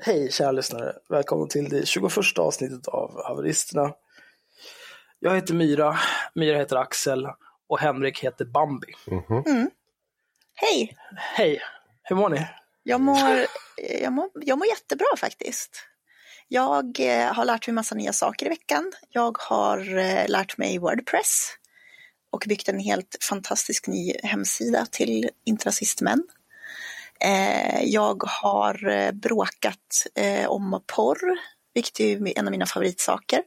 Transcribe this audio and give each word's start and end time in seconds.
Hej 0.00 0.32
kära 0.32 0.52
lyssnare! 0.52 0.92
Välkommen 1.08 1.48
till 1.48 1.68
det 1.68 1.86
21 1.86 2.38
avsnittet 2.38 2.88
av 2.88 3.24
Haveristerna. 3.24 3.92
Jag 5.18 5.34
heter 5.34 5.54
Myra, 5.54 5.98
Myra 6.34 6.58
heter 6.58 6.76
Axel 6.76 7.28
och 7.68 7.78
Henrik 7.78 8.24
heter 8.24 8.44
Bambi. 8.44 8.92
Hej! 10.54 10.96
Hej! 11.16 11.60
Hur 12.02 12.16
mår 12.16 12.28
ni? 12.28 12.46
Jag 12.82 13.00
mår, 13.00 13.46
jag, 14.02 14.12
mår, 14.12 14.30
jag 14.34 14.58
mår 14.58 14.66
jättebra 14.66 15.06
faktiskt. 15.18 15.82
Jag 16.48 17.00
eh, 17.00 17.32
har 17.32 17.44
lärt 17.44 17.66
mig 17.66 17.74
massa 17.74 17.94
nya 17.94 18.12
saker 18.12 18.46
i 18.46 18.48
veckan. 18.48 18.92
Jag 19.10 19.38
har 19.40 19.98
eh, 19.98 20.28
lärt 20.28 20.58
mig 20.58 20.78
Wordpress 20.78 21.48
och 22.30 22.44
byggt 22.48 22.68
en 22.68 22.80
helt 22.80 23.16
fantastisk 23.28 23.86
ny 23.86 24.12
hemsida 24.22 24.86
till 24.90 25.30
Intrasistmän. 25.44 26.22
Eh, 27.20 27.84
jag 27.84 28.22
har 28.26 28.88
eh, 28.88 29.12
bråkat 29.12 30.06
eh, 30.14 30.46
om 30.46 30.82
porr, 30.86 31.38
vilket 31.74 32.00
är 32.00 32.38
en 32.38 32.46
av 32.46 32.50
mina 32.50 32.66
favoritsaker. 32.66 33.42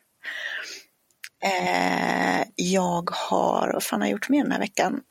Jag 2.55 3.09
har, 3.11 3.73
vad 3.73 3.83
fan 3.83 4.01
har 4.01 4.07
jag 4.07 4.11
gjort 4.11 4.29
mer 4.29 4.43
den 4.43 4.51
här 4.51 4.59
veckan? 4.59 5.01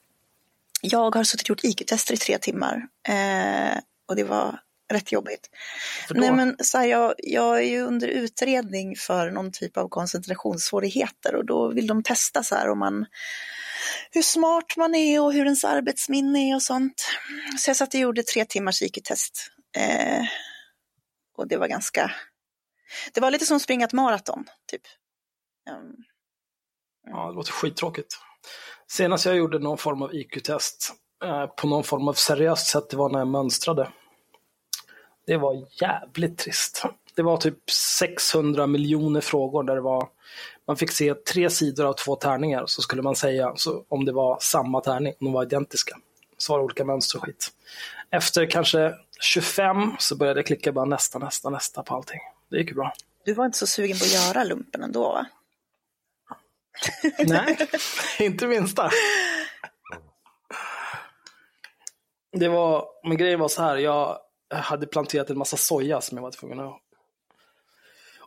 Jag 0.82 1.14
har 1.14 1.24
suttit 1.24 1.44
och 1.44 1.48
gjort 1.48 1.64
IQ-tester 1.64 2.14
i 2.14 2.16
tre 2.16 2.38
timmar 2.38 2.88
och 4.08 4.16
det 4.16 4.24
var 4.24 4.60
rätt 4.92 5.12
jobbigt. 5.12 5.50
Nej, 6.10 6.32
men, 6.32 6.56
så 6.58 6.78
här, 6.78 6.86
jag, 6.86 7.14
jag 7.18 7.58
är 7.58 7.62
ju 7.62 7.82
under 7.82 8.08
utredning 8.08 8.96
för 8.96 9.30
någon 9.30 9.52
typ 9.52 9.76
av 9.76 9.88
koncentrationssvårigheter 9.88 11.34
och 11.34 11.46
då 11.46 11.68
vill 11.68 11.86
de 11.86 12.02
testa 12.02 12.42
så 12.42 12.54
här 12.54 12.68
om 12.70 12.78
man 12.78 13.06
hur 14.10 14.22
smart 14.22 14.76
man 14.76 14.94
är 14.94 15.22
och 15.22 15.32
hur 15.32 15.44
ens 15.44 15.64
arbetsminne 15.64 16.50
är 16.50 16.54
och 16.54 16.62
sånt. 16.62 17.08
Så 17.58 17.70
jag 17.70 17.76
satt 17.76 17.94
och 17.94 18.00
gjorde 18.00 18.22
tre 18.22 18.44
timmars 18.44 18.82
IQ-test. 18.82 19.50
Eh, 19.76 20.24
och 21.36 21.48
det 21.48 21.56
var 21.56 21.68
ganska, 21.68 22.10
det 23.12 23.20
var 23.20 23.30
lite 23.30 23.46
som 23.46 23.56
att 23.56 23.62
springa 23.62 23.86
ett 23.86 23.92
maraton, 23.92 24.44
typ. 24.70 24.82
Um, 25.70 26.04
Ja, 27.10 27.28
det 27.28 27.34
låter 27.34 27.52
skittråkigt. 27.52 28.14
Senast 28.90 29.26
jag 29.26 29.36
gjorde 29.36 29.58
någon 29.58 29.78
form 29.78 30.02
av 30.02 30.14
IQ-test 30.14 30.92
eh, 31.24 31.46
på 31.46 31.66
någon 31.66 31.84
form 31.84 32.08
av 32.08 32.12
seriöst 32.12 32.66
sätt, 32.66 32.90
det 32.90 32.96
var 32.96 33.08
när 33.08 33.18
jag 33.18 33.28
mönstrade. 33.28 33.92
Det 35.26 35.36
var 35.36 35.66
jävligt 35.82 36.38
trist. 36.38 36.84
Det 37.14 37.22
var 37.22 37.36
typ 37.36 37.70
600 37.70 38.66
miljoner 38.66 39.20
frågor 39.20 39.62
där 39.62 39.74
det 39.74 39.80
var, 39.80 40.08
man 40.68 40.76
fick 40.76 40.90
se 40.90 41.14
tre 41.14 41.50
sidor 41.50 41.86
av 41.86 41.92
två 41.92 42.16
tärningar 42.16 42.66
så 42.66 42.82
skulle 42.82 43.02
man 43.02 43.16
säga 43.16 43.52
så, 43.56 43.84
om 43.88 44.04
det 44.04 44.12
var 44.12 44.38
samma 44.40 44.80
tärning, 44.80 45.14
om 45.20 45.24
de 45.24 45.32
var 45.32 45.42
identiska. 45.42 45.96
Så 46.38 46.52
var 46.52 46.58
det 46.58 46.64
olika 46.64 46.84
mönster 46.84 47.18
och 47.18 47.24
skit. 47.24 47.48
Efter 48.10 48.50
kanske 48.50 48.94
25 49.20 49.92
så 49.98 50.16
började 50.16 50.38
jag 50.38 50.46
klicka 50.46 50.72
bara 50.72 50.84
nästa, 50.84 51.18
nästa, 51.18 51.50
nästa 51.50 51.82
på 51.82 51.94
allting. 51.94 52.20
Det 52.50 52.58
gick 52.58 52.68
ju 52.68 52.74
bra. 52.74 52.92
du 53.24 53.32
var 53.32 53.46
inte 53.46 53.58
så 53.58 53.66
sugen 53.66 53.98
på 53.98 54.04
att 54.04 54.14
göra 54.14 54.44
lumpen 54.44 54.82
ändå, 54.82 55.02
va? 55.02 55.26
Nej, 57.18 57.58
inte 58.18 58.46
minsta. 58.46 58.90
Det 62.32 62.48
var, 62.48 62.84
men 63.04 63.16
grejen 63.16 63.40
var 63.40 63.48
så 63.48 63.62
här, 63.62 63.76
jag 63.76 64.18
hade 64.54 64.86
planterat 64.86 65.30
en 65.30 65.38
massa 65.38 65.56
soja 65.56 66.00
som 66.00 66.18
jag 66.18 66.22
var 66.22 66.30
tvungen 66.30 66.60
att 66.60 66.80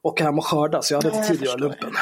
åka 0.01 0.23
hem 0.23 0.37
och 0.37 0.45
skörda, 0.45 0.81
så 0.81 0.93
jag 0.93 1.03
hade 1.03 1.17
inte 1.17 1.27
tid 1.27 1.41
att 1.41 1.45
göra 1.47 1.57
lumpen. 1.57 1.93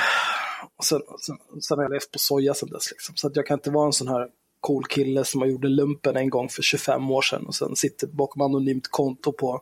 Och 0.79 0.85
sen, 0.85 1.01
sen, 1.19 1.37
sen 1.61 1.77
har 1.77 1.85
jag 1.85 1.91
levt 1.91 2.11
på 2.11 2.19
soja 2.19 2.53
sen 2.53 2.69
dess, 2.69 2.91
liksom. 2.91 3.15
så 3.15 3.27
att 3.27 3.35
jag 3.35 3.45
kan 3.45 3.57
inte 3.57 3.71
vara 3.71 3.85
en 3.85 3.93
sån 3.93 4.07
här 4.07 4.27
cool 4.59 4.85
kille 4.85 5.25
som 5.25 5.41
har 5.41 5.47
gjort 5.47 5.63
lumpen 5.63 6.17
en 6.17 6.29
gång 6.29 6.49
för 6.49 6.61
25 6.61 7.11
år 7.11 7.21
sedan 7.21 7.45
och 7.45 7.55
sen 7.55 7.75
sitter 7.75 8.07
bakom 8.07 8.41
anonymt 8.41 8.87
konto 8.87 9.31
på 9.31 9.61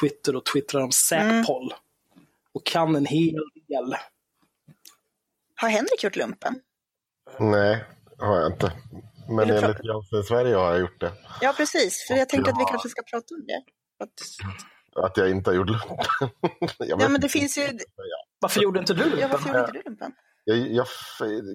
Twitter 0.00 0.36
och 0.36 0.44
twittrar 0.44 0.80
om 0.80 0.92
säkpoll. 0.92 1.74
Och 2.52 2.66
kan 2.66 2.96
en 2.96 3.06
hel 3.06 3.42
del. 3.68 3.94
Har 5.54 5.68
Henrik 5.68 6.04
gjort 6.04 6.16
lumpen? 6.16 6.60
Nej, 7.38 7.84
har 8.18 8.36
jag 8.40 8.52
inte. 8.52 8.72
Men 9.28 9.50
enligt 9.50 9.84
Jansen 9.84 10.22
Sverige 10.24 10.54
har 10.56 10.70
jag 10.70 10.80
gjort 10.80 11.00
det. 11.00 11.12
Ja, 11.40 11.54
precis. 11.56 12.04
För 12.08 12.14
jag 12.14 12.28
tänkte 12.28 12.50
att 12.50 12.60
vi 12.60 12.64
kanske 12.64 12.88
ska 12.88 13.02
prata 13.02 13.34
om 13.34 13.44
det. 13.46 13.62
Att, 14.04 15.06
Att 15.06 15.16
jag 15.16 15.30
inte 15.30 15.50
har 15.50 15.54
gjort 15.54 15.68
lumpen. 15.68 15.98
Ja, 16.78 16.96
men 16.96 17.10
det 17.10 17.14
inte. 17.14 17.28
finns 17.28 17.58
ju... 17.58 17.78
Varför 18.40 18.60
gjorde 18.60 18.80
inte 18.80 18.94
du 18.94 19.00
lumpen? 19.02 19.20
Ja, 19.20 19.28
varför 19.28 19.48
gjorde 19.48 19.60
inte 19.60 19.72
du 19.72 19.82
lumpen? 19.82 20.12
Jag, 20.48 20.58
jag, 20.58 20.86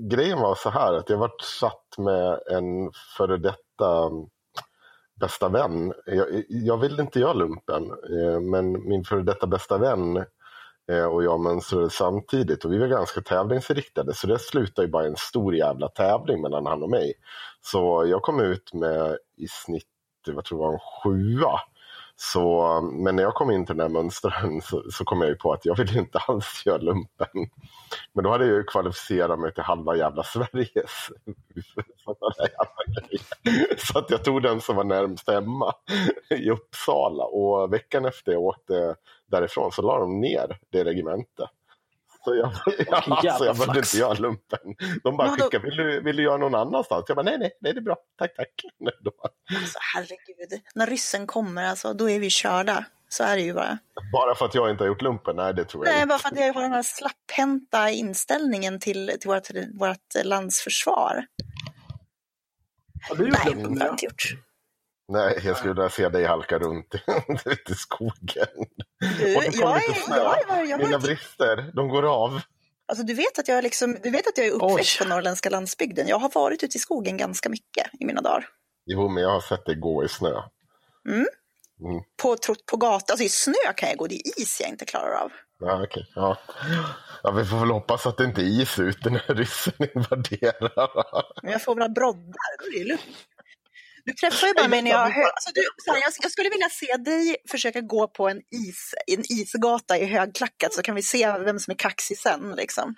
grejen 0.01 0.39
var 0.39 0.55
så 0.55 0.69
här 0.69 0.93
att 0.93 1.09
jag 1.09 1.17
var 1.17 1.31
satt 1.59 1.97
med 1.97 2.39
en 2.51 2.91
före 3.17 3.37
detta 3.37 4.05
mm, 4.05 4.25
bästa 5.19 5.49
vän. 5.49 5.93
Jag, 6.05 6.43
jag 6.47 6.77
ville 6.77 7.01
inte 7.01 7.19
göra 7.19 7.33
lumpen, 7.33 7.83
eh, 7.91 8.39
men 8.39 8.89
min 8.89 9.03
före 9.03 9.21
detta 9.21 9.47
bästa 9.47 9.77
vän 9.77 10.17
eh, 10.91 11.05
och 11.05 11.23
jag 11.23 11.39
mönstrade 11.39 11.89
samtidigt 11.89 12.65
och 12.65 12.73
vi 12.73 12.77
var 12.77 12.87
ganska 12.87 13.21
tävlingsinriktade 13.21 14.13
så 14.13 14.27
det 14.27 14.39
slutade 14.39 14.85
ju 14.85 14.91
bara 14.91 15.03
i 15.03 15.07
en 15.07 15.15
stor 15.17 15.55
jävla 15.55 15.87
tävling 15.87 16.41
mellan 16.41 16.65
han 16.65 16.83
och 16.83 16.89
mig. 16.89 17.13
Så 17.61 18.05
jag 18.07 18.21
kom 18.21 18.39
ut 18.39 18.73
med 18.73 19.17
i 19.37 19.47
snitt, 19.47 19.87
vad 20.27 20.45
tror 20.45 20.61
jag 20.61 20.67
var 20.67 20.73
en 20.73 20.79
sjua. 21.03 21.59
Så, 22.15 22.81
men 22.81 23.15
när 23.15 23.23
jag 23.23 23.33
kom 23.33 23.51
in 23.51 23.65
till 23.65 23.77
den 23.77 23.91
här 23.91 24.01
mönstren 24.01 24.61
så, 24.61 24.83
så 24.91 25.05
kom 25.05 25.21
jag 25.21 25.29
ju 25.29 25.35
på 25.35 25.53
att 25.53 25.65
jag 25.65 25.77
vill 25.77 25.97
inte 25.97 26.17
alls 26.17 26.63
göra 26.65 26.77
lumpen. 26.77 27.49
Men 28.13 28.23
då 28.23 28.29
hade 28.29 28.45
jag 28.45 28.55
ju 28.55 28.63
kvalificerat 28.63 29.39
mig 29.39 29.53
till 29.53 29.63
halva 29.63 29.95
jävla 29.95 30.23
Sveriges. 30.23 31.09
jävla. 32.37 33.77
Så 33.77 33.99
att 33.99 34.09
jag 34.09 34.23
tog 34.23 34.41
den 34.41 34.61
som 34.61 34.75
var 34.75 34.83
närmst 34.83 35.29
hemma 35.29 35.73
i 36.29 36.49
Uppsala. 36.49 37.23
Och 37.23 37.73
veckan 37.73 38.05
efter 38.05 38.31
jag 38.31 38.41
åkte 38.41 38.95
därifrån 39.27 39.71
så 39.71 39.81
la 39.81 39.99
de 39.99 40.19
ner 40.19 40.59
det 40.69 40.83
regementet. 40.83 41.49
Så 42.25 42.35
jag, 42.35 42.51
ja, 42.87 43.03
alltså 43.29 43.45
jag 43.45 43.57
behövde 43.57 43.79
inte 43.79 43.97
göra 43.97 44.13
lumpen. 44.13 44.59
De 45.03 45.17
bara 45.17 45.29
skickade, 45.29 45.59
vill 45.65 45.77
du, 45.77 46.01
vill 46.01 46.15
du 46.15 46.23
göra 46.23 46.37
någon 46.37 46.55
annanstans? 46.55 47.05
Jag 47.07 47.15
bara, 47.15 47.23
nej, 47.23 47.37
nej, 47.37 47.51
nej, 47.61 47.73
det 47.73 47.79
är 47.79 47.81
bra. 47.81 47.95
Tack, 48.17 48.35
tack. 48.35 48.47
Nej, 48.79 48.93
Alltså, 49.61 49.79
herregud. 49.95 50.61
När 50.75 50.87
ryssen 50.87 51.27
kommer, 51.27 51.63
alltså, 51.65 51.93
då 51.93 52.09
är 52.09 52.19
vi 52.19 52.29
körda. 52.29 52.85
Så 53.09 53.23
är 53.23 53.35
det 53.35 53.41
ju 53.41 53.53
bara. 53.53 53.77
bara 54.13 54.35
för 54.35 54.45
att 54.45 54.55
jag 54.55 54.69
inte 54.69 54.83
har 54.83 54.87
gjort 54.87 55.01
lumpen? 55.01 55.35
Nej, 55.35 55.53
det 55.53 55.65
tror 55.65 55.85
jag 55.85 55.91
Nej, 55.93 56.01
inte. 56.01 56.07
bara 56.07 56.19
för 56.19 56.29
att 56.29 56.39
jag 56.39 56.53
har 56.53 56.61
den 56.61 56.71
här 56.71 56.83
slapphänta 56.83 57.89
inställningen 57.89 58.79
till, 58.79 59.11
till 59.19 59.29
vårt, 59.29 59.49
vårt 59.79 60.23
landsförsvar. 60.25 61.25
Har 63.09 63.15
du 63.15 63.23
gjort 63.27 63.37
Nej, 63.45 63.53
lumpen? 63.55 63.73
det 63.75 63.79
har 63.79 63.85
jag 63.85 63.87
Ja? 63.87 63.91
inte 63.91 64.05
gjort. 64.05 64.23
Nej, 65.13 65.39
jag 65.43 65.57
skulle 65.57 65.73
vilja 65.73 65.89
se 65.89 66.09
dig 66.09 66.25
halka 66.25 66.59
runt 66.59 66.95
ute 67.45 67.71
i 67.71 67.75
skogen. 67.75 68.47
Du, 68.99 69.35
Och 69.35 69.41
det 69.43 69.55
jag 69.57 69.75
lite 69.75 69.99
snö. 69.99 70.15
jag 70.17 70.59
är, 70.59 70.63
jag 70.65 70.79
Mina 70.79 70.99
brister, 70.99 71.71
de 71.73 71.87
går 71.87 72.03
av. 72.23 72.41
alltså, 72.85 73.03
du, 73.05 73.13
vet 73.13 73.39
att 73.39 73.47
jag 73.47 73.57
är 73.57 73.61
liksom, 73.61 73.97
du 74.03 74.09
vet 74.09 74.27
att 74.27 74.37
jag 74.37 74.47
är 74.47 74.51
uppväxt 74.51 74.97
Oj. 75.01 75.05
på 75.07 75.09
norrländska 75.13 75.49
landsbygden. 75.49 76.07
Jag 76.07 76.19
har 76.19 76.29
varit 76.33 76.63
ute 76.63 76.77
i 76.77 76.79
skogen 76.79 77.17
ganska 77.17 77.49
mycket 77.49 77.87
i 77.99 78.05
mina 78.05 78.21
dagar. 78.21 78.47
Jo, 78.85 79.09
men 79.09 79.23
jag 79.23 79.29
har 79.29 79.41
sett 79.41 79.65
dig 79.65 79.75
gå 79.75 80.03
i 80.05 80.07
snö. 80.07 80.41
På, 82.21 82.35
trott 82.37 82.65
på 82.65 82.77
gatan, 82.77 83.13
alltså 83.13 83.23
i 83.23 83.29
snö 83.29 83.73
kan 83.75 83.89
jag 83.89 83.97
gå, 83.97 84.07
det 84.07 84.15
är 84.15 84.41
is 84.41 84.61
jag 84.61 84.69
inte 84.69 84.85
klarar 84.85 85.13
av. 85.13 85.31
Ja, 85.59 85.83
okej. 85.83 86.11
Ja. 86.15 86.37
ja, 87.23 87.31
vi 87.31 87.45
får 87.45 87.57
väl 87.59 87.69
hoppas 87.71 88.05
att 88.07 88.17
det 88.17 88.23
inte 88.23 88.41
är 88.41 88.61
is 88.61 88.79
ute 88.79 89.09
när 89.09 89.35
ryssen 89.35 89.73
invaderar. 89.95 91.03
Men 91.43 91.51
jag 91.51 91.61
får 91.63 91.75
väl 91.75 91.91
broddar, 91.91 92.57
då 92.59 92.65
är 92.65 92.79
det 92.79 92.85
lugnt. 92.85 93.01
Du 94.05 94.13
träffar 94.13 94.47
ju 94.47 94.53
bara 94.53 94.67
mig 94.67 94.81
när 94.81 94.91
jag 94.91 95.09
hö- 95.09 95.23
alltså, 95.23 95.51
du, 95.53 95.61
här, 95.91 96.01
jag, 96.01 96.13
jag 96.21 96.31
skulle 96.31 96.49
vilja 96.49 96.69
se 96.69 96.97
dig 96.97 97.37
försöka 97.49 97.81
gå 97.81 98.07
på 98.07 98.29
en, 98.29 98.37
is, 98.37 98.93
en 99.07 99.23
isgata 99.29 99.97
i 99.97 100.05
högklackat 100.05 100.73
så 100.73 100.81
kan 100.81 100.95
vi 100.95 101.03
se 101.03 101.31
vem 101.31 101.59
som 101.59 101.71
är 101.71 101.75
kaxig 101.75 102.17
sen. 102.17 102.53
Liksom. 102.57 102.95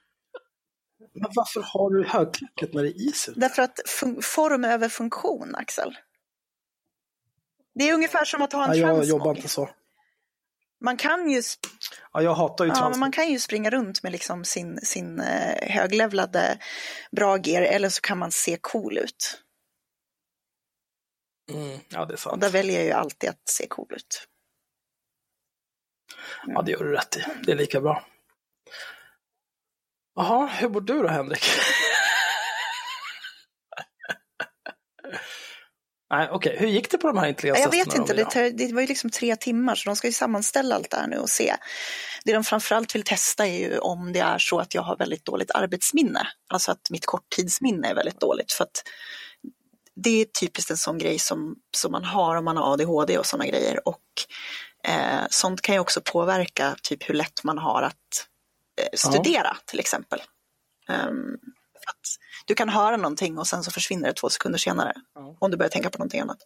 Men 1.14 1.32
varför 1.36 1.62
har 1.62 1.90
du 1.90 2.08
högklackat 2.08 2.74
när 2.74 2.84
det 2.84 2.90
är 2.90 3.08
is 3.10 3.30
ute? 3.30 3.40
Därför 3.40 3.62
att 3.62 3.80
form 4.22 4.64
över 4.64 4.90
funktion, 4.90 5.56
Axel. 5.56 5.98
Det 7.76 7.90
är 7.90 7.94
ungefär 7.94 8.26
som 8.26 8.42
att 8.42 8.54
ha 8.54 8.64
en 8.64 8.80
Ja, 8.80 8.88
jag 8.88 9.06
jobbar 9.06 9.36
inte 9.36 9.48
så. 9.48 9.70
Man 10.82 10.98
kan 10.98 11.30
ju, 11.30 11.42
Ja, 12.14 12.22
jag 12.22 12.34
hatar 12.34 12.66
ju 12.66 12.72
ja, 12.76 12.90
men 12.90 13.00
man 13.00 13.12
kan 13.12 13.30
ju 13.30 13.40
springa 13.40 13.70
runt 13.70 14.04
med 14.04 14.12
liksom 14.12 14.46
sin, 14.46 14.80
sin 14.84 15.20
eh, 15.20 15.70
höglevlade 15.70 16.58
bra 17.12 17.38
gear 17.38 17.62
eller 17.62 17.90
så 17.90 18.02
kan 18.02 18.18
man 18.18 18.32
se 18.32 18.58
cool 18.62 18.98
ut. 18.98 19.42
Mm, 21.52 21.80
ja, 21.90 22.06
det 22.06 22.12
är 22.12 22.14
Och 22.14 22.20
sant. 22.20 22.42
där 22.42 22.50
väljer 22.50 22.76
jag 22.76 22.86
ju 22.86 22.92
alltid 22.92 23.30
att 23.30 23.50
se 23.50 23.68
cool 23.68 23.88
ut. 23.96 24.28
Ja, 26.48 26.62
det 26.62 26.72
gör 26.72 26.84
du 26.84 26.92
rätt 26.92 27.18
i. 27.18 27.24
Det 27.46 27.52
är 27.52 27.56
lika 27.56 27.82
bra. 27.82 28.06
Jaha, 30.16 30.48
hur 30.48 30.70
bor 30.70 30.82
du 30.82 31.02
då, 31.02 31.08
Henrik? 31.08 31.44
Nej, 36.10 36.30
okej. 36.32 36.56
Hur 36.60 36.68
gick 36.68 36.92
det 36.92 36.98
på 36.98 37.08
de 37.08 37.18
här 37.18 37.28
intelligenstesterna? 37.28 37.78
Jag 37.78 37.86
vet 37.86 37.96
inte, 37.96 38.14
det, 38.14 38.26
tar- 38.32 38.58
det 38.68 38.74
var 38.74 38.82
ju 38.82 38.88
liksom 38.88 39.10
tre 39.10 39.36
timmar 39.36 39.76
så 39.76 39.90
de 39.90 39.96
ska 39.96 40.08
ju 40.08 40.14
sammanställa 40.14 40.76
allt 40.76 40.92
det 40.92 40.98
här 40.98 41.08
nu 41.08 41.18
och 41.18 41.30
se. 41.30 41.56
Det 42.26 42.34
de 42.34 42.44
framförallt 42.44 42.96
vill 42.96 43.04
testa 43.04 43.48
är 43.48 43.60
ju 43.60 43.78
om 43.78 44.14
det 44.14 44.20
är 44.20 44.38
så 44.38 44.60
att 44.60 44.74
jag 44.74 44.82
har 44.82 44.98
väldigt 44.98 45.26
dåligt 45.26 45.52
arbetsminne. 45.52 46.28
Alltså 46.50 46.72
att 46.72 46.90
mitt 46.90 47.06
korttidsminne 47.06 47.88
är 47.90 47.96
väldigt 47.96 48.20
dåligt. 48.20 48.52
För 48.52 48.64
att 48.64 48.84
det 49.96 50.22
är 50.22 50.26
typiskt 50.26 50.72
en 50.72 50.78
sån 50.78 50.98
grej 50.98 51.20
som, 51.20 51.56
som 51.78 51.92
man 51.92 52.04
har 52.04 52.36
om 52.36 52.46
man 52.46 52.58
har 52.58 52.74
ADHD 52.74 53.18
och 53.18 53.26
sådana 53.26 53.48
grejer. 53.48 53.88
Och 53.88 54.02
Eh, 54.88 55.26
sånt 55.30 55.62
kan 55.62 55.76
ju 55.76 55.80
också 55.80 56.02
påverka 56.02 56.76
typ 56.84 57.10
hur 57.10 57.14
lätt 57.14 57.44
man 57.44 57.58
har 57.58 57.82
att 57.82 58.28
eh, 58.82 58.98
studera 58.98 59.48
ja. 59.48 59.58
till 59.66 59.80
exempel. 59.80 60.22
Um, 60.90 61.40
att 61.88 62.08
du 62.46 62.56
kan 62.56 62.70
höra 62.70 62.98
någonting 62.98 63.38
och 63.38 63.48
sen 63.48 63.64
så 63.64 63.72
försvinner 63.72 64.08
det 64.08 64.14
två 64.14 64.30
sekunder 64.30 64.60
senare. 64.60 64.94
Ja. 65.16 65.38
Om 65.40 65.52
du 65.52 65.58
börjar 65.58 65.70
tänka 65.70 65.90
på 65.90 65.98
någonting 65.98 66.22
annat. 66.22 66.38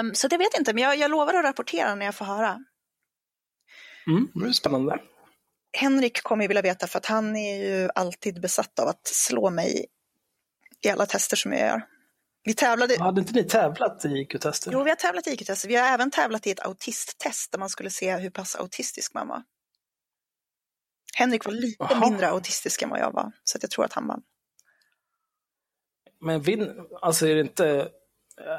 Um, 0.00 0.14
så 0.14 0.28
det 0.28 0.36
vet 0.36 0.48
jag 0.52 0.60
inte, 0.60 0.74
men 0.74 0.82
jag, 0.82 0.96
jag 0.96 1.10
lovar 1.10 1.34
att 1.34 1.44
rapportera 1.44 1.94
när 1.94 2.06
jag 2.06 2.14
får 2.14 2.24
höra. 2.24 2.64
Mm, 4.06 4.28
det 4.34 4.48
är 4.48 4.52
spännande. 4.52 5.00
Henrik 5.78 6.22
kommer 6.22 6.44
ju 6.44 6.48
vilja 6.48 6.62
veta 6.62 6.86
för 6.86 6.98
att 6.98 7.06
han 7.06 7.36
är 7.36 7.56
ju 7.56 7.88
alltid 7.94 8.40
besatt 8.40 8.78
av 8.78 8.88
att 8.88 9.06
slå 9.06 9.50
mig 9.50 9.86
i 10.84 10.88
alla 10.88 11.06
tester 11.06 11.36
som 11.36 11.52
jag 11.52 11.60
gör. 11.60 11.82
Vi 12.44 12.54
tävlade... 12.54 12.98
Hade 12.98 13.20
inte 13.20 13.32
ni 13.32 13.44
tävlat 13.44 14.04
i 14.04 14.08
IQ-tester? 14.08 14.72
Jo, 14.72 14.82
vi 14.82 14.90
har 14.90 14.96
tävlat 14.96 15.26
i 15.26 15.30
IQ-tester. 15.30 15.68
Vi 15.68 15.76
har 15.76 15.88
även 15.88 16.10
tävlat 16.10 16.46
i 16.46 16.50
ett 16.50 16.66
autisttest 16.66 17.52
där 17.52 17.58
man 17.58 17.68
skulle 17.68 17.90
se 17.90 18.16
hur 18.16 18.30
pass 18.30 18.56
autistisk 18.56 19.14
man 19.14 19.28
var. 19.28 19.42
Henrik 21.16 21.44
var 21.44 21.52
lite 21.52 21.84
Aha. 21.84 22.08
mindre 22.08 22.28
autistisk 22.28 22.82
än 22.82 22.90
vad 22.90 23.00
jag 23.00 23.12
var, 23.12 23.32
så 23.44 23.58
jag 23.62 23.70
tror 23.70 23.84
att 23.84 23.92
han 23.92 24.06
vann. 24.06 24.22
Men 26.20 26.42
vin, 26.42 26.86
alltså 27.02 27.26
är 27.26 27.34
det 27.34 27.40
inte, 27.40 27.88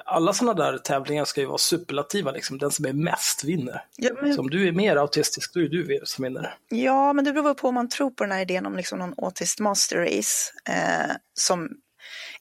alla 0.06 0.34
sådana 0.34 0.54
där 0.54 0.78
tävlingar 0.78 1.26
ska 1.26 1.42
ju 1.42 1.48
vara 1.48 1.58
superlativa, 1.58 2.32
liksom. 2.32 2.58
den 2.58 2.72
som 2.72 2.86
är 2.86 2.94
mest 2.94 3.44
vinner. 3.44 3.86
Ja, 3.96 4.10
men... 4.22 4.34
Så 4.34 4.42
om 4.42 4.50
du 4.50 4.68
är 4.68 4.72
mer 4.72 4.96
autistisk, 4.96 5.54
då 5.54 5.60
är 5.60 5.68
du 5.68 6.02
som 6.04 6.24
vinner. 6.24 6.58
Ja, 6.70 7.14
men 7.14 7.26
det 7.26 7.34
beror 7.34 7.54
på 7.54 7.68
om 7.68 7.76
man 7.76 7.90
tror 7.90 8.12
på 8.12 8.24
den 8.24 8.32
här 8.32 8.42
idén 8.42 8.66
om 8.66 8.78
liksom 8.78 9.00
någon 9.00 9.14
autist 9.18 9.60
master 9.60 9.98
race, 9.98 10.54
eh, 10.70 11.16
som 11.34 11.70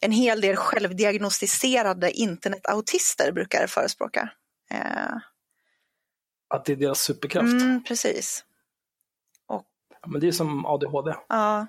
en 0.01 0.13
hel 0.13 0.41
del 0.41 0.57
självdiagnostiserade 0.57 2.11
internetautister 2.11 3.33
brukar 3.33 3.67
förespråka. 3.67 4.31
Eh... 4.71 5.17
Att 6.55 6.65
det 6.65 6.73
är 6.73 6.77
deras 6.77 7.01
superkraft? 7.01 7.53
Mm, 7.53 7.85
precis. 7.85 8.45
Och... 9.49 9.65
Ja, 10.03 10.09
men 10.09 10.21
det 10.21 10.29
är 10.29 10.33
som 10.33 10.67
ADHD. 10.67 11.15
Ja. 11.29 11.67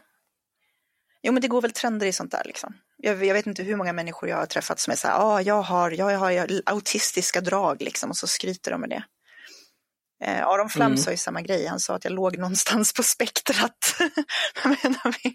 Jo, 1.21 1.33
men 1.33 1.41
det 1.41 1.47
går 1.47 1.61
väl 1.61 1.71
trender 1.71 2.07
i 2.07 2.13
sånt 2.13 2.31
där 2.31 2.43
liksom. 2.45 2.73
Jag, 2.97 3.25
jag 3.25 3.33
vet 3.33 3.47
inte 3.47 3.63
hur 3.63 3.75
många 3.75 3.93
människor 3.93 4.29
jag 4.29 4.37
har 4.37 4.45
träffat 4.45 4.79
som 4.79 4.91
är 4.91 4.95
så 4.95 5.07
här, 5.07 5.15
ah, 5.19 5.41
jag, 5.41 5.61
har, 5.61 5.91
jag 5.91 6.17
har 6.17 6.47
autistiska 6.65 7.41
drag 7.41 7.81
liksom, 7.81 8.09
och 8.09 8.17
så 8.17 8.27
skryter 8.27 8.71
de 8.71 8.81
med 8.81 8.89
det. 8.89 9.03
Eh, 10.23 10.47
Aron 10.47 10.69
Flam 10.69 10.91
mm. 10.91 10.97
sa 10.97 11.11
ju 11.11 11.17
samma 11.17 11.41
grej, 11.41 11.65
han 11.65 11.79
sa 11.79 11.95
att 11.95 12.03
jag 12.03 12.13
låg 12.13 12.37
någonstans 12.37 12.93
på 12.93 13.03
spektrat 13.03 13.95
när, 14.65 15.23
vi, 15.23 15.29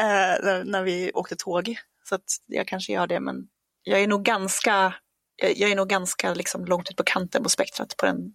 eh, 0.00 0.64
när 0.64 0.82
vi 0.82 1.10
åkte 1.14 1.36
tåg. 1.36 1.76
Så 2.08 2.14
att 2.14 2.24
jag 2.46 2.68
kanske 2.68 2.92
gör 2.92 3.06
det, 3.06 3.20
men 3.20 3.48
jag 3.82 4.00
är 4.00 4.06
nog 4.06 4.24
ganska, 4.24 4.94
jag, 5.36 5.70
är 5.70 5.76
nog 5.76 5.88
ganska 5.88 6.34
liksom 6.34 6.64
långt 6.64 6.90
ut 6.90 6.96
på 6.96 7.02
kanten 7.02 7.42
på 7.42 7.48
spektrat 7.48 7.96
på 7.96 8.06
den 8.06 8.34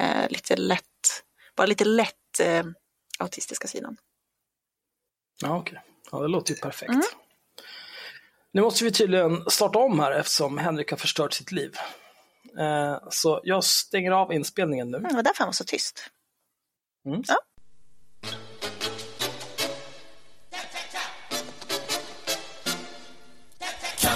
eh, 0.00 0.28
lite 0.30 0.56
lätt, 0.56 1.24
bara 1.56 1.66
lite 1.66 1.84
lätt 1.84 2.40
eh, 2.40 2.64
autistiska 3.18 3.68
sidan. 3.68 3.96
Ja, 5.42 5.56
okej. 5.58 5.72
Okay. 5.72 5.92
Ja, 6.10 6.18
det 6.18 6.28
låter 6.28 6.54
ju 6.54 6.60
perfekt. 6.60 6.90
Mm. 6.90 7.02
Nu 8.52 8.62
måste 8.62 8.84
vi 8.84 8.92
tydligen 8.92 9.50
starta 9.50 9.78
om 9.78 10.00
här 10.00 10.12
eftersom 10.12 10.58
Henrik 10.58 10.90
har 10.90 10.98
förstört 10.98 11.32
sitt 11.32 11.52
liv. 11.52 11.76
Eh, 12.58 12.98
så 13.10 13.40
jag 13.44 13.64
stänger 13.64 14.10
av 14.10 14.32
inspelningen 14.32 14.90
nu. 14.90 14.96
Mm, 14.96 15.08
det 15.08 15.16
var 15.16 15.22
därför 15.22 15.38
han 15.38 15.48
var 15.48 15.52
så 15.52 15.64
tyst. 15.64 16.10
Mm. 17.06 17.22
Ja. 17.26 17.36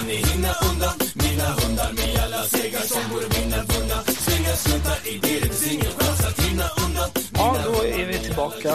Ni 0.07 0.17
hinna 0.31 0.53
undan 0.69 0.95
mina 1.25 1.49
hundar 1.59 1.91
med 1.99 2.15
alla 2.25 2.43
segrar 2.55 2.87
som 2.93 3.03
vore 3.11 3.27
mina 3.37 3.59
vunna? 3.71 3.99
Svinga 4.25 4.55
sluntar 4.65 4.99
i 5.13 5.15
finns 5.57 5.73
ingen 5.73 5.93
chans 5.99 6.21
att 6.29 6.39
hinna 6.47 6.65
undan. 6.85 7.09
Ja, 7.35 7.57
då 7.65 7.85
är 7.85 8.07
vi 8.07 8.19
tillbaka. 8.19 8.69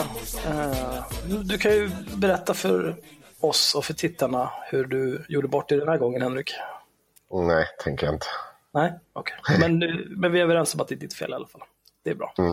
Eh, 0.46 1.04
du 1.44 1.58
kan 1.58 1.72
ju 1.72 1.90
berätta 2.16 2.54
för 2.54 2.96
oss 3.40 3.74
och 3.74 3.84
för 3.84 3.94
tittarna 3.94 4.50
hur 4.70 4.84
du 4.84 5.24
gjorde 5.28 5.48
bort 5.48 5.68
dig 5.68 5.78
den 5.78 5.88
här 5.88 5.98
gången, 5.98 6.22
Henrik. 6.22 6.54
Nej, 7.32 7.66
tänker 7.84 8.06
jag 8.06 8.14
inte. 8.14 8.26
Nej, 8.74 8.92
okej. 9.12 9.36
Okay. 9.40 9.58
Men, 9.58 9.78
men 10.20 10.32
vi 10.32 10.40
är 10.40 10.44
överens 10.44 10.74
om 10.74 10.80
att 10.80 10.88
det 10.88 10.94
är 10.94 10.96
ditt 10.96 11.14
fel 11.14 11.30
i 11.30 11.34
alla 11.34 11.46
fall. 11.46 11.62
Det 12.04 12.10
är 12.10 12.14
bra. 12.14 12.34
Mm. 12.38 12.52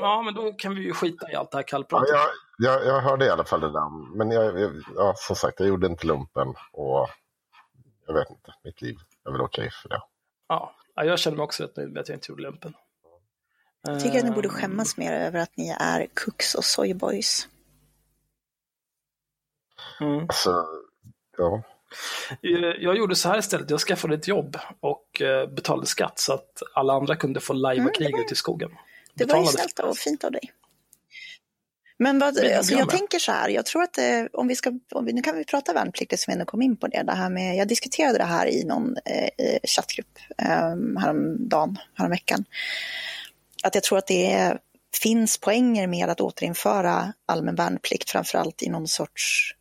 Ja, 0.00 0.22
men 0.24 0.34
då 0.34 0.52
kan 0.52 0.74
vi 0.74 0.82
ju 0.82 0.92
skita 0.92 1.30
i 1.30 1.34
allt 1.34 1.50
det 1.50 1.58
här 1.58 1.62
kallpratet. 1.62 2.08
Ja, 2.12 2.28
jag, 2.58 2.74
jag, 2.74 2.86
jag 2.86 3.00
hörde 3.00 3.26
i 3.26 3.30
alla 3.30 3.44
fall 3.44 3.60
det 3.60 3.72
där. 3.72 4.16
Men 4.16 4.30
jag, 4.30 4.60
jag, 4.60 4.72
ja, 4.96 5.14
som 5.16 5.36
sagt, 5.36 5.60
jag 5.60 5.68
gjorde 5.68 5.86
inte 5.86 6.06
lumpen 6.06 6.54
och 6.72 7.08
jag 8.06 8.14
vet 8.14 8.30
inte, 8.30 8.54
mitt 8.64 8.82
liv 8.82 8.96
är 9.24 9.32
väl 9.32 9.40
okej 9.40 9.62
okay 9.62 9.70
för 9.82 9.88
det. 9.88 10.02
Ja, 10.48 10.74
jag 10.94 11.18
känner 11.18 11.36
mig 11.36 11.44
också 11.44 11.62
rätt 11.62 11.76
nöjd 11.76 11.92
med 11.92 12.00
att 12.00 12.08
jag 12.08 12.16
inte 12.16 12.32
gjorde 12.32 12.42
lumpen. 12.42 12.74
Jag 13.82 14.00
tycker 14.00 14.18
att 14.18 14.24
ni 14.24 14.30
borde 14.30 14.48
eh, 14.48 14.54
skämmas 14.54 14.96
mer 14.96 15.12
över 15.12 15.40
att 15.40 15.56
ni 15.56 15.68
är 15.80 16.06
cooks 16.14 16.54
och 16.54 16.64
soyboys. 16.64 17.48
Mm. 20.00 20.20
Alltså, 20.20 20.66
ja. 21.38 21.62
Jag 22.80 22.96
gjorde 22.96 23.16
så 23.16 23.28
här 23.28 23.38
istället, 23.38 23.70
jag 23.70 23.80
skaffade 23.80 24.14
ett 24.14 24.28
jobb 24.28 24.58
och 24.80 25.22
eh, 25.22 25.46
betalade 25.46 25.86
skatt 25.86 26.18
så 26.18 26.32
att 26.32 26.62
alla 26.74 26.92
andra 26.92 27.16
kunde 27.16 27.40
få 27.40 27.52
lajva 27.52 27.82
mm, 27.82 27.94
krig 27.94 28.18
ute 28.18 28.32
i 28.32 28.36
skogen. 28.36 28.70
Det 29.14 29.24
var 29.24 29.38
ju 29.38 29.46
snällt 29.46 29.78
och 29.78 29.96
fint 29.96 30.24
av 30.24 30.32
dig. 30.32 30.52
Men 32.02 32.18
vad, 32.18 32.38
alltså 32.38 32.74
jag 32.74 32.90
tänker 32.90 33.18
så 33.18 33.32
här, 33.32 33.48
jag 33.48 33.66
tror 33.66 33.82
att 33.82 33.98
eh, 33.98 34.24
om 34.32 34.48
vi 34.48 34.56
ska, 34.56 34.72
om 34.92 35.04
vi, 35.04 35.12
nu 35.12 35.22
kan 35.22 35.36
vi 35.36 35.44
prata 35.44 35.72
värnplikt 35.72 36.20
som 36.20 36.30
vi 36.30 36.32
ändå 36.32 36.44
kom 36.44 36.62
in 36.62 36.76
på 36.76 36.88
det, 36.88 37.02
det 37.02 37.12
här 37.12 37.30
med, 37.30 37.56
jag 37.56 37.68
diskuterade 37.68 38.18
det 38.18 38.24
här 38.24 38.46
i 38.46 38.64
någon 38.64 38.96
eh, 39.04 39.58
chattgrupp 39.64 40.18
eh, 40.38 40.48
häromdagen, 41.00 41.78
häromveckan. 41.94 42.44
Att 43.64 43.74
jag 43.74 43.84
tror 43.84 43.98
att 43.98 44.06
det 44.06 44.32
är, 44.32 44.58
finns 45.02 45.38
poänger 45.38 45.86
med 45.86 46.08
att 46.08 46.20
återinföra 46.20 47.12
allmän 47.26 47.54
värnplikt, 47.54 48.10
framförallt 48.10 48.62
i 48.62 48.68
någon 48.68 48.88
sorts 48.88 49.54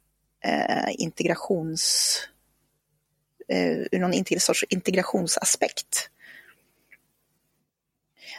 eh, 0.43 0.89
integrations 0.97 2.15
eh, 3.47 3.77
ur 3.91 3.99
någon 3.99 4.39
sorts 4.39 4.65
integrationsaspekt. 4.69 6.09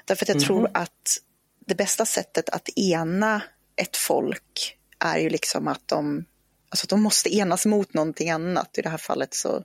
Därför 0.04 0.24
att 0.24 0.28
jag 0.28 0.36
mm. 0.36 0.46
tror 0.46 0.70
att 0.74 1.18
det 1.66 1.74
bästa 1.74 2.04
sättet 2.04 2.48
att 2.48 2.68
ena 2.76 3.42
ett 3.76 3.96
folk 3.96 4.78
är 4.98 5.18
ju 5.18 5.30
liksom 5.30 5.68
att 5.68 5.88
de, 5.88 6.24
alltså 6.68 6.84
att 6.84 6.90
de 6.90 7.02
måste 7.02 7.36
enas 7.36 7.66
mot 7.66 7.94
någonting 7.94 8.30
annat. 8.30 8.78
I 8.78 8.82
det 8.82 8.88
här 8.88 8.98
fallet 8.98 9.34
så, 9.34 9.64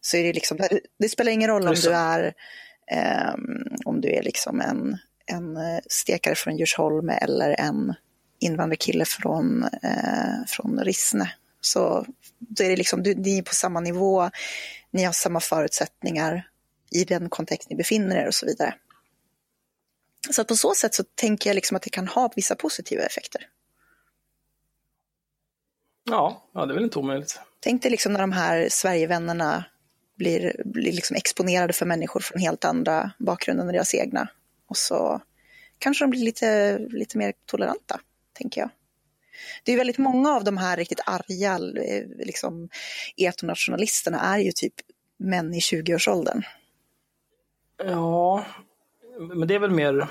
så 0.00 0.16
är 0.16 0.24
det 0.24 0.32
liksom, 0.32 0.58
det 0.98 1.08
spelar 1.08 1.32
ingen 1.32 1.50
roll 1.50 1.68
om 1.68 1.74
du 1.74 1.92
är, 1.92 2.34
eh, 2.90 3.34
om 3.84 4.00
du 4.00 4.08
är 4.08 4.22
liksom 4.22 4.60
en, 4.60 4.98
en 5.26 5.58
stekare 5.86 6.34
från 6.34 6.56
Djursholm 6.56 7.08
eller 7.08 7.60
en 7.60 7.94
invandrarkille 8.40 9.04
från, 9.04 9.64
eh, 9.82 10.44
från 10.46 10.80
Rissne 10.80 11.32
så 11.66 12.06
då 12.38 12.64
är 12.64 12.68
det 12.68 12.76
liksom, 12.76 13.02
du, 13.02 13.14
ni 13.14 13.38
är 13.38 13.42
på 13.42 13.54
samma 13.54 13.80
nivå, 13.80 14.30
ni 14.90 15.04
har 15.04 15.12
samma 15.12 15.40
förutsättningar 15.40 16.48
i 16.90 17.04
den 17.04 17.28
kontext 17.28 17.70
ni 17.70 17.76
befinner 17.76 18.16
er 18.16 18.26
och 18.26 18.34
så 18.34 18.46
vidare. 18.46 18.74
Så 20.30 20.44
på 20.44 20.56
så 20.56 20.74
sätt 20.74 20.94
så 20.94 21.04
tänker 21.14 21.50
jag 21.50 21.54
liksom 21.54 21.76
att 21.76 21.82
det 21.82 21.90
kan 21.90 22.08
ha 22.08 22.32
vissa 22.36 22.54
positiva 22.54 23.02
effekter. 23.02 23.48
Ja, 26.04 26.48
ja 26.54 26.66
det 26.66 26.72
är 26.72 26.74
väl 26.74 26.84
inte 26.84 26.98
omöjligt. 26.98 27.40
Tänk 27.60 27.82
dig 27.82 27.90
liksom 27.90 28.12
när 28.12 28.20
de 28.20 28.32
här 28.32 28.68
Sverigevännerna 28.68 29.64
blir, 30.16 30.62
blir 30.64 30.92
liksom 30.92 31.16
exponerade 31.16 31.72
för 31.72 31.86
människor 31.86 32.20
från 32.20 32.40
helt 32.40 32.64
andra 32.64 33.10
bakgrunder 33.18 33.64
än 33.64 33.72
deras 33.72 33.94
egna. 33.94 34.28
Och 34.68 34.76
så 34.76 35.20
kanske 35.78 36.04
de 36.04 36.10
blir 36.10 36.24
lite, 36.24 36.78
lite 36.78 37.18
mer 37.18 37.32
toleranta, 37.46 38.00
tänker 38.32 38.60
jag. 38.60 38.70
Det 39.62 39.72
är 39.72 39.76
väldigt 39.76 39.98
många 39.98 40.32
av 40.32 40.44
de 40.44 40.56
här 40.56 40.76
riktigt 40.76 41.00
arga 41.06 41.52
eh, 41.54 42.04
liksom, 42.26 42.68
etnonationalisterna 43.16 44.20
är 44.20 44.38
ju 44.38 44.52
typ 44.52 44.74
män 45.18 45.54
i 45.54 45.58
20-årsåldern. 45.58 46.42
Ja, 47.84 48.44
men 49.18 49.48
det 49.48 49.54
är 49.54 49.58
väl 49.58 49.70
mer 49.70 50.08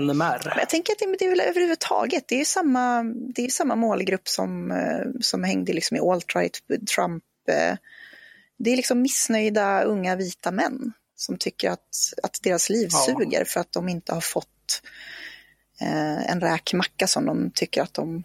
NMR? 0.00 0.42
Men 0.44 0.58
jag 0.58 0.68
tänker 0.68 0.92
att 0.92 0.98
det, 0.98 1.16
det 1.18 1.24
är 1.24 1.30
väl 1.30 1.40
överhuvudtaget, 1.40 2.24
det 2.28 2.40
är 2.40 2.44
samma, 2.44 3.02
det 3.34 3.44
är 3.44 3.48
samma 3.48 3.76
målgrupp 3.76 4.28
som, 4.28 4.70
eh, 4.70 5.20
som 5.20 5.44
hängde 5.44 5.72
liksom 5.72 5.96
i 5.96 6.00
alt-right, 6.00 6.60
Trump. 6.94 7.24
Eh, 7.48 7.76
det 8.58 8.70
är 8.70 8.76
liksom 8.76 9.02
missnöjda 9.02 9.82
unga 9.82 10.16
vita 10.16 10.50
män 10.50 10.92
som 11.16 11.38
tycker 11.38 11.70
att, 11.70 12.12
att 12.22 12.38
deras 12.42 12.70
liv 12.70 12.88
ja. 12.92 12.98
suger 12.98 13.44
för 13.44 13.60
att 13.60 13.72
de 13.72 13.88
inte 13.88 14.14
har 14.14 14.20
fått 14.20 14.82
en 15.80 16.40
räkmacka 16.40 17.06
som 17.06 17.26
de 17.26 17.50
tycker 17.54 17.82
att 17.82 17.94
de 17.94 18.24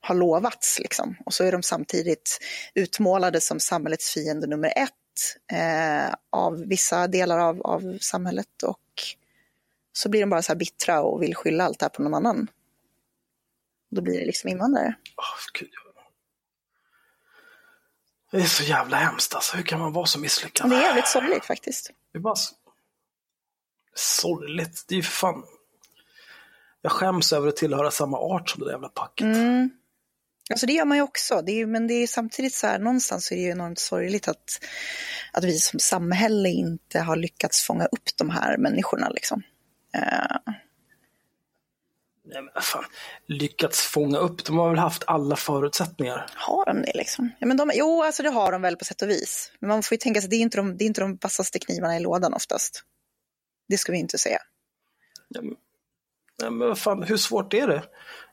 har 0.00 0.14
lovats. 0.14 0.78
Liksom. 0.78 1.16
Och 1.26 1.34
så 1.34 1.44
är 1.44 1.52
de 1.52 1.62
samtidigt 1.62 2.38
utmålade 2.74 3.40
som 3.40 3.60
samhällets 3.60 4.10
fiende 4.10 4.46
nummer 4.46 4.72
ett 4.76 4.92
eh, 5.52 6.14
av 6.30 6.58
vissa 6.66 7.06
delar 7.06 7.38
av, 7.38 7.62
av 7.62 7.98
samhället. 8.00 8.62
Och 8.62 8.78
så 9.92 10.08
blir 10.08 10.20
de 10.20 10.30
bara 10.30 10.42
så 10.42 10.52
här 10.52 10.58
bittra 10.58 11.02
och 11.02 11.22
vill 11.22 11.34
skylla 11.34 11.64
allt 11.64 11.78
det 11.78 11.84
här 11.84 11.90
på 11.90 12.02
någon 12.02 12.14
annan. 12.14 12.48
Då 13.90 14.02
blir 14.02 14.20
det 14.20 14.26
liksom 14.26 14.50
invandrare. 14.50 14.94
Oh, 15.16 15.68
Det 18.30 18.36
är 18.36 18.44
så 18.44 18.62
jävla 18.62 18.96
hemskt 18.96 19.34
alltså. 19.34 19.56
Hur 19.56 19.64
kan 19.64 19.80
man 19.80 19.92
vara 19.92 20.06
så 20.06 20.18
misslyckad? 20.18 20.70
Det 20.70 20.76
är 20.76 20.80
jävligt 20.80 21.08
sorgligt 21.08 21.44
faktiskt. 21.44 21.90
Det 22.12 22.18
är 22.18 22.20
bara 22.20 22.36
sorgligt. 23.94 24.84
Det 24.88 24.94
är 24.94 24.96
ju 24.96 25.02
fan... 25.02 25.44
Jag 26.82 26.92
skäms 26.92 27.32
över 27.32 27.48
att 27.48 27.56
tillhöra 27.56 27.90
samma 27.90 28.18
art 28.18 28.50
som 28.50 28.60
det 28.60 28.66
där 28.66 28.72
jävla 28.72 28.88
packet. 28.88 29.24
Mm. 29.24 29.70
Alltså 30.50 30.66
det 30.66 30.72
gör 30.72 30.84
man 30.84 30.96
ju 30.96 31.02
också, 31.02 31.42
det 31.42 31.52
är, 31.52 31.66
men 31.66 31.86
det 31.86 31.94
är 31.94 32.06
samtidigt 32.06 32.54
så 32.54 32.66
här, 32.66 32.78
någonstans 32.78 33.32
är 33.32 33.36
det 33.36 33.42
ju 33.42 33.50
enormt 33.50 33.78
sorgligt 33.78 34.28
att, 34.28 34.64
att 35.32 35.44
vi 35.44 35.58
som 35.58 35.80
samhälle 35.80 36.48
inte 36.48 37.00
har 37.00 37.16
lyckats 37.16 37.62
fånga 37.62 37.86
upp 37.86 38.16
de 38.16 38.30
här 38.30 38.56
människorna. 38.56 39.08
Liksom. 39.08 39.42
Uh. 39.96 40.54
Nej, 42.24 42.42
men 42.42 42.62
fan. 42.62 42.84
Lyckats 43.26 43.80
fånga 43.80 44.18
upp, 44.18 44.44
de 44.44 44.58
har 44.58 44.70
väl 44.70 44.78
haft 44.78 45.04
alla 45.06 45.36
förutsättningar. 45.36 46.26
Har 46.34 46.66
de 46.66 46.82
det 46.82 46.92
liksom? 46.94 47.30
Ja, 47.38 47.46
men 47.46 47.56
de, 47.56 47.70
jo, 47.74 48.02
alltså 48.02 48.22
det 48.22 48.30
har 48.30 48.52
de 48.52 48.62
väl 48.62 48.76
på 48.76 48.84
sätt 48.84 49.02
och 49.02 49.10
vis. 49.10 49.52
Men 49.58 49.68
man 49.68 49.82
får 49.82 49.94
ju 49.94 49.98
tänka 49.98 50.20
sig, 50.20 50.30
det 50.30 50.36
är 50.36 50.40
inte 50.40 50.56
de, 50.56 50.76
det 50.76 50.84
är 50.84 50.86
inte 50.86 51.00
de 51.00 51.18
vassaste 51.22 51.58
knivarna 51.58 51.96
i 51.96 52.00
lådan 52.00 52.34
oftast. 52.34 52.82
Det 53.68 53.78
ska 53.78 53.92
vi 53.92 53.98
inte 53.98 54.18
säga. 54.18 54.38
Ja, 55.28 55.42
men, 55.42 55.56
ja, 56.42 56.50
men 56.50 56.68
vad 56.68 56.78
fan, 56.78 57.02
hur 57.02 57.16
svårt 57.16 57.54
är 57.54 57.66
det? 57.66 57.82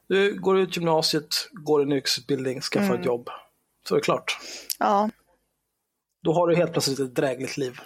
Du 0.08 0.40
går 0.40 0.60
ut 0.60 0.78
gymnasiet, 0.78 1.50
går 1.52 1.82
en 1.82 1.92
yrkesutbildning, 1.92 2.62
skaffar 2.62 2.86
mm. 2.86 3.00
ett 3.00 3.06
jobb. 3.06 3.30
Så 3.88 3.96
är 3.96 4.00
det 4.00 4.04
klart. 4.04 4.38
Ja. 4.80 5.10
Då 6.24 6.34
har 6.34 6.48
du 6.48 6.56
helt 6.56 6.72
plötsligt 6.72 7.00
ett 7.00 7.16
drägligt 7.16 7.58
liv. 7.58 7.80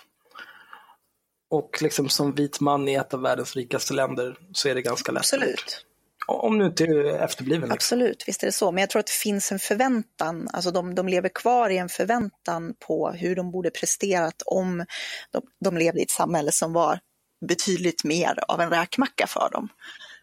Och 1.50 1.82
liksom 1.82 2.10
som 2.10 2.36
vit 2.36 2.60
man 2.60 2.88
i 2.88 2.94
ett 2.94 3.14
av 3.14 3.22
världens 3.22 3.56
rikaste 3.56 3.94
länder 3.94 4.38
så 4.54 4.70
är 4.70 4.76
det 4.76 4.82
ganska 4.82 5.12
lätt. 5.12 5.20
Absolut. 5.20 5.86
Om 6.28 6.60
du 6.60 6.66
inte 6.66 6.84
är 6.84 7.24
efterbliven. 7.24 7.62
Liksom. 7.62 7.74
Absolut, 7.74 8.24
visst 8.28 8.44
är 8.44 8.48
det 8.48 8.52
så. 8.52 8.72
Men 8.72 8.82
jag 8.82 8.90
tror 8.90 9.00
att 9.00 9.06
det 9.06 9.12
finns 9.12 9.52
en 9.52 9.60
förväntan, 9.60 10.48
alltså 10.54 10.72
de, 10.72 10.96
de 10.96 11.08
lever 11.08 11.30
kvar 11.30 11.70
i 11.70 11.78
en 11.78 11.90
förväntan 11.90 12.74
på 12.80 13.12
hur 13.12 13.36
de 13.36 13.52
borde 13.52 13.70
presterat 13.70 14.42
om 14.46 14.86
de, 15.32 15.42
de 15.64 15.78
levde 15.78 16.00
i 16.00 16.04
ett 16.04 16.12
samhälle 16.12 16.52
som 16.52 16.74
var 16.74 17.00
betydligt 17.48 18.04
mer 18.04 18.40
av 18.48 18.62
en 18.62 18.70
räkmacka 18.70 19.28
för 19.28 19.50
dem. 19.52 19.70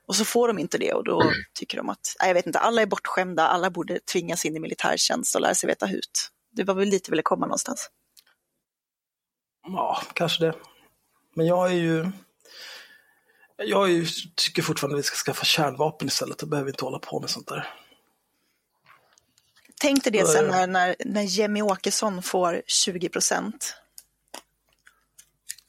Och 0.07 0.17
så 0.17 0.25
får 0.25 0.49
de 0.49 0.59
inte 0.59 0.79
det 0.79 0.93
och 0.93 1.05
då 1.05 1.33
tycker 1.55 1.77
de 1.77 1.89
att, 1.89 2.17
jag 2.19 2.35
vet 2.35 2.47
inte, 2.47 2.59
alla 2.59 2.83
är 2.83 2.87
bortskämda, 2.87 3.49
alla 3.49 3.71
borde 3.71 3.99
tvingas 4.01 4.45
in 4.45 4.57
i 4.57 4.61
militärtjänst 4.61 5.35
och 5.35 5.41
lära 5.41 5.55
sig 5.55 5.67
veta 5.67 5.87
hut. 5.87 6.31
Det 6.53 6.65
var 6.65 6.75
väl 6.75 6.91
vi 6.91 7.01
ville 7.09 7.23
komma 7.23 7.47
någonstans. 7.47 7.91
Ja, 9.63 10.03
kanske 10.13 10.45
det. 10.45 10.55
Men 11.35 11.47
jag 11.47 11.67
är 11.67 11.75
ju, 11.75 12.11
jag 13.57 13.89
är 13.89 13.93
ju, 13.93 14.07
tycker 14.35 14.63
fortfarande 14.63 14.97
att 14.97 14.99
vi 14.99 15.07
ska 15.07 15.17
skaffa 15.17 15.45
kärnvapen 15.45 16.09
istället 16.09 16.43
och 16.43 16.49
behöver 16.49 16.71
inte 16.71 16.85
hålla 16.85 16.99
på 16.99 17.21
med 17.21 17.31
sånt 17.31 17.49
där. 17.49 17.75
Tänk 19.81 20.05
dig 20.05 20.13
det 20.13 20.27
sen 20.27 20.47
när, 20.47 20.67
när, 20.67 20.97
när 21.05 21.23
Jemmy 21.23 21.63
Åkesson 21.63 22.23
får 22.23 22.63
20 22.67 23.09
procent. 23.09 23.77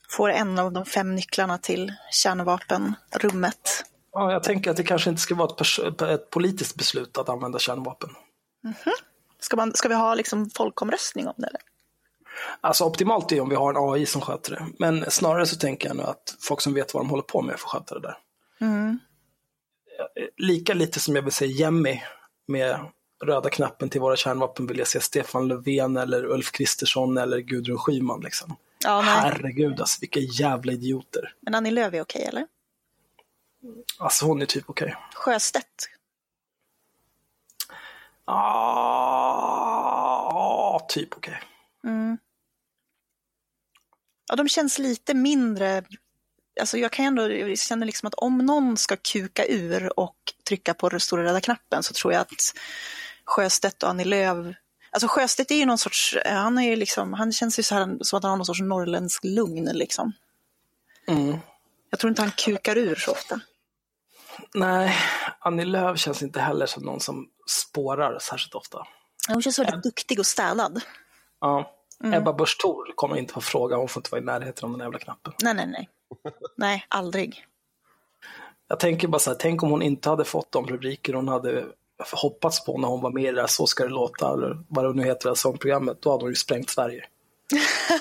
Får 0.10 0.30
en 0.30 0.60
av 0.60 0.72
de 0.72 0.86
fem 0.86 1.16
nycklarna 1.16 1.58
till 1.58 1.94
kärnvapenrummet. 2.12 3.86
Ja, 4.12 4.32
jag 4.32 4.44
tänker 4.44 4.72
att 4.72 4.78
det 4.78 4.84
kanske 4.84 5.10
inte 5.10 5.22
ska 5.22 5.36
vara 5.36 5.52
ett, 5.88 6.02
ett 6.02 6.30
politiskt 6.30 6.76
beslut 6.76 7.18
att 7.18 7.30
använda 7.30 7.60
kärnvapen. 7.60 8.10
Mm 8.64 8.76
-hmm. 8.84 9.04
ska, 9.40 9.56
man, 9.56 9.74
ska 9.74 9.90
vi 9.90 9.96
ha 9.96 10.16
liksom 10.16 10.50
folkomröstning 10.50 11.28
om 11.28 11.34
det? 11.38 11.48
Eller? 11.48 11.62
Alltså 12.62 12.84
optimalt 12.84 13.32
är 13.32 13.42
om 13.42 13.50
vi 13.50 13.56
har 13.56 13.74
en 13.74 13.94
AI 13.94 14.06
som 14.06 14.22
sköter 14.22 14.52
det. 14.52 14.66
Men 14.80 15.12
snarare 15.12 15.46
så 15.46 15.56
tänker 15.56 15.88
jag 15.88 15.98
nu 15.98 16.04
att 16.04 16.36
folk 16.40 16.62
som 16.62 16.74
vet 16.74 16.94
vad 16.94 17.04
de 17.04 17.10
håller 17.10 17.24
på 17.24 17.42
med 17.42 17.60
får 17.60 17.70
sköta 17.70 17.96
det 17.96 18.02
där. 18.02 18.18
Mm. 18.62 19.00
Lika 20.38 20.74
lite 20.74 21.00
som 21.00 21.16
jag 21.16 21.24
vill 21.24 21.34
se 21.34 21.46
Jemmy 21.46 22.02
med 22.48 22.80
röda 23.24 23.50
knappen 23.50 23.90
till 23.90 24.02
våra 24.02 24.16
kärnvapen 24.16 24.68
vill 24.68 24.78
jag 24.78 24.88
se 24.88 25.00
Stefan 25.00 25.48
Löfven 25.48 25.98
eller 25.98 26.26
Ulf 26.26 26.52
Kristersson 26.52 27.18
eller 27.18 27.40
Gudrun 27.40 27.78
Schyman. 27.78 28.22
Liksom. 28.22 28.56
Ja, 28.84 29.02
Herregud 29.02 29.80
alltså, 29.80 29.98
vilka 30.02 30.20
jävla 30.20 30.72
idioter. 30.72 31.34
Men 31.42 31.56
Annie 31.56 31.72
Lööf 31.72 31.94
är 31.94 32.02
okej 32.02 32.24
eller? 32.24 32.48
Alltså 33.98 34.26
hon 34.26 34.42
är 34.42 34.46
typ 34.46 34.64
okej. 34.68 34.86
Okay. 34.86 34.98
Sjöstedt? 35.14 35.90
Ah, 38.26 39.60
typ 40.90 41.18
okej. 41.18 41.34
Okay. 41.34 41.92
Mm. 41.92 42.18
Ja, 44.30 44.36
de 44.36 44.50
känns 44.50 44.80
lite 44.80 45.14
mindre 45.14 45.84
Alltså 46.60 46.78
jag 46.78 46.92
kan 46.92 47.06
ändå, 47.06 47.32
jag 47.32 47.60
känner 47.60 47.86
liksom 47.86 48.08
att 48.08 48.14
om 48.14 48.38
någon 48.38 48.78
ska 48.78 48.98
kuka 48.98 49.46
ur 49.46 50.00
och 50.00 50.16
trycka 50.48 50.74
på 50.74 50.90
den 50.90 51.00
stora 51.00 51.24
röda 51.24 51.42
knappen 51.42 51.84
så 51.84 51.94
tror 51.94 52.14
jag 52.14 52.22
att 52.22 52.54
Sjöstedt 53.26 53.84
och 53.84 53.90
Annie 53.90 54.06
Lööf 54.06 54.56
Alltså 54.92 55.08
Sjöstedt 55.08 55.52
är 55.52 55.56
ju 55.56 55.66
någon 55.66 55.78
sorts, 55.78 56.18
han 56.26 56.58
är 56.58 56.70
ju 56.70 56.76
liksom, 56.76 57.14
han 57.14 57.32
känns 57.32 57.60
ju 57.60 57.64
så 57.64 57.76
här 57.76 57.98
som 58.02 58.18
att 58.18 58.24
han 58.24 58.30
har 58.30 58.38
någon 58.38 58.46
sorts 58.46 58.62
norrländsk 58.62 59.24
lugn 59.24 59.70
liksom. 59.74 60.14
Mm. 61.08 61.38
Jag 61.90 62.00
tror 62.00 62.10
inte 62.10 62.22
han 62.22 62.32
kukar 62.32 62.78
ur 62.78 62.96
så 62.96 63.12
ofta. 63.12 63.40
Nej, 64.54 64.96
Annie 65.40 65.66
Lööf 65.66 66.00
känns 66.00 66.24
inte 66.24 66.40
heller 66.40 66.66
som 66.66 66.84
någon 66.84 67.00
som 67.00 67.28
spårar 67.48 68.20
särskilt 68.20 68.56
ofta. 68.56 68.88
Hon 69.28 69.42
känns 69.42 69.60
väldigt 69.60 69.84
duktig 69.84 70.20
och 70.20 70.26
städad. 70.26 70.82
Ja. 71.42 71.78
Mm. 72.04 72.14
Ebba 72.14 72.34
Busch 72.34 72.58
Thor 72.62 72.94
kommer 72.96 73.18
inte 73.18 73.34
få 73.34 73.42
fråga, 73.42 73.76
hon 73.76 73.88
får 73.88 74.00
inte 74.00 74.12
vara 74.12 74.22
i 74.22 74.26
närheten 74.26 74.66
av 74.66 74.72
den 74.72 74.80
jävla 74.80 75.00
knappen. 75.00 75.34
Nej, 75.44 75.54
nej, 75.54 75.68
nej. 75.68 75.90
Nej, 76.58 76.86
aldrig. 76.88 77.46
Jag 78.68 78.80
tänker 78.80 79.08
bara 79.08 79.20
så 79.20 79.30
här, 79.30 79.38
tänk 79.40 79.64
om 79.64 79.72
hon 79.72 79.82
inte 79.82 80.10
hade 80.10 80.26
fått 80.26 80.52
de 80.52 80.68
rubriker 80.68 81.14
hon 81.14 81.28
hade 81.28 81.66
hoppats 82.12 82.66
på 82.66 82.78
när 82.78 82.88
hon 82.88 83.02
var 83.02 83.12
med 83.12 83.24
i 83.24 83.26
det 83.26 83.42
där 83.42 83.48
Så 83.48 83.68
ska 83.68 83.84
det 83.84 83.90
låta, 83.90 84.34
eller 84.34 84.64
vad 84.68 84.86
det 84.86 84.94
nu 84.94 85.04
heter, 85.04 85.30
det 85.30 85.36
sångprogrammet. 85.36 86.02
Då 86.02 86.12
hade 86.12 86.24
hon 86.24 86.32
ju 86.32 86.36
sprängt 86.36 86.70
Sverige. 86.70 87.06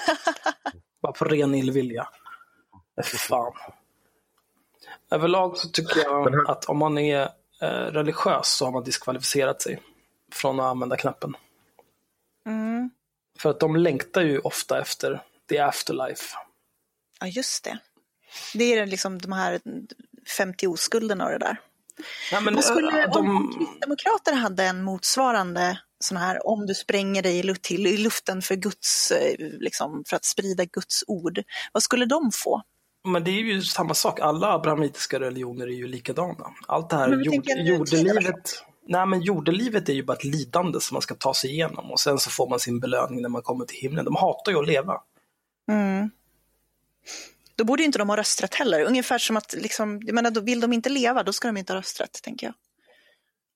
bara 1.03 1.13
på 1.13 1.25
ren 1.25 1.55
illvilja. 1.55 2.09
Fan. 3.05 3.53
Överlag 5.11 5.57
så 5.57 5.69
tycker 5.69 6.01
jag 6.01 6.51
att 6.51 6.65
om 6.65 6.79
man 6.79 6.99
är 6.99 7.23
eh, 7.61 7.69
religiös 7.69 8.57
så 8.57 8.65
har 8.65 8.73
man 8.73 8.85
diskvalificerat 8.85 9.63
sig 9.63 9.83
från 10.33 10.61
att 10.61 10.67
använda 10.67 10.97
knappen. 10.97 11.37
Mm. 12.47 12.91
För 13.39 13.51
att 13.51 13.61
de 13.61 13.77
längtar 13.77 14.23
ju 14.23 14.39
ofta 14.39 14.81
efter 14.81 15.23
the 15.49 15.59
afterlife. 15.59 16.37
Ja, 17.21 17.27
just 17.27 17.65
det. 17.65 17.79
Det 18.55 18.65
är 18.65 18.87
liksom 18.87 19.19
de 19.19 19.33
här 19.33 19.61
50 20.37 20.67
oskulderna 20.67 21.25
och 21.25 21.31
det 21.31 21.39
där. 21.39 21.61
Ja, 22.33 22.41
men, 22.41 22.55
Vad 22.55 22.65
skulle, 22.65 23.07
de... 23.07 23.31
Om 23.31 23.55
kristdemokrater 23.59 24.33
hade 24.33 24.65
en 24.65 24.83
motsvarande 24.83 25.81
sån 26.05 26.17
här 26.17 26.47
om 26.47 26.67
du 26.67 26.75
spränger 26.75 27.23
dig 27.23 27.55
till 27.57 27.87
i 27.87 27.97
luften 27.97 28.43
för 28.43 28.55
Guds, 28.55 29.11
eh, 29.11 29.35
liksom, 29.39 30.05
för 30.07 30.17
att 30.17 30.25
sprida 30.25 30.65
Guds 30.65 31.05
ord, 31.07 31.43
vad 31.73 31.83
skulle 31.83 32.07
de 32.07 32.31
få? 32.33 32.63
Men 33.05 33.25
det 33.25 33.31
är 33.31 33.35
ju 33.35 33.63
samma 33.63 33.95
sak, 33.95 34.21
alla 34.21 34.53
abrahamitiska 34.53 35.21
religioner 35.21 35.67
är 35.67 35.71
ju 35.73 35.87
likadana. 35.87 36.51
Allt 36.69 36.91
det 36.91 36.97
här 36.97 37.09
jord, 37.25 37.45
jordelivet, 37.47 38.65
nej 38.87 39.07
men 39.07 39.21
jordelivet 39.21 39.89
är 39.89 39.93
ju 39.93 40.03
bara 40.03 40.17
ett 40.17 40.25
lidande 40.25 40.81
som 40.81 40.95
man 40.95 41.03
ska 41.03 41.15
ta 41.15 41.35
sig 41.35 41.51
igenom 41.51 41.91
och 41.91 42.01
sen 42.01 42.19
så 42.19 42.31
får 42.31 42.49
man 42.49 42.61
sin 42.61 42.81
belöning 42.81 43.23
när 43.23 43.29
man 43.29 43.43
kommer 43.43 43.65
till 43.65 43.79
himlen. 43.79 44.05
De 44.05 44.17
hatar 44.17 44.53
ju 44.53 44.59
att 44.59 44.67
leva. 44.67 45.01
Mm. 45.71 46.11
Då 47.57 47.65
borde 47.65 47.83
inte 47.83 47.99
de 47.99 48.09
ha 48.09 48.17
rösträtt 48.17 48.55
heller. 48.55 48.85
Ungefär 48.85 49.19
som 49.19 49.37
att, 49.37 49.53
liksom, 49.53 50.03
jag 50.03 50.15
menar, 50.15 50.31
då 50.31 50.41
vill 50.41 50.61
de 50.61 50.73
inte 50.73 50.89
leva, 50.89 51.23
då 51.23 51.33
ska 51.33 51.49
de 51.49 51.57
inte 51.57 51.73
ha 51.73 51.79
rösträtt, 51.79 52.23
tänker 52.23 52.47
jag. 52.47 52.55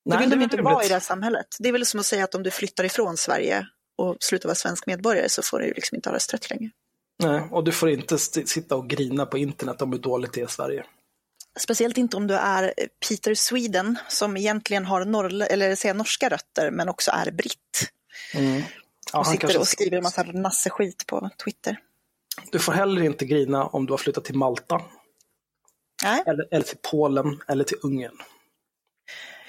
Då 0.04 0.16
Nej, 0.16 0.18
vill 0.18 0.30
de 0.30 0.42
inte 0.42 0.62
vara 0.62 0.84
i 0.84 0.88
det 0.88 0.94
här 0.94 1.00
samhället. 1.00 1.46
Det 1.58 1.68
är 1.68 1.72
väl 1.72 1.86
som 1.86 2.00
att 2.00 2.06
säga 2.06 2.24
att 2.24 2.34
om 2.34 2.42
du 2.42 2.50
flyttar 2.50 2.84
ifrån 2.84 3.16
Sverige 3.16 3.66
och 3.96 4.16
slutar 4.20 4.48
vara 4.48 4.54
svensk 4.54 4.86
medborgare 4.86 5.28
så 5.28 5.42
får 5.42 5.58
du 5.58 5.72
liksom 5.72 5.96
inte 5.96 6.08
ha 6.08 6.16
rösträtt 6.16 6.50
längre. 6.50 6.70
Nej, 7.23 7.42
och 7.50 7.64
du 7.64 7.73
får 7.73 7.90
inte 7.90 8.18
sitta 8.18 8.76
och 8.76 8.88
grina 8.88 9.26
på 9.26 9.38
internet 9.38 9.83
om 9.83 9.92
hur 9.92 9.99
dåligt 9.99 10.33
det 10.33 10.40
är 10.40 10.44
i 10.44 10.49
Sverige. 10.49 10.85
Speciellt 11.59 11.99
inte 11.99 12.16
om 12.16 12.26
du 12.26 12.35
är 12.35 12.75
Peter 13.09 13.35
Sweden 13.35 13.99
som 14.09 14.37
egentligen 14.37 14.85
har 14.85 15.04
norr, 15.04 15.42
eller 15.42 15.75
säga, 15.75 15.94
norska 15.94 16.28
rötter 16.28 16.71
men 16.71 16.88
också 16.88 17.11
är 17.11 17.30
britt. 17.30 17.90
Mm. 18.35 18.62
Ja, 19.12 19.18
och 19.18 19.26
sitter 19.26 19.59
och 19.59 19.68
skriver 19.68 19.97
en 19.97 20.02
massa 20.02 20.23
nasse-skit 20.23 21.06
på 21.06 21.30
Twitter. 21.44 21.78
Du 22.52 22.59
får 22.59 22.73
heller 22.73 23.02
inte 23.02 23.25
grina 23.25 23.66
om 23.66 23.87
du 23.87 23.92
har 23.92 23.99
flyttat 23.99 24.25
till 24.25 24.35
Malta. 24.35 24.80
Nej. 26.02 26.23
Eller, 26.26 26.49
eller 26.50 26.64
till 26.64 26.78
Polen 26.90 27.40
eller 27.49 27.64
till 27.64 27.78
Ungern. 27.83 28.18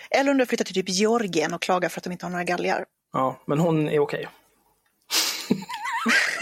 Eller 0.10 0.32
om 0.32 0.38
du 0.38 0.42
har 0.42 0.48
flyttat 0.48 0.68
till 0.68 0.76
typ 0.76 0.90
Georgien 0.90 1.54
och 1.54 1.62
klagar 1.62 1.90
för 1.90 2.00
att 2.00 2.04
de 2.04 2.12
inte 2.12 2.26
har 2.26 2.32
några 2.32 2.44
galgar. 2.44 2.86
Ja, 3.14 3.42
men 3.46 3.60
hon 3.60 3.90
är 3.90 4.00
okej. 4.00 4.28
Okay. 4.28 4.28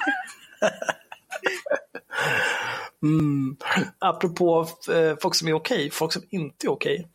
mm. 3.03 3.57
Apropå 3.99 4.67
eh, 4.91 5.17
folk 5.23 5.35
som 5.35 5.49
är 5.49 5.53
okej, 5.53 5.77
okay, 5.77 5.91
folk 5.91 6.12
som 6.12 6.23
inte 6.31 6.67
är 6.67 6.71
okej. 6.71 6.95
Okay. 6.95 7.07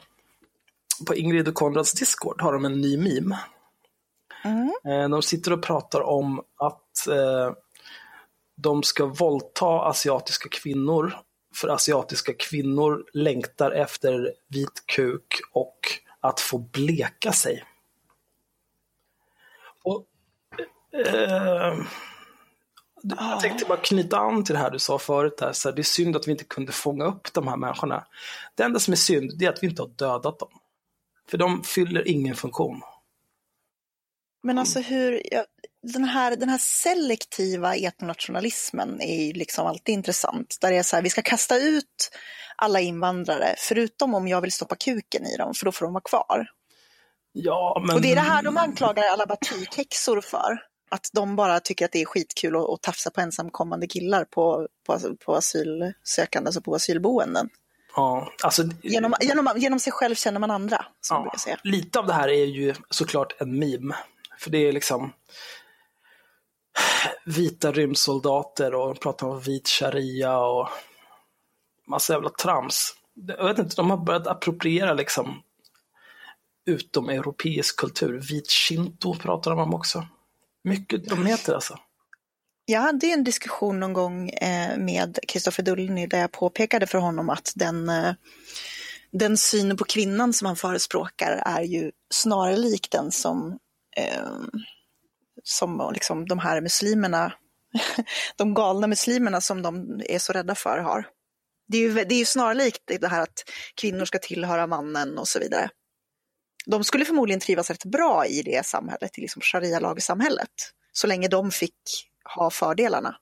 På 1.08 1.16
Ingrid 1.16 1.48
och 1.48 1.54
Konrads 1.54 1.94
Discord 1.94 2.42
har 2.42 2.54
de 2.54 2.66
en 2.66 2.82
ny 2.82 2.98
meme. 2.98 3.40
Mm. 4.44 4.74
Eh, 4.86 5.10
de 5.10 5.22
sitter 5.22 5.54
och 5.54 5.64
pratar 5.64 6.02
om 6.02 6.40
att 6.58 7.08
eh, 7.08 7.52
de 8.56 8.84
ska 8.84 9.06
våldta 9.06 9.66
asiatiska 9.66 10.50
kvinnor 10.50 11.18
för 11.56 11.68
asiatiska 11.68 12.34
kvinnor 12.34 13.06
längtar 13.14 13.72
efter 13.72 14.34
vit 14.48 14.84
kuk 14.86 15.42
och 15.54 15.80
att 16.20 16.40
få 16.40 16.58
bleka 16.58 17.32
sig. 17.32 17.64
Och 19.84 20.06
Eh, 20.94 21.78
jag 23.03 23.39
tänkte 23.39 23.65
bara 23.65 23.77
knyta 23.77 24.17
an 24.17 24.43
till 24.43 24.55
det 24.55 24.62
här 24.62 24.72
du 24.72 24.79
sa 24.79 25.00
förut. 25.00 25.38
Här, 25.41 25.53
så 25.53 25.69
här, 25.69 25.75
det 25.75 25.81
är 25.81 25.83
synd 25.83 26.15
att 26.15 26.27
vi 26.27 26.31
inte 26.31 26.43
kunde 26.43 26.72
fånga 26.72 27.05
upp 27.05 27.33
de 27.33 27.48
här 27.48 27.57
människorna. 27.57 28.05
Det 28.55 28.63
enda 28.63 28.79
som 28.79 28.91
är 28.91 28.95
synd 28.95 29.31
det 29.38 29.45
är 29.45 29.50
att 29.50 29.63
vi 29.63 29.67
inte 29.67 29.81
har 29.81 29.89
dödat 29.89 30.39
dem. 30.39 30.50
För 31.29 31.38
de 31.38 31.63
fyller 31.63 32.07
ingen 32.07 32.36
funktion. 32.36 32.81
Men 34.43 34.57
alltså 34.57 34.79
hur, 34.79 35.22
ja, 35.31 35.45
den, 35.83 36.03
här, 36.03 36.36
den 36.36 36.50
här 36.50 36.57
selektiva 36.57 37.75
etnonationalismen 37.75 39.01
är 39.01 39.24
ju 39.24 39.33
liksom 39.33 39.67
alltid 39.67 39.93
intressant. 39.93 40.57
Där 40.62 40.72
det 40.72 40.77
är 40.77 40.83
så 40.83 40.95
här, 40.95 41.03
vi 41.03 41.10
ska 41.10 41.22
kasta 41.22 41.57
ut 41.57 42.12
alla 42.55 42.79
invandrare, 42.79 43.55
förutom 43.57 44.13
om 44.13 44.27
jag 44.27 44.41
vill 44.41 44.51
stoppa 44.51 44.75
kuken 44.75 45.25
i 45.25 45.38
dem, 45.38 45.53
för 45.53 45.65
då 45.65 45.72
får 45.72 45.86
de 45.86 45.93
vara 45.93 46.01
kvar. 46.01 46.48
Ja, 47.31 47.83
men... 47.88 47.95
Och 47.95 48.01
det 48.01 48.12
är 48.12 48.15
det 48.15 48.22
här 48.22 48.43
de 48.43 48.57
anklagar 48.57 49.03
alla 49.03 49.25
batikhäxor 49.25 50.22
för. 50.22 50.73
Att 50.94 51.10
de 51.14 51.36
bara 51.36 51.60
tycker 51.60 51.86
att 51.86 51.92
det 51.92 52.02
är 52.02 52.06
skitkul 52.06 52.56
att, 52.56 52.70
att 52.70 52.82
tafsa 52.82 53.12
på 53.12 53.22
ensamkommande 53.22 53.88
killar 53.88 54.26
på, 54.26 54.68
på, 54.86 55.00
på 55.26 55.36
asylsökande, 55.36 56.48
alltså 56.48 56.62
på 56.62 56.76
asylboenden. 56.76 57.50
Ja, 57.96 58.34
alltså, 58.44 58.64
genom, 58.84 59.14
genom, 59.22 59.54
genom 59.56 59.80
sig 59.80 59.94
själv 59.94 60.16
känner 60.16 60.40
man 60.40 60.52
andra, 60.52 60.86
som 61.02 61.30
ja. 61.48 61.56
Lite 61.64 62.00
av 62.00 62.08
det 62.08 62.14
här 62.14 62.28
är 62.28 62.46
ju 62.46 62.74
såklart 62.90 63.42
en 63.42 63.60
meme. 63.60 63.96
För 64.40 64.50
det 64.50 64.58
är 64.58 64.72
liksom 64.72 65.14
vita 67.26 67.72
rymdsoldater 67.72 68.74
och 68.76 69.00
pratar 69.00 69.28
om 69.28 69.40
vit 69.40 69.68
sharia 69.68 70.38
och 70.38 70.70
massa 71.88 72.14
jävla 72.14 72.30
trams. 72.30 72.96
Jag 73.28 73.48
vet 73.48 73.60
inte, 73.60 73.76
de 73.76 73.90
har 73.90 73.98
börjat 73.98 74.28
appropriera 74.28 74.94
liksom 74.94 75.42
utomeuropeisk 76.66 77.80
kultur. 77.80 78.22
Vit 78.30 78.50
shinto 78.50 79.16
pratar 79.16 79.52
de 79.52 79.60
om 79.60 79.74
också. 79.74 80.08
Mycket 80.63 81.10
de 81.10 81.25
heter 81.25 81.53
alltså. 81.53 81.79
Jag 82.65 82.82
hade 82.82 83.08
en 83.08 83.24
diskussion 83.24 83.79
någon 83.79 83.93
gång 83.93 84.29
eh, 84.29 84.77
med 84.77 85.20
Kristoffer 85.27 85.63
Dullny 85.63 86.08
där 86.08 86.20
jag 86.20 86.32
påpekade 86.32 86.88
för 86.88 86.98
honom 86.98 87.29
att 87.29 87.53
den, 87.55 87.89
eh, 87.89 88.13
den 89.12 89.38
synen 89.38 89.77
på 89.77 89.84
kvinnan 89.84 90.34
som 90.34 90.46
han 90.46 90.55
förespråkar 90.55 91.32
är 91.46 91.62
ju 91.62 91.91
snarare 92.13 92.58
lik 92.58 92.88
den 92.91 93.12
som, 93.12 93.60
eh, 93.98 94.27
som 95.43 95.91
liksom 95.93 96.25
de 96.25 96.39
här 96.39 96.62
muslimerna, 96.62 97.34
de 98.36 98.53
galna 98.53 98.88
muslimerna 98.88 99.41
som 99.41 99.62
de 99.62 100.01
är 100.10 100.20
så 100.20 100.34
rädda 100.34 100.55
för 100.55 100.79
har. 100.79 101.08
Det 101.67 101.77
är 101.77 101.82
ju, 101.82 101.93
det 101.93 102.15
är 102.15 102.20
ju 102.20 102.25
snarlikt 102.25 102.82
det 103.01 103.08
här 103.08 103.22
att 103.22 103.43
kvinnor 103.75 104.05
ska 104.05 104.20
tillhöra 104.20 104.67
mannen 104.67 105.17
och 105.17 105.27
så 105.27 105.39
vidare. 105.39 105.70
De 106.65 106.84
skulle 106.84 107.05
förmodligen 107.05 107.39
trivas 107.39 107.70
rätt 107.70 107.86
bra 107.86 108.25
i 108.25 108.41
det 108.41 108.65
samhället, 108.65 109.17
i 109.17 109.22
liksom 109.22 109.41
sharia-lagsamhället, 109.41 110.50
så 110.91 111.08
länge 111.08 111.27
de 111.27 111.51
fick 111.51 111.75
ha 112.36 112.50
fördelarna. 112.50 113.15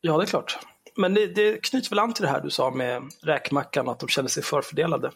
Ja, 0.00 0.16
det 0.16 0.24
är 0.24 0.26
klart. 0.26 0.58
Men 0.96 1.14
det, 1.14 1.26
det 1.26 1.64
knyter 1.64 1.90
väl 1.90 1.98
an 1.98 2.14
till 2.14 2.22
det 2.22 2.30
här 2.30 2.40
du 2.40 2.50
sa 2.50 2.70
med 2.70 3.02
räkmackan, 3.22 3.88
att 3.88 4.00
de 4.00 4.08
känner 4.08 4.28
sig 4.28 4.42
förfördelade. 4.42 5.10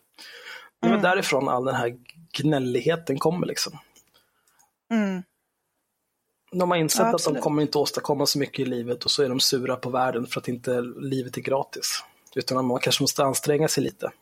Det 0.81 0.87
är 0.87 0.91
mm. 0.91 1.03
därifrån 1.03 1.49
all 1.49 1.65
den 1.65 1.75
här 1.75 1.97
gnälligheten 2.33 3.19
kommer 3.19 3.47
liksom. 3.47 3.79
Mm. 4.93 5.23
De 6.53 6.71
har 6.71 6.79
insett 6.79 7.01
ja, 7.01 7.15
att 7.15 7.25
de 7.25 7.41
kommer 7.41 7.63
inte 7.63 7.79
åstadkomma 7.79 8.27
så 8.27 8.39
mycket 8.39 8.59
i 8.59 8.65
livet 8.65 9.05
och 9.05 9.11
så 9.11 9.23
är 9.23 9.29
de 9.29 9.41
sura 9.41 9.77
på 9.77 9.91
världen 9.91 10.27
för 10.27 10.41
att 10.41 10.49
inte 10.49 10.81
livet 10.81 11.37
är 11.37 11.41
gratis. 11.41 12.05
Utan 12.35 12.67
man 12.67 12.81
kanske 12.81 13.03
måste 13.03 13.25
anstränga 13.25 13.69
sig 13.69 13.85
lite. 13.85 14.13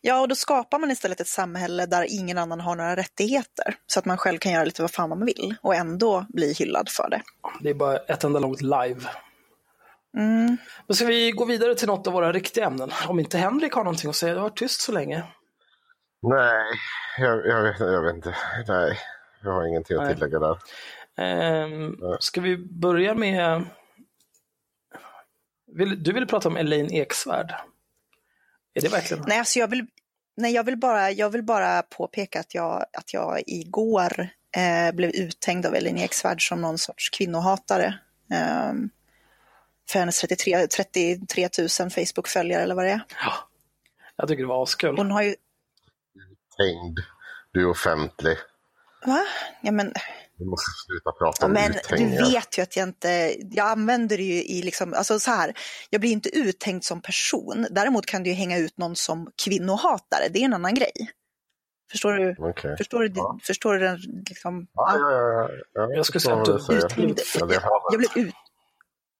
Ja, 0.00 0.20
och 0.20 0.28
då 0.28 0.34
skapar 0.34 0.78
man 0.78 0.90
istället 0.90 1.20
ett 1.20 1.28
samhälle 1.28 1.86
där 1.86 2.06
ingen 2.08 2.38
annan 2.38 2.60
har 2.60 2.76
några 2.76 2.96
rättigheter. 2.96 3.74
Så 3.86 3.98
att 3.98 4.04
man 4.04 4.18
själv 4.18 4.38
kan 4.38 4.52
göra 4.52 4.64
lite 4.64 4.82
vad 4.82 4.90
fan 4.90 5.08
man 5.08 5.24
vill 5.24 5.54
och 5.62 5.74
ändå 5.74 6.26
bli 6.28 6.52
hyllad 6.52 6.88
för 6.88 7.10
det. 7.10 7.22
Det 7.60 7.70
är 7.70 7.74
bara 7.74 7.96
ett 7.96 8.24
enda 8.24 8.40
långt 8.40 8.60
live. 8.60 9.00
Mm. 10.16 10.56
Men 10.86 10.96
ska 10.96 11.06
vi 11.06 11.30
gå 11.30 11.44
vidare 11.44 11.74
till 11.74 11.88
något 11.88 12.06
av 12.06 12.12
våra 12.12 12.32
riktiga 12.32 12.66
ämnen? 12.66 12.90
Om 13.08 13.20
inte 13.20 13.38
Henrik 13.38 13.72
har 13.72 13.84
någonting 13.84 14.10
att 14.10 14.16
säga, 14.16 14.34
det 14.34 14.40
har 14.40 14.48
varit 14.48 14.58
tyst 14.58 14.80
så 14.80 14.92
länge. 14.92 15.24
Nej, 16.22 16.64
jag, 17.18 17.46
jag, 17.46 17.62
vet, 17.62 17.80
jag 17.80 18.02
vet 18.02 18.14
inte. 18.14 18.36
Nej, 18.68 18.98
jag 19.42 19.52
har 19.52 19.66
ingenting 19.66 19.96
att 19.96 20.10
tillägga 20.12 20.38
där. 20.38 20.58
Ehm, 21.16 21.96
ska 22.20 22.40
vi 22.40 22.56
börja 22.56 23.14
med... 23.14 23.64
Vill, 25.74 26.02
du 26.02 26.12
ville 26.12 26.26
prata 26.26 26.48
om 26.48 26.56
Elaine 26.56 26.92
Eksvärd. 26.92 27.54
Är 28.74 28.80
det 28.80 28.88
verkligen? 28.88 29.24
Nej, 29.26 29.38
alltså 29.38 29.58
jag 29.58 29.68
vill, 29.68 29.86
nej, 30.36 30.52
jag 30.52 30.64
vill, 30.64 30.76
bara, 30.76 31.10
jag 31.10 31.30
vill 31.30 31.42
bara 31.42 31.82
påpeka 31.82 32.40
att 32.40 32.54
jag, 32.54 32.84
att 32.92 33.14
jag 33.14 33.42
igår 33.46 34.28
eh, 34.56 34.94
blev 34.94 35.10
uthängd 35.10 35.66
av 35.66 35.74
Elin 35.74 35.98
Eksvärd 35.98 36.48
som 36.48 36.60
någon 36.60 36.78
sorts 36.78 37.10
kvinnohatare. 37.10 37.98
Eh, 38.32 38.72
för 39.90 39.98
hennes 39.98 40.20
33, 40.20 40.66
33 40.66 41.48
000 41.58 41.90
Facebook-följare 41.90 42.62
eller 42.62 42.74
vad 42.74 42.84
det 42.84 42.90
är. 42.90 43.00
Ja, 43.24 43.32
jag 44.16 44.28
tycker 44.28 44.42
det 44.42 44.48
var 44.48 44.62
askul. 44.62 44.96
Hon 44.96 45.10
har 45.10 45.22
ju... 45.22 45.34
Uthängd, 46.14 46.98
du 47.52 47.60
är 47.60 47.70
offentlig. 47.70 48.36
Va? 49.06 49.24
Ja 49.60 49.72
men 49.72 49.92
du 50.42 50.50
måste 50.50 50.70
sluta 50.86 51.12
prata 51.12 51.46
om 51.46 51.52
Men 51.52 51.70
uthängningar. 51.70 52.24
du 52.24 52.32
vet 52.32 52.58
ju 52.58 52.62
att 52.62 52.76
jag 52.76 52.88
inte, 52.88 53.34
jag 53.50 53.68
använder 53.68 54.16
det 54.16 54.22
ju 54.22 54.42
i 54.44 54.62
liksom, 54.62 54.94
alltså 54.94 55.20
så 55.20 55.30
här, 55.30 55.54
jag 55.90 56.00
blir 56.00 56.12
inte 56.12 56.36
uthängd 56.36 56.84
som 56.84 57.02
person. 57.02 57.66
Däremot 57.70 58.06
kan 58.06 58.22
du 58.22 58.30
ju 58.30 58.36
hänga 58.36 58.58
ut 58.58 58.78
någon 58.78 58.96
som 58.96 59.30
kvinnohatare, 59.44 60.28
det 60.30 60.38
är 60.38 60.44
en 60.44 60.54
annan 60.54 60.74
grej. 60.74 60.92
Förstår 61.90 62.12
du? 62.12 62.36
Okay. 62.38 62.76
Förstår 62.76 63.00
du, 63.00 63.12
ja. 63.14 63.38
förstår 63.42 63.74
du 63.74 63.78
den 63.78 63.98
liksom? 64.28 64.66
Ja, 64.72 64.98
ja, 64.98 65.10
ja, 65.10 65.48
ja. 65.72 65.94
Jag 65.96 66.06
skulle 66.06 66.20
säga 66.20 66.36
att 66.36 66.44
du 66.44 66.76
uthängd. 66.76 67.20
Jag, 67.38 67.52
jag 67.90 67.98
blev 67.98 68.26
ut, 68.26 68.34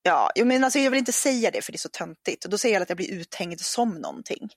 Ja, 0.04 0.30
men 0.44 0.64
alltså 0.64 0.78
jag 0.78 0.90
vill 0.90 0.98
inte 0.98 1.12
säga 1.12 1.50
det 1.50 1.64
för 1.64 1.72
det 1.72 1.76
är 1.76 1.78
så 1.78 1.88
töntigt. 1.88 2.44
Då 2.44 2.58
säger 2.58 2.74
jag 2.74 2.82
att 2.82 2.90
jag 2.90 2.96
blir 2.96 3.12
uthängd 3.12 3.61
som 3.61 3.90
någonting 3.90 4.48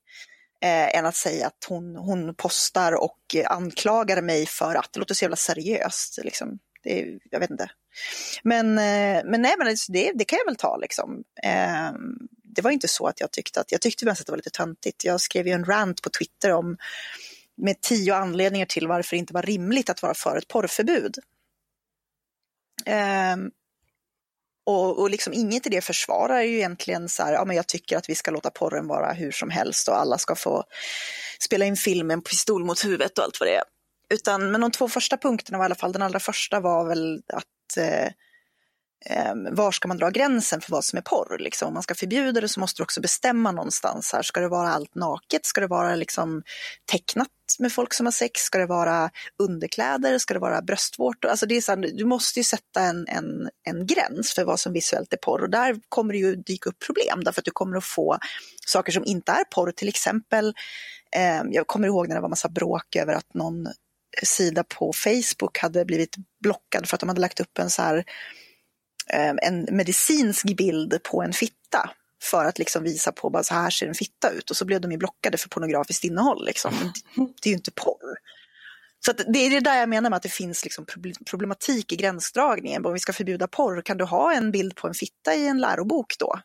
eh, 0.66 0.98
än 0.98 1.06
att 1.06 1.16
säga 1.16 1.48
att 1.48 1.66
hon, 1.68 1.96
hon 1.96 2.36
postar 2.36 2.92
och 2.92 3.36
anklagar 3.46 4.22
mig 4.22 4.46
för 4.46 4.76
att, 4.76 4.94
det 4.94 5.00
låter 5.00 5.16
så 5.16 5.24
jävla 5.24 5.36
seriöst. 5.36 6.20
Liksom. 6.24 6.60
Det, 6.84 7.20
jag 7.32 7.40
vet 7.40 7.50
inte. 7.50 7.72
Men, 8.44 8.78
eh, 8.78 9.24
men 9.26 9.42
nej, 9.42 9.56
men 9.58 9.68
alltså, 9.68 9.92
det, 9.92 10.12
det 10.16 10.26
kan 10.26 10.40
jag 10.40 10.46
väl 10.46 10.56
ta 10.56 10.78
liksom. 10.78 11.24
Eh, 11.44 11.92
det 12.44 12.62
var 12.62 12.72
inte 12.72 12.88
så 12.88 13.08
att 13.08 13.20
jag 13.20 13.32
tyckte 13.32 13.62
att, 13.62 13.72
jag 13.72 13.82
tyckte 13.82 14.06
mest 14.06 14.22
att 14.22 14.28
det 14.28 14.32
var 14.32 14.38
lite 14.38 14.50
töntigt. 14.50 15.06
Jag 15.06 15.22
skrev 15.22 15.48
ju 15.48 15.54
en 15.54 15.66
rant 15.66 16.02
på 16.02 16.10
Twitter 16.10 16.52
om 16.52 16.78
med 17.58 17.82
tio 17.82 18.16
anledningar 18.16 18.66
till 18.66 18.88
varför 18.88 19.16
det 19.16 19.20
inte 19.20 19.34
var 19.34 19.42
rimligt 19.42 19.90
att 19.90 20.02
vara 20.02 20.14
för 20.14 20.38
ett 20.38 20.48
porrförbud. 20.48 21.16
Um, 23.34 23.52
och, 24.66 25.00
och 25.00 25.10
liksom 25.10 25.34
inget 25.34 25.66
i 25.66 25.70
det 25.70 25.82
försvarar 25.82 26.42
ju 26.42 26.56
egentligen 26.56 27.10
så 27.10 27.24
här, 27.24 27.34
ja 27.34 27.46
men 27.46 27.56
jag 27.56 27.68
tycker 27.68 27.98
att 27.98 28.10
vi 28.10 28.16
ska 28.16 28.32
låta 28.32 28.50
porren 28.50 28.88
vara 28.88 29.14
hur 29.14 29.32
som 29.32 29.50
helst 29.50 29.88
och 29.88 30.00
alla 30.00 30.18
ska 30.18 30.36
få 30.36 30.64
spela 31.40 31.66
in 31.66 31.76
filmen 31.76 32.22
pistol 32.22 32.66
mot 32.66 32.86
huvudet 32.86 33.18
och 33.18 33.24
allt 33.24 33.40
vad 33.40 33.50
det 33.50 33.56
är. 33.56 33.64
Utan, 34.10 34.52
men 34.52 34.62
de 34.62 34.72
två 34.72 34.90
första 34.90 35.18
punkterna 35.18 35.58
var 35.58 35.66
i 35.66 35.68
alla 35.68 35.76
fall, 35.76 35.92
den 35.92 36.02
allra 36.02 36.20
första 36.20 36.60
var 36.60 36.86
väl 36.86 37.22
att 37.34 37.78
eh, 37.78 38.12
Ehm, 39.06 39.56
var 39.56 39.72
ska 39.72 39.88
man 39.88 39.98
dra 39.98 40.10
gränsen 40.10 40.62
för 40.62 40.72
vad 40.72 40.86
som 40.86 40.98
är 40.98 41.02
porr? 41.02 41.38
Liksom? 41.40 41.68
Om 41.68 41.74
man 41.74 41.84
ska 41.84 41.96
förbjuda 41.96 42.42
det 42.42 42.50
så 42.50 42.60
måste 42.60 42.80
du 42.80 42.84
också 42.84 43.02
bestämma 43.02 43.52
någonstans. 43.52 44.14
Här. 44.14 44.22
Ska 44.22 44.40
det 44.40 44.48
vara 44.48 44.70
allt 44.70 44.96
naket? 44.96 45.46
Ska 45.46 45.62
det 45.62 45.68
vara 45.68 45.96
liksom 45.96 46.44
tecknat 46.92 47.28
med 47.60 47.72
folk 47.72 47.94
som 47.94 48.06
har 48.06 48.12
sex? 48.12 48.42
Ska 48.42 48.58
det 48.58 48.66
vara 48.66 49.10
underkläder? 49.40 50.18
Ska 50.18 50.34
det 50.34 50.40
vara 50.40 50.62
bröstvårtor? 50.62 51.30
Alltså 51.30 51.46
det 51.46 51.58
är 51.58 51.62
så 51.62 51.72
här, 51.72 51.98
du 51.98 52.06
måste 52.06 52.40
ju 52.40 52.44
sätta 52.44 52.82
en, 52.82 53.08
en, 53.08 53.50
en 53.64 53.86
gräns 53.86 54.34
för 54.34 54.44
vad 54.44 54.60
som 54.60 54.74
visuellt 54.74 55.14
är 55.14 55.18
porr 55.18 55.42
och 55.42 55.50
där 55.50 55.76
kommer 55.90 56.14
det 56.14 56.20
ju 56.20 56.36
dyka 56.36 56.70
upp 56.70 56.80
problem 56.80 57.24
därför 57.24 57.42
att 57.42 57.46
du 57.46 57.52
kommer 57.52 57.78
att 57.78 57.86
få 57.86 58.18
saker 58.66 58.92
som 58.92 59.06
inte 59.06 59.32
är 59.32 59.44
porr, 59.44 59.72
till 59.72 59.90
exempel 59.90 60.54
eh, 61.16 61.42
jag 61.52 61.68
kommer 61.68 61.88
ihåg 61.88 62.08
när 62.08 62.16
det 62.16 62.22
var 62.22 62.30
massa 62.30 62.50
bråk 62.50 62.96
över 62.96 63.14
att 63.14 63.34
någon 63.34 63.68
sida 64.24 64.64
på 64.64 64.94
Facebook 64.94 65.58
hade 65.58 65.86
blivit 65.86 66.16
blockad 66.44 66.88
för 66.88 66.96
att 66.96 67.00
de 67.00 67.10
hade 67.10 67.22
lagt 67.22 67.40
upp 67.40 67.60
en 67.60 67.70
så 67.70 67.82
här 67.82 68.06
en 69.42 69.68
medicinsk 69.72 70.58
bild 70.58 71.04
på 71.04 71.22
en 71.22 71.34
fitta 71.34 71.90
för 72.24 72.46
att 72.46 72.60
liksom 72.60 72.84
visa 72.84 73.12
på 73.12 73.30
bara 73.30 73.44
så 73.44 73.54
här 73.54 73.70
ser 73.70 73.88
en 73.88 73.94
fitta 73.94 74.30
ut 74.30 74.50
och 74.50 74.58
så 74.58 74.66
blev 74.66 74.82
de 74.82 74.92
ju 74.92 74.98
blockade 74.98 75.38
för 75.38 75.50
pornografiskt 75.50 76.04
innehåll. 76.04 76.46
Liksom. 76.46 76.74
Det 77.16 77.50
är 77.50 77.52
ju 77.52 77.58
inte 77.58 77.72
porr. 77.72 78.18
Så 79.06 79.12
det 79.12 79.40
är 79.40 79.50
det 79.50 79.60
där 79.60 79.80
jag 79.80 79.90
menar 79.90 80.10
med 80.10 80.18
att 80.18 80.24
det 80.24 80.30
finns 80.30 80.64
liksom 80.64 80.86
problematik 81.30 81.92
i 81.92 81.96
gränsdragningen. 81.96 82.86
Om 82.86 82.94
vi 82.94 83.00
ska 83.00 83.14
förbjuda 83.14 83.48
porr, 83.48 83.82
kan 83.82 83.98
du 83.98 84.04
ha 84.04 84.34
en 84.34 84.52
bild 84.52 84.76
på 84.76 84.88
en 84.88 84.94
fitta 84.94 85.36
i 85.36 85.48
en 85.48 85.62
lärobok 85.62 86.16
då? 86.20 86.40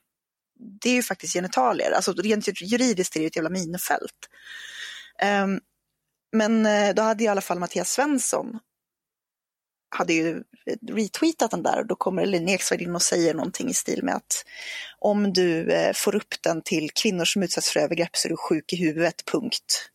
Det 0.80 0.90
är 0.90 0.94
ju 0.94 1.02
faktiskt 1.02 1.34
genitalier, 1.34 1.90
alltså 1.90 2.12
rent 2.12 2.62
juridiskt 2.62 3.16
är 3.16 3.20
det 3.20 3.26
ett 3.26 3.36
jävla 3.36 3.50
minefält. 3.50 4.28
Um, 5.44 5.60
men 6.32 6.66
eh, 6.66 6.94
då 6.94 7.02
hade 7.02 7.24
i 7.24 7.28
alla 7.28 7.40
fall 7.40 7.58
Mattias 7.58 7.90
Svensson 7.90 8.58
hade 9.90 10.12
ju 10.12 10.42
retweetat 10.88 11.50
den 11.50 11.62
där 11.62 11.80
och 11.80 11.86
då 11.86 11.94
kommer 11.94 12.26
Linnea 12.26 12.54
Eksvärd 12.54 12.80
in 12.80 12.94
och 12.94 13.02
säger 13.02 13.34
någonting 13.34 13.68
i 13.68 13.74
stil 13.74 14.04
med 14.04 14.14
att 14.14 14.44
om 14.98 15.32
du 15.32 15.72
eh, 15.72 15.92
får 15.94 16.14
upp 16.14 16.34
den 16.42 16.62
till 16.62 16.90
kvinnor 17.02 17.24
som 17.24 17.42
utsätts 17.42 17.70
för 17.70 17.80
övergrepp 17.80 18.16
så 18.16 18.28
är 18.28 18.30
du 18.30 18.36
sjuk 18.36 18.72
i 18.72 18.76
huvudet, 18.76 19.24
punkt. 19.32 19.90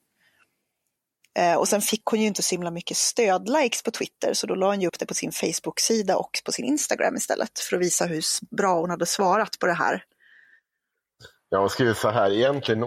Eh, 1.40 1.56
och 1.56 1.68
sen 1.68 1.82
fick 1.82 2.06
hon 2.06 2.22
ju 2.22 2.28
inte 2.28 2.44
så 2.44 2.56
himla 2.56 2.72
mycket 2.72 2.98
stödlikes 2.98 3.84
på 3.84 3.92
Twitter 3.92 4.34
så 4.34 4.48
då 4.48 4.56
la 4.56 4.68
hon 4.68 4.82
ju 4.82 4.88
upp 4.88 5.00
det 5.00 5.06
på 5.06 5.14
sin 5.14 5.32
Facebook-sida 5.32 6.18
och 6.18 6.42
på 6.46 6.52
sin 6.52 6.66
Instagram 6.66 7.16
istället 7.16 7.60
för 7.60 7.76
att 7.76 7.82
visa 7.82 8.06
hur 8.06 8.24
bra 8.58 8.80
hon 8.80 8.90
hade 8.90 9.06
svarat 9.06 9.60
på 9.60 9.66
det 9.66 9.74
här. 9.74 10.04
Ja, 11.50 11.60
hon 11.60 11.70
skriver 11.70 11.94
så 11.94 12.10
här, 12.10 12.32
egentligen, 12.32 12.86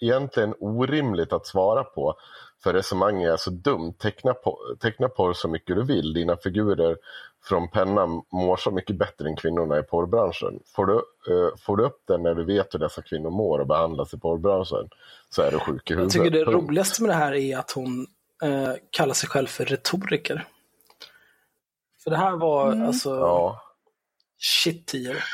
egentligen 0.00 0.54
orimligt 0.60 1.32
att 1.32 1.46
svara 1.46 1.84
på 1.84 2.14
för 2.62 2.72
resonemanget 2.72 3.32
är 3.32 3.36
så 3.36 3.50
dumt. 3.50 3.92
Teckna, 3.98 4.34
på, 4.34 4.58
teckna 4.80 5.08
porr 5.08 5.32
så 5.32 5.48
mycket 5.48 5.76
du 5.76 5.84
vill. 5.84 6.12
Dina 6.12 6.36
figurer 6.36 6.96
från 7.44 7.70
pennan 7.70 8.22
mår 8.32 8.56
så 8.56 8.70
mycket 8.70 8.96
bättre 8.96 9.28
än 9.28 9.36
kvinnorna 9.36 9.78
i 9.78 9.82
porrbranschen. 9.82 10.60
Får 10.66 10.86
du, 10.86 10.94
uh, 11.34 11.56
får 11.56 11.76
du 11.76 11.84
upp 11.84 12.02
den 12.08 12.22
när 12.22 12.34
du 12.34 12.44
vet 12.44 12.74
hur 12.74 12.78
dessa 12.78 13.02
kvinnor 13.02 13.30
mår 13.30 13.58
och 13.58 13.66
behandlas 13.66 14.14
i 14.14 14.18
porrbranschen 14.18 14.88
så 15.30 15.42
är 15.42 15.50
du 15.50 15.58
sjuk 15.58 15.90
i 15.90 15.94
huvudet. 15.94 16.14
Jag 16.14 16.24
tycker 16.24 16.38
det 16.38 16.52
roligaste 16.52 17.02
med 17.02 17.10
det 17.10 17.14
här 17.14 17.34
är 17.34 17.58
att 17.58 17.70
hon 17.70 18.06
uh, 18.44 18.72
kallar 18.90 19.14
sig 19.14 19.28
själv 19.28 19.46
för 19.46 19.64
retoriker. 19.64 20.46
För 22.04 22.10
det 22.10 22.16
här 22.16 22.36
var 22.36 22.72
mm. 22.72 22.86
alltså 22.86 23.10
ja. 23.10 23.62
shit 24.38 24.86
tier. 24.86 25.24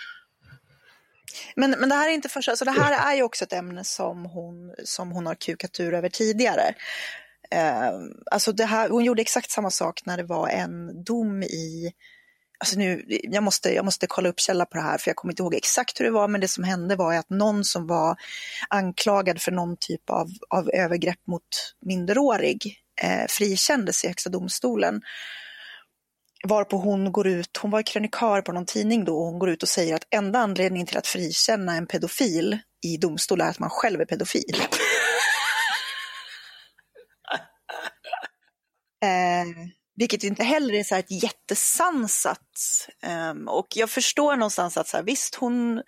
Men, 1.56 1.70
men 1.70 1.88
det 1.88 1.94
här 1.94 2.08
är 2.08 2.12
inte 2.12 2.28
första, 2.28 2.52
alltså 2.52 2.64
det 2.64 2.70
här 2.70 3.12
är 3.12 3.16
ju 3.16 3.22
också 3.22 3.44
ett 3.44 3.52
ämne 3.52 3.84
som 3.84 4.24
hon, 4.24 4.74
som 4.84 5.12
hon 5.12 5.26
har 5.26 5.34
kukat 5.34 5.80
ur 5.80 5.94
över 5.94 6.08
tidigare. 6.08 6.74
Eh, 7.50 7.90
alltså 8.30 8.52
det 8.52 8.64
här, 8.64 8.88
hon 8.88 9.04
gjorde 9.04 9.22
exakt 9.22 9.50
samma 9.50 9.70
sak 9.70 10.00
när 10.04 10.16
det 10.16 10.22
var 10.22 10.48
en 10.48 11.04
dom 11.04 11.42
i 11.42 11.92
Alltså 12.58 12.78
nu, 12.78 13.04
jag, 13.08 13.42
måste, 13.42 13.74
jag 13.74 13.84
måste 13.84 14.06
kolla 14.06 14.28
upp 14.28 14.40
källa 14.40 14.66
på 14.66 14.76
det 14.76 14.82
här 14.82 14.98
för 14.98 15.08
jag 15.08 15.16
kommer 15.16 15.32
inte 15.32 15.42
ihåg 15.42 15.54
exakt 15.54 16.00
hur 16.00 16.04
det 16.04 16.10
var 16.10 16.28
men 16.28 16.40
det 16.40 16.48
som 16.48 16.64
hände 16.64 16.96
var 16.96 17.14
att 17.14 17.30
någon 17.30 17.64
som 17.64 17.86
var 17.86 18.16
anklagad 18.68 19.42
för 19.42 19.52
någon 19.52 19.76
typ 19.80 20.10
av, 20.10 20.28
av 20.50 20.70
övergrepp 20.70 21.26
mot 21.26 21.74
minderårig 21.86 22.78
eh, 23.02 23.26
frikändes 23.28 24.04
i 24.04 24.08
Högsta 24.08 24.30
domstolen. 24.30 25.02
Varpå 26.48 26.76
hon 26.76 27.12
går 27.12 27.26
ut, 27.26 27.56
hon 27.56 27.70
var 27.70 27.82
krönikör 27.82 28.42
på 28.42 28.52
någon 28.52 28.66
tidning 28.66 29.04
då, 29.04 29.18
och 29.18 29.26
hon 29.26 29.38
går 29.38 29.50
ut 29.50 29.62
och 29.62 29.68
säger 29.68 29.94
att 29.94 30.06
enda 30.10 30.38
anledningen 30.38 30.86
till 30.86 30.98
att 30.98 31.06
frikänna 31.06 31.76
en 31.76 31.86
pedofil 31.86 32.58
i 32.86 32.96
domstol 32.96 33.40
är 33.40 33.48
att 33.48 33.58
man 33.58 33.70
själv 33.70 34.00
är 34.00 34.04
pedofil. 34.04 34.56
eh, 39.04 39.44
vilket 39.96 40.24
inte 40.24 40.44
heller 40.44 40.74
är 40.74 40.84
så 40.84 40.94
ett 40.94 41.22
jättesansat. 41.22 42.40
Um, 43.30 43.48
och 43.48 43.66
jag 43.74 43.90
förstår 43.90 44.36
någonstans 44.36 44.76
att 44.76 44.88
så 44.88 44.96
här, 44.96 45.04
visst 45.04 45.34
hon 45.34 45.82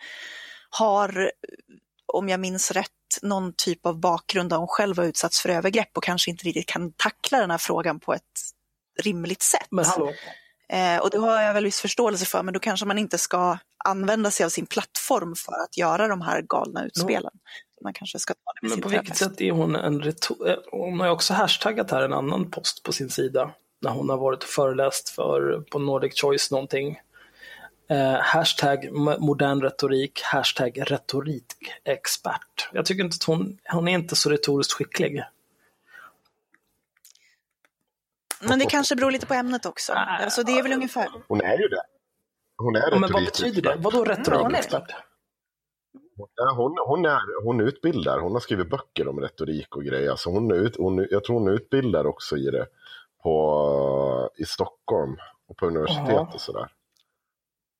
har, 0.70 1.32
om 2.12 2.28
jag 2.28 2.40
minns 2.40 2.70
rätt, 2.70 2.90
någon 3.22 3.52
typ 3.56 3.86
av 3.86 4.00
bakgrund 4.00 4.50
där 4.50 4.56
hon 4.56 4.68
själv 4.68 4.96
har 4.98 5.04
utsatts 5.04 5.40
för 5.40 5.48
övergrepp 5.48 5.96
och 5.96 6.04
kanske 6.04 6.30
inte 6.30 6.44
riktigt 6.44 6.66
kan 6.66 6.92
tackla 6.92 7.38
den 7.38 7.50
här 7.50 7.58
frågan 7.58 8.00
på 8.00 8.14
ett 8.14 8.22
rimligt 9.02 9.42
sätt. 9.42 9.66
Men 9.70 9.84
hallå, 9.84 10.12
Eh, 10.72 10.98
och 10.98 11.10
det 11.10 11.18
har 11.18 11.42
jag 11.42 11.54
väl 11.54 11.64
viss 11.64 11.80
förståelse 11.80 12.26
för, 12.26 12.42
men 12.42 12.54
då 12.54 12.60
kanske 12.60 12.86
man 12.86 12.98
inte 12.98 13.18
ska 13.18 13.58
använda 13.84 14.30
sig 14.30 14.46
av 14.46 14.50
sin 14.50 14.66
plattform 14.66 15.34
för 15.36 15.52
att 15.52 15.76
göra 15.76 16.08
de 16.08 16.20
här 16.20 16.42
galna 16.42 16.84
utspelen. 16.84 17.30
No. 17.34 17.82
Man 17.82 17.92
kanske 17.92 18.18
ska 18.18 18.34
ta 18.34 18.52
det 18.60 18.68
med 18.68 18.70
Men 18.70 18.80
på 18.80 18.88
vilket 18.88 19.16
sätt 19.16 19.40
är 19.40 19.50
hon 19.50 19.76
en 19.76 20.02
retor... 20.02 20.48
Eh, 20.48 20.56
hon 20.70 21.00
har 21.00 21.06
ju 21.06 21.12
också 21.12 21.34
hashtaggat 21.34 21.90
här 21.90 22.02
en 22.02 22.12
annan 22.12 22.50
post 22.50 22.82
på 22.82 22.92
sin 22.92 23.10
sida 23.10 23.50
när 23.82 23.90
hon 23.90 24.08
har 24.08 24.16
varit 24.16 24.42
och 24.42 24.48
föreläst 24.48 25.08
för, 25.08 25.60
på 25.70 25.78
Nordic 25.78 26.20
Choice 26.20 26.50
någonting. 26.50 26.98
Eh, 27.90 28.16
hashtag 28.20 28.88
modern 29.18 29.62
retorik, 29.62 30.20
hashtag 30.22 30.82
retorikexpert. 30.90 32.68
Jag 32.72 32.86
tycker 32.86 33.04
inte 33.04 33.14
att 33.14 33.24
hon, 33.24 33.58
hon 33.70 33.88
är 33.88 33.92
inte 33.92 34.16
så 34.16 34.30
retoriskt 34.30 34.72
skicklig. 34.72 35.22
Men 38.40 38.58
det 38.58 38.66
kanske 38.66 38.96
beror 38.96 39.10
lite 39.10 39.26
på 39.26 39.34
ämnet 39.34 39.66
också. 39.66 39.92
Alltså 39.92 40.42
det 40.42 40.58
är 40.58 40.62
väl 40.62 40.72
ungefär. 40.72 41.08
Hon 41.28 41.40
är 41.40 41.58
ju 41.58 41.68
det. 41.68 41.82
Hon 42.56 42.76
är 42.76 43.00
Men 43.00 43.12
vad 43.12 43.24
betyder 43.24 43.62
det? 43.62 43.76
Vadå 43.78 44.04
retorikexpert? 44.04 44.94
Hon, 46.56 46.76
hon, 46.86 47.04
är, 47.04 47.44
hon 47.44 47.60
utbildar, 47.60 48.18
hon 48.18 48.32
har 48.32 48.40
skrivit 48.40 48.70
böcker 48.70 49.08
om 49.08 49.20
retorik 49.20 49.76
och 49.76 49.84
grejer. 49.84 50.10
Alltså 50.10 50.30
hon, 50.30 50.52
ut, 50.52 50.76
hon, 50.76 51.06
jag 51.10 51.24
tror 51.24 51.38
hon 51.38 51.48
utbildar 51.48 52.06
också 52.06 52.36
i 52.36 52.50
det 52.50 52.66
på, 53.22 54.30
i 54.36 54.44
Stockholm 54.44 55.16
och 55.48 55.56
på 55.56 55.66
universitet 55.66 56.08
Aha. 56.08 56.30
och 56.34 56.40
sådär. 56.40 56.68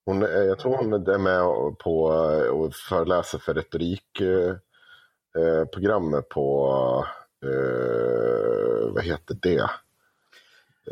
Hon, 0.07 0.21
jag 0.21 0.59
tror 0.59 0.77
hon 0.77 0.93
är 0.93 1.19
med 1.19 1.43
på 1.79 2.03
och 2.53 2.75
föreläser 2.75 3.39
för 3.39 3.55
retorikprogrammet 3.55 6.25
eh, 6.25 6.29
på, 6.31 7.07
eh, 7.45 8.89
vad 8.93 9.05
heter 9.05 9.37
det? 9.43 9.71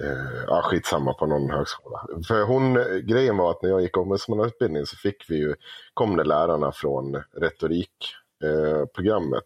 Eh, 0.03 0.45
ja, 0.47 0.63
skitsamma 0.65 1.15
på 1.15 1.27
någon 1.27 1.51
högskola. 1.51 2.07
För 2.29 2.43
hon, 2.43 2.75
grejen 3.07 3.37
var 3.37 3.51
att 3.51 3.63
när 3.63 3.71
jag 3.71 3.83
gick 3.83 3.97
ombudsmannautbildning 3.97 4.87
så 4.87 4.97
fick 4.97 5.31
vi 5.31 5.37
ju, 5.37 5.55
kom 5.95 6.17
det 6.17 6.25
lärarna 6.25 6.73
från 6.73 7.23
retorikprogrammet 7.37 9.45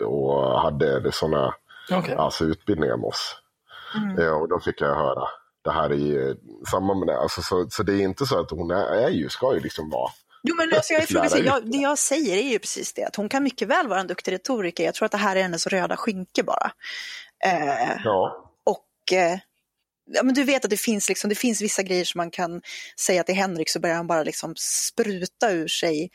eh, 0.00 0.06
och 0.06 0.60
hade 0.60 1.12
sådana 1.12 1.54
okay. 1.98 2.14
alltså, 2.14 2.44
utbildningar 2.44 2.96
med 2.96 3.06
oss. 3.06 3.36
Mm. 3.94 4.18
Eh, 4.18 4.40
och 4.40 4.48
då 4.48 4.60
fick 4.60 4.80
jag 4.80 4.94
höra 4.94 5.28
det 5.62 5.70
här 5.70 5.92
i 5.92 6.36
samband 6.70 7.00
med 7.00 7.08
det. 7.08 7.18
Alltså, 7.18 7.42
så, 7.42 7.66
så 7.70 7.82
det 7.82 7.92
är 7.92 8.02
inte 8.02 8.26
så 8.26 8.40
att 8.40 8.50
hon 8.50 8.70
är, 8.70 8.84
är 8.84 9.10
ju, 9.10 9.28
ska 9.28 9.54
ju 9.54 9.60
liksom 9.60 9.90
vara 9.90 10.10
Jo, 10.48 10.54
men 10.56 10.74
alltså 10.74 10.92
jag 10.92 11.02
ifrågasätter, 11.02 11.44
jag, 11.44 11.70
det 11.70 11.78
jag 11.78 11.98
säger 11.98 12.36
är 12.36 12.50
ju 12.50 12.58
precis 12.58 12.92
det, 12.92 13.04
att 13.04 13.16
hon 13.16 13.28
kan 13.28 13.42
mycket 13.42 13.68
väl 13.68 13.88
vara 13.88 14.00
en 14.00 14.06
duktig 14.06 14.32
retoriker. 14.32 14.84
Jag 14.84 14.94
tror 14.94 15.06
att 15.06 15.12
det 15.12 15.18
här 15.18 15.36
är 15.36 15.42
hennes 15.42 15.66
röda 15.66 15.96
skynke 15.96 16.42
bara. 16.42 16.70
Eh, 17.44 17.96
ja. 18.04 18.50
Och 18.64 19.12
eh, 19.12 19.38
ja, 20.06 20.22
men 20.22 20.34
du 20.34 20.44
vet 20.44 20.64
att 20.64 20.70
det 20.70 20.80
finns, 20.80 21.08
liksom, 21.08 21.28
det 21.28 21.34
finns 21.34 21.62
vissa 21.62 21.82
grejer 21.82 22.04
som 22.04 22.18
man 22.18 22.30
kan 22.30 22.62
säga 23.00 23.22
till 23.22 23.34
Henrik 23.34 23.70
så 23.70 23.80
börjar 23.80 23.96
han 23.96 24.06
bara 24.06 24.22
liksom 24.22 24.54
spruta 24.56 25.50
ur 25.50 25.68
sig 25.68 26.10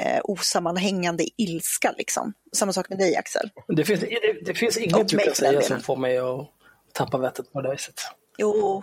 eh, 0.00 0.20
osammanhängande 0.24 1.24
ilska. 1.36 1.94
Liksom. 1.98 2.32
Samma 2.56 2.72
sak 2.72 2.88
med 2.88 2.98
dig 2.98 3.16
Axel. 3.16 3.50
Det 3.68 3.84
finns, 3.84 4.00
det, 4.00 4.44
det 4.46 4.54
finns 4.54 4.76
inget 4.78 5.08
du 5.08 5.18
kan 5.18 5.34
säga 5.34 5.62
som 5.62 5.80
får 5.80 5.96
mig 5.96 6.18
att 6.18 6.48
tappa 6.92 7.18
vettet 7.18 7.52
på 7.52 7.60
det 7.60 7.70
viset. 7.70 7.94
Jo, 8.38 8.82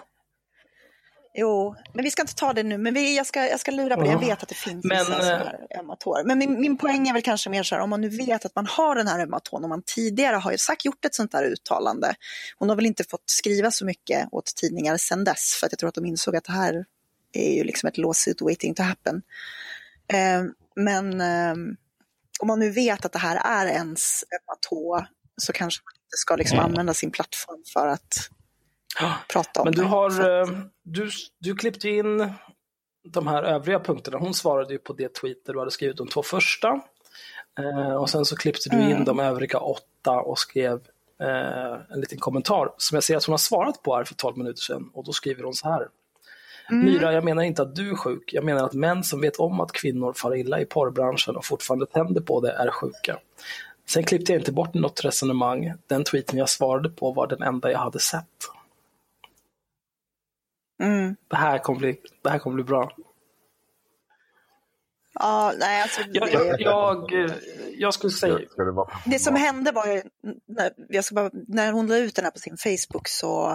Jo, 1.40 1.76
men 1.94 2.04
vi 2.04 2.12
ska 2.12 2.22
inte 2.22 2.36
ta 2.36 2.54
det 2.54 2.64
nu, 2.64 2.78
men 2.78 2.94
vi, 2.94 3.18
jag, 3.18 3.26
ska, 3.26 3.48
jag 3.48 3.60
ska 3.60 3.72
lura 3.72 3.96
på 3.96 4.02
det. 4.02 4.10
Jag 4.10 4.20
vet 4.20 4.44
att 4.44 4.50
det 4.50 4.56
finns 4.56 4.86
men, 4.86 4.98
vissa 4.98 5.14
här 5.14 5.68
ömma 5.80 5.96
tår. 5.96 6.24
Men 6.24 6.38
min, 6.38 6.60
min 6.60 6.78
poäng 6.78 7.08
är 7.08 7.14
väl 7.14 7.22
kanske 7.22 7.50
mer 7.50 7.64
så 7.64 7.76
här, 7.76 7.82
om 7.82 7.90
man 7.90 8.02
nu 8.02 8.10
vet 8.10 8.46
att 8.46 8.56
man 8.56 8.66
har 8.66 8.96
den 8.96 9.08
här 9.08 9.20
ömma 9.20 9.40
tån, 9.40 9.64
om 9.64 9.70
man 9.70 9.82
tidigare 9.86 10.36
har 10.36 10.52
ju 10.52 10.58
sagt 10.58 10.86
gjort 10.86 11.06
ett 11.06 11.16
sånt 11.16 11.32
där 11.32 11.44
uttalande. 11.44 12.16
Hon 12.58 12.70
har 12.70 12.76
väl 12.76 12.86
inte 12.86 13.04
fått 13.04 13.24
skriva 13.26 13.72
så 13.72 13.86
mycket 13.86 14.28
åt 14.32 14.46
tidningar 14.46 14.98
sedan 14.98 15.24
dess, 15.24 15.54
för 15.60 15.66
att 15.66 15.72
jag 15.72 15.80
tror 15.80 15.88
att 15.88 15.96
de 15.96 16.06
insåg 16.06 16.36
att 16.36 16.44
det 16.44 16.52
här 16.52 16.86
är 17.34 17.54
ju 17.54 17.64
liksom 17.64 17.88
ett 17.88 17.98
lawsuit 17.98 18.42
waiting 18.42 18.74
to 18.74 18.84
happen. 18.84 19.22
Eh, 20.14 20.44
men 20.76 21.22
eh, 21.22 21.56
om 22.40 22.48
man 22.48 22.60
nu 22.60 22.70
vet 22.70 23.06
att 23.06 23.14
det 23.14 23.20
här 23.20 23.42
är 23.46 23.68
ens 23.68 24.24
ömma 24.24 24.58
tå, 24.70 25.06
så 25.38 25.54
kanske 25.54 25.84
man 25.84 25.94
inte 26.06 26.18
ska 26.18 26.36
liksom 26.36 26.60
använda 26.60 26.94
sin 26.94 27.12
plattform 27.12 27.64
för 27.74 27.88
att 27.88 28.30
prata 29.34 29.62
om 29.62 29.66
Men 29.66 29.74
du 29.74 29.84
har, 29.84 30.42
eh, 30.42 30.48
du, 30.84 31.10
du 31.40 31.56
klippte 31.56 31.90
in 31.90 32.34
de 33.04 33.28
här 33.28 33.44
övriga 33.44 33.80
punkterna. 33.80 34.18
Hon 34.18 34.34
svarade 34.34 34.74
ju 34.74 34.80
på 34.80 34.94
det 34.94 35.14
tweet 35.14 35.46
där 35.46 35.54
du 35.54 35.60
hade 35.60 35.72
skrivit 35.72 35.98
de 35.98 36.08
två 36.08 36.24
första. 36.24 36.82
Eh, 37.60 37.94
och 37.94 38.10
sen 38.10 38.26
så 38.26 38.36
klippte 38.36 38.70
du 38.70 38.78
in 38.78 38.92
mm. 38.92 39.06
de 39.06 39.20
övriga 39.20 39.60
åtta 39.60 40.12
och 40.12 40.40
skrev 40.40 40.82
eh, 41.22 41.74
en 41.90 42.00
liten 42.00 42.20
kommentar 42.20 42.70
som 42.78 42.96
jag 42.96 43.04
ser 43.04 43.18
att 43.18 43.26
hon 43.26 43.34
har 43.34 43.38
svarat 43.38 43.84
på 43.84 43.96
här 43.96 44.04
för 44.04 44.16
12 44.16 44.38
minuter 44.38 44.62
sedan. 44.62 44.90
Och 44.94 45.04
då 45.04 45.12
skriver 45.12 45.44
hon 45.44 45.54
så 45.54 45.70
här. 45.70 45.88
Mm. 46.70 46.86
Myra, 46.86 47.14
jag 47.14 47.24
menar 47.24 47.44
inte 47.44 47.62
att 47.62 47.76
du 47.76 47.92
är 47.92 47.96
sjuk. 47.96 48.34
Jag 48.34 48.44
menar 48.44 48.66
att 48.66 48.74
män 48.74 49.04
som 49.04 49.22
vet 49.22 49.36
om 49.36 49.60
att 49.60 49.72
kvinnor 49.72 50.14
far 50.14 50.36
illa 50.36 50.62
i 50.62 50.66
porrbranschen 50.66 51.36
och 51.36 51.46
fortfarande 51.46 51.86
tänder 51.86 52.22
på 52.22 52.42
det 52.42 52.52
är 52.52 52.72
sjuka. 52.72 53.18
Sen 53.90 54.04
klippte 54.04 54.32
jag 54.32 54.42
inte 54.42 54.52
bort 54.52 54.74
något 54.74 55.06
resonemang. 55.06 55.74
Den 55.88 56.04
tweeten 56.04 56.40
jag 56.40 56.50
svarade 56.50 56.90
på 56.90 57.12
var 57.12 57.28
den 57.28 57.42
enda 57.42 57.72
jag 57.72 57.80
hade 57.80 58.00
sett. 58.00 58.24
Mm. 60.80 61.16
Det, 61.28 61.36
här 61.36 61.58
kommer 61.58 61.80
bli, 61.80 62.02
det 62.24 62.30
här 62.30 62.40
kommer 62.40 62.56
bli 62.56 62.64
bra. 62.64 62.92
Ja, 65.20 65.54
nej, 65.60 65.82
alltså, 65.82 66.02
jag, 66.12 66.34
jag, 66.34 66.62
jag, 66.62 67.32
jag, 67.78 67.94
skulle 67.94 68.12
säga... 68.12 68.40
Det 69.06 69.20
som 69.20 69.36
hände 69.36 69.72
var 69.72 69.88
ju, 69.88 70.02
när, 70.48 70.72
jag 70.90 71.04
ska 71.04 71.16
bara, 71.16 71.30
när 71.48 71.72
hon 71.72 71.88
la 71.88 71.98
ut 71.98 72.16
den 72.16 72.26
här 72.26 72.32
på 72.32 72.40
sin 72.40 72.58
Facebook 72.58 73.08
så 73.08 73.52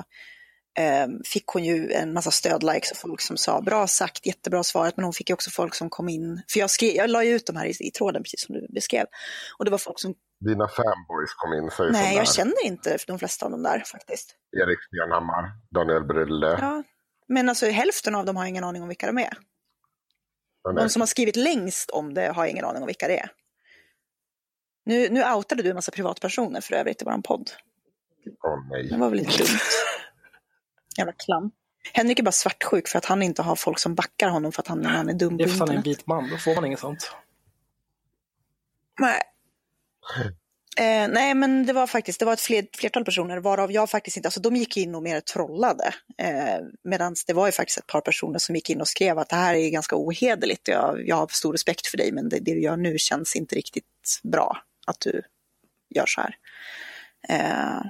eh, 0.78 1.06
fick 1.24 1.46
hon 1.46 1.64
ju 1.64 1.92
en 1.92 2.12
massa 2.12 2.30
stödlikes 2.30 2.90
och 2.90 2.96
folk 2.96 3.20
som 3.20 3.36
sa 3.36 3.60
bra 3.60 3.86
sagt, 3.86 4.26
jättebra 4.26 4.62
svaret, 4.62 4.96
men 4.96 5.04
hon 5.04 5.12
fick 5.12 5.28
ju 5.30 5.34
också 5.34 5.50
folk 5.50 5.74
som 5.74 5.90
kom 5.90 6.08
in, 6.08 6.42
för 6.52 6.60
jag, 6.60 6.70
skrev, 6.70 6.90
jag 6.90 7.10
la 7.10 7.24
ju 7.24 7.34
ut 7.34 7.46
de 7.46 7.56
här 7.56 7.66
i, 7.66 7.74
i 7.80 7.90
tråden 7.90 8.22
precis 8.22 8.46
som 8.46 8.54
du 8.54 8.66
beskrev, 8.74 9.06
och 9.58 9.64
det 9.64 9.70
var 9.70 9.78
folk 9.78 10.00
som 10.00 10.14
dina 10.44 10.68
fanboys 10.68 11.34
kom 11.36 11.52
in. 11.52 11.70
Säger 11.70 11.92
Nej, 11.92 12.16
jag 12.16 12.28
känner 12.28 12.66
inte 12.66 12.98
de 13.06 13.18
flesta 13.18 13.46
av 13.46 13.50
dem 13.52 13.62
där 13.62 13.82
faktiskt. 13.86 14.34
Erik 14.62 14.78
Stenhammar, 14.82 15.44
Daniel 15.70 16.04
Brille. 16.04 16.58
Ja, 16.60 16.82
men 17.32 17.48
alltså 17.48 17.66
hälften 17.66 18.14
av 18.14 18.24
dem 18.24 18.36
har 18.36 18.46
ingen 18.46 18.64
aning 18.64 18.82
om 18.82 18.88
vilka 18.88 19.06
de 19.06 19.18
är. 19.18 19.38
De 20.76 20.88
som 20.88 21.02
har 21.02 21.06
skrivit 21.06 21.36
längst 21.36 21.90
om 21.90 22.14
det 22.14 22.32
har 22.32 22.46
ingen 22.46 22.64
aning 22.64 22.82
om 22.82 22.86
vilka 22.86 23.08
det 23.08 23.18
är. 23.18 23.30
Nu, 24.84 25.08
nu 25.08 25.24
outade 25.32 25.62
du 25.62 25.68
en 25.68 25.74
massa 25.74 25.92
privatpersoner 25.92 26.60
för 26.60 26.74
övrigt 26.74 27.02
i 27.02 27.04
vår 27.04 27.22
podd. 27.22 27.50
Åh 28.42 28.68
nej. 28.70 28.88
Det 28.88 28.96
var 28.96 29.08
väl 29.10 29.18
lite 29.18 29.38
dumt. 29.38 29.58
Jävla 30.98 31.12
klam. 31.12 31.50
Henrik 31.92 32.18
är 32.18 32.22
bara 32.22 32.32
svartsjuk 32.32 32.88
för 32.88 32.98
att 32.98 33.04
han 33.04 33.22
inte 33.22 33.42
har 33.42 33.56
folk 33.56 33.78
som 33.78 33.94
backar 33.94 34.28
honom 34.28 34.52
för 34.52 34.62
att 34.62 34.68
han, 34.68 34.84
han 34.84 35.08
är 35.08 35.14
dum 35.14 35.36
Det 35.36 35.44
på 35.44 35.48
är 35.50 35.52
för 35.52 35.58
fan 35.58 35.68
en 35.70 35.76
internet. 35.76 35.98
vit 35.98 36.06
man, 36.06 36.30
då 36.30 36.36
får 36.36 36.54
man 36.54 36.64
inget 36.64 36.80
sånt. 36.80 37.10
Nej. 39.00 39.22
Eh, 40.76 41.08
nej, 41.08 41.34
men 41.34 41.66
det 41.66 41.72
var 41.72 41.86
faktiskt 41.86 42.18
det 42.18 42.24
var 42.24 42.32
ett 42.32 42.40
fler, 42.40 42.66
flertal 42.76 43.04
personer 43.04 43.36
varav 43.36 43.72
jag 43.72 43.90
faktiskt 43.90 44.16
inte, 44.16 44.26
alltså 44.26 44.40
de 44.40 44.56
gick 44.56 44.76
in 44.76 44.94
och 44.94 45.02
mer 45.02 45.20
trollade. 45.20 45.94
Eh, 46.18 46.58
Medan 46.84 47.14
det 47.26 47.32
var 47.32 47.46
ju 47.46 47.52
faktiskt 47.52 47.78
ett 47.78 47.86
par 47.86 48.00
personer 48.00 48.38
som 48.38 48.54
gick 48.54 48.70
in 48.70 48.80
och 48.80 48.88
skrev 48.88 49.18
att 49.18 49.28
det 49.28 49.36
här 49.36 49.54
är 49.54 49.70
ganska 49.70 49.96
ohederligt. 49.96 50.68
Jag, 50.68 51.08
jag 51.08 51.16
har 51.16 51.26
stor 51.26 51.52
respekt 51.52 51.86
för 51.86 51.96
dig 51.96 52.12
men 52.12 52.28
det, 52.28 52.38
det 52.38 52.54
du 52.54 52.60
gör 52.62 52.76
nu 52.76 52.98
känns 52.98 53.36
inte 53.36 53.54
riktigt 53.54 54.20
bra 54.22 54.62
att 54.86 55.00
du 55.00 55.22
gör 55.94 56.06
så 56.06 56.20
här. 56.20 56.36
Eh, 57.28 57.82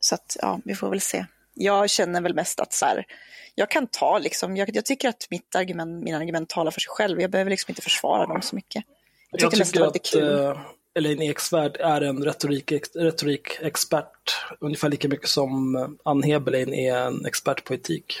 så 0.00 0.14
att 0.14 0.36
ja, 0.40 0.60
vi 0.64 0.74
får 0.74 0.90
väl 0.90 1.00
se. 1.00 1.26
Jag 1.54 1.90
känner 1.90 2.20
väl 2.20 2.34
mest 2.34 2.60
att 2.60 2.72
så 2.72 2.86
här, 2.86 3.06
jag 3.54 3.70
kan 3.70 3.86
ta 3.86 4.18
liksom, 4.18 4.56
jag, 4.56 4.76
jag 4.76 4.84
tycker 4.84 5.08
att 5.08 5.26
mitt 5.30 5.54
argument, 5.54 6.04
mina 6.04 6.18
argument 6.18 6.48
talar 6.48 6.70
för 6.70 6.80
sig 6.80 6.90
själv. 6.90 7.20
Jag 7.20 7.30
behöver 7.30 7.50
liksom 7.50 7.70
inte 7.70 7.82
försvara 7.82 8.26
dem 8.26 8.42
så 8.42 8.56
mycket. 8.56 8.84
Jag 9.30 9.40
Jag 9.42 9.50
tyckte 9.50 9.58
mest 9.58 9.72
det 9.72 9.78
tycker 9.78 9.86
var 9.86 9.92
lite 9.92 9.98
att 9.98 10.54
kul. 10.54 10.81
Elaine 10.94 11.22
Eksvärd 11.22 11.76
är 11.76 12.00
en 12.00 12.24
retorik, 12.24 12.72
retorikexpert, 12.94 14.36
ungefär 14.60 14.88
lika 14.88 15.08
mycket 15.08 15.28
som 15.28 15.76
eh, 15.76 15.88
Ann 16.04 16.22
Heberlein 16.22 16.74
är 16.74 16.96
en 16.96 17.26
expert 17.26 17.64
på 17.64 17.74
etik. 17.74 18.20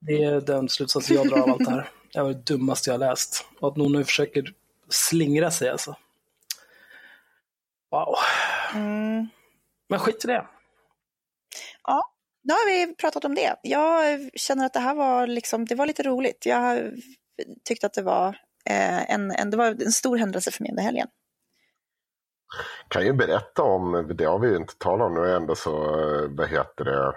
Det 0.00 0.24
är 0.24 0.40
den 0.40 0.68
slutsatsen 0.68 1.16
jag 1.16 1.28
drar 1.28 1.38
av 1.38 1.50
allt 1.50 1.64
det 1.64 1.70
här. 1.70 1.90
Det 2.12 2.22
var 2.22 2.28
det 2.28 2.44
dummaste 2.46 2.90
jag 2.90 2.94
har 2.94 3.08
läst. 3.10 3.46
Och 3.60 3.68
att 3.68 3.76
någon 3.76 3.92
nu 3.92 4.04
försöker 4.04 4.54
slingra 4.88 5.50
sig 5.50 5.68
alltså. 5.68 5.96
Wow. 7.90 8.14
Mm. 8.74 9.28
Men 9.88 9.98
skit 9.98 10.24
i 10.24 10.26
det. 10.26 10.46
Ja, 11.82 12.12
nu 12.42 12.52
har 12.52 12.66
vi 12.66 12.94
pratat 12.94 13.24
om 13.24 13.34
det. 13.34 13.56
Jag 13.62 14.20
känner 14.34 14.66
att 14.66 14.72
det 14.72 14.80
här 14.80 14.94
var, 14.94 15.26
liksom, 15.26 15.64
det 15.64 15.74
var 15.74 15.86
lite 15.86 16.02
roligt. 16.02 16.46
Jag 16.46 16.92
tyckte 17.64 17.86
att 17.86 17.94
det 17.94 18.02
var, 18.02 18.38
en, 19.14 19.30
en, 19.30 19.50
det 19.50 19.56
var 19.56 19.66
en 19.66 19.92
stor 19.92 20.16
händelse 20.16 20.50
för 20.50 20.62
mig 20.62 20.70
under 20.70 20.82
helgen. 20.82 21.08
Kan 22.88 23.04
ju 23.04 23.12
berätta 23.12 23.62
om, 23.62 24.12
det 24.14 24.24
har 24.24 24.38
vi 24.38 24.48
ju 24.48 24.56
inte 24.56 24.74
talat 24.78 25.06
om 25.06 25.14
nu 25.14 25.34
ändå 25.34 25.54
så, 25.54 26.00
eh, 26.00 26.28
vad 26.30 26.48
heter 26.48 26.84
det, 26.84 27.14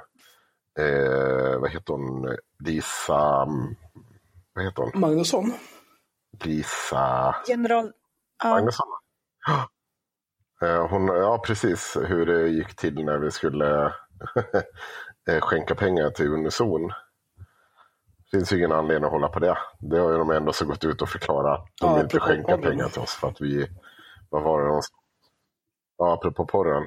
eh, 0.83 1.59
vad 1.59 1.71
heter 1.71 1.93
hon, 1.93 2.37
Lisa, 2.65 3.41
mm, 3.41 3.75
vad 4.53 4.65
heter 4.65 4.83
hon, 4.83 4.91
Magnusson. 5.01 5.53
Lisa 6.43 7.35
General... 7.47 7.91
Ja, 8.43 8.49
Magnusson? 8.49 8.87
Ja. 9.47 9.69
Eh, 10.63 10.87
Hon, 10.89 11.07
ja, 11.07 11.41
precis 11.45 11.97
hur 12.07 12.25
det 12.25 12.49
gick 12.49 12.75
till 12.75 13.05
när 13.05 13.17
vi 13.19 13.31
skulle 13.31 13.85
eh, 15.29 15.41
skänka 15.41 15.75
pengar 15.75 16.09
till 16.09 16.27
Unison. 16.27 16.91
Finns 18.31 18.53
ju 18.53 18.57
ingen 18.57 18.71
anledning 18.71 19.05
att 19.05 19.11
hålla 19.11 19.27
på 19.27 19.39
det. 19.39 19.57
Det 19.79 19.97
har 19.99 20.11
ju 20.11 20.17
de 20.17 20.31
ändå 20.31 20.53
så 20.53 20.65
gått 20.65 20.83
ut 20.83 21.01
och 21.01 21.09
förklarat. 21.09 21.67
De 21.81 21.87
Ja, 21.87 21.93
vill 21.95 22.03
inte 22.03 22.17
apropå 22.17 22.25
skänka 22.33 22.57
porren. 22.57 22.61
pengar 22.61 22.89
till 22.89 23.01
oss 23.01 23.13
för 23.13 23.27
att 23.27 23.41
vi, 23.41 23.67
vad 24.29 24.43
var 24.43 24.61
det 24.61 24.67
de 24.67 24.81
Ja, 25.97 26.13
apropå 26.13 26.45
porren. 26.45 26.83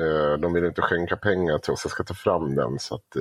Eh, 0.00 0.38
De 0.38 0.52
vill 0.52 0.64
inte 0.64 0.82
skänka 0.82 1.16
pengar 1.16 1.58
till 1.58 1.72
oss. 1.72 1.84
Jag 1.84 1.90
ska 1.90 2.04
ta 2.04 2.14
fram 2.14 2.54
den 2.54 2.78
så 2.78 2.94
att 2.94 3.16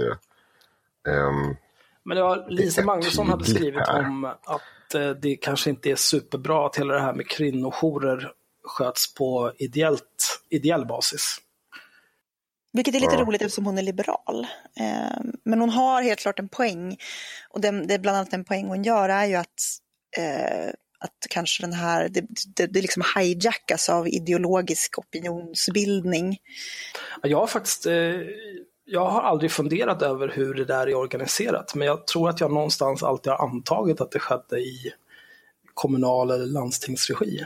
ehm, 1.08 1.56
Men 2.04 2.18
det 2.18 2.24
var 2.24 2.46
Lisa 2.50 2.82
Det 2.82 2.86
Magnusson 2.88 3.30
hade 3.30 3.44
skrivit 3.46 3.88
här. 3.88 4.00
om 4.00 4.26
att 4.26 4.96
eh, 4.96 5.10
det 5.10 5.36
kanske 5.36 5.70
inte 5.70 5.92
är 5.92 5.96
superbra 5.96 6.66
att 6.66 6.76
hela 6.76 6.94
det 6.94 7.00
här 7.02 7.14
med 7.14 7.28
kvinnojourer 7.30 8.32
sköts 8.64 9.14
på 9.16 9.52
ideellt, 9.58 10.42
ideell 10.50 10.86
basis. 10.86 11.38
Vilket 12.76 12.96
är 12.96 13.00
lite 13.00 13.16
Ja. 13.16 13.22
roligt 13.22 13.42
eftersom 13.42 13.66
hon 13.66 13.78
är 13.78 13.82
liberal. 13.82 14.48
Eh, 14.80 15.22
men 15.46 15.60
hon 15.60 15.70
har 15.70 16.02
helt 16.02 16.20
klart 16.20 16.40
en 16.40 16.50
poäng. 16.50 16.98
Och 17.50 17.62
den, 17.62 17.88
det 17.88 17.94
är 17.94 18.00
bland 18.00 18.18
annat 18.18 18.34
en 18.34 18.46
poäng 18.46 18.68
hon 18.68 18.84
gör 18.84 19.10
är 19.10 19.26
ju 19.26 19.36
att, 19.36 19.62
eh, 20.18 20.68
att 21.00 21.28
kanske 21.30 21.64
den 21.64 21.74
här, 21.74 22.10
det, 22.10 22.26
det, 22.56 22.66
det 22.68 22.82
liksom 22.82 23.04
hijackas 23.18 23.90
av 23.90 24.08
ideologisk 24.08 25.00
opinionsbildning. 25.00 26.38
Jag 27.24 27.40
har 27.40 27.48
faktiskt, 27.48 27.86
eh, 27.86 27.94
jag 28.86 29.06
har 29.10 29.22
aldrig 29.22 29.52
funderat 29.52 30.02
över 30.02 30.28
hur 30.36 30.54
det 30.54 30.66
där 30.66 30.88
är 30.88 30.96
organiserat, 30.96 31.76
men 31.76 31.88
jag 31.88 32.08
tror 32.08 32.30
att 32.30 32.40
jag 32.40 32.52
någonstans 32.54 33.04
alltid 33.04 33.32
har 33.32 33.48
antagit 33.48 34.02
att 34.02 34.12
det 34.12 34.20
skedde 34.20 34.60
i 34.60 34.92
kommunal 35.74 36.32
eller 36.32 36.46
landstingsregi. 36.46 37.46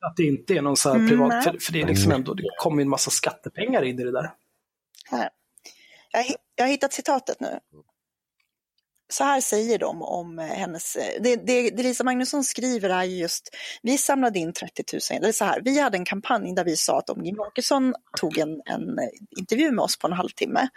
Att 0.00 0.16
det 0.16 0.22
inte 0.22 0.54
är 0.54 0.62
någon 0.62 0.76
så 0.76 0.88
här 0.88 0.96
Mm, 0.96 1.08
privat, 1.08 1.28
nej. 1.28 1.42
för, 1.42 1.58
för 1.58 1.72
det 1.72 1.80
är 1.82 1.86
liksom 1.86 2.12
ändå, 2.12 2.34
det 2.34 2.42
kommer 2.58 2.82
en 2.82 2.88
massa 2.88 3.10
skattepengar 3.10 3.82
in 3.82 4.00
i 4.00 4.04
det 4.04 4.12
där. 4.12 4.30
Här. 5.10 5.30
Jag, 6.12 6.24
jag 6.54 6.64
har 6.64 6.70
hittat 6.70 6.92
citatet 6.92 7.40
nu. 7.40 7.58
Så 9.10 9.24
här 9.24 9.40
säger 9.40 9.78
de 9.78 10.02
om 10.02 10.38
eh, 10.38 10.44
hennes... 10.46 10.96
eh, 10.96 11.22
Det, 11.22 11.36
det, 11.36 11.70
det 11.70 11.82
Lisa 11.82 12.04
Magnusson 12.04 12.44
skriver 12.44 12.90
är 12.90 13.04
ju 13.04 13.16
just, 13.16 13.56
vi 13.82 13.98
samlade 13.98 14.38
in 14.38 14.52
30 14.52 14.84
000, 14.92 15.00
eller 15.22 15.32
så 15.32 15.44
här, 15.44 15.60
vi 15.64 15.80
hade 15.80 15.96
en 15.98 16.04
kampanj 16.04 16.54
där 16.54 16.64
vi 16.64 16.76
sa 16.76 16.98
att 16.98 17.10
om 17.10 17.24
Jimmie 17.24 17.40
Åkesson 17.40 17.94
tog 18.16 18.38
en, 18.38 18.62
en 18.64 18.98
eh, 18.98 19.08
intervju 19.38 19.70
med 19.70 19.82
oss 19.82 19.98
på 19.98 20.06
en 20.06 20.12
halvtimme, 20.12 20.68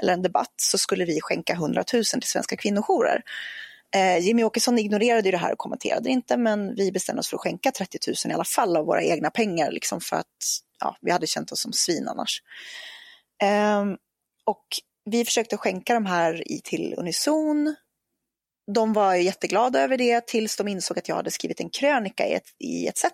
eller 0.00 0.12
en 0.12 0.22
debatt, 0.22 0.54
så 0.56 0.78
skulle 0.78 1.04
vi 1.04 1.20
skänka 1.20 1.52
100 1.52 1.84
000 1.92 2.04
till 2.04 2.22
svenska 2.22 2.56
kvinnojourer. 2.56 3.22
Eh, 3.94 4.18
Jimmy 4.18 4.44
Åkesson 4.44 4.78
ignorerade 4.78 5.28
ju 5.28 5.32
det 5.32 5.38
här 5.38 5.52
och 5.52 5.58
kommenterade 5.58 6.10
inte, 6.10 6.36
men 6.36 6.74
vi 6.74 6.92
bestämde 6.92 7.20
oss 7.20 7.28
för 7.28 7.36
att 7.36 7.40
skänka 7.40 7.70
30 7.70 7.98
000 8.26 8.32
i 8.32 8.34
alla 8.34 8.44
fall 8.44 8.76
av 8.76 8.86
våra 8.86 9.02
egna 9.02 9.30
pengar, 9.30 9.70
liksom 9.70 10.00
för 10.00 10.16
att 10.16 10.26
ja, 10.80 10.96
vi 11.00 11.10
hade 11.10 11.26
känt 11.26 11.52
oss 11.52 11.60
som 11.60 11.72
svin 11.72 12.08
annars. 12.08 12.42
Ehm, 13.42 13.96
och 14.44 14.66
vi 15.04 15.24
försökte 15.24 15.56
skänka 15.56 15.94
de 15.94 16.06
här 16.06 16.52
i 16.52 16.60
till 16.64 16.94
Unison. 16.98 17.74
De 18.74 18.92
var 18.92 19.14
ju 19.14 19.22
jätteglada 19.22 19.80
över 19.80 19.96
det 19.96 20.26
tills 20.26 20.56
de 20.56 20.68
insåg 20.68 20.98
att 20.98 21.08
jag 21.08 21.16
hade 21.16 21.30
skrivit 21.30 21.60
en 21.60 21.70
krönika 21.70 22.26
i, 22.26 22.32
ett, 22.32 22.48
i 22.58 22.86
ETC 22.86 23.04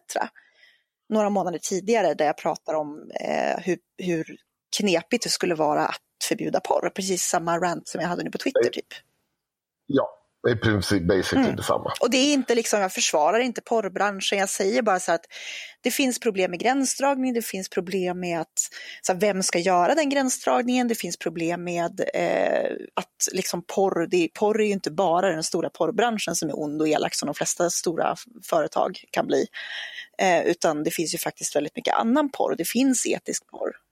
några 1.09 1.31
månader 1.31 1.59
tidigare 1.59 2.15
där 2.15 2.27
jag 2.27 2.37
pratar 2.37 2.75
om 2.75 3.11
eh, 3.21 3.59
hur, 3.59 3.79
hur 3.99 4.37
knepigt 4.77 5.25
det 5.25 5.31
skulle 5.31 5.55
vara 5.55 5.87
att 5.87 6.03
förbjuda 6.25 6.61
porr. 6.61 6.91
Precis 6.91 7.23
samma 7.23 7.59
rant 7.59 7.89
som 7.89 8.01
jag 8.01 8.09
hade 8.09 8.25
nu 8.25 8.31
på 8.31 8.39
Twitter 8.39 8.71
typ. 8.73 8.87
ja, 9.87 10.18
i 10.49 10.55
princip 10.57 11.03
basically 11.03 11.45
Mm. 11.45 11.57
detsamma. 11.57 11.93
Och 12.01 12.11
det 12.11 12.17
är 12.17 12.33
inte 12.33 12.55
liksom, 12.55 12.81
jag 12.81 12.93
försvarar 12.93 13.39
inte 13.39 13.61
porrbranschen, 13.61 14.39
jag 14.39 14.49
säger 14.49 14.83
bara 14.83 15.01
så 15.01 15.13
att 15.13 15.25
det 15.81 15.91
finns 15.91 16.21
problem 16.21 16.51
med 16.51 16.61
gränsdragning, 16.61 17.35
det 17.35 17.43
finns 17.43 17.69
problem 17.69 18.21
med 18.21 18.41
att, 18.41 18.69
så 19.03 19.13
här, 19.13 19.21
vem 19.21 19.43
ska 19.43 19.59
göra 19.59 19.95
den 19.95 20.09
gränsdragningen, 20.09 20.89
det 20.89 20.95
finns 20.95 21.17
problem 21.17 21.65
med 21.65 22.01
eh, 22.15 22.71
att 22.95 23.29
liksom 23.33 23.63
porr, 23.63 24.07
det, 24.11 24.29
porr 24.35 24.61
är 24.61 24.65
ju 24.67 24.73
inte 24.73 24.91
bara 24.91 25.31
den 25.31 25.43
stora 25.43 25.71
porrbranschen 25.71 26.35
som 26.35 26.49
är 26.49 26.61
ond 26.61 26.81
och 26.83 26.89
elak 26.89 27.15
som 27.15 27.27
de 27.27 27.35
flesta 27.35 27.71
stora 27.71 28.17
företag 28.45 29.05
kan 29.11 29.27
bli, 29.27 29.47
eh, 30.19 30.47
utan 30.47 30.85
det 30.85 30.91
finns 30.91 31.15
ju 31.15 31.19
faktiskt 31.19 31.57
väldigt 31.57 31.77
mycket 31.77 31.95
annan 31.95 32.31
porr, 32.31 32.55
det 32.59 32.69
finns 32.69 33.07
etisk 33.07 33.47
porr. 33.47 33.88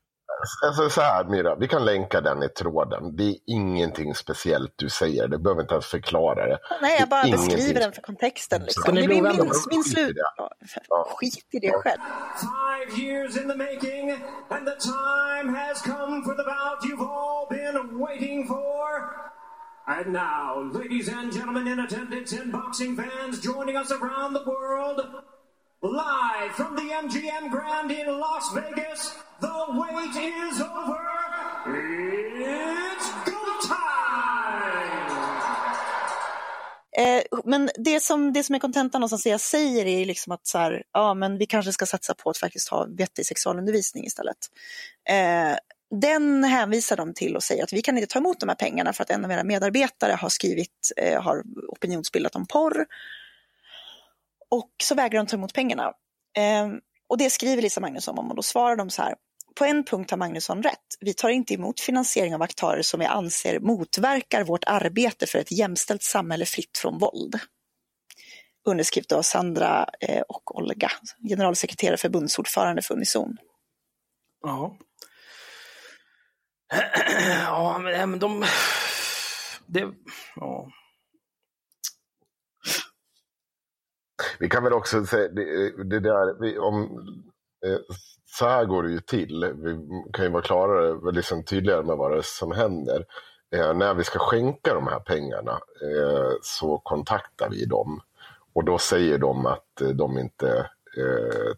Alltså 0.67 0.89
så 0.91 1.01
här 1.01 1.25
Mira, 1.25 1.55
vi 1.55 1.69
kan 1.69 1.85
länka 1.85 2.21
den 2.21 2.43
i 2.43 2.49
tråden. 2.49 3.17
Det 3.17 3.23
är 3.23 3.37
ingenting 3.47 4.15
speciellt 4.15 4.73
du 4.77 4.89
säger, 4.89 5.29
du 5.29 5.39
behöver 5.39 5.63
inte 5.63 5.75
ens 5.75 5.87
förklara 5.87 6.47
det. 6.47 6.59
Nej, 6.83 6.97
jag 7.01 7.09
bara 7.09 7.23
Det 7.23 7.29
ingenting. 7.29 7.57
beskriver 7.57 7.81
den 7.81 7.93
för 7.93 8.03
kontexten. 8.03 8.63
Liksom. 8.63 8.95
Det 8.95 9.01
är 9.01 9.07
bli 9.07 9.23
min, 9.23 9.51
min, 9.71 9.85
slut... 9.85 10.15
det. 10.15 10.23
Ja, 10.37 10.51
Ja. 10.89 11.07
Skit 11.17 11.49
i 11.53 11.59
det 11.59 11.73
själv. 11.73 12.01
Five 12.41 13.03
years 13.03 13.37
in 13.37 13.49
the 13.49 13.57
making, 13.57 14.11
and 14.51 14.67
the 14.67 14.77
time 14.81 15.59
has 15.59 15.83
come 15.83 16.25
for 16.25 16.35
the 16.35 16.45
bout 16.45 16.85
you've 16.85 17.03
all 17.03 17.47
been 17.51 17.99
waiting 17.99 18.47
for. 18.49 18.87
And 19.89 20.13
now, 20.13 20.71
ladies 20.81 21.09
and 21.09 21.33
gentlemen 21.33 21.67
in 21.69 21.79
attendance 21.79 22.33
and 22.41 22.53
boxing 22.53 22.97
fans 22.97 23.41
joining 23.41 23.77
us 23.77 23.91
around 23.93 24.35
the 24.35 24.43
world, 24.47 25.01
live 25.93 26.53
from 26.57 26.77
the 26.77 26.83
MGM 26.83 27.51
Grand 27.51 27.93
in 27.93 28.07
Las 28.07 28.55
Vegas, 28.55 29.15
the 29.41 29.55
wait 29.69 30.17
is 30.17 30.61
over. 30.61 31.01
It's 31.67 33.09
go 33.25 33.41
time! 33.69 34.07
Eh, 36.99 37.23
men 37.45 37.71
det 37.79 38.03
som, 38.03 38.33
det 38.33 38.43
som 38.43 38.55
är 38.55 38.59
kontentan 38.59 39.01
någonstans 39.01 39.23
det 39.23 39.31
jag 39.31 39.41
säger 39.41 39.87
är 39.87 40.05
liksom 40.05 40.33
att 40.33 40.47
så 40.47 40.59
här, 40.59 40.83
ja, 40.93 41.15
men 41.15 41.39
vi 41.39 41.47
kanske 41.47 41.73
ska 41.73 41.87
satsa 41.87 42.15
på 42.15 42.31
att 42.31 42.39
faktiskt 42.39 42.69
ha 42.69 42.87
vettig 42.99 43.27
sexualundervisning 43.27 44.05
istället. 44.07 44.37
Eh, 45.09 45.57
den 46.01 46.45
hänvisar 46.45 46.97
de 46.97 47.15
till 47.15 47.37
och 47.37 47.43
säger 47.43 47.65
att 47.65 47.73
vi 47.73 47.83
kan 47.83 47.99
inte 47.99 48.13
ta 48.13 48.19
emot 48.19 48.41
de 48.41 48.49
här 48.49 48.57
pengarna 48.57 48.93
för 48.93 49.03
att 49.03 49.11
en 49.11 49.25
av 49.25 49.33
era 49.33 49.45
medarbetare 49.45 50.13
har 50.13 50.29
skrivit, 50.29 50.93
eh, 50.97 51.23
har 51.23 51.43
opinionsbildat 51.69 52.37
om 52.37 52.47
porr. 52.47 52.87
Och 54.51 54.71
så 54.83 54.95
vägrar 54.95 55.19
de 55.19 55.27
ta 55.27 55.37
emot 55.37 55.53
pengarna. 55.53 55.93
Eh, 56.37 56.69
och 57.09 57.19
det 57.19 57.31
skriver 57.31 57.63
Lisa 57.63 57.81
Magnusson 57.81 58.19
om 58.19 58.31
och 58.31 58.37
då 58.37 58.43
svarar 58.43 58.77
de 58.77 58.91
så 58.91 59.03
här. 59.03 59.15
På 59.59 59.65
en 59.65 59.85
punkt 59.85 60.11
har 60.11 60.19
Magnusson 60.19 60.63
rätt. 60.63 60.87
Vi 61.01 61.15
tar 61.15 61.29
inte 61.29 61.55
emot 61.55 61.81
finansiering 61.81 62.35
av 62.35 62.43
aktörer 62.43 62.83
som 62.83 63.01
vi 63.01 63.07
anser 63.07 63.61
motverkar 63.61 64.45
vårt 64.45 64.65
arbete 64.65 65.27
för 65.27 65.39
ett 65.39 65.53
jämställt 65.53 66.03
samhälle 66.03 66.45
fritt 66.45 66.79
från 66.79 66.99
våld. 66.99 67.41
Underskrift 68.69 69.13
av 69.13 69.23
Sandra 69.23 69.89
eh, 70.01 70.21
och 70.21 70.57
Olga, 70.57 70.91
generalsekreterare 71.29 71.97
förbundsordförande 71.97 72.83
för 72.83 72.95
Unison. 72.95 73.37
Ja. 74.43 74.77
Ja, 77.47 77.79
men, 77.79 77.93
ja, 77.93 78.07
men 78.07 78.19
de... 78.19 78.45
Det... 79.67 79.89
Ja. 80.37 80.71
Vi 84.39 84.49
kan 84.49 84.65
väl 84.65 84.73
också 84.73 85.05
säga, 85.05 85.29
det, 85.29 85.71
det 85.85 86.01
där, 86.01 86.41
vi, 86.41 86.59
om, 86.59 86.83
eh, 87.67 87.79
så 88.27 88.49
här 88.49 88.65
går 88.65 88.83
det 88.83 88.91
ju 88.91 89.01
till. 89.01 89.53
Vi 89.57 89.79
kan 90.13 90.25
ju 90.25 90.31
vara 90.31 90.43
klarare, 90.43 91.13
liksom 91.13 91.45
tydligare 91.45 91.83
med 91.83 91.97
vad 91.97 92.11
det 92.11 92.19
är 92.19 92.23
som 92.23 92.53
händer. 92.53 93.05
Eh, 93.55 93.75
när 93.75 93.95
vi 93.95 94.05
ska 94.05 94.19
skänka 94.19 94.75
de 94.75 94.87
här 94.87 95.01
pengarna 95.01 95.53
eh, 95.83 96.33
så 96.43 96.79
kontaktar 96.79 97.51
vi 97.51 97.65
dem. 97.65 98.01
Och 98.55 98.65
då 98.65 98.79
säger 98.79 99.19
de 99.19 99.47
att 99.47 99.81
eh, 99.81 99.89
de 99.89 100.19
inte 100.19 100.71
eh, 100.97 101.55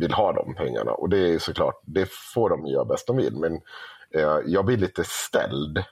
vill 0.00 0.12
ha 0.12 0.32
de 0.32 0.54
pengarna. 0.54 0.92
Och 0.92 1.08
det 1.08 1.34
är 1.34 1.38
såklart, 1.38 1.80
det 1.82 2.08
får 2.34 2.50
de 2.50 2.66
göra 2.66 2.84
bäst 2.84 3.06
de 3.06 3.16
vill. 3.16 3.36
Men 3.36 3.60
eh, 4.14 4.38
jag 4.46 4.64
blir 4.64 4.76
lite 4.76 5.04
ställd. 5.04 5.84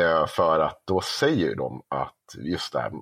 Eh, 0.00 0.26
för 0.26 0.60
att 0.60 0.82
då 0.84 1.00
säger 1.00 1.54
de 1.54 1.82
att 1.88 2.14
just 2.38 2.72
det 2.72 2.80
här 2.80 2.92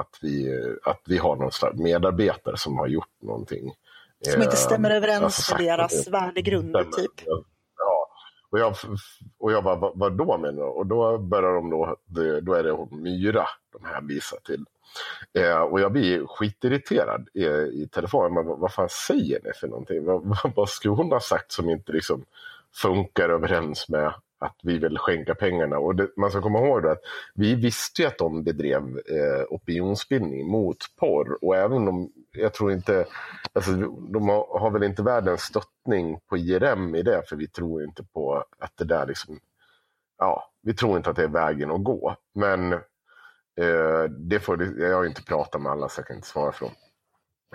att 0.00 0.18
vi, 0.22 0.60
att 0.84 1.00
vi 1.06 1.18
har 1.18 1.36
någon 1.36 1.52
slags 1.52 1.78
medarbetare 1.78 2.56
som 2.56 2.78
har 2.78 2.86
gjort 2.86 3.22
någonting. 3.22 3.72
Som 4.32 4.42
inte 4.42 4.56
stämmer 4.56 4.90
Eh, 4.90 4.96
överens 4.96 5.22
alltså 5.22 5.56
med 5.56 5.64
deras 5.64 6.08
värdegrund, 6.08 6.76
typ. 6.96 7.12
Ja. 7.26 7.44
Och 8.50 8.58
jag, 8.58 8.74
och 9.38 9.52
jag 9.52 9.64
bara, 9.64 9.76
vad, 9.76 9.98
vad 9.98 10.12
då 10.16 10.38
menar 10.38 10.62
du? 10.62 10.68
Och 10.68 10.86
då 10.86 11.18
börjar 11.18 11.54
de 11.54 11.70
då, 11.70 11.96
då 12.42 12.54
är 12.54 12.62
det 12.62 12.70
hon 12.70 13.02
Myra 13.02 13.46
de 13.72 13.84
hänvisar 13.84 14.38
till. 14.44 14.64
Eh, 15.38 15.60
och 15.60 15.80
jag 15.80 15.92
blir 15.92 16.26
skitirriterad 16.26 17.28
i, 17.34 17.44
i 17.82 17.88
telefon. 17.92 18.34
Men 18.34 18.46
vad, 18.46 18.58
vad 18.58 18.72
fan 18.72 18.88
säger 18.88 19.40
ni 19.44 19.52
för 19.52 19.68
någonting? 19.68 20.04
Vad, 20.04 20.22
vad, 20.44 20.52
vad 20.56 20.68
skulle 20.68 20.94
hon 20.94 21.12
ha 21.12 21.20
sagt 21.20 21.52
som 21.52 21.70
inte 21.70 21.92
liksom 21.92 22.24
funkar 22.74 23.28
överens 23.28 23.88
med 23.88 24.14
att 24.38 24.56
vi 24.62 24.78
vill 24.78 24.98
skänka 24.98 25.34
pengarna? 25.34 25.78
Och 25.78 25.94
det, 25.94 26.08
man 26.16 26.30
ska 26.30 26.42
komma 26.42 26.58
ihåg 26.58 26.86
att 26.86 27.00
vi 27.34 27.54
visste 27.54 28.02
ju 28.02 28.08
att 28.08 28.18
de 28.18 28.44
bedrev 28.44 28.82
eh, 28.98 29.44
opinionsbildning 29.48 30.46
mot 30.46 30.76
porr. 30.96 31.44
Och 31.44 31.56
även 31.56 31.88
om, 31.88 32.12
jag 32.32 32.54
tror 32.54 32.72
inte, 32.72 33.06
alltså, 33.52 33.72
de 34.12 34.28
har, 34.28 34.58
har 34.60 34.70
väl 34.70 34.82
inte 34.82 35.02
världens 35.02 35.42
stöttning 35.42 36.20
på 36.28 36.36
IRM 36.36 36.94
i 36.94 37.02
det, 37.02 37.22
för 37.28 37.36
vi 37.36 37.48
tror 37.48 37.84
inte 37.84 38.04
på 38.04 38.44
att 38.58 38.72
det 38.76 38.84
där 38.84 39.06
liksom, 39.06 39.40
ja, 40.18 40.50
vi 40.62 40.74
tror 40.74 40.96
inte 40.96 41.10
att 41.10 41.16
det 41.16 41.24
är 41.24 41.28
vägen 41.28 41.70
att 41.70 41.84
gå. 41.84 42.16
Men 42.34 42.72
eh, 42.72 44.04
det 44.08 44.40
får, 44.40 44.80
jag 44.80 44.96
har 44.96 45.04
inte 45.04 45.22
pratat 45.22 45.62
med 45.62 45.72
alla 45.72 45.88
så 45.88 46.00
jag 46.00 46.06
kan 46.06 46.16
inte 46.16 46.28
svara 46.28 46.52
för 46.52 46.64
dem. 46.64 46.74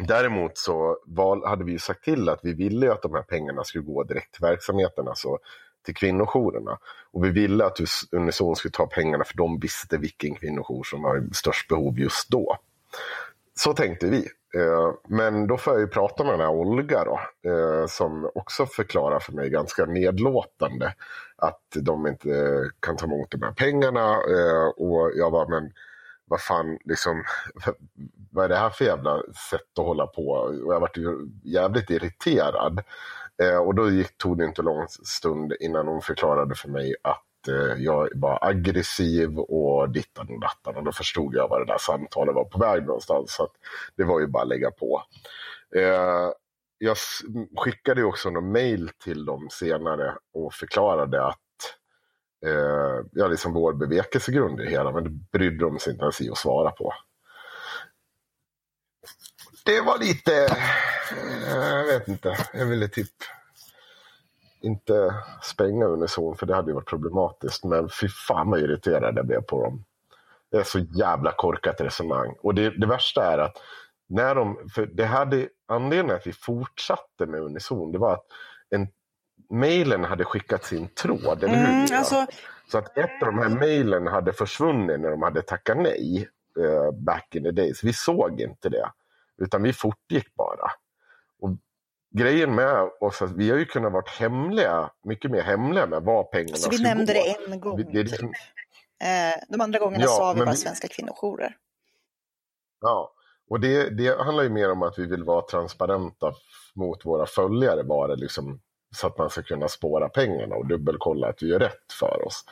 Däremot 0.08 0.58
så 0.58 0.98
val, 1.06 1.46
hade 1.46 1.64
vi 1.64 1.72
ju 1.72 1.80
sagt 1.80 2.04
till 2.04 2.30
att 2.30 2.40
vi 2.44 2.54
ville 2.54 2.86
ju 2.86 2.92
att 2.92 3.02
de 3.02 3.14
här 3.14 3.22
pengarna 3.22 3.64
skulle 3.64 3.84
gå 3.84 4.04
direkt 4.04 4.34
till 4.34 4.42
verksamheten, 4.42 5.08
alltså 5.08 5.38
till 5.84 5.96
kvinnojourerna. 5.96 6.78
Och 7.12 7.26
vi 7.26 7.30
ville 7.30 7.66
att 7.66 7.80
Unison 8.12 8.56
skulle 8.56 8.72
ta 8.72 8.88
pengarna 8.88 9.24
för 9.24 9.38
de 9.38 9.60
visste 9.60 9.98
vilken 9.98 10.36
kvinnojour 10.36 10.84
som 10.84 11.02
var 11.02 11.18
i 11.18 11.34
störst 11.34 11.68
behov 11.68 12.00
just 12.00 12.30
då. 12.30 12.58
Så 13.56 13.74
tänkte 13.74 14.08
vi. 14.08 14.28
Eh, 14.56 14.94
men 15.08 15.48
då 15.48 15.58
får 15.58 15.74
jag 15.74 15.82
ju 15.82 15.88
prata 15.88 16.24
med 16.24 16.34
den 16.34 16.42
här 16.42 16.50
Olga 16.50 17.04
då, 17.04 17.20
eh, 17.52 17.86
som 17.88 18.30
också 18.36 18.66
förklarar 18.66 19.20
för 19.20 19.34
mig 19.34 19.50
ganska 19.50 19.86
nedlåtande 19.86 20.94
att 21.36 21.62
de 21.76 22.08
inte 22.08 22.64
kan 22.80 22.98
ta 22.98 23.06
emot 23.06 23.32
de 23.32 23.42
här 23.42 23.52
pengarna. 23.52 24.12
Eh, 24.12 24.68
och 24.78 25.12
jag 25.16 25.32
var 25.32 25.48
men 25.48 25.72
vad 26.26 26.42
fan, 26.42 26.78
liksom, 26.86 27.24
vad 28.32 28.46
är 28.46 28.50
det 28.50 28.56
här 28.56 28.70
för 28.70 28.86
jävla 28.86 29.22
sätt 29.50 29.80
att 29.80 29.86
hålla 29.86 30.08
på? 30.08 30.28
Och 30.32 30.74
jag 30.74 30.80
vart 30.80 30.98
ju 30.98 31.30
jävligt 31.44 31.90
irriterad. 31.90 32.82
Eh, 33.42 33.58
och 33.58 33.76
då 33.76 33.90
gick, 33.90 34.18
tog 34.18 34.38
det 34.38 34.46
inte 34.46 34.62
lång 34.62 34.88
stund 34.88 35.54
innan 35.60 35.88
hon 35.88 36.02
förklarade 36.02 36.56
för 36.56 36.70
mig 36.70 36.96
att 37.02 37.48
eh, 37.48 37.84
jag 37.84 38.10
var 38.16 38.40
aggressiv 38.42 39.40
och 39.40 39.90
dittan 39.90 40.30
och 40.30 40.40
dattan. 40.40 40.76
Och 40.76 40.84
då 40.84 40.92
förstod 40.92 41.36
jag 41.36 41.48
vad 41.48 41.62
det 41.62 41.66
där 41.74 41.78
samtalet 41.80 42.36
var 42.36 42.46
på 42.46 42.60
väg 42.60 42.86
någonstans. 42.86 43.36
Så 43.36 43.44
att 43.44 43.52
det 43.96 44.04
var 44.04 44.20
ju 44.20 44.28
bara 44.28 44.44
att 44.44 44.50
lägga 44.50 44.72
på. 44.72 45.04
Eh, 45.76 46.32
jag 46.78 46.98
skickade 47.58 48.02
ju 48.02 48.08
också 48.08 48.30
någon 48.30 48.52
mail 48.52 48.90
till 49.04 49.26
dem 49.26 49.48
senare 49.52 50.16
och 50.34 50.54
förklarade 50.54 51.26
att 51.26 51.38
eh, 52.46 53.06
ja, 53.12 53.28
liksom 53.28 53.54
vår 53.54 53.74
bevekelsegrund 53.74 54.60
i 54.60 54.64
det 54.64 54.70
hela, 54.70 54.92
men 54.92 55.04
det 55.04 55.10
brydde 55.10 55.66
de 55.66 55.80
sig 55.80 55.94
inte 55.94 56.04
ens 56.04 56.22
i 56.22 56.30
att 56.30 56.38
svara 56.38 56.72
på. 56.72 56.94
Det 59.66 59.82
var 59.82 60.00
lite, 60.00 60.34
eh, 61.48 61.58
jag 61.58 61.86
vet 61.86 62.08
inte, 62.08 62.38
jag 62.54 62.66
ville 62.66 62.88
typ 62.88 63.12
inte 64.62 65.16
spränga 65.42 65.86
Unison 65.86 66.36
för 66.36 66.46
det 66.46 66.56
hade 66.56 66.72
ju 66.72 66.76
varit 66.76 66.90
problematiskt, 66.90 67.64
men 67.64 67.90
fy 67.90 68.08
fan 68.10 68.50
vad 68.50 68.60
irriterad 68.60 69.18
jag 69.18 69.28
blev 69.28 69.42
på 69.42 69.64
dem. 69.64 69.84
Det 70.52 70.58
är 70.58 70.64
så 70.64 70.80
jävla 70.80 71.32
korkat 71.32 71.82
resonemang. 71.82 72.36
Och 72.42 72.56
det, 72.56 72.70
det 72.70 72.88
värsta 72.88 73.34
är 73.34 73.38
att 73.38 73.58
när 74.08 74.36
de, 74.36 74.70
för 74.76 74.86
det 74.86 75.06
hade, 75.06 75.48
anledningen 75.66 76.16
att 76.16 76.28
vi 76.28 76.34
fortsatte 76.34 77.26
med 77.26 77.40
Unison, 77.40 77.92
det 77.92 77.98
var 77.98 78.14
att 78.14 78.26
en, 78.70 78.88
mailen 79.50 80.04
hade 80.04 80.26
skickats 80.26 80.74
i 80.74 80.78
en 80.78 80.88
tråd, 80.88 81.44
eller 81.44 81.56
hur? 81.56 81.68
Mm, 81.68 81.88
alltså, 81.94 82.26
Så 82.72 82.78
att 82.78 82.98
ett 82.98 83.22
av 83.22 83.28
de 83.28 83.38
här 83.38 83.50
mejlen 83.50 84.08
hade 84.08 84.34
försvunnit 84.34 85.00
när 85.00 85.10
de 85.10 85.22
hade 85.22 85.42
tackat 85.42 85.78
nej 85.78 86.30
eh, 86.60 86.92
back 86.92 87.36
in 87.36 87.44
the 87.44 87.52
days. 87.52 87.84
Vi 87.84 87.94
såg 87.94 88.42
inte 88.42 88.70
det, 88.70 88.90
utan 89.42 89.64
vi 89.64 89.74
fortgick 89.74 90.36
bara. 90.36 90.72
Och 91.42 91.50
grejen 92.16 92.56
med 92.56 92.90
oss, 93.02 93.22
att 93.22 93.32
vi 93.32 93.50
har 93.50 93.58
ju 93.58 93.66
kunnat 93.66 93.92
vara 93.94 94.04
hemliga, 94.20 94.92
mycket 95.04 95.32
mer 95.32 95.42
hemliga 95.42 95.86
med 95.88 96.02
vad 96.04 96.32
pengarna 96.32 96.56
så 96.58 96.70
vi 96.70 96.84
nämnde 96.84 97.14
gå. 97.14 97.20
det 97.20 97.54
en 97.54 97.60
gång, 97.60 97.78
Vi- 97.78 97.84
det 97.84 97.90
är 98.00 98.04
typ. 98.04 98.12
liksom- 98.12 98.34
Eh, 99.04 99.36
De 99.50 99.62
andra 99.62 99.80
gångerna 99.80 100.04
Ja, 100.04 100.08
sa 100.10 100.34
vi 100.34 100.40
bara 100.40 100.52
vi- 100.52 100.58
svenska 100.58 100.88
kvinnojourer. 100.88 101.58
Ja, 102.82 103.14
och 103.50 103.60
det, 103.60 103.90
det 103.90 104.22
handlar 104.24 104.44
ju 104.44 104.50
mer 104.50 104.72
om 104.72 104.84
att 104.84 105.00
vi 105.00 105.06
vill 105.08 105.24
vara 105.24 105.42
transparenta 105.42 106.34
mot 106.74 107.06
våra 107.06 107.26
följare 107.26 107.84
bara 107.84 108.16
liksom, 108.16 108.60
så 108.96 109.08
att 109.08 109.18
man 109.18 109.30
ska 109.30 109.42
kunna 109.44 109.68
spåra 109.68 110.10
pengarna 110.10 110.56
och 110.56 110.68
dubbelkolla 110.68 111.28
att 111.28 111.44
vi 111.44 111.48
gör 111.48 111.60
rätt 111.60 111.92
för 112.00 112.28
oss. 112.28 112.46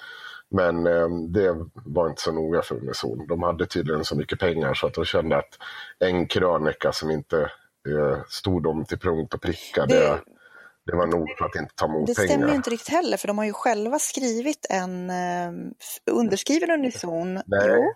Men 0.51 0.87
eh, 0.87 1.07
det 1.29 1.55
var 1.73 2.09
inte 2.09 2.21
så 2.21 2.31
noga 2.31 2.61
för 2.61 2.75
Unison. 2.75 3.27
De 3.27 3.43
hade 3.43 3.65
tydligen 3.65 4.05
så 4.05 4.15
mycket 4.15 4.39
pengar 4.39 4.73
så 4.73 4.87
att 4.87 4.93
de 4.93 5.05
kände 5.05 5.37
att 5.37 5.57
en 5.99 6.27
krönika 6.27 6.91
som 6.91 7.11
inte 7.11 7.41
eh, 7.89 8.23
stod 8.27 8.63
dem 8.63 8.85
till 8.85 8.99
punkt 8.99 9.33
och 9.33 9.41
pricka, 9.41 9.85
det, 9.85 9.95
Det- 9.99 10.21
det 10.85 10.95
var 10.95 11.07
nog 11.07 11.29
för 11.37 11.45
att 11.45 11.55
inte 11.55 11.75
ta 11.75 11.85
emot 11.85 12.07
Det 12.07 12.15
pengar. 12.15 12.27
stämmer 12.29 12.47
ju 12.47 12.55
inte 12.55 12.69
riktigt 12.69 12.89
heller, 12.93 13.17
för 13.17 13.27
de 13.27 13.37
har 13.37 13.45
ju 13.45 13.53
själva 13.53 13.99
skrivit 13.99 14.65
en 14.69 15.09
eh, 15.09 15.51
underskriven 16.11 16.71
unison. 16.71 17.33
Nej. 17.33 17.43
Jo, 17.67 17.93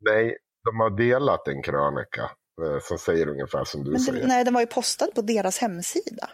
Nej, 0.00 0.36
de 0.64 0.80
har 0.80 0.90
delat 0.90 1.48
en 1.48 1.62
krönika 1.62 2.22
eh, 2.62 2.78
som 2.82 2.98
säger 2.98 3.28
ungefär 3.28 3.64
som 3.64 3.84
du 3.84 3.90
men 3.90 4.00
säger. 4.00 4.20
det, 4.20 4.26
nej, 4.26 4.44
den 4.44 4.54
var 4.54 4.60
ju 4.60 4.66
postad 4.66 5.08
på 5.14 5.22
deras 5.22 5.58
hemsida. 5.58 6.30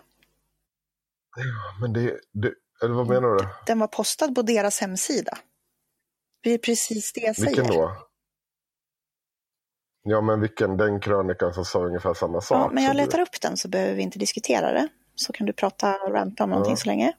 Men 1.80 1.92
det, 1.92 2.20
det, 2.32 2.52
eller 2.82 2.94
vad 2.94 3.08
menar 3.08 3.28
du? 3.28 3.48
Den 3.66 3.78
var 3.78 3.86
postad 3.86 4.34
på 4.34 4.42
deras 4.42 4.80
hemsida. 4.80 5.38
Det 6.42 6.50
är 6.50 6.58
precis 6.58 7.12
det 7.12 7.20
jag 7.20 7.36
säger. 7.36 7.48
Vilken 7.48 7.66
då? 7.66 7.96
Ja, 10.02 10.20
men 10.20 10.40
vilken? 10.40 10.76
Den 10.76 11.00
krönikan 11.00 11.54
som 11.54 11.64
sa 11.64 11.84
ungefär 11.86 12.14
samma 12.14 12.40
sak. 12.40 12.58
Ja, 12.58 12.70
men 12.72 12.84
jag 12.84 12.90
som 12.90 12.96
du- 12.98 13.04
letar 13.04 13.20
upp 13.20 13.40
den 13.40 13.56
så 13.56 13.68
behöver 13.68 13.94
vi 13.94 14.02
inte 14.02 14.18
diskutera 14.18 14.72
det. 14.72 14.88
Så 15.14 15.32
kan 15.32 15.46
du 15.46 15.52
prata 15.52 15.96
och 16.02 16.12
ranta 16.12 16.44
om 16.44 16.50
någonting 16.50 16.72
Ja. 16.72 16.76
så 16.76 16.86
länge. 16.86 17.12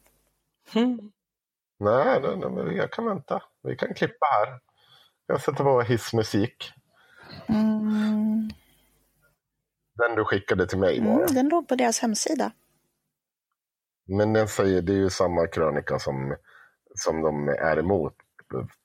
Mm. 0.76 1.12
Nej, 1.80 2.22
nej, 2.22 2.38
nej, 2.38 2.50
men 2.50 2.76
jag 2.76 2.92
kan 2.92 3.06
vänta. 3.06 3.44
Vi 3.64 3.76
kan 3.76 3.94
klippa 3.94 4.26
här. 4.26 4.60
Jag 5.26 5.42
sätter 5.42 5.64
på 5.64 5.82
hissmusik. 5.82 6.72
Mm, 7.48 8.50
Den 9.96 10.16
du 10.16 10.26
skickade 10.26 10.68
till 10.68 10.78
mig 10.80 11.02
bara. 11.02 11.14
mm, 11.14 11.34
den 11.34 11.50
låg 11.50 11.68
på 11.68 11.76
deras 11.76 12.00
hemsida. 12.00 12.52
Men 14.18 14.34
den 14.34 14.48
säger, 14.48 14.82
det 14.82 14.94
är 14.94 14.98
ju 14.98 15.10
samma 15.10 15.48
krönika 15.48 16.00
som, 16.00 16.36
som 16.96 17.22
de 17.22 17.48
är 17.48 17.80
emot. 17.80 18.14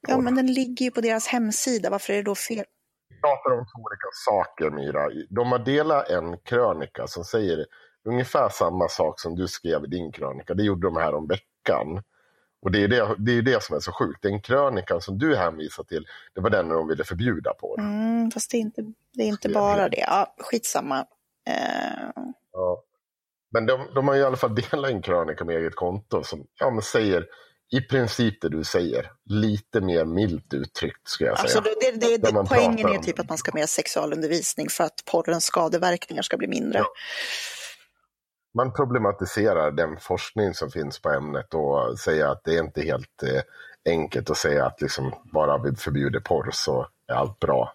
Ja, 0.09 0.19
men 0.19 0.35
den 0.35 0.47
ligger 0.47 0.85
ju 0.85 0.91
på 0.91 1.01
deras 1.01 1.27
hemsida. 1.27 1.91
Varför 1.91 2.13
är 2.13 2.17
det 2.17 2.23
då 2.23 2.35
fel? 2.35 2.65
Vi 3.09 3.21
pratar 3.21 3.51
om 3.51 3.65
två 3.65 3.83
olika 3.83 4.09
saker, 4.13 4.71
Myra. 4.71 5.27
De 5.31 5.53
har 5.53 5.59
delat 5.59 6.09
en 6.09 6.39
krönika 6.39 7.07
som 7.07 7.25
säger 7.25 7.67
ungefär 8.05 8.49
samma 8.49 8.89
sak 8.89 9.21
som 9.21 9.37
du 9.37 9.49
skrev 9.49 9.85
i 9.85 9.87
din 9.87 10.13
krönika. 10.13 10.55
Det 10.55 10.63
gjorde 10.63 10.87
de 10.87 10.97
här 10.97 11.15
om 11.15 11.27
veckan. 11.27 12.03
Och 12.63 12.73
det 12.73 12.85
är 12.85 12.89
det, 12.89 13.15
det, 13.19 13.33
är 13.33 13.43
det 13.43 13.63
som 13.63 13.77
är 13.77 13.81
så 13.81 13.93
sjukt. 13.93 14.23
Den 14.23 14.41
krönikan 14.41 15.01
som 15.01 15.19
du 15.19 15.37
hänvisar 15.37 15.85
till, 15.85 16.07
det 16.35 16.41
var 16.41 16.51
den 16.51 16.69
de 16.69 16.89
ville 16.89 17.05
förbjuda 17.05 17.55
på. 17.55 17.77
Mm, 17.79 18.31
fast 18.31 18.51
det 18.51 18.57
är 18.57 18.61
inte, 18.61 18.83
det 19.15 19.23
är 19.23 19.27
inte 19.27 19.49
bara 19.49 19.89
det. 19.89 20.01
Ja, 20.01 20.35
skitsamma. 20.39 21.07
Eh, 21.49 22.25
Ja. 22.53 22.83
Men 23.57 23.67
de, 23.67 23.89
de 23.95 24.09
har 24.09 24.17
i 24.17 24.23
alla 24.23 24.37
fall 24.37 24.55
delat 24.55 24.91
en 24.91 25.03
krönika 25.03 25.45
med 25.45 25.57
eget 25.57 25.75
konto 25.75 26.23
som 26.23 26.47
ja, 26.59 26.81
säger 26.81 27.27
i 27.73 27.81
princip 27.81 28.41
det 28.41 28.49
du 28.49 28.65
säger. 28.65 29.13
Lite 29.25 29.81
mer 29.81 30.05
milt 30.05 30.55
uttryckt 30.55 31.09
skulle 31.09 31.31
jag 31.31 31.39
alltså 31.39 31.63
säga. 31.63 31.75
det, 31.81 32.01
det, 32.01 32.17
det, 32.17 32.33
man 32.33 32.47
poängen 32.47 32.89
är 32.89 32.99
typ 32.99 33.19
att 33.19 33.29
man 33.29 33.39
ska 33.39 33.51
ha 33.51 33.59
mer 33.59 33.67
sexualundervisning 33.67 34.69
för 34.69 34.85
att 34.85 35.05
porrens 35.13 35.45
skadeverkningar 35.45 36.23
ska 36.23 36.37
bli 36.37 36.49
mindre. 36.49 36.79
Ja. 36.79 36.87
man 38.55 38.73
problematiserar 38.73 39.71
den 39.71 39.97
forskning 40.01 40.55
som 40.55 40.71
finns 40.71 40.99
på 40.99 41.11
ämnet 41.11 41.55
och 41.55 41.99
säger 41.99 42.27
att 42.27 42.45
det 42.45 42.57
är 42.57 42.61
inte 42.61 42.83
helt 42.83 43.23
eh, 43.23 43.43
enkelt 43.93 44.31
att 44.31 44.37
säga 44.37 44.67
att 44.67 44.81
liksom 44.81 45.15
bara 45.33 45.59
vi 45.59 45.77
förbjuder 45.77 46.21
porr 46.21 46.51
så 46.53 46.89
är 47.07 47.15
allt 47.15 47.41
bra. 47.41 47.75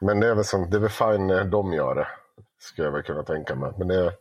Men 0.00 0.20
det 0.20 0.28
är 0.28 0.34
väl, 0.34 0.44
som, 0.44 0.70
det 0.70 0.76
är 0.76 0.80
väl 0.80 0.90
fine 0.90 1.26
när 1.26 1.44
de 1.44 1.72
gör 1.72 1.94
det, 1.94 2.08
skulle 2.58 2.86
jag 2.86 2.92
väl 2.92 3.02
kunna 3.02 3.22
tänka 3.22 3.54
mig. 3.54 3.72
Men 3.78 3.88
det, 3.88 4.12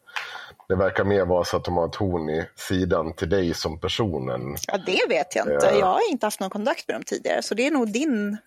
det 0.68 0.76
verkar 0.76 1.04
mer 1.04 1.26
vara 1.26 1.44
så 1.44 1.58
att 1.58 1.66
de 1.66 1.78
har 1.78 1.88
ett 1.88 1.96
horn 1.96 2.30
i 2.30 2.46
sidan 2.56 3.14
till 3.14 3.30
dig 3.30 3.54
som 3.54 3.80
personen. 3.80 4.56
Ja, 4.68 4.78
det 4.78 5.02
vet 5.10 5.36
jag 5.36 5.46
inte. 5.46 5.68
Ja. 5.72 5.80
Jag 5.80 5.86
har 5.86 6.12
inte 6.12 6.26
haft 6.26 6.40
någon 6.40 6.50
kontakt 6.50 6.88
med 6.88 6.96
dem 6.96 7.04
tidigare, 7.04 7.42
så 7.42 7.56
det 7.56 7.68
är 7.68 7.72
nog 7.72 7.92
din 7.92 8.38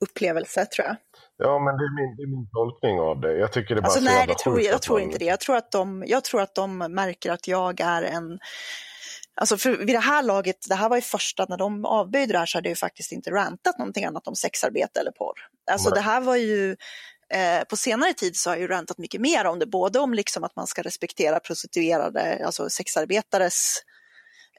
upplevelse, 0.00 0.66
tror 0.66 0.86
jag. 0.86 0.96
Ja, 1.36 1.58
men 1.58 1.76
det 1.76 1.84
är 1.84 1.94
min, 2.00 2.16
det 2.16 2.22
är 2.22 2.26
min 2.26 2.48
tolkning 2.50 3.00
av 3.00 3.20
det. 3.20 3.38
Jag 3.38 3.52
tycker 3.52 3.74
det 3.74 3.78
är 3.78 3.82
bara 3.82 3.86
Alltså, 3.86 3.98
så 3.98 4.04
nej, 4.04 4.26
det 4.26 4.38
tror, 4.38 4.60
jag, 4.60 4.74
jag 4.74 4.82
tror 4.82 5.00
inte 5.00 5.18
det. 5.18 5.24
Jag 5.24 5.40
tror, 5.40 5.56
att 5.56 5.70
de, 5.70 6.04
jag 6.06 6.24
tror 6.24 6.40
att 6.40 6.54
de 6.54 6.78
märker 6.78 7.32
att 7.32 7.48
jag 7.48 7.80
är 7.80 8.02
en... 8.02 8.38
Alltså 9.36 9.56
för 9.56 9.76
vid 9.76 9.96
det 9.96 9.98
här 9.98 10.22
laget, 10.22 10.56
det 10.68 10.74
här 10.74 10.88
var 10.88 10.96
ju 10.96 11.02
första, 11.02 11.46
när 11.48 11.56
de 11.56 11.84
avböjde 11.84 12.32
det 12.32 12.38
här 12.38 12.46
så 12.46 12.58
hade 12.58 12.68
jag 12.68 12.70
ju 12.72 12.76
faktiskt 12.76 13.12
inte 13.12 13.30
rantat 13.30 13.78
någonting 13.78 14.04
annat 14.04 14.28
om 14.28 14.34
sexarbete 14.34 15.00
eller 15.00 15.10
porr. 15.10 15.34
Alltså 15.70 15.88
Nej. 15.88 15.94
det 15.94 16.00
här 16.00 16.20
var 16.20 16.36
ju, 16.36 16.76
eh, 17.34 17.64
på 17.64 17.76
senare 17.76 18.14
tid 18.14 18.36
så 18.36 18.50
har 18.50 18.56
jag 18.56 18.60
ju 18.60 18.68
rantat 18.68 18.98
mycket 18.98 19.20
mer 19.20 19.44
om 19.44 19.58
det, 19.58 19.66
både 19.66 19.98
om 19.98 20.14
liksom 20.14 20.44
att 20.44 20.56
man 20.56 20.66
ska 20.66 20.82
respektera 20.82 21.40
prostituerade, 21.40 22.42
alltså 22.46 22.70
sexarbetares 22.70 23.82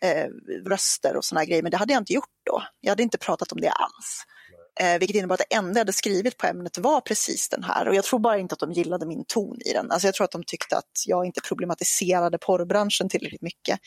eh, 0.02 0.28
röster 0.66 1.16
och 1.18 1.26
såna 1.26 1.46
grejer, 1.46 1.64
men 1.64 1.72
det 1.72 1.78
hade 1.78 1.94
jag 1.94 2.02
inte 2.02 2.14
gjort 2.14 2.30
då. 2.46 2.64
Jag 2.82 2.92
hade 2.92 3.04
inte 3.04 3.18
pratat 3.18 3.52
om 3.52 3.62
det 3.62 3.70
alls. 3.70 4.26
Eh, 4.80 5.00
vilket 5.00 5.16
innebar 5.16 5.34
att 5.34 5.42
det 5.50 5.56
enda 5.56 5.72
jag 5.72 5.80
hade 5.80 5.94
skrivit 5.94 6.38
på 6.38 6.48
ämnet 6.48 6.78
var 6.78 7.02
precis 7.02 7.50
den 7.50 7.64
här. 7.64 7.88
Och 7.88 7.96
jag 7.96 8.04
tror 8.04 8.20
bara 8.20 8.38
inte 8.38 8.54
att 8.54 8.60
de 8.60 8.72
gillade 8.72 9.06
min 9.06 9.26
ton 9.28 9.58
i 9.66 9.74
den. 9.74 9.92
Alltså 9.92 10.08
jag 10.08 10.16
tror 10.16 10.26
att 10.26 10.32
de 10.32 10.44
tyckte 10.44 10.78
att 10.78 11.04
jag 11.06 11.26
inte 11.26 11.42
problematiserade 11.42 12.38
porrbranschen 12.38 13.10
tillräckligt 13.10 13.42
mycket. 13.42 13.80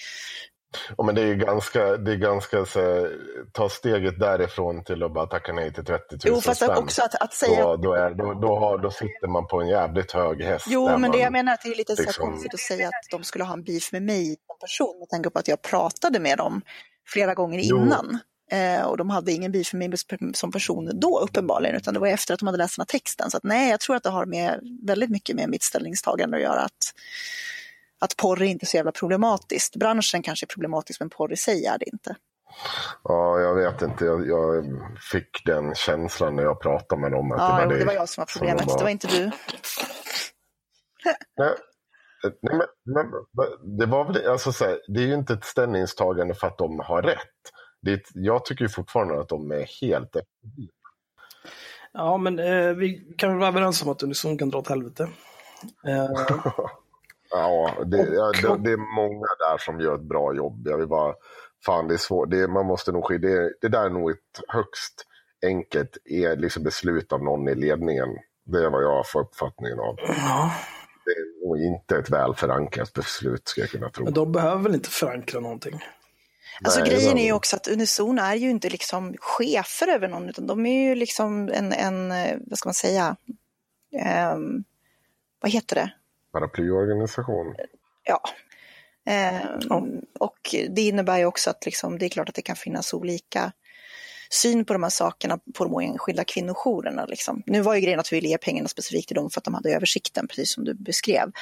Ja, 0.96 1.04
men 1.04 1.14
det 1.14 1.22
är 1.22 1.34
ganska, 1.34 1.96
det 1.96 2.12
är 2.12 2.16
ganska 2.16 2.64
så, 2.64 3.08
ta 3.52 3.68
steget 3.68 4.20
därifrån 4.20 4.84
till 4.84 5.02
att 5.02 5.14
bara 5.14 5.26
tacka 5.26 5.52
nej 5.52 5.72
till 5.72 5.84
30 5.84 6.04
000 6.10 6.20
Jo, 6.24 6.40
fast 6.40 6.62
spänn. 6.62 6.76
också 6.76 7.02
att, 7.02 7.14
att 7.22 7.34
säga... 7.34 7.64
Då, 7.64 7.76
då, 7.76 7.94
är, 7.94 8.10
då, 8.10 8.34
då, 8.34 8.58
har, 8.58 8.78
då 8.78 8.90
sitter 8.90 9.28
man 9.28 9.46
på 9.46 9.60
en 9.60 9.68
jävligt 9.68 10.12
hög 10.12 10.42
häst. 10.42 10.66
Jo, 10.68 10.84
men 10.84 11.02
det 11.02 11.08
man, 11.08 11.20
jag 11.20 11.32
menar 11.32 11.52
att 11.54 11.62
det 11.62 11.68
är 11.68 11.74
lite 11.74 11.96
så 11.96 12.02
liksom- 12.02 12.30
konstigt 12.30 12.54
att 12.54 12.60
säga 12.60 12.88
att 12.88 13.10
de 13.10 13.24
skulle 13.24 13.44
ha 13.44 13.52
en 13.52 13.64
beef 13.64 13.92
med 13.92 14.02
mig 14.02 14.26
som 14.46 14.58
person 14.60 14.98
med 14.98 15.08
tanke 15.08 15.30
på 15.30 15.38
att 15.38 15.48
jag 15.48 15.62
pratade 15.62 16.18
med 16.20 16.38
dem 16.38 16.62
flera 17.06 17.34
gånger 17.34 17.60
Jo. 17.62 17.76
innan. 17.76 18.18
Eh, 18.50 18.82
och 18.86 18.96
de 18.96 19.10
hade 19.10 19.32
ingen 19.32 19.52
beef 19.52 19.72
med 19.72 19.90
mig 19.90 19.98
som 20.34 20.52
person 20.52 20.90
då 21.00 21.18
uppenbarligen, 21.20 21.76
utan 21.76 21.94
det 21.94 22.00
var 22.00 22.08
efter 22.08 22.34
att 22.34 22.40
de 22.40 22.46
hade 22.46 22.58
läst 22.58 22.76
den 22.76 22.82
här 22.82 22.98
texten. 22.98 23.30
Så 23.30 23.36
att, 23.36 23.44
nej, 23.44 23.70
jag 23.70 23.80
tror 23.80 23.96
att 23.96 24.02
det 24.02 24.10
har 24.10 24.26
med, 24.26 24.60
väldigt 24.86 25.10
mycket 25.10 25.36
med 25.36 25.48
mitt 25.48 25.62
ställningstagande 25.62 26.36
att 26.36 26.42
göra. 26.42 26.60
Att, 26.60 26.92
att 27.98 28.16
porr 28.16 28.42
är 28.42 28.46
inte 28.46 28.66
så 28.66 28.76
jävla 28.76 28.92
problematiskt. 28.92 29.76
Branschen 29.76 30.22
kanske 30.22 30.44
är 30.44 30.48
problematisk, 30.48 31.00
men 31.00 31.10
porr 31.10 31.32
i 31.32 31.36
sig 31.36 31.64
är 31.66 31.78
det 31.78 31.88
inte. 31.92 32.16
Ja, 33.04 33.40
jag 33.40 33.54
vet 33.54 33.82
inte. 33.82 34.04
Jag, 34.04 34.28
jag 34.28 34.64
fick 35.12 35.44
den 35.44 35.74
känslan 35.74 36.36
när 36.36 36.42
jag 36.42 36.60
pratade 36.60 37.00
med 37.00 37.12
dem. 37.12 37.32
Att 37.32 37.38
Ja, 37.38 37.46
det, 37.60 37.64
var 37.66 37.72
det, 37.72 37.78
det 37.78 37.84
var 37.84 37.92
jag 37.92 38.08
som 38.08 38.20
var 38.22 38.26
problemet, 38.38 38.66
var- 38.66 38.78
det 38.78 38.84
var 38.84 38.90
inte 38.90 39.06
du. 39.06 39.24
Nej, 41.36 41.54
nej, 42.42 42.52
men, 42.52 42.66
men, 42.96 43.78
det 43.78 43.86
var 43.86 44.04
väl 44.04 44.28
alltså, 44.28 44.52
så 44.52 44.64
här, 44.64 44.80
det 44.88 45.00
är 45.00 45.06
ju 45.06 45.14
inte 45.14 45.32
ett 45.32 45.44
ställningstagande 45.44 46.34
för 46.34 46.46
att 46.46 46.58
de 46.58 46.78
har 46.80 47.02
rätt. 47.02 47.18
Det 47.82 48.02
jag 48.14 48.44
tycker 48.44 48.64
ju 48.64 48.68
fortfarande 48.68 49.20
att 49.20 49.28
de 49.28 49.50
är 49.50 49.80
helt. 49.80 50.16
Ja, 51.92 52.16
men 52.16 52.38
eh, 52.38 52.68
vi 52.74 53.14
kan 53.18 53.30
väl 53.30 53.38
vara 53.38 53.48
överens 53.48 53.82
om 53.82 53.88
att 53.88 54.02
Unison 54.02 54.38
kan 54.38 54.50
dra 54.50 54.58
åt 54.58 54.68
helvete. 54.68 55.08
Eh, 55.86 56.10
Ja, 57.30 57.74
det, 57.86 57.96
ja, 57.96 58.32
det, 58.42 58.62
det 58.64 58.70
är 58.70 58.94
många 58.94 59.26
där 59.38 59.58
som 59.58 59.80
gör 59.80 59.94
ett 59.94 60.08
bra 60.08 60.34
jobb. 60.34 60.62
Jag 60.68 60.78
vill 60.78 60.88
bara, 60.88 61.14
fan 61.66 61.88
det 61.88 61.94
är 61.94 61.98
svårt. 61.98 62.30
Det, 62.30 62.48
man 62.48 62.66
måste 62.66 62.92
nog, 62.92 63.20
det, 63.20 63.52
det 63.60 63.68
där 63.68 63.84
är 63.84 63.90
nog 63.90 64.10
ett 64.10 64.40
högst 64.48 65.04
enkelt 65.46 65.96
är 66.04 66.36
liksom 66.36 66.62
beslut 66.62 67.12
av 67.12 67.24
någon 67.24 67.48
i 67.48 67.54
ledningen. 67.54 68.08
Det 68.44 68.58
är 68.58 68.70
vad 68.70 68.82
jag 68.82 69.10
får 69.10 69.20
uppfattningen 69.20 69.78
av. 69.80 69.96
ja, 69.98 70.52
Det 71.04 71.10
är 71.10 71.46
nog 71.46 71.58
inte 71.58 71.96
ett 71.96 72.10
väl 72.10 72.34
förankrat 72.34 72.92
beslut, 72.92 73.48
ska 73.48 73.60
jag 73.60 73.70
kunna 73.70 73.90
tro. 73.90 74.04
men 74.04 74.14
de 74.14 74.32
behöver 74.32 74.62
väl 74.62 74.74
inte 74.74 74.90
förankra 74.90 75.40
någonting. 75.40 75.80
Alltså 76.64 76.80
Nej, 76.80 76.90
grejen 76.90 77.18
är 77.18 77.24
ju 77.24 77.32
också 77.32 77.56
att 77.56 77.68
Unison 77.68 78.18
är 78.18 78.34
ju 78.34 78.50
inte 78.50 78.68
liksom 78.68 79.14
chefer 79.18 79.88
över 79.88 80.08
någon, 80.08 80.28
utan 80.28 80.46
de 80.46 80.66
är 80.66 80.88
ju 80.88 80.94
liksom 80.94 81.48
en, 81.48 81.72
en 81.72 82.12
eh, 82.12 82.36
vad 82.46 82.58
ska 82.58 82.68
man 82.68 82.74
säga, 82.74 83.16
Ehm, 83.96 84.64
vad 85.40 85.50
heter 85.50 85.76
det? 85.76 85.92
Paraplyorganisation. 86.32 87.54
Ja. 88.04 88.20
Ehm, 89.06 89.60
Ja. 89.68 89.82
Och 90.20 90.54
det 90.68 90.82
innebär 90.82 91.18
ju 91.18 91.24
också 91.24 91.50
att 91.50 91.66
liksom, 91.66 91.98
det 91.98 92.04
är 92.06 92.08
klart 92.08 92.28
att 92.28 92.34
det 92.34 92.42
kan 92.42 92.56
finnas 92.56 92.94
olika 92.94 93.52
syn 94.30 94.64
på 94.64 94.72
de 94.72 94.82
här 94.82 94.90
sakerna 94.90 95.38
på 95.54 95.64
de 95.64 95.80
enskilda 95.80 96.24
kvinnojourerna. 96.24 97.04
Liksom. 97.06 97.42
Nu 97.46 97.60
var 97.60 97.74
ju 97.74 97.80
grejen 97.80 98.00
att 98.00 98.12
vi 98.12 98.16
ville 98.16 98.28
ge 98.28 98.38
pengarna 98.38 98.68
specifikt 98.68 99.08
till 99.08 99.14
dem 99.14 99.30
för 99.30 99.40
att 99.40 99.44
de 99.44 99.54
hade 99.54 99.70
översikten, 99.74 100.28
precis 100.28 100.52
som 100.52 100.64
du 100.64 100.74
beskrev. 100.74 101.32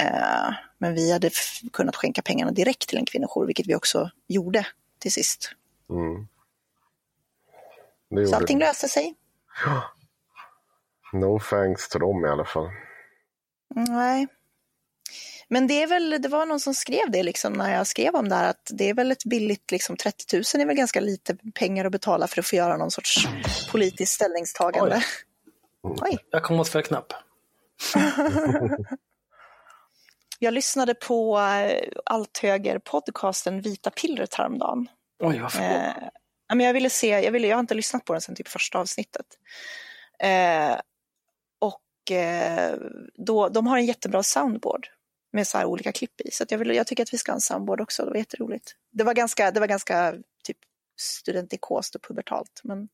Eh, 0.00 0.54
men 0.78 0.94
vi 0.94 1.12
hade 1.12 1.30
kunnat 1.72 1.96
skänka 1.96 2.22
pengarna 2.22 2.50
direkt 2.50 2.88
till 2.88 2.98
en 2.98 3.06
kvinnojour, 3.06 3.46
vilket 3.46 3.66
vi 3.66 3.74
också 3.74 4.10
gjorde 4.28 4.66
till 4.98 5.12
sist. 5.12 5.50
Mm. 5.90 6.28
Det 8.10 8.26
Så 8.26 8.36
allting 8.36 8.58
löste 8.58 8.88
sig. 8.88 9.14
No 11.12 11.40
thanks 11.40 11.88
till 11.88 12.00
dem 12.00 12.26
i 12.26 12.28
alla 12.28 12.44
fall. 12.44 12.70
Nej. 13.74 14.26
Men 15.48 15.66
det 15.66 15.82
är 15.82 15.86
väl, 15.86 16.22
det 16.22 16.28
var 16.28 16.46
någon 16.46 16.60
som 16.60 16.74
skrev 16.74 17.10
det 17.10 17.22
liksom 17.22 17.52
när 17.52 17.74
jag 17.74 17.86
skrev 17.86 18.14
om 18.14 18.28
det 18.28 18.34
här 18.34 18.50
att 18.50 18.70
det 18.70 18.90
är 18.90 18.94
väl 18.94 19.12
ett 19.12 19.24
billigt, 19.24 19.70
liksom 19.70 19.96
30 19.96 20.36
000 20.36 20.42
är 20.62 20.66
väl 20.66 20.76
ganska 20.76 21.00
lite 21.00 21.36
pengar 21.54 21.84
att 21.84 21.92
betala 21.92 22.26
för 22.26 22.40
att 22.40 22.46
få 22.46 22.56
göra 22.56 22.76
någon 22.76 22.90
sorts 22.90 23.28
politiskt 23.72 24.12
ställningstagande. 24.12 25.02
Oj. 25.82 26.18
Jag 26.30 26.42
kom 26.42 26.60
åt 26.60 26.68
fel 26.68 26.82
knapp. 26.82 27.12
Jag 30.38 30.54
lyssnade 30.54 30.94
på 30.94 31.38
eh, 31.38 31.88
Althöger-podcasten 32.06 33.60
Vita 33.60 33.90
pillret 33.90 34.34
häromdagen. 34.34 34.88
Oj, 35.20 35.38
varför? 35.38 35.62
Eh, 35.62 35.92
men 36.48 36.66
jag 36.66 36.74
ville 36.74 36.90
se, 36.90 37.08
jag, 37.08 37.32
ville, 37.32 37.46
jag 37.46 37.56
har 37.56 37.60
inte 37.60 37.74
lyssnat 37.74 38.04
på 38.04 38.12
den 38.12 38.22
sedan 38.22 38.34
typ 38.34 38.48
första 38.48 38.78
avsnittet. 38.78 39.26
Eh, 40.18 40.76
då, 43.14 43.48
de 43.48 43.66
har 43.66 43.76
en 43.78 43.84
jättebra 43.86 44.22
soundboard 44.22 44.86
med 45.32 45.46
så 45.46 45.58
här 45.58 45.64
olika 45.64 45.92
klipp 45.92 46.20
i. 46.20 46.30
Så 46.30 46.42
att 46.42 46.50
jag, 46.50 46.58
vill, 46.58 46.68
jag 46.74 46.86
tycker 46.86 47.02
att 47.02 47.12
vi 47.14 47.18
ska 47.18 47.32
ha 47.32 47.36
en 47.36 47.40
soundboard 47.40 47.80
också, 47.80 48.04
det 48.04 48.10
var 48.10 48.16
jätteroligt. 48.18 48.74
Det 48.92 49.04
var 49.04 49.14
ganska, 49.14 49.50
det 49.50 49.60
var 49.60 49.66
ganska 49.66 50.14
typ 50.44 50.56
studentikost 50.96 51.94
och 51.94 52.02
pubertalt. 52.02 52.60
Men, 52.64 52.88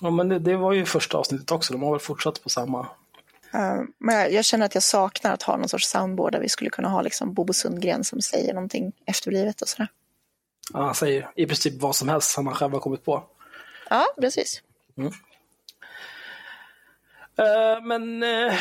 Ja, 0.00 0.10
men 0.10 0.28
det, 0.28 0.38
det 0.38 0.56
var 0.56 0.72
ju 0.72 0.84
första 0.86 1.18
avsnittet 1.18 1.50
också. 1.50 1.72
De 1.72 1.82
har 1.82 1.90
väl 1.90 2.00
fortsatt 2.00 2.42
på 2.42 2.48
samma. 2.48 2.80
eh, 3.52 3.80
men 3.98 4.14
jag, 4.16 4.32
jag 4.32 4.44
känner 4.44 4.66
att 4.66 4.74
jag 4.74 4.82
saknar 4.82 5.32
att 5.32 5.42
ha 5.42 5.56
någon 5.56 5.68
sorts 5.68 5.88
soundboard 5.88 6.32
där 6.32 6.40
vi 6.40 6.48
skulle 6.48 6.70
kunna 6.70 6.88
ha 6.88 7.02
liksom 7.02 7.34
Bobo 7.34 7.52
Sundgren 7.52 8.04
som 8.04 8.20
säger 8.20 8.54
någonting 8.54 8.92
efterblivet 9.06 9.62
och 9.62 9.68
sådär. 9.68 9.88
Ja, 10.72 10.82
han 10.82 10.94
säger 10.94 11.30
i 11.36 11.46
princip 11.46 11.80
vad 11.80 11.96
som 11.96 12.08
helst 12.08 12.30
som 12.30 12.46
han 12.46 12.56
själv 12.56 12.72
har 12.72 12.80
kommit 12.80 13.04
på. 13.04 13.24
Ja, 13.90 14.04
precis. 14.20 14.62
Eh, 17.38 17.82
men 17.84 18.22
eh, 18.22 18.54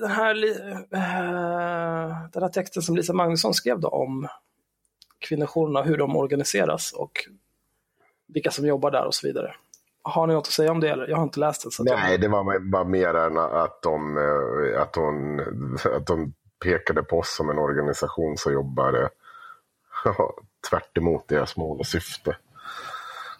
den, 0.00 0.10
här, 0.10 0.34
eh, 0.44 2.30
den 2.32 2.42
här 2.42 2.48
texten 2.48 2.82
som 2.82 2.96
Lisa 2.96 3.12
Magnusson 3.12 3.54
skrev 3.54 3.80
då 3.80 3.88
om 3.88 4.28
kvinnojourerna, 5.18 5.82
hur 5.82 5.96
de 5.98 6.16
organiseras 6.16 6.92
och 6.92 7.12
vilka 8.26 8.50
som 8.50 8.66
jobbar 8.66 8.90
där 8.90 9.04
och 9.06 9.14
så 9.14 9.26
vidare. 9.26 9.54
Har 10.02 10.26
ni 10.26 10.34
något 10.34 10.46
att 10.46 10.52
säga 10.52 10.70
om 10.70 10.80
det? 10.80 10.88
Eller? 10.90 11.08
Jag 11.08 11.16
har 11.16 11.24
inte 11.24 11.40
läst. 11.40 11.72
Så 11.72 11.82
att 11.82 11.88
jag- 11.88 11.98
Nej, 11.98 12.18
det 12.18 12.28
var 12.28 12.70
bara 12.70 12.84
mer 12.84 13.14
än 13.14 13.38
att 13.38 13.82
de, 13.82 14.16
att, 14.78 14.96
hon, 14.96 15.40
att 15.96 16.06
de 16.06 16.32
pekade 16.64 17.02
på 17.02 17.18
oss 17.18 17.36
som 17.36 17.50
en 17.50 17.58
organisation 17.58 18.36
som 18.36 18.52
jobbar 18.52 19.10
tvärt 20.70 20.96
emot 20.98 21.28
deras 21.28 21.56
mål 21.56 21.78
och 21.80 21.86
syfte. 21.86 22.36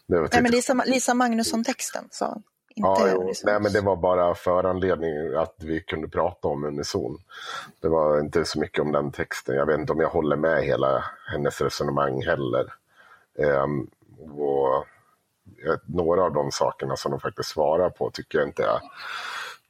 Det 0.06 0.14
Nej, 0.14 0.20
men 0.32 0.44
typ- 0.44 0.52
Lisa, 0.52 0.74
Lisa 0.86 1.14
Magnusson-texten 1.14 2.04
sa 2.10 2.26
han. 2.26 2.42
Ja, 2.74 3.08
jo. 3.12 3.20
Unison. 3.22 3.50
Nej, 3.50 3.60
men 3.60 3.72
det 3.72 3.80
var 3.80 3.96
bara 3.96 4.34
föranledning 4.34 5.34
att 5.36 5.54
vi 5.58 5.80
kunde 5.80 6.08
prata 6.08 6.48
om 6.48 6.64
Unison. 6.64 7.18
Det 7.80 7.88
var 7.88 8.20
inte 8.20 8.44
så 8.44 8.60
mycket 8.60 8.82
om 8.82 8.92
den 8.92 9.12
texten. 9.12 9.56
Jag 9.56 9.66
vet 9.66 9.80
inte 9.80 9.92
om 9.92 10.00
jag 10.00 10.08
håller 10.08 10.36
med 10.36 10.64
hela 10.64 11.04
hennes 11.32 11.60
resonemang 11.60 12.22
heller. 12.22 12.72
Ehm, 13.38 13.86
och 14.38 14.76
eh, 15.66 15.78
några 15.86 16.22
av 16.22 16.32
de 16.32 16.50
sakerna 16.50 16.96
som 16.96 17.10
de 17.10 17.20
faktiskt 17.20 17.48
svarar 17.48 17.90
på 17.90 18.10
tycker 18.10 18.38
jag 18.38 18.48
inte 18.48 18.64
är... 18.64 18.80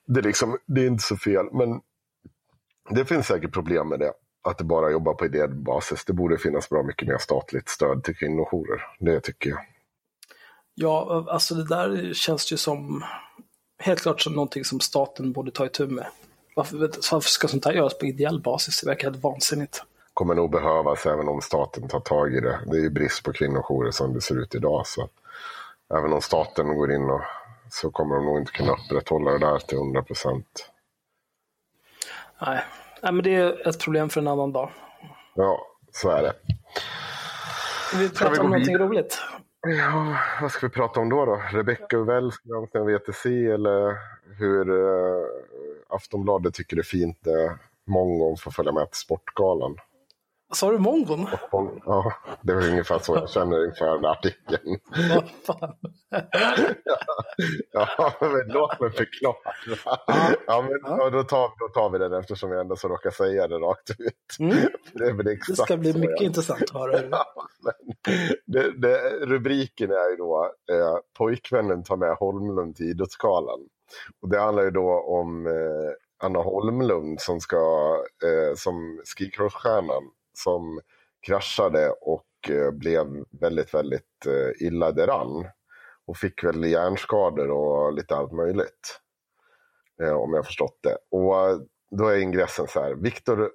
Det 0.07 0.21
är, 0.21 0.25
liksom, 0.25 0.59
det 0.67 0.81
är 0.81 0.87
inte 0.87 1.05
så 1.05 1.17
fel, 1.17 1.47
men 1.53 1.81
det 2.91 3.05
finns 3.05 3.27
säkert 3.27 3.53
problem 3.53 3.89
med 3.89 3.99
det. 3.99 4.13
Att 4.43 4.59
det 4.59 4.65
bara 4.65 4.91
jobbar 4.91 5.15
på 5.15 5.27
ideell 5.27 5.55
basis. 5.55 6.05
Det 6.05 6.13
borde 6.13 6.39
finnas 6.39 6.69
bra 6.69 6.83
mycket 6.83 7.09
mer 7.09 7.19
statligt 7.19 7.69
stöd 7.69 8.05
till 8.05 8.17
kvinnojourer. 8.17 8.83
Det 8.99 9.21
tycker 9.21 9.51
jag. 9.51 9.59
Ja, 10.75 11.27
alltså 11.29 11.55
det 11.55 11.69
där 11.69 12.15
känns 12.15 12.53
ju 12.53 12.57
som 12.57 13.05
helt 13.79 14.01
klart 14.01 14.21
som 14.21 14.33
någonting 14.33 14.65
som 14.65 14.81
staten 14.81 15.33
borde 15.33 15.51
ta 15.51 15.67
itu 15.67 15.87
med. 15.87 16.07
Varför, 16.57 16.77
varför 17.13 17.29
ska 17.29 17.49
sånt 17.49 17.65
här 17.65 17.73
göras 17.73 17.99
på 17.99 18.07
ideell 18.07 18.41
basis? 18.41 18.81
Det 18.81 18.87
verkar 18.87 19.11
helt 19.11 19.23
vansinnigt. 19.23 19.83
Kommer 20.15 20.35
nog 20.35 20.51
behövas 20.51 21.07
även 21.07 21.29
om 21.29 21.41
staten 21.41 21.89
tar 21.89 22.01
tag 22.01 22.35
i 22.35 22.41
det. 22.41 22.61
Det 22.67 22.77
är 22.77 22.81
ju 22.81 22.91
brist 22.91 23.23
på 23.23 23.33
kvinnojourer 23.33 23.91
som 23.91 24.15
det 24.15 24.21
ser 24.21 24.43
ut 24.43 24.55
idag. 24.55 24.87
Så 24.87 25.09
även 25.95 26.13
om 26.13 26.21
staten 26.21 26.77
går 26.77 26.93
in 26.93 27.11
och 27.11 27.21
så 27.71 27.91
kommer 27.91 28.15
de 28.15 28.25
nog 28.25 28.39
inte 28.39 28.53
kunna 28.53 28.73
upprätthålla 28.73 29.31
det 29.31 29.39
där 29.39 29.59
till 29.59 29.79
100 29.79 30.03
procent. 30.03 30.71
Nej. 32.41 32.65
Nej, 33.03 33.13
men 33.13 33.25
det 33.25 33.35
är 33.35 33.69
ett 33.69 33.81
problem 33.81 34.09
för 34.09 34.21
en 34.21 34.29
annan 34.29 34.53
dag. 34.53 34.71
Ja, 35.35 35.67
så 35.93 36.11
är 36.11 36.23
det. 36.23 36.33
Vi 37.99 38.11
pratar 38.11 38.33
vi 38.33 38.39
om 38.39 38.51
någonting 38.51 38.79
roligt. 38.79 39.21
Ja, 39.67 40.17
vad 40.41 40.53
ska 40.53 40.67
vi 40.67 40.73
prata 40.73 41.01
om 41.01 41.09
då? 41.09 41.25
då? 41.25 41.43
Rebecca 41.53 41.97
Uvells 41.97 42.39
granskning 42.39 42.81
av 42.83 42.87
VTC 42.89 43.51
eller 43.51 43.99
hur 44.39 44.71
eh, 44.71 45.27
Aftonbladet 45.89 46.55
tycker 46.55 46.77
det 46.77 46.81
är 46.81 46.85
fint 46.85 47.19
när 47.27 47.59
Mongon 47.87 48.37
får 48.37 48.51
följa 48.51 48.73
med 48.73 48.91
till 48.91 49.01
Sportgalan. 49.01 49.77
Sa 50.55 50.71
du 50.71 50.79
mongon? 50.79 51.27
Ja, 51.85 52.13
det 52.43 52.53
är 52.53 52.57
väl 52.57 52.71
ungefär 52.71 52.99
så 52.99 53.15
jag 53.17 53.31
känner 53.31 53.65
inför 53.67 53.85
den 53.87 54.05
artikeln. 54.05 54.79
Vad 55.15 55.31
fan? 55.47 55.77
Ja, 57.73 58.13
men 58.21 58.49
låt 58.49 58.81
mig 58.81 58.91
förklara. 58.91 59.35
Ja, 60.47 60.63
men, 60.63 60.99
ja, 60.99 61.11
då, 61.11 61.23
tar, 61.23 61.51
då 61.59 61.69
tar 61.75 61.91
vi 61.91 61.99
den 61.99 62.13
eftersom 62.13 62.51
jag 62.53 62.61
ändå 62.61 62.77
så 62.77 62.89
råkar 62.89 63.11
säga 63.11 63.49
det 63.49 63.59
rakt 63.59 63.91
ut. 63.91 64.37
Mm. 64.41 64.57
Det, 64.93 65.23
Det 65.23 65.33
exakt 65.33 65.61
ska 65.61 65.77
bli 65.77 65.93
mycket 65.95 66.11
jag- 66.21 66.23
intressant 66.27 66.63
att 66.63 66.71
höra. 66.73 67.01
Ja, 67.11 67.25
det, 68.47 68.71
det, 68.81 69.11
rubriken 69.27 69.91
är 69.91 70.11
ju 70.11 70.17
då 70.17 70.53
eh, 70.73 70.97
Pojkvännen 71.19 71.85
tar 71.85 71.97
med 71.97 72.17
Holmlund 72.17 72.77
till 72.77 72.87
Idrottsgalan. 72.91 73.61
Och 74.23 74.29
det 74.29 74.41
handlar 74.41 74.63
ju 74.63 74.71
då 74.71 74.91
om 75.01 75.47
eh, 75.47 75.53
Anna 76.27 76.39
Holmlund 76.39 77.21
som 77.21 77.41
ska, 77.41 77.97
eh, 78.25 78.55
som 78.57 79.01
skikrossstjärnan 79.17 80.03
som 80.39 80.81
kraschade 81.27 81.91
och 81.91 82.27
eh, 82.51 82.71
blev 82.71 83.07
väldigt, 83.41 83.75
väldigt 83.75 84.27
eh, 84.27 84.67
illa 84.67 84.93
däran. 84.93 85.47
Och 86.07 86.17
fick 86.17 86.45
väl 86.45 86.65
hjärnskador 86.65 87.51
och 87.51 87.93
lite 87.93 88.17
allt 88.17 88.33
möjligt. 88.33 89.01
Eh, 90.03 90.13
om 90.13 90.35
jag 90.35 90.47
förstått 90.47 90.79
det. 90.83 90.97
Och 91.11 91.61
då 91.91 92.09
är 92.09 92.19
ingressen 92.19 92.67
så 92.69 92.81
här. 92.81 92.95
Viktor 92.95 93.51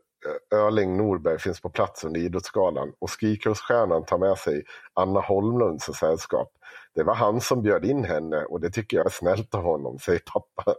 Öling 0.56 0.98
Norberg 0.98 1.40
finns 1.40 1.62
på 1.62 1.70
plats 1.70 2.04
under 2.04 2.20
Idrottsgalan 2.20 2.94
och 3.00 3.12
skikrossstjärnan 3.12 4.06
tar 4.06 4.18
med 4.18 4.38
sig 4.38 4.64
Anna 4.94 5.20
Holmlund 5.20 5.82
som 5.82 5.94
sällskap. 5.94 6.52
Det 6.96 7.04
var 7.04 7.16
han 7.16 7.42
som 7.42 7.62
bjöd 7.62 7.86
in 7.86 8.04
henne 8.04 8.44
och 8.44 8.62
det 8.62 8.70
tycker 8.70 8.98
jag 8.98 9.06
är 9.06 9.10
snällt 9.10 9.56
av 9.56 9.64
honom, 9.64 10.00
säger 10.00 10.22
pappa, 10.34 10.76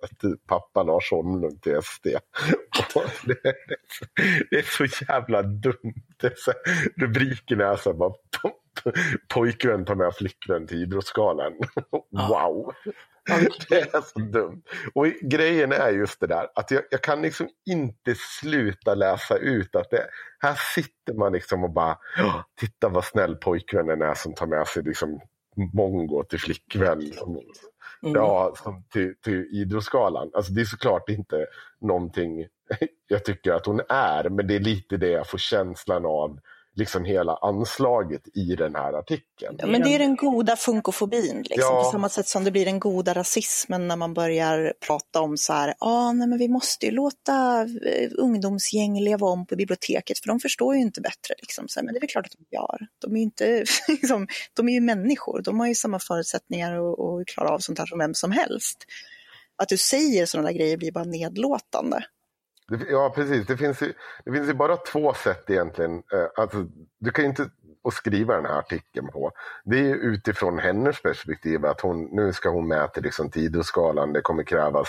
pappa 0.46 0.82
Lars 0.82 1.10
Holmlund 1.10 1.62
till 1.62 1.82
SD. 1.82 2.06
Det, 3.24 3.48
är, 3.48 3.54
det 4.50 4.56
är 4.56 4.62
så 4.62 5.04
jävla 5.08 5.42
dumt. 5.42 5.94
Det 6.20 6.38
så, 6.38 6.52
rubriken 6.96 7.60
är 7.60 7.76
så 7.76 7.90
här 7.90 7.96
bara, 7.96 8.12
pojkvän 9.34 9.84
tar 9.84 9.94
med 9.94 10.14
flickvän 10.14 10.66
till 10.66 10.82
Idrottsgalan. 10.82 11.52
Wow! 12.28 12.72
Det 13.68 13.80
är 13.94 14.00
så 14.00 14.18
dumt. 14.18 14.62
Och 14.94 15.06
grejen 15.06 15.72
är 15.72 15.90
just 15.90 16.20
det 16.20 16.26
där 16.26 16.48
att 16.54 16.70
jag, 16.70 16.82
jag 16.90 17.02
kan 17.02 17.22
liksom 17.22 17.48
inte 17.70 18.14
sluta 18.40 18.94
läsa 18.94 19.36
ut 19.36 19.76
att 19.76 19.90
det, 19.90 20.06
här 20.38 20.58
sitter 20.74 21.14
man 21.14 21.32
liksom 21.32 21.64
och 21.64 21.72
bara 21.72 21.98
"Ja, 22.16 22.44
titta 22.60 22.88
vad 22.88 23.04
snäll 23.04 23.36
pojkvännen 23.36 24.02
är 24.02 24.14
som 24.14 24.34
tar 24.34 24.46
med 24.46 24.66
sig 24.66 24.82
liksom 24.82 25.20
mongo 25.72 26.24
till 26.24 26.40
flickvän. 26.40 27.12
Som, 27.12 27.40
Mm. 28.02 28.14
Ja, 28.14 28.54
som 28.62 28.84
till, 28.92 29.14
till 29.24 29.48
Idrottsgalan. 29.52 30.30
Alltså 30.34 30.52
det 30.52 30.60
är 30.60 30.64
såklart 30.64 31.08
inte 31.08 31.46
någonting 31.80 32.46
jag 33.08 33.24
tycker 33.24 33.52
att 33.52 33.66
hon 33.66 33.80
är, 33.88 34.28
men 34.28 34.46
det 34.46 34.54
är 34.56 34.60
lite 34.60 34.96
det 34.96 35.08
jag 35.08 35.26
får 35.26 35.38
känslan 35.38 36.06
av 36.06 36.38
liksom 36.80 37.04
hela 37.04 37.36
anslaget 37.36 38.22
i 38.34 38.56
den 38.56 38.74
här 38.74 38.92
artikeln. 38.92 39.56
Ja, 39.58 39.66
men 39.66 39.82
det 39.82 39.94
är 39.94 39.98
den 39.98 40.16
goda 40.16 40.56
funkofobin, 40.56 41.36
liksom. 41.36 41.74
Ja. 41.76 41.82
på 41.84 41.90
samma 41.90 42.08
sätt 42.08 42.28
som 42.28 42.44
det 42.44 42.50
blir 42.50 42.64
den 42.64 42.80
goda 42.80 43.14
rasismen 43.14 43.88
när 43.88 43.96
man 43.96 44.14
börjar 44.14 44.72
prata 44.86 45.20
om 45.20 45.36
så 45.36 45.52
här, 45.52 45.74
ah, 45.78 46.12
nej, 46.12 46.28
men 46.28 46.38
vi 46.38 46.48
måste 46.48 46.86
ju 46.86 46.92
låta 46.92 47.62
eh, 47.62 48.10
ungdomsgäng 48.18 49.00
leva 49.00 49.26
om 49.26 49.46
på 49.46 49.56
biblioteket 49.56 50.18
för 50.18 50.28
de 50.28 50.40
förstår 50.40 50.74
ju 50.74 50.80
inte 50.80 51.00
bättre. 51.00 51.34
Liksom. 51.40 51.68
Så 51.68 51.80
här, 51.80 51.84
men 51.84 51.94
det 51.94 51.98
är 51.98 52.00
väl 52.00 52.10
klart 52.10 52.26
att 52.26 52.32
de 52.32 52.56
gör. 52.56 52.78
De 52.98 53.12
är 53.12 53.16
ju, 53.16 53.22
inte, 53.22 53.64
liksom, 53.88 54.26
de 54.56 54.68
är 54.68 54.72
ju 54.72 54.80
människor, 54.80 55.42
de 55.42 55.60
har 55.60 55.66
ju 55.66 55.74
samma 55.74 55.98
förutsättningar 55.98 56.72
att 56.72 57.00
att 57.00 57.26
klara 57.26 57.48
av 57.48 57.58
sånt 57.58 57.78
här 57.78 57.86
som 57.86 57.98
vem 57.98 58.14
som 58.14 58.32
helst. 58.32 58.84
Att 59.62 59.68
du 59.68 59.76
säger 59.76 60.26
sådana 60.26 60.48
där 60.48 60.54
grejer 60.54 60.76
blir 60.76 60.92
bara 60.92 61.04
nedlåtande. 61.04 62.04
Det- 62.70 62.90
Ja, 62.90 63.12
precis. 63.14 63.46
Det 63.46 63.56
finns, 63.56 63.82
ju, 63.82 63.92
det 64.24 64.32
finns 64.32 64.48
ju 64.48 64.52
bara 64.54 64.76
två 64.76 65.14
sätt 65.14 65.50
egentligen. 65.50 66.02
Eh, 66.12 66.26
alltså, 66.36 66.66
du 66.98 67.10
kan 67.10 67.24
ju 67.24 67.28
inte 67.28 67.50
att 67.84 67.94
skriva 67.94 68.34
den 68.36 68.44
här 68.46 68.58
artikeln 68.58 69.06
på. 69.08 69.32
Det 69.64 69.78
är 69.78 69.82
ju 69.84 69.94
utifrån 69.94 70.58
hennes 70.58 71.02
perspektiv 71.02 71.66
att 71.66 71.80
hon, 71.80 72.04
nu 72.04 72.32
ska 72.32 72.48
hon 72.48 72.68
med 72.68 72.92
till 72.92 73.02
liksom 73.02 73.30
tid 73.30 73.42
och 73.42 73.46
Idrottsgalan. 73.46 74.12
Det 74.12 74.20
kommer 74.20 74.42
krävas 74.42 74.88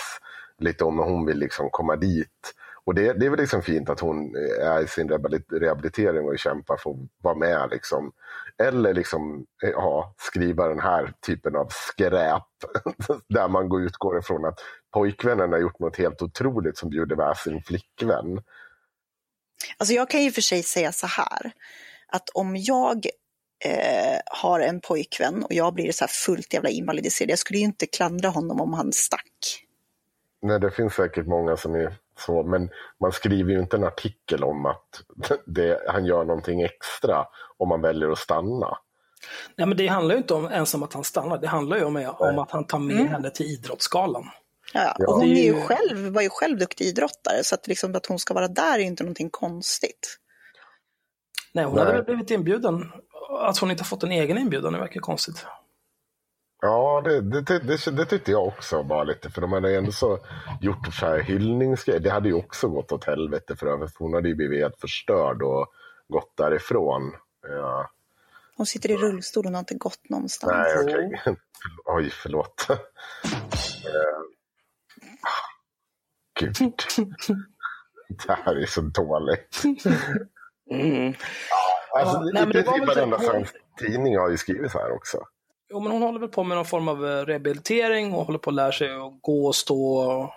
lite 0.58 0.84
om 0.84 0.98
hon 0.98 1.26
vill 1.26 1.38
liksom 1.38 1.70
komma 1.70 1.96
dit. 1.96 2.54
Och 2.84 2.94
det, 2.94 3.12
det 3.12 3.26
är 3.26 3.30
väl 3.30 3.40
liksom 3.40 3.62
fint 3.62 3.88
att 3.88 4.00
hon 4.00 4.36
är 4.60 4.84
i 4.84 4.86
sin 4.86 5.08
rehabilitering 5.50 6.24
och 6.24 6.38
kämpar 6.38 6.76
för 6.76 6.90
att 6.90 6.96
vara 7.22 7.34
med. 7.34 7.68
Liksom. 7.70 8.12
Eller 8.58 8.94
liksom, 8.94 9.46
eh, 9.64 9.70
ja, 9.70 10.14
skriva 10.18 10.68
den 10.68 10.80
här 10.80 11.12
typen 11.26 11.56
av 11.56 11.68
skräp. 11.70 12.42
där 13.28 13.48
man 13.48 13.68
går 13.68 13.82
utgår 13.82 14.18
ifrån 14.18 14.44
att 14.44 14.58
pojkvännen 14.92 15.52
har 15.52 15.58
gjort 15.58 15.78
något 15.78 15.96
helt 15.96 16.22
otroligt 16.22 16.78
som 16.78 16.90
bjuder 16.90 17.16
med 17.16 17.36
sin 17.36 17.62
flickvän. 17.62 18.42
Alltså 19.76 19.94
jag 19.94 20.10
kan 20.10 20.22
ju 20.22 20.32
för 20.32 20.42
sig 20.42 20.62
säga 20.62 20.92
så 20.92 21.06
här, 21.06 21.52
att 22.08 22.28
om 22.34 22.56
jag 22.56 23.06
eh, 23.64 24.18
har 24.26 24.60
en 24.60 24.80
pojkvän 24.80 25.44
och 25.44 25.52
jag 25.52 25.74
blir 25.74 25.92
så 25.92 26.04
här 26.04 26.12
fullt 26.12 26.54
jävla 26.54 26.68
invalidiserad, 26.68 27.30
jag 27.30 27.38
skulle 27.38 27.58
ju 27.58 27.64
inte 27.64 27.86
klandra 27.86 28.28
honom 28.28 28.60
om 28.60 28.72
han 28.72 28.92
stack. 28.92 29.66
Nej, 30.42 30.60
det 30.60 30.70
finns 30.70 30.94
säkert 30.94 31.26
många 31.26 31.56
som 31.56 31.74
är 31.74 31.94
så, 32.18 32.42
men 32.42 32.70
man 33.00 33.12
skriver 33.12 33.52
ju 33.52 33.60
inte 33.60 33.76
en 33.76 33.84
artikel 33.84 34.44
om 34.44 34.66
att 34.66 35.02
det, 35.46 35.80
han 35.88 36.04
gör 36.04 36.24
någonting 36.24 36.62
extra 36.62 37.26
om 37.58 37.68
man 37.68 37.80
väljer 37.80 38.10
att 38.10 38.18
stanna. 38.18 38.78
Nej, 39.56 39.66
men 39.66 39.76
det 39.76 39.86
handlar 39.86 40.14
ju 40.14 40.18
inte 40.20 40.34
om, 40.34 40.44
ens 40.44 40.74
om 40.74 40.82
att 40.82 40.92
han 40.92 41.04
stannar. 41.04 41.38
Det 41.38 41.46
handlar 41.48 41.76
ju 41.76 41.84
om, 41.84 42.14
om 42.18 42.38
att 42.38 42.50
han 42.50 42.66
tar 42.66 42.78
med 42.78 42.96
Mm. 42.96 43.08
henne 43.08 43.30
till 43.30 43.46
Idrottsgalan. 43.46 44.24
Ja, 44.74 44.94
och 45.06 45.14
hon 45.14 45.22
är 45.22 45.42
ju 45.44 45.60
själv, 45.60 46.12
var 46.12 46.22
ju 46.22 46.28
själv 46.30 46.58
duktig 46.58 46.84
idrottare, 46.84 47.44
så 47.44 47.54
att, 47.54 47.66
liksom, 47.66 47.94
att 47.96 48.06
hon 48.06 48.18
ska 48.18 48.34
vara 48.34 48.48
där 48.48 48.74
är 48.74 48.78
ju 48.78 48.84
inte 48.84 49.02
någonting 49.02 49.30
konstigt. 49.30 50.18
Nej, 51.52 51.64
hon 51.64 51.74
Nej. 51.74 51.84
hade 51.84 52.02
blivit 52.02 52.30
inbjuden. 52.30 52.92
Att 53.40 53.58
hon 53.58 53.70
inte 53.70 53.82
har 53.82 53.86
fått 53.86 54.02
en 54.02 54.12
egen 54.12 54.38
inbjudan, 54.38 54.72
det 54.72 54.78
verkar 54.78 55.00
konstigt. 55.00 55.46
Ja, 56.64 57.00
det, 57.04 57.20
det, 57.20 57.40
det, 57.40 57.58
det, 57.58 57.90
det 57.90 58.04
tyckte 58.06 58.30
jag 58.30 58.46
också 58.46 58.82
var 58.82 59.04
lite, 59.04 59.30
för 59.30 59.40
de 59.40 59.52
hade 59.52 59.70
ju 59.70 59.76
ändå 59.76 59.92
så 59.92 60.18
gjort 60.60 60.94
så 60.94 61.06
här 61.06 61.18
hyllningsgrejer. 61.18 62.00
Det 62.00 62.10
hade 62.10 62.28
ju 62.28 62.34
också 62.34 62.68
gått 62.68 62.92
åt 62.92 63.04
helvete 63.04 63.56
för 63.56 63.66
övrigt. 63.66 63.96
Hon 63.98 64.14
hade 64.14 64.28
ju 64.28 64.34
blivit 64.34 64.60
helt 64.60 64.80
förstörd 64.80 65.42
och 65.42 65.66
gått 66.08 66.36
därifrån. 66.36 67.12
Ja. 67.48 67.90
Hon 68.56 68.66
sitter 68.66 68.90
i 68.90 68.96
rullstol 68.96 69.46
och 69.46 69.52
har 69.52 69.58
inte 69.58 69.74
gått 69.74 70.08
någonstans. 70.10 70.52
Nej, 70.52 70.84
okej. 70.84 71.20
Oj, 71.84 72.10
förlåt. 72.10 72.66
Eh, 73.84 74.20
Gud. 76.40 76.56
Det 78.26 78.32
här 78.32 78.54
är 78.56 78.66
så 78.66 78.80
dåligt. 78.80 79.62
Mm. 80.70 81.14
Alltså, 81.94 82.16
Ja, 82.16 82.30
nej, 82.32 82.46
det 82.52 82.62
var 82.62 82.78
väl 82.78 82.86
varenda 82.86 83.18
typ- 83.18 83.28
svensk 83.28 83.54
tidning 83.78 84.18
har 84.18 84.30
ju 84.30 84.36
skrivit 84.36 84.72
så 84.72 84.78
här 84.78 84.92
också. 84.92 85.26
Jo, 85.72 85.80
men 85.80 85.92
hon 85.92 86.02
håller 86.02 86.20
väl 86.20 86.28
på 86.28 86.44
med 86.44 86.56
någon 86.56 86.64
form 86.66 86.88
av 86.88 87.06
eh, 87.06 87.24
rehabilitering 87.26 88.12
och 88.12 88.24
håller 88.26 88.38
på 88.38 88.50
att 88.50 88.56
lära 88.56 88.72
sig 88.72 88.90
att 88.94 89.12
gå 89.20 89.46
och 89.46 89.56
stå 89.56 89.94
och, 89.96 90.30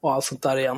och 0.00 0.12
allt 0.12 0.24
sånt 0.24 0.42
där 0.42 0.56
igen. 0.56 0.76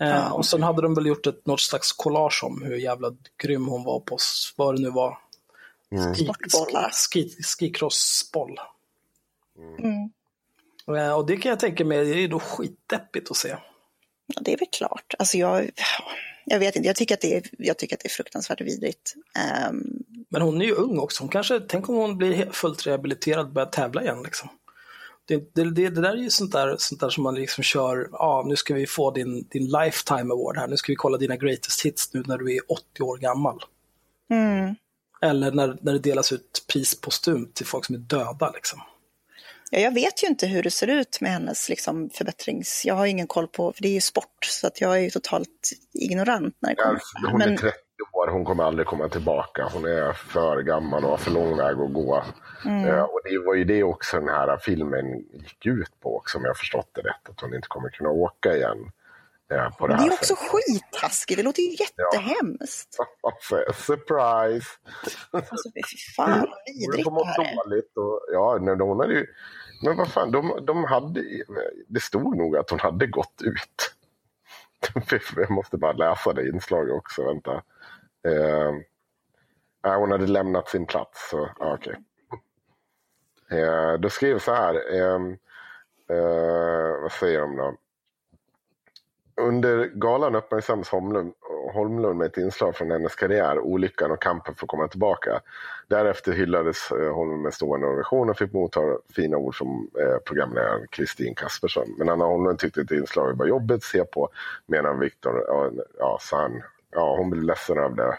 Eh, 0.00 0.08
Ja. 0.08 0.32
Och 0.32 0.46
sen 0.46 0.62
hade 0.62 0.82
de 0.82 0.94
väl 0.94 1.06
gjort 1.06 1.26
ett, 1.26 1.46
något 1.46 1.60
slags 1.60 1.92
collage 1.92 2.44
om 2.44 2.62
hur 2.62 2.76
jävla 2.76 3.12
grym 3.42 3.66
hon 3.68 3.84
var 3.84 4.00
på 4.00 4.18
vad 4.56 4.74
det 4.76 4.82
nu 4.82 4.90
var. 4.90 5.18
Mm. 5.92 6.14
Ski- 6.14 6.24
Sportbollar. 6.24 6.90
Ski, 7.12 7.36
skikrossboll. 7.58 8.60
Mm. 9.78 10.10
Eh, 10.98 11.12
Och 11.12 11.26
det 11.26 11.36
kan 11.36 11.50
jag 11.50 11.60
tänka 11.60 11.84
mig, 11.84 12.04
det 12.04 12.20
är 12.24 12.28
då 12.28 12.38
skitdeppigt 12.38 13.30
att 13.30 13.36
se. 13.36 13.56
Ja, 14.26 14.40
det 14.40 14.52
är 14.52 14.58
väl 14.58 14.68
klart. 14.72 15.14
Alltså 15.18 15.38
jag, 15.38 15.70
jag 16.44 16.58
vet 16.58 16.76
inte, 16.76 16.86
jag 16.86 16.96
tycker 16.96 17.14
att 17.14 17.20
det 17.20 17.36
är, 17.36 17.42
jag 17.58 17.78
tycker 17.78 17.96
att 17.96 18.00
det 18.00 18.06
är 18.08 18.10
fruktansvärt 18.10 18.60
vidrigt. 18.60 19.14
Ehm, 19.38 20.02
Men 20.30 20.42
hon 20.42 20.62
är 20.62 20.66
ju 20.66 20.74
ung 20.74 20.98
också. 20.98 21.22
Hon 21.22 21.28
kanske, 21.28 21.60
tänk 21.60 21.88
om 21.88 21.94
hon 21.94 22.18
blir 22.18 22.50
fullt 22.52 22.86
rehabiliterad 22.86 23.46
och 23.46 23.52
börjar 23.52 23.66
tävla 23.68 24.02
igen. 24.02 24.22
Liksom. 24.22 24.48
Det, 25.24 25.54
det, 25.54 25.70
det, 25.70 25.88
det 25.88 26.00
där 26.00 26.12
är 26.12 26.16
ju 26.16 26.30
sånt 26.30 26.52
där, 26.52 26.76
sånt 26.78 27.00
där 27.00 27.10
som 27.10 27.24
man 27.24 27.34
liksom 27.34 27.64
kör, 27.64 28.08
ja 28.12 28.44
nu 28.46 28.56
ska 28.56 28.74
vi 28.74 28.86
få 28.86 29.10
din, 29.10 29.48
din 29.50 29.64
lifetime 29.64 30.32
award 30.34 30.56
här, 30.56 30.68
nu 30.68 30.76
ska 30.76 30.92
vi 30.92 30.96
kolla 30.96 31.18
dina 31.18 31.36
greatest 31.36 31.86
hits 31.86 32.14
nu 32.14 32.22
när 32.26 32.38
du 32.38 32.54
är 32.56 32.60
80 32.68 33.02
år 33.02 33.16
gammal. 33.18 33.60
mm. 34.30 34.74
Eller 35.22 35.52
när, 35.52 35.78
när 35.80 35.92
det 35.92 35.98
delas 35.98 36.32
ut 36.32 36.64
pris 36.72 37.00
postumt 37.00 37.54
till 37.54 37.66
folk 37.66 37.84
som 37.84 37.94
är 37.94 37.98
döda. 37.98 38.50
Liksom. 38.50 38.80
Ja, 39.70 39.78
jag 39.78 39.94
vet 39.94 40.22
ju 40.22 40.26
inte 40.26 40.46
hur 40.46 40.62
det 40.62 40.70
ser 40.70 40.86
ut 40.86 41.20
med 41.20 41.30
hennes 41.32 41.68
liksom, 41.68 42.10
förbättrings... 42.10 42.82
Jag 42.84 42.94
har 42.94 43.06
ingen 43.06 43.26
koll 43.26 43.48
på, 43.48 43.72
för 43.72 43.82
det 43.82 43.88
är 43.88 43.92
ju 43.92 44.00
sport, 44.00 44.44
så 44.44 44.66
att 44.66 44.80
jag 44.80 44.96
är 44.96 45.00
ju 45.00 45.10
totalt 45.10 45.70
ignorant 45.94 46.56
när 46.60 46.70
det 46.70 46.76
kommer 46.76 46.94
Alltså, 46.94 47.18
hon 47.30 47.38
Men- 47.38 47.52
är 47.52 47.56
30 47.56 47.72
år, 48.12 48.28
hon 48.28 48.44
kommer 48.44 48.64
aldrig 48.64 48.86
komma 48.86 49.08
tillbaka. 49.08 49.68
Hon 49.72 49.84
är 49.84 50.12
för 50.12 50.62
gammal 50.62 51.04
och 51.04 51.10
har 51.10 51.16
för 51.16 51.30
lång 51.30 51.56
väg 51.56 51.80
att 51.80 51.92
gå. 51.92 52.22
Mm. 52.64 52.84
Eh, 52.88 53.02
och 53.02 53.20
det 53.24 53.38
var 53.46 53.54
ju 53.54 53.64
det 53.64 53.82
också 53.82 54.18
den 54.20 54.28
här 54.28 54.56
filmen 54.58 55.06
gick 55.32 55.66
ut 55.66 56.00
på, 56.00 56.16
också, 56.16 56.38
om 56.38 56.44
jag 56.44 56.56
förstått 56.56 56.90
det 56.94 57.00
rätt. 57.00 57.28
Att 57.28 57.40
hon 57.40 57.54
inte 57.54 57.68
kommer 57.68 57.88
kunna 57.90 58.10
åka 58.10 58.56
igen. 58.56 58.90
eh, 59.52 59.76
på 59.76 59.86
det, 59.86 59.94
Det 59.96 60.02
är 60.02 60.12
också 60.12 60.34
sättet. 60.34 60.50
skittaskigt, 60.50 61.38
det 61.38 61.42
låter 61.44 61.62
ju 61.62 61.70
jättehemskt. 61.70 62.96
Alltså, 63.22 63.56
Surprise! 63.74 64.66
Alltså 65.30 65.70
fy 65.74 65.82
fan 66.16 66.30
vad 66.40 66.48
vidrigt 66.66 67.08
det 67.08 67.26
här 67.26 67.64
dåligt. 67.64 67.96
Och, 67.96 68.20
ja, 68.32 68.58
nej, 68.60 68.76
hon 68.80 69.00
hade 69.00 69.12
ju, 69.14 69.26
men 69.84 69.96
vad 69.96 70.08
fan, 70.12 70.30
de, 70.30 70.58
de 70.66 70.84
hade, 70.84 71.20
det 71.88 72.00
stod 72.00 72.36
nog 72.36 72.56
att 72.56 72.70
hon 72.70 72.80
hade 72.80 73.06
gått 73.06 73.42
ut. 73.42 73.94
Jag 75.36 75.50
måste 75.50 75.76
bara 75.76 75.92
läsa 75.92 76.32
det 76.32 76.48
inslaget 76.48 76.94
också, 76.94 77.24
vänta. 77.24 77.62
Eh, 78.28 78.72
hon 79.98 80.10
hade 80.10 80.26
lämnat 80.26 80.68
sin 80.68 80.86
plats, 80.86 81.30
så 81.30 81.48
ah, 81.58 81.74
okej. 81.74 81.96
Eh, 83.50 83.92
då 83.98 84.10
skrev 84.10 84.38
så 84.38 84.52
här, 84.52 84.74
eh, 84.74 85.20
eh, 86.16 87.02
vad 87.02 87.12
säger 87.12 87.40
de 87.40 87.56
då? 87.56 87.76
Under 89.40 89.84
galan 89.86 90.34
uppmärksammas 90.34 90.88
Holmlund, 90.88 91.32
Holmlund 91.72 92.18
med 92.18 92.26
ett 92.26 92.36
inslag 92.36 92.76
från 92.76 92.90
hennes 92.90 93.14
karriär, 93.14 93.58
olyckan 93.58 94.10
och 94.10 94.22
kampen 94.22 94.54
för 94.54 94.64
att 94.64 94.68
komma 94.68 94.88
tillbaka. 94.88 95.40
Därefter 95.88 96.32
hyllades 96.32 96.90
eh, 96.90 97.14
Holmlund 97.14 97.42
med 97.42 97.54
stående 97.54 97.86
ovation 97.86 98.30
och 98.30 98.38
fick 98.38 98.52
motta 98.52 98.80
fina 99.16 99.36
ord 99.36 99.54
från 99.54 99.90
eh, 100.00 100.18
programledaren 100.26 100.86
Kristin 100.90 101.34
Kaspersson. 101.34 101.94
Men 101.98 102.08
Anna 102.08 102.24
Holmlund 102.24 102.58
tyckte 102.58 102.80
att 102.80 102.90
inslaget 102.90 103.36
var 103.36 103.46
jobbigt 103.46 103.76
att 103.76 103.82
se 103.82 104.04
på, 104.04 104.28
medan 104.66 104.98
Viktor, 104.98 105.44
ja, 105.46 105.70
ja, 105.98 106.18
han, 106.32 106.62
ja, 106.92 107.16
hon 107.18 107.30
blev 107.30 107.42
ledsen 107.42 107.78
av 107.78 107.96
det. 107.96 108.18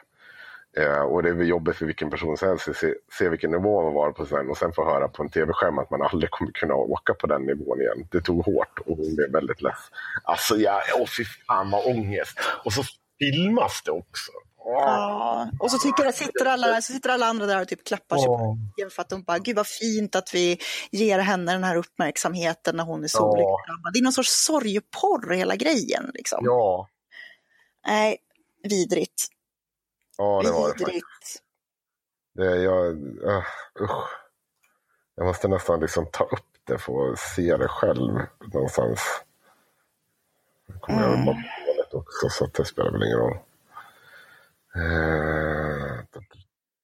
Eh, 0.78 1.02
och 1.02 1.24
det 1.24 1.30
är 1.30 1.44
jobbigt 1.44 1.76
för 1.76 1.86
vilken 1.86 2.10
person 2.10 2.38
som 2.38 2.48
helst 2.48 2.68
att 2.68 2.76
se, 2.76 2.94
se 3.20 3.30
vilken 3.30 3.52
nivå 3.52 3.84
man 3.84 3.94
var 3.94 4.12
på 4.12 4.26
sen 4.26 4.50
och 4.50 4.58
sen 4.58 4.74
få 4.74 4.86
höra 4.86 5.08
på 5.08 5.24
en 5.24 5.30
tv-skärm 5.30 5.80
att 5.80 5.90
man 5.90 6.02
aldrig 6.02 6.32
kommer 6.32 6.52
kunna 6.52 6.74
åka 6.76 7.14
på 7.14 7.28
den 7.28 7.42
nivån 7.42 7.82
igen. 7.82 8.08
Det 8.12 8.22
tog 8.22 8.46
hårt 8.46 8.80
och 8.80 8.98
hon 8.98 9.16
blev 9.16 9.32
väldigt 9.32 9.62
less. 9.62 9.80
Alltså, 10.24 10.56
ja, 10.56 10.82
åh 11.00 11.08
fy 11.18 11.26
fan 11.26 11.72
vad 11.72 11.86
ångest. 11.86 12.40
Och 12.66 12.74
så 12.74 12.84
filmas 13.20 13.82
det 13.86 13.92
också. 13.92 14.32
Ja, 14.66 15.50
och 15.60 15.72
så, 15.72 15.78
tycker 15.78 16.04
jag, 16.04 16.14
sitter 16.14 16.46
alla, 16.46 16.82
så 16.82 16.94
sitter 16.94 17.10
alla 17.10 17.26
andra 17.26 17.46
där 17.46 17.62
och 17.62 17.68
typ 17.68 17.88
klappar 17.88 18.18
sig 18.18 18.26
på 18.26 18.58
ryggen 18.78 18.90
för 18.92 19.02
att 19.02 19.10
de 19.10 19.24
bara, 19.24 19.40
gud 19.40 19.56
vad 19.56 19.68
fint 19.68 20.16
att 20.16 20.34
vi 20.34 20.58
ger 20.92 21.20
henne 21.20 21.52
den 21.52 21.64
här 21.64 21.76
uppmärksamheten 21.76 22.76
när 22.76 22.84
hon 22.84 23.04
är 23.04 23.08
så 23.08 23.36
Ja. 23.38 23.92
Det 23.94 24.00
är 24.00 24.04
någon 24.04 24.14
sorts 24.14 24.46
sorgporr 24.46 25.34
hela 25.34 25.56
grejen. 25.56 26.12
Liksom. 26.14 26.40
Ja, 26.42 26.88
Nej, 27.88 28.18
vidrigt. 28.70 29.28
ja 30.18 30.42
det 30.44 30.52
var 30.52 30.74
det 30.74 30.80
faktiskt. 30.80 31.44
Det, 32.34 32.56
jag, 32.56 32.96
uh, 33.04 33.44
usch. 33.82 34.10
jag 35.16 35.26
måste 35.26 35.48
nästan 35.48 35.80
liksom 35.80 36.06
ta 36.12 36.24
upp 36.24 36.46
det 36.64 36.78
för 36.78 37.12
att 37.12 37.20
se 37.20 37.58
det 37.58 37.68
själv 37.68 38.20
någonstans. 38.54 39.00
Nu 40.68 40.80
kommer 40.80 41.02
jag 41.02 41.10
väl 41.10 41.26
bara 41.26 41.36
på 41.36 41.66
dåligt 41.66 41.94
också 41.94 42.30
så 42.30 42.46
det 42.46 42.66
spelar 42.66 42.92
väl 42.92 43.04
ingen 43.04 43.18
roll. 43.18 43.38
Eh, 44.76 46.22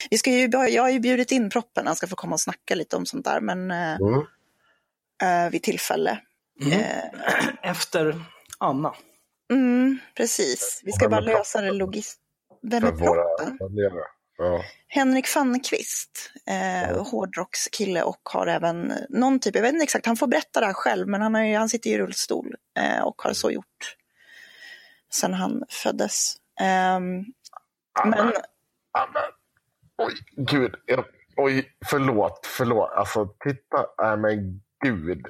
Vi 0.10 0.18
ska 0.18 0.32
ju, 0.32 0.50
jag 0.70 0.84
har 0.84 0.90
ju 0.90 1.00
bjudit 1.00 1.32
in 1.32 1.50
proppen, 1.50 1.88
han 1.88 1.96
ska 1.96 2.08
få 2.08 2.16
komma 2.16 2.34
och 2.34 2.42
snacka 2.42 2.76
lite 2.76 2.96
om 2.96 3.06
sånt 3.06 3.26
där, 3.26 3.42
men 3.42 3.72
eh, 3.72 3.96
mm. 3.96 4.26
eh, 5.22 5.52
vid 5.52 5.64
tillfälle. 5.64 6.20
Mm. 6.62 6.80
Eh, 6.80 7.04
Efter 7.72 8.26
Anna. 8.58 8.96
Mm, 9.52 10.00
precis, 10.18 10.82
vi 10.86 10.92
ska 10.92 11.10
bara 11.10 11.20
lösa 11.20 11.62
det 11.62 11.72
logiskt. 11.72 12.20
Vem 12.62 12.84
är 12.84 12.92
proppen? 12.92 13.58
Ja. 14.38 14.64
Henrik 14.88 15.28
Fannqvist, 15.28 16.32
eh, 16.48 17.04
hårdrockskille 17.04 18.04
och 18.04 18.22
har 18.24 18.48
även 18.48 18.94
någon 19.10 19.40
typ, 19.40 19.56
jag 19.56 19.62
vet 19.62 19.74
inte 19.74 19.84
exakt, 19.84 20.06
han 20.06 20.18
får 20.18 20.28
berätta 20.28 20.60
det 20.60 20.66
här 20.66 20.74
själv, 20.74 21.08
men 21.08 21.22
han, 21.22 21.50
ju, 21.50 21.58
han 21.58 21.70
sitter 21.70 21.90
i 21.90 21.98
rullstol 21.98 22.56
eh, 22.80 23.04
och 23.04 23.22
har 23.22 23.34
så 23.34 23.52
gjort 23.52 23.96
sen 25.16 25.34
han 25.34 25.64
föddes. 25.70 26.36
Ehm, 26.62 27.26
men 28.06 28.34
Ja, 28.94 29.10
men, 29.14 29.24
oj, 30.08 30.14
gud. 30.36 30.76
Jag, 30.86 31.06
oj, 31.38 31.72
förlåt, 31.86 32.46
förlåt. 32.58 32.92
Alltså, 32.92 33.28
titta. 33.40 33.86
Nej, 33.98 34.18
men 34.18 34.62
gud. 34.84 35.26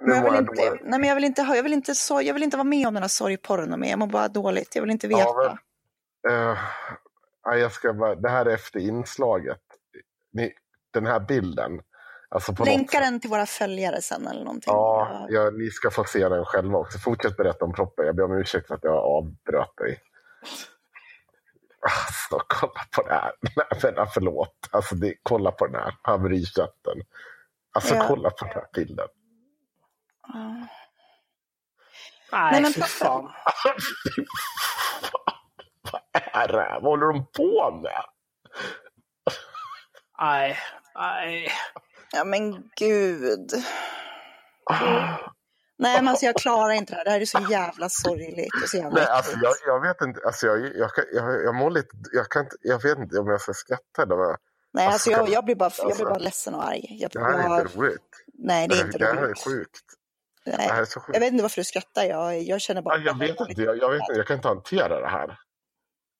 Men 0.00 0.16
jag, 0.16 0.30
vill 0.30 0.40
inte, 0.40 0.78
nej, 0.84 1.00
men 1.00 1.08
jag, 1.08 1.14
vill 1.14 1.24
inte, 1.24 1.42
ha- 1.42 1.56
jag, 1.56 1.62
vill 1.62 1.72
inte 1.72 1.94
så, 1.94 2.22
jag 2.22 2.34
vill 2.34 2.42
inte 2.42 2.56
vara 2.56 2.64
med 2.64 2.86
om 2.88 2.94
den 2.94 3.02
här 3.02 3.08
sorgporren 3.08 3.80
mer. 3.80 3.90
Jag 3.90 3.98
mår 3.98 4.06
bara 4.06 4.28
dåligt. 4.28 4.74
Jag 4.74 4.82
vill 4.82 4.90
inte 4.90 5.08
veta. 5.08 5.20
Ja, 5.20 5.58
Eh, 6.30 6.58
nej, 7.46 7.60
jag 7.60 7.72
ska 7.72 7.92
bara, 7.92 8.14
det 8.14 8.28
här 8.28 8.46
är 8.46 8.54
efter 8.54 8.80
inslaget. 8.80 9.60
Ni, 10.32 10.52
den 10.92 11.06
här 11.06 11.20
bilden. 11.20 11.80
Alltså 12.28 12.64
Länka 12.64 13.00
den 13.00 13.20
till 13.20 13.30
våra 13.30 13.46
följare 13.46 14.02
sen 14.02 14.26
eller 14.26 14.44
någonting. 14.44 14.72
Ja, 14.72 15.26
ja, 15.30 15.50
ni 15.50 15.70
ska 15.70 15.90
få 15.90 16.04
se 16.04 16.28
den 16.28 16.44
själva 16.44 16.78
också. 16.78 16.98
Fortsätt 16.98 17.36
berätta 17.36 17.64
om 17.64 17.72
proppen. 17.72 18.06
Jag 18.06 18.16
ber 18.16 18.22
om 18.24 18.32
ursäkt 18.32 18.66
för 18.66 18.74
att 18.74 18.84
jag 18.84 18.94
avbröt 18.96 19.76
dig. 19.76 20.00
Alltså, 21.82 22.40
kolla 22.48 22.80
på 22.96 23.02
det 23.02 23.12
här. 23.14 23.32
Nej, 23.56 23.66
men, 23.82 23.92
ja, 23.96 24.06
förlåt. 24.14 24.54
Alltså, 24.70 24.94
det, 24.94 25.14
kolla 25.22 25.50
på 25.52 25.66
den 25.66 25.74
här 25.80 25.94
haverikötten. 26.02 26.98
Alltså, 27.72 27.94
Ja. 27.94 28.04
kolla 28.08 28.30
på 28.30 28.44
den 28.44 28.54
här 28.54 28.66
bilden. 28.74 29.08
Nej, 30.34 30.68
Nej, 32.52 32.62
men 32.62 32.72
fy 32.72 32.80
fan. 32.82 33.32
Vad 35.92 36.02
är 36.12 36.48
det 36.48 36.60
här? 36.60 36.80
Vad 36.80 36.82
håller 36.82 37.06
de 37.06 37.26
på 37.32 37.80
med? 37.82 38.02
Nej, 40.20 40.58
nej. 40.94 41.48
ja, 42.12 42.24
men 42.24 42.70
gud. 42.76 43.50
Nej, 45.78 45.96
men 45.96 46.08
alltså 46.08 46.26
jag 46.26 46.36
klarar 46.36 46.70
inte 46.72 46.92
det 46.92 46.96
här. 46.96 47.04
Det 47.04 47.10
här 47.10 47.20
är 47.20 47.24
så 47.24 47.46
jävla 47.50 47.88
sorgligt 47.88 48.62
och 48.62 48.68
så 48.68 48.76
jävla 48.76 48.90
Nej, 49.00 49.06
alltså, 49.06 49.38
jag, 49.42 49.54
jag 49.66 49.80
vet 49.80 50.00
inte. 50.02 50.20
Alltså, 50.26 50.46
jag, 50.46 50.58
jag, 50.76 50.90
jag, 51.12 51.44
jag 51.44 51.54
mår 51.54 51.70
lite... 51.70 51.88
Jag, 52.12 52.28
kan 52.28 52.42
inte, 52.42 52.56
jag 52.60 52.82
vet 52.82 52.98
inte 52.98 53.18
om 53.18 53.28
jag 53.28 53.40
ska 53.40 53.52
skratta 53.54 54.02
eller 54.02 54.16
vad. 54.16 54.36
Nej, 54.72 54.86
alltså 54.86 55.10
jag, 55.10 55.28
jag, 55.28 55.44
blir 55.44 55.54
bara, 55.54 55.70
jag 55.78 55.86
Alltså, 55.86 56.04
blir 56.04 56.10
bara 56.10 56.18
ledsen 56.18 56.54
och 56.54 56.64
arg. 56.68 56.86
Jag, 57.00 57.10
Det 57.10 57.20
här 57.20 57.38
är 57.38 57.60
inte 57.62 57.78
roligt. 57.78 58.24
nej, 58.34 58.68
det 58.68 58.74
är 58.74 58.84
inte 58.84 58.98
det 58.98 59.06
här 59.06 59.16
är 59.16 59.22
roligt. 59.26 59.44
sjukt. 59.44 59.84
Nej. 60.58 60.84
Jag 61.12 61.20
vet 61.20 61.32
inte 61.32 61.42
varför 61.42 61.60
du 61.60 61.64
skrattar. 61.64 62.04
Jag, 62.04 62.42
jag 62.42 62.60
känner 62.60 62.82
bara... 62.82 62.96
Ja, 62.96 63.02
jag 63.04 63.18
vet 63.18 63.40
inte. 63.40 63.62
Jag, 63.62 63.78
jag, 63.78 63.90
vet 63.90 64.00
inte. 64.00 64.12
jag 64.12 64.26
kan 64.26 64.36
inte 64.36 64.48
hantera 64.48 65.00
det 65.00 65.08
här. 65.08 65.36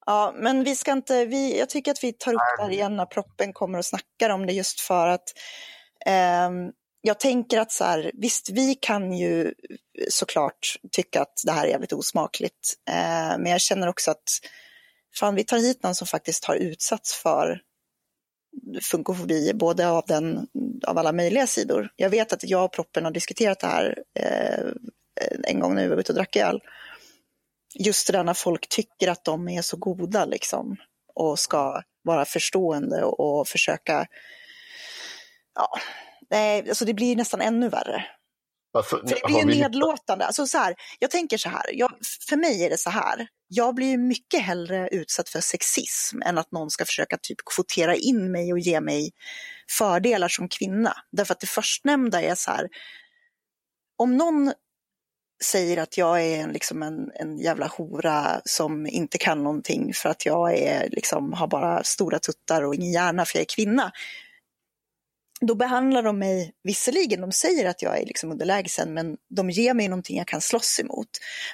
Ja, 0.06 0.34
men 0.36 0.64
vi 0.64 0.76
ska 0.76 0.92
inte, 0.92 1.24
vi, 1.24 1.58
jag 1.58 1.68
tycker 1.68 1.90
att 1.90 2.04
vi 2.04 2.12
tar 2.12 2.32
upp 2.32 2.40
det 2.56 2.62
här 2.62 2.70
igen 2.70 2.96
när 2.96 3.06
proppen 3.06 3.52
kommer 3.52 3.78
och 3.78 3.84
snackar 3.84 4.30
om 4.30 4.46
det 4.46 4.52
just 4.52 4.80
för 4.80 5.08
att 5.08 5.24
ehm, 6.06 6.70
jag 7.00 7.20
tänker 7.20 7.60
att 7.60 7.72
så 7.72 7.84
här, 7.84 8.10
visst 8.14 8.50
vi 8.50 8.74
kan 8.74 9.12
ju 9.12 9.54
såklart 10.08 10.76
tycka 10.92 11.22
att 11.22 11.42
det 11.46 11.52
här 11.52 11.64
är 11.64 11.70
jävligt 11.70 11.92
osmakligt, 11.92 12.74
eh, 12.90 13.38
men 13.38 13.46
jag 13.46 13.60
känner 13.60 13.88
också 13.88 14.10
att 14.10 14.24
fan 15.18 15.34
vi 15.34 15.44
tar 15.44 15.58
hit 15.58 15.82
någon 15.82 15.94
som 15.94 16.06
faktiskt 16.06 16.44
har 16.44 16.54
utsatts 16.54 17.14
för 17.14 17.60
funkofobi, 18.82 19.52
både 19.54 19.88
av, 19.88 20.04
den, 20.06 20.46
av 20.86 20.98
alla 20.98 21.12
möjliga 21.12 21.46
sidor. 21.46 21.88
Jag 21.96 22.10
vet 22.10 22.32
att 22.32 22.44
jag 22.44 22.64
och 22.64 22.72
proppen 22.72 23.04
har 23.04 23.12
diskuterat 23.12 23.60
det 23.60 23.66
här 23.66 23.98
eh, 24.20 24.72
en 25.44 25.60
gång 25.60 25.74
när 25.74 25.82
vi 25.82 25.88
var 25.88 25.96
ute 25.96 26.12
och 26.12 26.16
drack 26.16 26.36
öl 26.36 26.60
just 27.74 28.06
det 28.06 28.12
där 28.12 28.24
när 28.24 28.34
folk 28.34 28.68
tycker 28.68 29.08
att 29.08 29.24
de 29.24 29.48
är 29.48 29.62
så 29.62 29.76
goda 29.76 30.24
liksom 30.24 30.76
och 31.14 31.38
ska 31.38 31.82
vara 32.02 32.24
förstående 32.24 33.04
och, 33.04 33.20
och 33.40 33.48
försöka, 33.48 34.06
ja, 35.54 35.68
nej, 36.30 36.68
alltså 36.68 36.84
det 36.84 36.94
blir 36.94 37.16
nästan 37.16 37.40
ännu 37.40 37.68
värre. 37.68 38.04
Alltså, 38.72 38.96
För 38.96 39.06
det 39.06 39.20
blir 39.26 39.38
ju 39.38 39.46
vi- 39.46 39.60
nedlåtande. 39.60 40.26
Alltså 40.26 40.46
så 40.46 40.58
här, 40.58 40.74
jag 40.98 41.10
tänker 41.10 41.38
så 41.38 41.48
här, 41.48 41.62
jag, 41.72 41.92
för 42.28 42.36
mig 42.36 42.64
är 42.64 42.70
det 42.70 42.78
så 42.78 42.90
här, 42.90 43.28
jag 43.52 43.74
blir 43.74 43.98
mycket 43.98 44.42
hellre 44.42 44.88
utsatt 44.92 45.28
för 45.28 45.40
sexism 45.40 46.22
än 46.22 46.38
att 46.38 46.52
någon 46.52 46.70
ska 46.70 46.84
försöka 46.84 47.18
typ 47.22 47.38
kvotera 47.54 47.94
in 47.94 48.32
mig 48.32 48.52
och 48.52 48.58
ge 48.58 48.80
mig 48.80 49.10
fördelar 49.78 50.28
som 50.28 50.48
kvinna. 50.48 50.96
Därför 51.12 51.34
att 51.34 51.40
det 51.40 51.46
förstnämnda 51.46 52.22
är 52.22 52.34
så 52.34 52.50
här, 52.50 52.68
om 53.96 54.16
någon 54.16 54.52
säger 55.44 55.76
att 55.76 55.98
jag 55.98 56.22
är 56.22 56.42
en, 56.42 56.52
liksom 56.52 56.82
en, 56.82 57.10
en 57.14 57.38
jävla 57.38 57.66
hora 57.66 58.40
som 58.44 58.86
inte 58.86 59.18
kan 59.18 59.42
någonting 59.42 59.94
för 59.94 60.08
att 60.08 60.26
jag 60.26 60.58
är, 60.58 60.90
liksom, 60.90 61.32
har 61.32 61.46
bara 61.46 61.84
stora 61.84 62.18
tuttar 62.18 62.62
och 62.62 62.74
ingen 62.74 62.92
hjärna 62.92 63.24
för 63.24 63.38
jag 63.38 63.42
är 63.42 63.54
kvinna 63.54 63.92
då 65.40 65.54
behandlar 65.54 66.02
de 66.02 66.18
mig, 66.18 66.52
visserligen 66.62 67.20
de 67.20 67.32
säger 67.32 67.68
att 67.68 67.82
jag 67.82 68.00
är 68.00 68.06
liksom 68.06 68.32
underlägsen, 68.32 68.94
men 68.94 69.16
de 69.28 69.50
ger 69.50 69.74
mig 69.74 69.88
någonting 69.88 70.18
jag 70.18 70.26
kan 70.26 70.40
slåss 70.40 70.80
emot. 70.80 71.08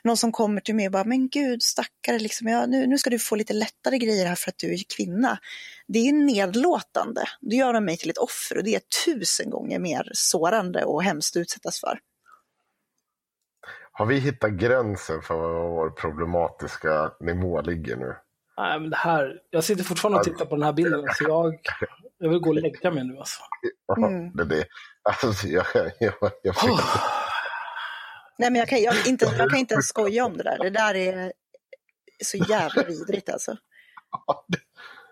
Någon 0.04 0.16
som 0.16 0.32
kommer 0.32 0.60
till 0.60 0.74
mig 0.74 0.86
och 0.86 0.92
bara, 0.92 1.04
men 1.04 1.28
gud 1.28 1.62
stackare, 1.62 2.18
liksom, 2.18 2.48
ja, 2.48 2.66
nu, 2.66 2.86
nu 2.86 2.98
ska 2.98 3.10
du 3.10 3.18
få 3.18 3.36
lite 3.36 3.52
lättare 3.52 3.98
grejer 3.98 4.26
här 4.26 4.34
för 4.34 4.50
att 4.50 4.58
du 4.58 4.72
är 4.74 4.78
kvinna. 4.96 5.38
Det 5.86 5.98
är 5.98 6.12
nedlåtande. 6.12 7.24
Då 7.40 7.56
gör 7.56 7.72
de 7.72 7.84
mig 7.84 7.96
till 7.96 8.10
ett 8.10 8.18
offer 8.18 8.56
och 8.56 8.64
det 8.64 8.74
är 8.74 8.82
tusen 9.04 9.50
gånger 9.50 9.78
mer 9.78 10.10
sårande 10.12 10.84
och 10.84 11.02
hemskt 11.02 11.36
att 11.36 11.40
utsättas 11.40 11.80
för. 11.80 11.98
Har 13.92 14.06
vi 14.06 14.18
hittat 14.18 14.50
gränsen 14.50 15.22
för 15.22 15.34
var 15.34 15.68
vår 15.68 15.90
problematiska 15.90 17.12
nivå 17.20 17.60
ligger 17.60 17.96
nu? 17.96 18.14
Nej, 18.58 18.80
men 18.80 18.90
det 18.90 18.96
här, 18.96 19.40
jag 19.50 19.64
sitter 19.64 19.84
fortfarande 19.84 20.18
och 20.18 20.24
tittar 20.24 20.44
på 20.44 20.56
den 20.56 20.64
här 20.64 20.72
bilden, 20.72 21.04
så 21.14 21.24
jag, 21.24 21.58
jag 22.18 22.28
vill 22.28 22.38
gå 22.38 22.50
och 22.50 22.54
lägga 22.54 22.90
mig 22.90 23.04
nu 23.04 23.18
alltså. 23.18 23.42
Mm. 23.96 24.32
Det, 24.32 24.44
det, 24.44 24.66
alltså, 25.02 25.46
jag, 25.48 25.66
jag, 25.74 25.92
jag, 26.00 26.32
jag 26.42 26.54
Oh. 26.54 27.26
Nej, 28.38 28.50
men 28.50 28.58
jag 28.58 28.68
kan, 28.68 28.82
jag, 28.82 29.06
inte, 29.06 29.24
jag 29.38 29.50
kan 29.50 29.58
inte 29.58 29.74
ens 29.74 29.86
skoja 29.94 30.24
om 30.24 30.36
det 30.36 30.42
där. 30.42 30.58
Det 30.58 30.70
där 30.70 30.94
är 30.94 31.32
så 32.24 32.36
jävla 32.36 32.82
vidrigt 32.82 33.28
alltså. 33.28 33.56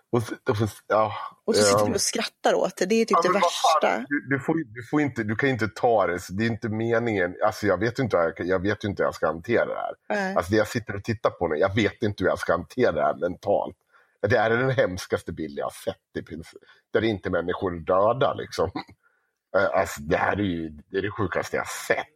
och, 0.09 0.21
och, 0.49 0.57
ja, 0.87 1.13
Och 1.45 1.55
så 1.55 1.63
sitter 1.63 1.85
vi 1.85 1.95
och 1.97 2.01
skrattar 2.01 2.53
åt 2.53 2.77
det. 2.77 2.85
Det 2.85 2.95
är 2.95 3.05
typ 3.05 3.17
Ja, 3.17 3.21
det 3.21 3.33
värsta. 3.33 4.05
Du, 4.09 4.27
du, 4.29 4.39
får, 4.39 4.55
du, 4.55 4.87
får 4.91 5.01
inte, 5.01 5.23
du 5.23 5.35
kan 5.35 5.49
inte 5.49 5.67
ta 5.67 6.07
det, 6.07 6.19
det 6.29 6.43
är 6.43 6.47
inte 6.47 6.69
meningen. 6.69 7.35
Alltså 7.45 7.67
jag 7.67 7.79
vet 7.79 7.99
inte, 7.99 8.17
hur 8.17 8.33
jag, 8.37 8.47
jag 8.47 8.59
vet 8.59 8.83
inte 8.83 9.03
hur 9.03 9.07
jag 9.07 9.15
ska 9.15 9.27
hantera 9.27 9.65
det 9.65 9.75
här. 9.75 9.93
Nej. 10.09 10.35
Alltså 10.35 10.51
det 10.51 10.57
jag 10.57 10.67
sitter 10.67 10.95
och 10.95 11.03
tittar 11.03 11.29
på 11.29 11.47
nu, 11.47 11.55
jag 11.55 11.75
vet 11.75 12.03
inte 12.03 12.23
hur 12.23 12.29
jag 12.29 12.39
ska 12.39 12.53
hantera 12.53 12.91
det 12.91 13.01
här 13.01 13.15
mentalt. 13.15 13.77
Det 14.29 14.37
är 14.37 14.49
den 14.49 14.69
hemskaste 14.69 15.33
bild 15.33 15.59
jag 15.59 15.65
har 15.65 15.71
sett 15.71 16.17
i 16.19 16.21
princip. 16.21 16.61
Där 16.93 17.03
inte 17.03 17.29
människor 17.29 17.75
är 17.75 17.79
döda 17.79 18.33
liksom. 18.33 18.71
Eh, 19.57 19.79
Alltså 19.79 20.01
det 20.01 20.17
här 20.17 20.37
är 20.39 20.43
ju 20.43 20.69
det, 20.69 20.97
är 20.97 21.01
det 21.01 21.11
sjukaste 21.11 21.55
jag 21.55 21.63
har 21.63 21.95
sett. 21.95 22.07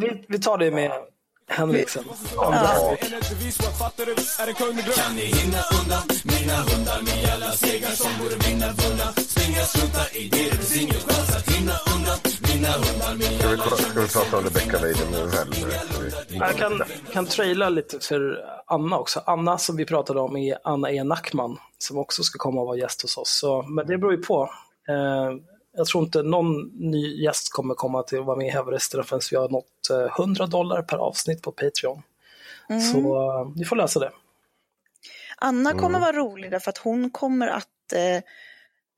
Vi, 0.00 0.24
vi 0.28 0.38
tar 0.38 0.58
det 0.58 0.70
med 0.70 0.92
Henrik 1.50 1.88
sen. 1.88 2.04
Ja. 2.36 2.96
Kan 4.96 5.14
ni 5.16 5.24
hinna 5.24 5.58
undan 5.80 6.02
mina 6.24 6.56
hundar 6.56 7.00
med 7.02 7.34
alla 7.34 7.52
segrar 7.52 7.90
som 7.90 8.10
vore 8.20 8.36
mina 8.50 8.66
vunna? 8.66 9.12
Springa, 9.12 9.60
strunta 9.62 10.02
i 10.12 10.28
det, 10.28 10.36
det 10.44 10.56
finns 10.56 10.76
ingen 10.82 10.94
chans 10.94 11.36
att 11.36 11.48
hinna 11.54 11.72
undan 11.94 12.18
mina 12.48 12.68
hundar 12.68 13.14
med 13.18 13.38
Ska 13.40 13.48
vi, 13.48 13.54
alla 13.54 13.64
pra- 13.64 13.90
ska 13.90 14.00
vi 14.00 14.08
prata 14.08 14.36
om 14.38 14.44
Rebecca 14.44 14.78
Weidenfeld? 14.78 15.54
Jag 16.30 16.56
kan, 16.56 16.82
kan 17.12 17.26
traila 17.26 17.68
lite 17.68 18.00
för 18.00 18.44
Anna 18.66 18.98
också. 18.98 19.22
Anna 19.26 19.58
som 19.58 19.76
vi 19.76 19.84
pratade 19.86 20.20
om 20.20 20.36
är 20.36 20.58
Anna 20.64 20.90
E. 20.90 21.04
Nackman 21.04 21.56
som 21.78 21.98
också 21.98 22.22
ska 22.22 22.38
komma 22.38 22.60
och 22.60 22.66
vara 22.66 22.76
gäst 22.76 23.02
hos 23.02 23.16
oss. 23.16 23.30
Så, 23.40 23.62
men 23.62 23.86
det 23.86 23.98
beror 23.98 24.12
ju 24.12 24.22
på. 24.22 24.50
Eh, 24.88 25.30
jag 25.76 25.86
tror 25.86 26.04
inte 26.04 26.22
någon 26.22 26.62
ny 26.90 27.22
gäst 27.22 27.52
kommer 27.52 27.74
komma 27.74 28.02
till 28.02 28.18
att 28.18 28.24
vara 28.26 28.36
med 28.36 28.46
i 28.46 28.50
Hävresterna 28.50 29.04
förrän 29.04 29.20
vi 29.30 29.36
har 29.36 29.48
nått 29.48 29.90
eh, 29.90 30.20
100 30.20 30.46
dollar 30.46 30.82
per 30.82 30.96
avsnitt 30.96 31.42
på 31.42 31.52
Patreon. 31.52 32.02
Så 32.92 32.98
eh, 32.98 33.52
vi 33.56 33.64
får 33.64 33.76
läsa 33.76 34.00
det. 34.00 34.12
Anna 35.36 35.72
kommer 35.72 36.00
vara 36.00 36.12
rolig 36.12 36.50
därför 36.50 36.70
att 36.70 36.78
hon 36.78 37.10
kommer 37.10 37.48
att 37.48 37.92
eh, 37.94 38.22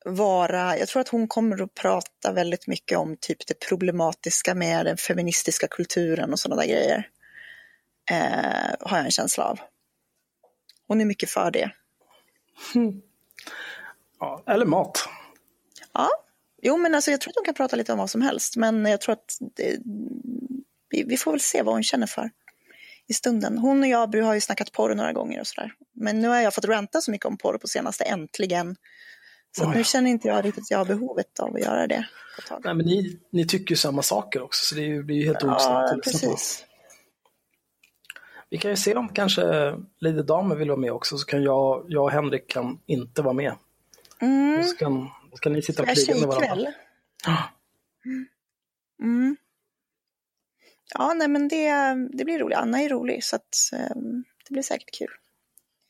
vara, 0.05 0.77
jag 0.77 0.87
tror 0.87 1.01
att 1.01 1.09
hon 1.09 1.27
kommer 1.27 1.63
att 1.63 1.73
prata 1.73 2.31
väldigt 2.31 2.67
mycket 2.67 2.97
om 2.97 3.17
typ 3.19 3.47
det 3.47 3.59
problematiska 3.67 4.55
med 4.55 4.85
den 4.85 4.97
feministiska 4.97 5.67
kulturen 5.67 6.31
och 6.31 6.39
sådana 6.39 6.61
där 6.61 6.69
grejer. 6.69 7.09
Eh, 8.11 8.75
har 8.79 8.97
jag 8.97 9.05
en 9.05 9.11
känsla 9.11 9.43
av. 9.43 9.59
Hon 10.87 11.01
är 11.01 11.05
mycket 11.05 11.29
för 11.29 11.51
det. 11.51 11.71
Ja, 14.19 14.43
eller 14.47 14.65
mat. 14.65 15.09
Ja, 15.93 16.09
jo 16.63 16.77
men 16.77 16.95
alltså 16.95 17.11
jag 17.11 17.21
tror 17.21 17.31
att 17.31 17.35
hon 17.35 17.45
kan 17.45 17.53
prata 17.53 17.75
lite 17.75 17.91
om 17.91 17.99
vad 17.99 18.09
som 18.09 18.21
helst. 18.21 18.55
Men 18.55 18.85
jag 18.85 19.01
tror 19.01 19.13
att 19.13 19.37
det, 19.55 19.77
vi, 20.89 21.03
vi 21.03 21.17
får 21.17 21.31
väl 21.31 21.39
se 21.39 21.61
vad 21.61 21.73
hon 21.73 21.83
känner 21.83 22.07
för 22.07 22.29
i 23.07 23.13
stunden. 23.13 23.57
Hon 23.57 23.83
och 23.83 23.89
jag 23.89 24.15
har 24.15 24.33
ju 24.33 24.41
snackat 24.41 24.71
porr 24.71 24.95
några 24.95 25.13
gånger 25.13 25.39
och 25.39 25.47
sådär. 25.47 25.73
Men 25.93 26.19
nu 26.19 26.27
har 26.27 26.41
jag 26.41 26.53
fått 26.53 26.65
ranta 26.65 27.01
så 27.01 27.11
mycket 27.11 27.25
om 27.25 27.37
porr 27.37 27.57
på 27.57 27.67
senaste, 27.67 28.03
äntligen. 28.03 28.75
Så 29.57 29.65
Oj. 29.65 29.75
nu 29.75 29.83
känner 29.83 30.09
inte 30.09 30.27
jag 30.27 30.45
riktigt 30.45 30.63
att 30.63 30.71
jag 30.71 30.77
har 30.77 30.85
behovet 30.85 31.39
av 31.39 31.55
att 31.55 31.61
göra 31.61 31.87
det. 31.87 32.07
Nej, 32.63 32.73
men 32.73 32.85
ni, 32.85 33.19
ni 33.31 33.47
tycker 33.47 33.71
ju 33.71 33.75
samma 33.75 34.01
saker 34.01 34.41
också, 34.41 34.65
så 34.65 34.75
det 34.75 35.03
blir 35.03 35.15
ju 35.15 35.25
helt 35.25 35.39
Ja, 35.41 35.97
precis. 36.03 36.65
Vi 38.49 38.57
kan 38.57 38.71
ju 38.71 38.77
se 38.77 38.95
om 38.95 39.09
kanske 39.09 39.43
Lady 39.99 40.21
Damer 40.21 40.55
vill 40.55 40.69
vara 40.69 40.79
med 40.79 40.91
också, 40.91 41.17
så 41.17 41.25
kan 41.25 41.43
jag, 41.43 41.85
jag 41.87 42.03
och 42.03 42.11
Henrik 42.11 42.47
kan 42.47 42.79
inte 42.85 43.21
vara 43.21 43.33
med. 43.33 43.53
Mm. 44.21 44.63
Så 44.63 44.75
kan, 44.75 45.09
så 45.33 45.37
kan 45.37 45.53
ni 45.53 45.61
sitta 45.61 45.83
och 45.83 45.89
Ska 45.89 46.13
kriga 46.13 46.27
med 46.27 46.35
varandra. 46.35 46.73
Ja. 47.25 47.37
Mm. 49.03 49.37
Ja, 50.93 51.13
nej 51.13 51.27
men 51.27 51.47
det, 51.47 51.69
det 52.17 52.25
blir 52.25 52.39
roligt. 52.39 52.57
Anna 52.57 52.81
är 52.81 52.89
rolig 52.89 53.23
så 53.23 53.35
att 53.35 53.73
eh, 53.73 53.95
det 54.47 54.53
blir 54.53 54.61
säkert 54.61 54.97
kul. 54.97 55.07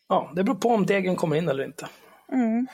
Ja, 0.10 0.34
det 0.36 0.44
beror 0.44 0.56
på 0.56 0.70
om 0.70 0.86
degen 0.86 1.16
kommer 1.16 1.36
in 1.36 1.50
eller 1.50 1.64
inte. 1.64 1.88
Mm. 2.32 2.68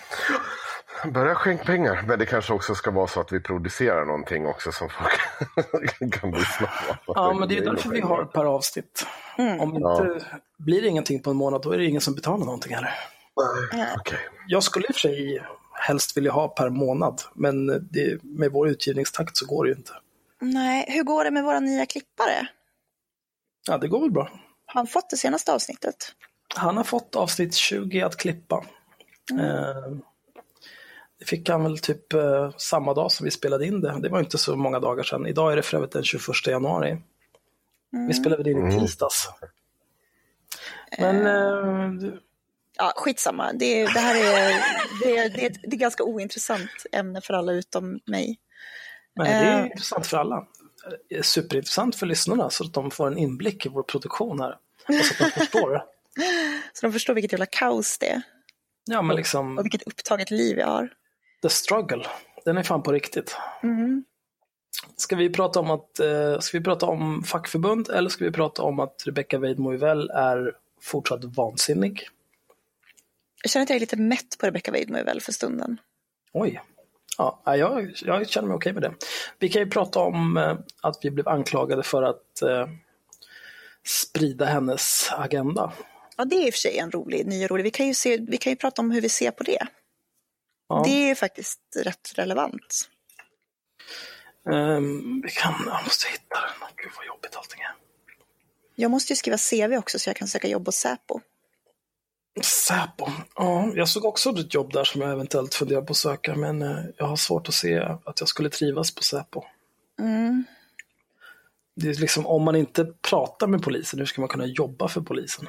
Börja 1.13 1.35
skänka 1.35 1.63
pengar. 1.63 2.03
Men 2.07 2.19
det 2.19 2.25
kanske 2.25 2.53
också 2.53 2.75
ska 2.75 2.91
vara 2.91 3.07
så 3.07 3.19
att 3.19 3.31
vi 3.31 3.39
producerar 3.39 4.05
någonting 4.05 4.45
också 4.45 4.71
som 4.71 4.89
folk 4.89 6.11
kan 6.13 6.31
lyssna 6.31 6.67
på. 7.05 7.13
Ja, 7.15 7.33
men 7.33 7.49
det 7.49 7.57
är 7.57 7.65
därför 7.65 7.89
vi 7.89 8.01
har 8.01 8.25
per 8.25 8.45
avsnitt. 8.45 9.05
Mm. 9.37 9.59
Om 9.59 9.75
inte 9.75 10.25
blir 10.57 10.81
det 10.81 10.87
ingenting 10.87 11.21
på 11.21 11.29
en 11.29 11.37
månad, 11.37 11.61
då 11.61 11.71
är 11.71 11.77
det 11.77 11.85
ingen 11.85 12.01
som 12.01 12.15
betalar 12.15 12.45
någonting 12.45 12.75
heller. 12.75 12.93
Okej. 13.97 14.19
Jag 14.47 14.63
skulle 14.63 14.87
i 14.87 14.91
och 14.91 14.95
för 14.95 14.99
sig 14.99 15.43
helst 15.79 16.17
vilja 16.17 16.31
ha 16.31 16.47
per 16.47 16.69
månad, 16.69 17.21
men 17.33 17.67
det, 17.67 18.23
med 18.23 18.51
vår 18.51 18.69
utgivningstakt 18.69 19.37
så 19.37 19.45
går 19.45 19.63
det 19.63 19.69
ju 19.69 19.75
inte. 19.75 19.93
Nej, 20.41 20.85
hur 20.87 21.03
går 21.03 21.23
det 21.23 21.31
med 21.31 21.43
våra 21.43 21.59
nya 21.59 21.85
klippare? 21.85 22.47
Ja, 23.67 23.77
det 23.77 23.87
går 23.87 24.01
väl 24.01 24.11
bra. 24.11 24.29
Har 24.65 24.79
han 24.79 24.87
fått 24.87 25.09
det 25.09 25.17
senaste 25.17 25.53
avsnittet? 25.53 25.95
Han 26.55 26.77
har 26.77 26.83
fått 26.83 27.15
avsnitt 27.15 27.53
20 27.53 28.01
att 28.01 28.17
klippa. 28.17 28.65
Eh, 29.31 29.97
det 31.19 31.25
fick 31.25 31.49
han 31.49 31.63
väl 31.63 31.77
typ 31.77 32.13
eh, 32.13 32.51
samma 32.57 32.93
dag 32.93 33.11
som 33.11 33.25
vi 33.25 33.31
spelade 33.31 33.65
in 33.65 33.81
det. 33.81 33.99
Det 34.01 34.09
var 34.09 34.19
inte 34.19 34.37
så 34.37 34.55
många 34.55 34.79
dagar 34.79 35.03
sedan. 35.03 35.27
Idag 35.27 35.51
är 35.51 35.55
det 35.55 35.61
för 35.61 35.77
övrigt 35.77 35.91
den 35.91 36.03
21 36.03 36.47
januari. 36.47 37.01
Vi 38.07 38.13
spelade 38.13 38.51
in 38.51 38.71
i 38.71 38.79
tisdags. 38.79 39.29
Men 40.99 41.27
eh, 41.27 42.13
Ja, 42.81 42.93
skitsamma. 42.95 43.53
Det, 43.53 43.83
det 43.83 43.99
här 43.99 44.15
är, 44.15 44.63
det, 45.03 45.17
är, 45.17 45.29
det, 45.29 45.45
är 45.45 45.49
ett, 45.49 45.57
det 45.63 45.75
ganska 45.75 46.03
ointressant 46.03 46.69
ämne 46.91 47.21
för 47.21 47.33
alla 47.33 47.51
utom 47.51 47.99
mig. 48.05 48.39
nej, 49.15 49.27
det 49.43 49.49
är 49.49 49.59
Eh. 49.59 49.65
intressant 49.65 50.07
för 50.07 50.17
alla. 50.17 50.47
Det 51.09 51.15
är 51.17 51.21
superintressant 51.21 51.95
för 51.95 52.05
lyssnarna 52.05 52.49
så 52.49 52.63
att 52.63 52.73
de 52.73 52.91
får 52.91 53.07
en 53.07 53.17
inblick 53.17 53.65
i 53.65 53.69
vår 53.69 53.83
produktion 53.83 54.39
här. 54.41 54.57
Och 54.87 55.05
så 55.05 55.23
att 55.23 55.33
de 55.33 55.39
förstår. 55.39 55.83
Så 56.73 56.85
de 56.85 56.93
förstår 56.93 57.13
vilket 57.13 57.31
jävla 57.31 57.45
kaos 57.45 57.97
det 57.97 58.09
är 58.09 58.21
Ja, 58.85 59.01
men 59.01 59.15
liksom 59.15 59.57
och 59.57 59.65
vilket 59.65 59.83
upptaget 59.87 60.31
liv 60.31 60.57
jag 60.59 60.67
har. 60.67 60.89
the 61.41 61.49
struggle. 61.49 62.05
Den 62.45 62.57
är 62.57 62.63
fan 62.63 62.83
på 62.83 62.91
riktigt. 62.91 63.35
Mm. 63.63 64.03
Ska 64.95 65.15
vi 65.15 65.29
prata 65.29 65.59
om 65.59 65.71
att 65.71 65.99
eh, 65.99 66.39
ska 66.39 66.57
vi 66.57 66.63
prata 66.63 66.85
om 66.85 67.23
fackförbund 67.23 67.89
eller 67.89 68.09
ska 68.09 68.25
vi 68.25 68.31
prata 68.31 68.61
om 68.61 68.79
att 68.79 69.03
Rebecca 69.05 69.37
Weidmoivel 69.37 70.09
är 70.09 70.53
fortsatt 70.81 71.23
vansinnig? 71.23 72.07
Jag 73.43 73.51
känner 73.51 73.63
att 73.63 73.69
jag 73.69 73.75
är 73.75 73.79
lite 73.79 73.97
mätt 73.97 74.37
på 74.39 74.45
Rebecca 74.45 74.71
Weidmoevel 74.71 75.21
för 75.21 75.31
stunden. 75.31 75.77
Oj. 76.33 76.61
Ja, 77.17 77.41
jag, 77.45 77.91
jag 78.01 78.29
känner 78.29 78.47
mig 78.47 78.55
okej 78.55 78.73
med 78.73 78.81
det. 78.81 78.93
Vi 79.39 79.49
kan 79.49 79.61
ju 79.61 79.69
prata 79.69 79.99
om 79.99 80.37
eh, 80.37 80.57
att 80.81 80.97
vi 81.01 81.11
blev 81.11 81.27
anklagade 81.27 81.83
för 81.83 82.03
att 82.03 82.41
eh, 82.41 82.67
sprida 83.83 84.45
hennes 84.45 85.09
agenda. 85.11 85.73
Ja, 86.17 86.25
det 86.25 86.35
är 86.35 86.47
i 86.47 86.49
och 86.49 86.53
för 86.53 86.59
sig 86.59 86.77
en 86.77 86.91
rolig, 86.91 87.27
ny 87.27 87.43
och 87.43 87.49
rolig. 87.49 87.63
Vi 87.63 87.71
kan 87.71 87.87
ju, 87.87 87.93
se, 87.93 88.17
vi 88.17 88.37
kan 88.37 88.51
ju 88.51 88.55
prata 88.55 88.81
om 88.81 88.91
hur 88.91 89.01
vi 89.01 89.09
ser 89.09 89.31
på 89.31 89.43
det. 89.43 89.67
Ja. 90.69 90.83
Det 90.85 91.09
är 91.09 91.15
faktiskt 91.15 91.59
rätt 91.83 92.11
relevant. 92.15 92.89
Ehm, 94.51 95.21
vi 95.21 95.29
kan, 95.29 95.53
jag 95.65 95.83
måste 95.83 96.09
hitta 96.09 96.35
den. 96.41 96.69
Gud 96.75 96.91
vad 96.97 97.05
jobbigt 97.05 97.35
allting 97.35 97.61
är. 97.61 97.73
Jag 98.75 98.91
måste 98.91 99.13
ju 99.13 99.17
skriva 99.17 99.37
CV 99.37 99.77
också 99.77 99.99
så 99.99 100.09
jag 100.09 100.17
kan 100.17 100.27
söka 100.27 100.47
jobb 100.47 100.65
hos 100.65 100.75
Säpo. 100.75 101.19
Säpo. 102.43 103.07
Ja, 103.35 103.71
jag 103.75 103.89
såg 103.89 104.05
också 104.05 104.29
ett 104.29 104.53
jobb 104.53 104.73
där 104.73 104.83
som 104.83 105.01
jag 105.01 105.11
eventuellt 105.11 105.53
funderar 105.53 105.81
på 105.81 105.91
att 105.91 105.97
söka, 105.97 106.35
men 106.35 106.61
eh, 106.61 106.77
jag 106.97 107.05
har 107.05 107.15
svårt 107.15 107.47
att 107.47 107.53
se 107.53 107.79
att 107.79 108.19
jag 108.19 108.29
skulle 108.29 108.49
trivas 108.49 108.95
på 108.95 109.03
Säpo. 109.03 109.43
Mm. 109.99 110.43
Det 111.75 111.89
är 111.89 111.93
liksom, 111.93 112.27
om 112.27 112.43
man 112.43 112.55
inte 112.55 112.85
pratar 112.85 113.47
med 113.47 113.63
polisen, 113.63 113.99
hur 113.99 114.05
ska 114.05 114.21
man 114.21 114.29
kunna 114.29 114.45
jobba 114.45 114.87
för 114.87 115.01
polisen? 115.01 115.47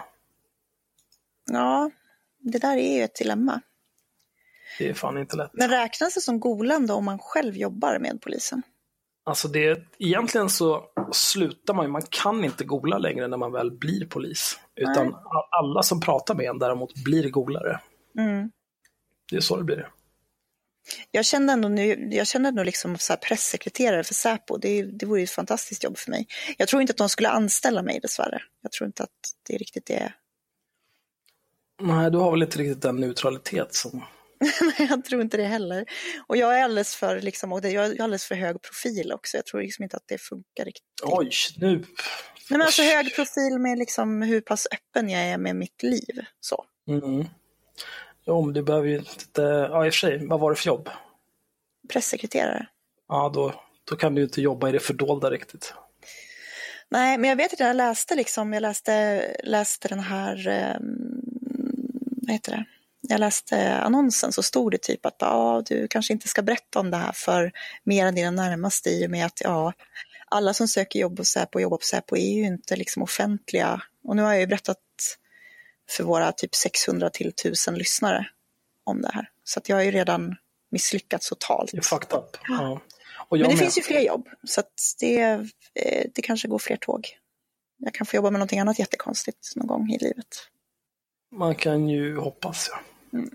Ja, 1.51 1.91
det 2.38 2.59
där 2.59 2.76
är 2.76 2.97
ju 2.97 3.03
ett 3.03 3.14
dilemma. 3.14 3.61
Det 4.78 4.88
är 4.88 4.95
fan 4.95 5.18
inte 5.18 5.36
lätt. 5.36 5.51
Men 5.53 5.70
räknas 5.70 6.14
det 6.14 6.20
som 6.20 6.41
golande 6.41 6.93
om 6.93 7.05
man 7.05 7.18
själv 7.18 7.57
jobbar 7.57 7.99
med 7.99 8.22
polisen? 8.22 8.62
Alltså 9.25 9.49
det, 9.49 9.83
egentligen 9.99 10.51
så 10.51 10.85
slutar 11.12 11.75
man 11.75 11.85
ju, 11.85 11.91
man 11.91 12.03
kan 12.11 12.45
inte 12.45 12.64
gola 12.64 12.99
längre 12.99 13.29
när 13.29 13.37
man 13.37 13.53
väl 13.53 13.71
blir 13.71 14.07
polis. 14.07 14.59
Utan 14.77 15.07
Nej. 15.07 15.14
a- 15.14 15.49
alla 15.61 15.83
som 15.83 16.01
pratar 16.01 16.35
med 16.35 16.47
en 16.47 16.59
däremot 16.59 16.95
blir 17.05 17.31
golare. 17.31 17.81
Mm. 18.18 18.51
Det 19.31 19.37
är 19.37 19.41
så 19.41 19.57
det 19.57 19.64
blir. 19.64 19.89
Jag 21.11 21.25
kände 21.25 21.53
ändå 21.53 21.68
nu, 21.68 22.09
jag 22.12 22.27
kände 22.27 22.49
ändå 22.49 22.62
liksom 22.62 22.99
så 22.99 23.16
pressekreterare 23.16 24.05
för 24.05 24.14
Säpo, 24.14 24.57
det, 24.57 24.83
det 24.83 25.07
vore 25.07 25.21
ju 25.21 25.25
ett 25.25 25.31
fantastiskt 25.31 25.85
jobb 25.85 25.99
för 25.99 26.11
mig. 26.11 26.27
Jag 26.59 26.68
tror 26.68 26.83
inte 26.83 26.91
att 26.91 26.97
de 26.97 27.09
skulle 27.09 27.29
anställa 27.29 27.83
mig 27.83 28.01
dessvärre. 28.01 28.43
Jag 28.62 28.73
tror 28.73 28.87
inte 28.87 29.03
att 29.03 29.11
det 29.47 29.55
är 29.55 29.59
riktigt 29.59 29.87
det. 29.87 30.12
Nej, 31.83 32.11
du 32.11 32.18
har 32.18 32.31
väl 32.31 32.43
inte 32.43 32.59
riktigt 32.59 32.83
den 32.83 32.97
neutralitet 32.97 33.75
som... 33.75 34.05
jag 34.78 35.05
tror 35.05 35.22
inte 35.22 35.36
det 35.36 35.45
heller. 35.45 35.84
Och 36.26 36.36
jag 36.36 36.59
är 36.59 36.64
alldeles 36.64 36.95
för, 36.95 37.20
liksom, 37.20 37.53
och 37.53 37.61
det, 37.61 37.70
jag 37.70 37.84
är 37.86 38.03
alldeles 38.03 38.24
för 38.24 38.34
hög 38.34 38.62
profil 38.62 39.12
också. 39.12 39.36
Jag 39.36 39.47
tror 39.47 39.62
liksom 39.62 39.82
inte 39.82 39.97
att 39.97 40.09
det 40.09 40.18
funkar 40.18 40.64
riktigt. 40.64 40.84
Oj, 41.03 41.30
nu... 41.57 41.68
Nej, 41.76 42.59
men 42.59 42.62
alltså 42.62 42.82
hög 42.82 43.14
profil 43.14 43.59
med 43.59 43.78
liksom 43.78 44.22
hur 44.22 44.41
pass 44.41 44.66
öppen 44.72 45.09
jag 45.09 45.22
är 45.22 45.38
med 45.38 45.57
mitt 45.57 45.82
liv. 45.82 46.24
Så. 46.41 46.64
Mm. 46.88 47.26
Jo, 48.26 48.43
men 48.43 48.55
du 48.55 48.62
behöver 48.62 48.88
ju 48.88 48.99
inte... 48.99 49.43
Ja, 49.43 49.86
i 49.86 49.88
och 49.88 49.95
för 49.95 49.99
sig, 49.99 50.26
vad 50.26 50.41
var 50.41 50.51
det 50.51 50.57
för 50.57 50.66
jobb? 50.66 50.88
Pressekreterare. 51.88 52.66
Ja, 53.09 53.30
då, 53.34 53.55
då 53.84 53.97
kan 53.97 54.14
du 54.14 54.22
inte 54.22 54.41
jobba 54.41 54.68
i 54.68 54.72
det 54.72 54.80
fördolda 54.80 55.30
riktigt. 55.30 55.74
Nej, 56.88 57.18
men 57.18 57.30
jag 57.30 57.36
vet 57.36 57.53
att 57.53 57.61
jag 57.61 57.76
läste 57.76 58.14
liksom, 58.14 58.53
jag 58.53 58.61
läste, 58.61 59.22
läste 59.45 59.88
den 59.88 60.01
här, 60.01 60.49
um, 60.80 61.20
vad 62.22 62.30
heter 62.30 62.53
det? 62.53 62.64
Jag 63.01 63.21
läste 63.21 63.75
annonsen 63.75 64.33
så 64.33 64.43
stod 64.43 64.73
det 64.73 64.83
typ 64.83 65.07
att 65.07 65.17
ja, 65.19 65.63
du 65.67 65.89
kanske 65.89 66.13
inte 66.13 66.29
ska 66.29 66.43
berätta 66.43 66.81
om 66.81 66.91
det 66.91 66.97
här 66.97 67.13
för 67.13 67.53
mer 67.85 68.07
än 68.07 68.15
dina 68.15 68.31
närmaste 68.31 68.91
i 68.91 69.07
och 69.07 69.11
med 69.11 69.27
att 69.27 69.41
ja, 69.45 69.73
alla 70.27 70.55
som 70.55 70.69
söker 70.69 70.99
jobb 70.99 71.17
på 71.17 71.25
Säpo 71.25 71.59
och 71.59 71.63
jobbar 71.63 71.77
på 71.77 71.85
Säpo 71.85 72.17
är 72.17 72.35
ju 72.35 72.47
inte 72.47 72.77
liksom 72.77 73.03
offentliga. 73.03 73.83
Och 74.05 74.17
nu 74.17 74.23
har 74.23 74.33
jag 74.33 74.41
ju 74.41 74.47
berättat 74.47 74.79
för 75.91 76.05
våra 76.05 76.33
typ 76.33 76.55
600 76.55 77.11
till 77.11 77.29
1000 77.29 77.75
lyssnare 77.75 78.27
om 78.85 79.03
det 79.03 79.11
här. 79.15 79.31
Så 79.45 79.59
att 79.59 79.69
jag 79.69 79.77
har 79.77 79.83
ju 79.83 79.91
redan 79.91 80.37
misslyckats 80.71 81.29
totalt. 81.29 81.75
Är 81.75 81.81
fucked 81.81 82.19
up. 82.19 82.37
Ja. 82.49 82.81
Men 83.31 83.41
det 83.41 83.49
med. 83.49 83.59
finns 83.59 83.79
ju 83.79 83.83
fler 83.83 84.01
jobb, 84.01 84.29
så 84.45 84.61
att 84.61 84.73
det, 85.01 85.21
eh, 85.75 86.07
det 86.15 86.23
kanske 86.23 86.49
går 86.49 86.59
fler 86.59 86.77
tåg. 86.77 87.09
Jag 87.79 87.95
kan 87.95 88.07
få 88.07 88.17
jobba 88.17 88.31
med 88.31 88.39
någonting 88.39 88.59
annat 88.59 88.79
jättekonstigt 88.79 89.53
någon 89.57 89.67
gång 89.67 89.91
i 89.91 89.99
livet. 89.99 90.27
Man 91.33 91.55
kan 91.55 91.89
ju 91.89 92.17
hoppas, 92.17 92.69
ja. 92.73 92.81
Mm. 93.13 93.31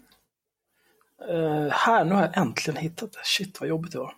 Uh, 1.29 1.69
här, 1.69 2.05
nu 2.05 2.15
har 2.15 2.21
jag 2.21 2.37
äntligen 2.37 2.81
hittat 2.81 3.13
det. 3.13 3.19
Shit 3.23 3.59
vad 3.59 3.69
jobbigt 3.69 3.91
det 3.91 3.99
var. 3.99 4.15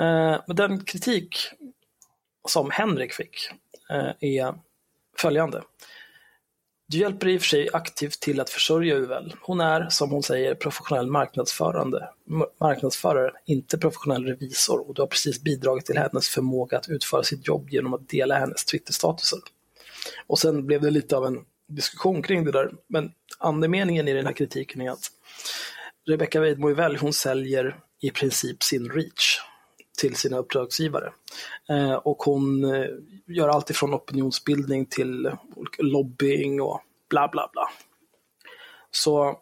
uh, 0.00 0.40
men 0.46 0.56
den 0.56 0.84
kritik 0.84 1.36
som 2.48 2.70
Henrik 2.70 3.12
fick 3.12 3.50
uh, 3.92 4.12
är 4.20 4.54
följande. 5.18 5.62
Du 6.86 6.98
hjälper 6.98 7.28
i 7.28 7.36
och 7.36 7.40
för 7.40 7.48
sig 7.48 7.68
aktivt 7.72 8.20
till 8.20 8.40
att 8.40 8.50
försörja 8.50 8.94
Uvel. 8.94 9.34
Hon 9.40 9.60
är, 9.60 9.88
som 9.90 10.10
hon 10.10 10.22
säger, 10.22 10.54
professionell 10.54 11.06
marknadsförande, 11.06 12.08
marknadsförare, 12.60 13.32
inte 13.44 13.78
professionell 13.78 14.24
revisor 14.24 14.88
och 14.88 14.94
du 14.94 15.02
har 15.02 15.06
precis 15.06 15.42
bidragit 15.42 15.86
till 15.86 15.98
hennes 15.98 16.28
förmåga 16.28 16.78
att 16.78 16.88
utföra 16.88 17.22
sitt 17.22 17.48
jobb 17.48 17.70
genom 17.70 17.94
att 17.94 18.08
dela 18.08 18.38
hennes 18.38 18.64
Twitter-statuser. 18.64 19.38
Och 20.26 20.38
sen 20.38 20.66
blev 20.66 20.82
det 20.82 20.90
lite 20.90 21.16
av 21.16 21.26
en 21.26 21.44
diskussion 21.68 22.22
kring 22.22 22.44
det 22.44 22.52
där, 22.52 22.72
men 22.88 23.12
andemeningen 23.38 24.08
i 24.08 24.12
den 24.12 24.26
här 24.26 24.32
kritiken 24.32 24.80
är 24.80 24.90
att 24.90 25.10
Rebecca 26.06 26.40
Weidmo 26.40 26.96
hon 27.00 27.12
säljer 27.12 27.80
i 28.00 28.10
princip 28.10 28.62
sin 28.62 28.90
reach 28.90 29.40
till 29.98 30.16
sina 30.16 30.38
uppdragsgivare. 30.38 31.12
Eh, 31.68 31.92
och 31.94 32.22
hon 32.22 32.74
eh, 32.74 32.86
gör 33.26 33.48
allt 33.48 33.70
ifrån 33.70 33.94
opinionsbildning 33.94 34.86
till 34.86 35.30
lobbying 35.78 36.62
och 36.62 36.80
bla 37.10 37.28
bla 37.28 37.50
bla. 37.52 37.70
Så 38.90 39.38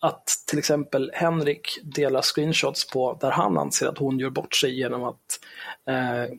att 0.00 0.26
till 0.46 0.58
exempel 0.58 1.10
Henrik 1.14 1.78
delar 1.82 2.22
screenshots 2.22 2.90
på 2.90 3.18
där 3.20 3.30
han 3.30 3.58
anser 3.58 3.86
att 3.86 3.98
hon 3.98 4.18
gör 4.18 4.30
bort 4.30 4.54
sig 4.54 4.78
genom 4.78 5.04
att 5.04 5.40
eh, 5.88 6.36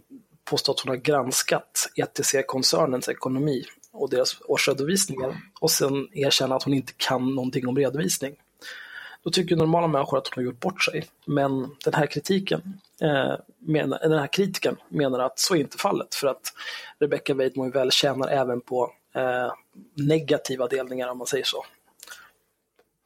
påstå 0.49 0.71
att 0.71 0.79
hon 0.79 0.89
har 0.89 0.95
granskat 0.95 1.89
ETC-koncernens 1.95 3.09
ekonomi 3.09 3.63
och 3.97 4.09
deras 4.09 4.37
årsredovisningar 4.45 5.37
och 5.59 5.71
sen 5.71 6.07
erkänna 6.13 6.55
att 6.55 6.63
hon 6.63 6.73
inte 6.73 6.93
kan 6.97 7.35
någonting 7.35 7.67
om 7.67 7.77
redovisning. 7.77 8.35
Då 9.23 9.31
tycker 9.31 9.55
normala 9.55 9.87
människor 9.87 10.17
att 10.17 10.27
hon 10.27 10.43
har 10.43 10.51
gjort 10.51 10.59
bort 10.59 10.83
sig. 10.83 11.05
Men 11.25 11.75
den 11.83 11.93
här 11.93 12.05
kritiken, 12.05 12.79
eh, 13.01 13.33
menar, 13.59 13.99
den 13.99 14.19
här 14.19 14.27
kritiken 14.27 14.75
menar 14.89 15.19
att 15.19 15.39
så 15.39 15.55
är 15.55 15.59
inte 15.59 15.77
fallet 15.77 16.15
för 16.15 16.27
att 16.27 16.53
Rebecca 16.99 17.33
Weidmo 17.33 17.71
väl 17.71 17.91
tjänar 17.91 18.27
även 18.27 18.61
på 18.61 18.91
eh, 19.15 19.51
negativa 19.93 20.67
delningar 20.67 21.07
om 21.07 21.17
man 21.17 21.27
säger 21.27 21.43
så. 21.45 21.65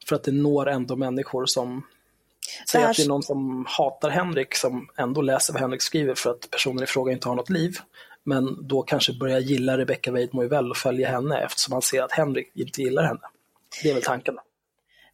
För 0.08 0.16
att 0.16 0.24
det 0.24 0.32
når 0.32 0.68
ändå 0.68 0.96
människor 0.96 1.46
som 1.46 1.82
Säg 2.70 2.84
att 2.84 2.96
det 2.96 3.02
är 3.02 3.08
någon 3.08 3.22
som 3.22 3.66
hatar 3.68 4.10
Henrik 4.10 4.54
som 4.54 4.88
ändå 4.96 5.22
läser 5.22 5.52
vad 5.52 5.62
Henrik 5.62 5.82
skriver 5.82 6.14
för 6.14 6.30
att 6.30 6.50
personen 6.50 6.84
i 6.84 6.86
fråga 6.86 7.12
inte 7.12 7.28
har 7.28 7.34
något 7.34 7.50
liv. 7.50 7.78
Men 8.24 8.68
då 8.68 8.82
kanske 8.82 9.12
börjar 9.12 9.38
gilla 9.38 9.78
Rebecca 9.78 10.12
Weidmo 10.12 10.48
väl 10.48 10.70
och 10.70 10.76
följa 10.76 11.08
henne 11.08 11.38
eftersom 11.38 11.72
han 11.72 11.82
ser 11.82 12.02
att 12.02 12.12
Henrik 12.12 12.52
inte 12.54 12.82
gillar 12.82 13.02
henne. 13.02 13.20
Det 13.82 13.90
är 13.90 13.94
väl 13.94 14.02
tanken. 14.02 14.38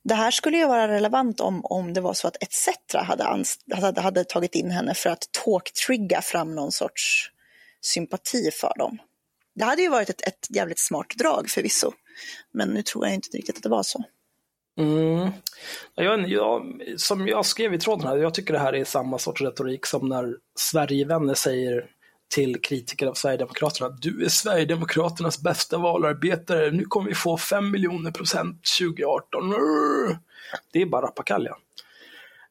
Det 0.05 0.15
här 0.15 0.31
skulle 0.31 0.57
ju 0.57 0.67
vara 0.67 0.89
relevant 0.89 1.41
om, 1.41 1.65
om 1.65 1.95
det 1.95 2.01
var 2.01 2.15
så 2.15 2.29
att 2.29 2.43
ETC 2.43 2.69
hade, 2.95 3.45
hade, 3.75 4.01
hade 4.01 4.25
tagit 4.25 4.55
in 4.55 4.71
henne 4.71 4.95
för 4.95 5.11
att 5.11 5.25
talk-trigga 5.45 6.23
fram 6.23 6.55
någon 6.55 6.73
sorts 6.73 7.31
sympati 7.81 8.51
för 8.51 8.73
dem. 8.79 8.99
Det 9.55 9.65
hade 9.65 9.83
ju 9.83 9.89
varit 9.89 10.11
ett, 10.11 10.27
ett 10.27 10.47
jävligt 10.51 10.79
smart 10.79 11.07
drag 11.19 11.51
förvisso. 11.51 11.93
Men 12.53 12.69
nu 12.69 12.83
tror 12.83 13.07
jag 13.07 13.15
inte 13.15 13.37
riktigt 13.37 13.57
att 13.57 13.63
det 13.63 13.69
var 13.69 13.83
så. 13.83 14.05
Mm. 14.79 15.31
Jag, 15.95 16.29
jag, 16.29 16.83
som 16.97 17.29
jag 17.29 17.47
skrev 17.47 17.75
i 17.75 17.79
tråden 17.79 18.07
här, 18.07 18.17
jag 18.17 18.35
tycker 18.35 18.53
det 18.53 18.59
här 18.59 18.75
är 18.75 18.85
samma 18.85 19.19
sorts 19.19 19.43
retorik 19.43 19.87
som 19.87 20.09
när 20.09 20.37
Sverigevänner 20.55 21.35
säger 21.35 21.87
till 22.29 22.63
kritiker 22.63 23.07
av 23.07 23.15
Sverigedemokraterna. 23.15 23.89
Du 23.89 24.25
är 24.25 24.29
Sverigedemokraternas 24.29 25.39
bästa 25.39 25.79
valarbetare. 25.79 26.71
Nu 26.71 26.85
kommer 26.85 27.09
vi 27.09 27.15
få 27.15 27.39
5 27.39 27.71
miljoner 27.71 28.11
procent 28.11 28.61
2018. 28.81 29.55
Det 30.73 30.83
är 30.83 30.87
bara 30.87 31.07
rappakalja. 31.07 31.57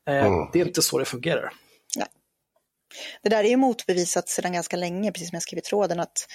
Eh, 0.07 0.25
mm. 0.25 0.49
Det 0.53 0.61
är 0.61 0.65
inte 0.65 0.81
så 0.81 0.99
det 0.99 1.05
fungerar. 1.05 1.53
Nej. 1.95 2.07
Det 3.21 3.29
där 3.29 3.43
är 3.43 3.49
ju 3.49 3.57
motbevisat 3.57 4.29
sedan 4.29 4.53
ganska 4.53 4.77
länge, 4.77 5.11
precis 5.11 5.29
som 5.29 5.35
jag 5.35 5.43
skrev 5.43 5.57
i 5.57 5.61
tråden, 5.61 5.99
att 5.99 6.27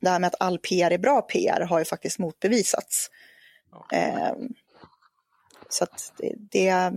det 0.00 0.10
här 0.10 0.18
med 0.18 0.28
att 0.28 0.40
all 0.40 0.58
PR 0.58 0.90
är 0.90 0.98
bra 0.98 1.22
PR 1.22 1.60
har 1.60 1.78
ju 1.78 1.84
faktiskt 1.84 2.18
motbevisats. 2.18 3.10
Ja. 3.70 3.98
Eh, 3.98 4.32
så 5.68 5.84
att 5.84 6.12
det, 6.18 6.34
det 6.36 6.92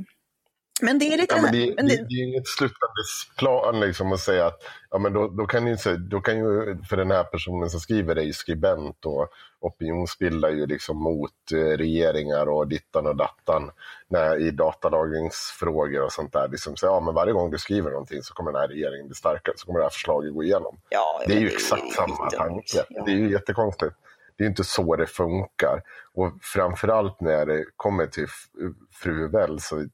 men 0.82 0.99
det 0.99 1.13
är 1.13 1.17
lite... 1.17 1.36
Ja, 1.36 1.41
men 1.41 1.51
det, 1.51 1.65
det, 1.65 1.82
det, 1.82 2.05
det 2.09 2.15
är 2.15 2.23
inget 2.23 2.47
slutande 2.47 3.01
plan 3.38 3.80
liksom 3.80 4.13
att 4.13 4.19
säga 4.19 4.45
att 4.45 4.59
ja, 4.89 4.97
men 4.97 5.13
då, 5.13 5.28
då, 5.28 5.45
kan 5.45 5.67
ju, 5.67 5.75
då 5.97 6.21
kan 6.21 6.38
ju, 6.38 6.78
för 6.89 6.97
den 6.97 7.11
här 7.11 7.23
personen 7.23 7.69
som 7.69 7.80
skriver 7.80 8.15
det 8.15 8.21
är 8.21 8.25
ju 8.25 8.34
skribent 8.34 9.05
och 9.05 9.30
opinionsbildar 9.59 10.49
ju 10.49 10.65
liksom 10.65 10.97
mot 10.97 11.51
eh, 11.53 11.78
regeringar 11.78 12.49
och 12.49 12.67
dittan 12.67 13.07
och 13.07 13.15
dattan 13.15 13.71
när, 14.07 14.47
i 14.47 14.51
datalagringsfrågor 14.51 16.01
och 16.01 16.11
sånt 16.11 16.34
där. 16.34 16.47
Liksom, 16.47 16.75
så, 16.75 16.86
ja, 16.86 16.99
men 16.99 17.13
varje 17.13 17.34
gång 17.34 17.51
du 17.51 17.57
skriver 17.57 17.91
någonting 17.91 18.23
så 18.23 18.34
kommer 18.34 18.51
den 18.51 18.61
här 18.61 18.67
regeringen 18.67 19.07
bli 19.07 19.15
starkare, 19.15 19.55
så 19.57 19.65
kommer 19.65 19.80
det 19.80 19.86
här 19.86 19.89
förslaget 19.89 20.34
gå 20.34 20.43
igenom. 20.43 20.80
Ja, 20.89 21.23
det 21.28 21.34
är 21.34 21.39
ju 21.39 21.47
exakt 21.47 21.93
samma 21.93 22.30
tanke. 22.30 22.86
Ja. 22.89 23.03
Det 23.05 23.11
är 23.11 23.15
ju 23.15 23.32
jättekonstigt. 23.32 23.95
Det 24.38 24.43
är 24.43 24.47
inte 24.47 24.63
så 24.63 24.95
det 24.95 25.07
funkar. 25.07 25.82
Och 26.13 26.34
framförallt 26.41 27.21
när 27.21 27.45
det 27.45 27.65
kommer 27.75 28.07
till 28.07 28.28
fru 28.91 29.28
Well 29.28 29.59
så 29.59 29.88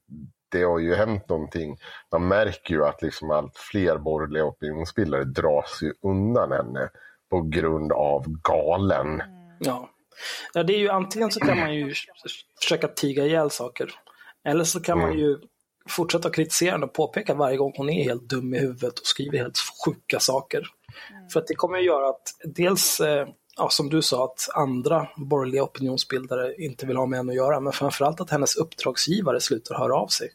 det 0.54 0.62
har 0.62 0.78
ju 0.78 0.94
hänt 0.94 1.28
någonting. 1.28 1.76
Man 2.12 2.28
märker 2.28 2.74
ju 2.74 2.84
att 2.84 3.02
liksom 3.02 3.30
allt 3.30 3.56
fler 3.56 3.98
borgerliga 3.98 4.44
opinionsbildare 4.44 5.24
dras 5.24 5.82
ju 5.82 5.92
undan 6.02 6.52
henne 6.52 6.90
på 7.30 7.40
grund 7.40 7.92
av 7.92 8.24
galen. 8.42 9.22
Ja. 9.60 9.90
ja, 10.54 10.62
det 10.62 10.74
är 10.74 10.78
ju 10.78 10.88
antingen 10.88 11.30
så 11.30 11.40
kan 11.40 11.58
man 11.58 11.74
ju 11.74 11.94
försöka 12.60 12.88
tiga 12.88 13.26
ihjäl 13.26 13.50
saker. 13.50 13.90
Eller 14.44 14.64
så 14.64 14.80
kan 14.80 14.98
mm. 14.98 15.08
man 15.08 15.18
ju 15.18 15.38
fortsätta 15.88 16.30
kritisera 16.30 16.72
henne 16.72 16.86
och 16.86 16.92
påpeka 16.92 17.34
varje 17.34 17.56
gång 17.56 17.72
hon 17.76 17.90
är 17.90 18.04
helt 18.04 18.28
dum 18.28 18.54
i 18.54 18.58
huvudet 18.58 18.98
och 18.98 19.06
skriver 19.06 19.38
helt 19.38 19.58
sjuka 19.84 20.20
saker. 20.20 20.66
Mm. 21.10 21.28
För 21.28 21.40
att 21.40 21.46
det 21.46 21.54
kommer 21.54 21.78
att 21.78 21.84
göra 21.84 22.08
att 22.08 22.22
dels 22.44 23.00
eh, 23.00 23.28
ja, 23.56 23.68
som 23.70 23.88
du 23.88 24.02
sa, 24.02 24.24
att 24.24 24.48
andra 24.54 25.08
borgerliga 25.16 25.62
opinionsbildare 25.62 26.54
inte 26.54 26.86
vill 26.86 26.96
ha 26.96 27.06
med 27.06 27.18
henne 27.18 27.32
att 27.32 27.36
göra, 27.36 27.60
men 27.60 27.72
framförallt 27.72 28.20
att 28.20 28.30
hennes 28.30 28.56
uppdragsgivare 28.56 29.40
slutar 29.40 29.74
höra 29.74 29.94
av 29.94 30.06
sig. 30.06 30.30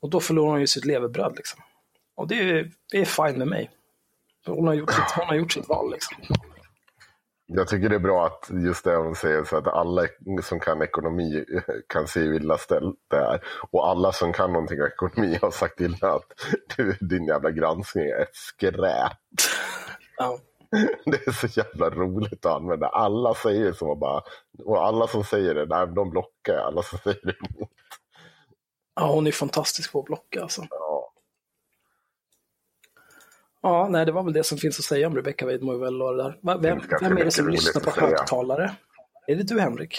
Och 0.00 0.10
då 0.10 0.20
förlorar 0.20 0.50
hon 0.50 0.60
ju 0.60 0.66
sitt 0.66 0.84
levebröd 0.84 1.32
liksom. 1.36 1.62
Och 2.14 2.28
det 2.28 2.34
är, 2.34 2.70
det 2.92 3.00
är 3.00 3.04
fine 3.04 3.38
med 3.38 3.48
mig. 3.48 3.70
Hon 4.46 4.66
har 4.66 4.74
gjort 4.74 4.92
sitt, 4.92 5.10
hon 5.16 5.26
har 5.26 5.34
gjort 5.34 5.52
sitt 5.52 5.68
val 5.68 5.90
liksom. 5.92 6.16
Jag 7.52 7.68
tycker 7.68 7.88
det 7.88 7.94
är 7.94 8.00
bra 8.00 8.26
att 8.26 8.50
just 8.64 8.84
det 8.84 8.96
hon 8.96 9.14
säger 9.14 9.44
så 9.44 9.56
att 9.56 9.66
alla 9.66 10.06
som 10.42 10.60
kan 10.60 10.82
ekonomi 10.82 11.44
kan 11.86 12.08
se 12.08 12.20
hur 12.20 12.34
illa 12.34 12.58
ställt 12.58 12.96
det 13.08 13.16
är. 13.16 13.40
Och 13.70 13.88
alla 13.88 14.12
som 14.12 14.32
kan 14.32 14.52
någonting 14.52 14.80
om 14.80 14.86
ekonomi 14.86 15.38
har 15.42 15.50
sagt 15.50 15.80
illa 15.80 16.14
att 16.14 16.32
du, 16.76 16.96
din 17.00 17.24
jävla 17.24 17.50
granskning 17.50 18.04
är 18.04 18.26
skräp. 18.32 19.12
Ja. 20.16 20.38
Det 21.04 21.26
är 21.26 21.32
så 21.32 21.60
jävla 21.60 21.90
roligt 21.90 22.46
att 22.46 22.52
använda. 22.52 22.88
Alla 22.88 23.34
säger 23.34 23.72
så 23.72 23.94
bara. 23.94 24.22
Och 24.64 24.86
alla 24.86 25.06
som 25.06 25.24
säger 25.24 25.54
det, 25.54 25.66
nej, 25.66 25.86
de 25.86 26.10
blockar 26.10 26.56
Alla 26.56 26.82
som 26.82 26.98
säger 26.98 27.36
emot. 27.36 27.70
Ja, 29.00 29.06
hon 29.12 29.26
är 29.26 29.32
fantastisk 29.32 29.92
på 29.92 29.98
att 30.00 30.04
blocka 30.04 30.42
alltså. 30.42 30.66
Ja. 30.70 31.12
Ja, 33.62 33.88
nej, 33.90 34.06
det 34.06 34.12
var 34.12 34.22
väl 34.22 34.32
det 34.32 34.44
som 34.44 34.58
finns 34.58 34.78
att 34.78 34.84
säga 34.84 35.06
om 35.06 35.16
Rebecca 35.16 35.46
Weidmovel 35.46 36.02
och 36.02 36.16
det 36.16 36.22
där. 36.22 36.58
Vem, 36.58 36.80
vem 37.00 37.18
är 37.18 37.24
det 37.24 37.30
som 37.30 37.48
lyssnar 37.48 37.82
på 37.82 38.00
högtalare? 38.00 38.74
Är 39.26 39.36
det 39.36 39.42
du, 39.42 39.60
Henrik? 39.60 39.98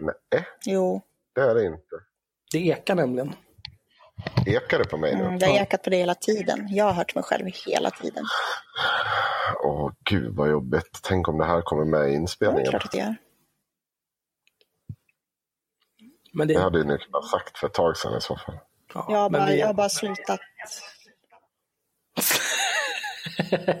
Nej, 0.00 0.46
Jo, 0.66 1.02
det 1.34 1.40
är 1.40 1.54
det 1.54 1.64
inte. 1.66 1.96
Det 2.52 2.58
ekar 2.58 2.94
nämligen. 2.94 3.34
Ekar 4.46 4.78
det 4.78 4.84
på 4.84 4.96
mig 4.96 5.16
nu? 5.16 5.24
mm, 5.24 5.38
jag 5.38 5.48
har 5.48 5.54
ekat 5.56 5.82
på 5.82 5.90
det 5.90 5.96
hela 5.96 6.14
tiden. 6.14 6.66
Jag 6.70 6.84
har 6.84 6.92
hört 6.92 7.14
mig 7.14 7.24
själv 7.24 7.46
hela 7.66 7.90
tiden. 7.90 8.24
Åh 9.64 9.92
gud 10.04 10.34
vad 10.36 10.50
jobbigt. 10.50 11.00
Tänk 11.02 11.28
om 11.28 11.38
det 11.38 11.44
här 11.44 11.60
kommer 11.62 11.84
med 11.84 12.00
i 12.00 12.02
Ja, 12.02 12.06
det 12.08 12.14
är 12.14 12.20
inspelningen. 12.20 12.70
klart 12.70 12.84
att 12.84 12.92
det 12.92 12.98
gör. 12.98 13.16
Men 16.32 16.48
det, 16.48 16.54
Det 16.54 16.60
hade 16.60 16.78
ju 16.78 16.84
ni 16.84 16.98
kunnat 16.98 17.24
sagt 17.28 17.58
för 17.58 17.66
ett 17.66 17.74
tag 17.74 17.96
sedan 17.96 18.18
i 18.18 18.20
så 18.20 18.36
fall. 18.36 18.58
ja, 18.94 19.06
Jag 19.08 19.16
har, 19.16 19.30
men 19.30 19.40
bara, 19.40 19.50
vi- 19.50 19.60
jag 19.60 19.66
har 19.66 19.74
bara 19.74 19.88
slutat. 19.88 20.40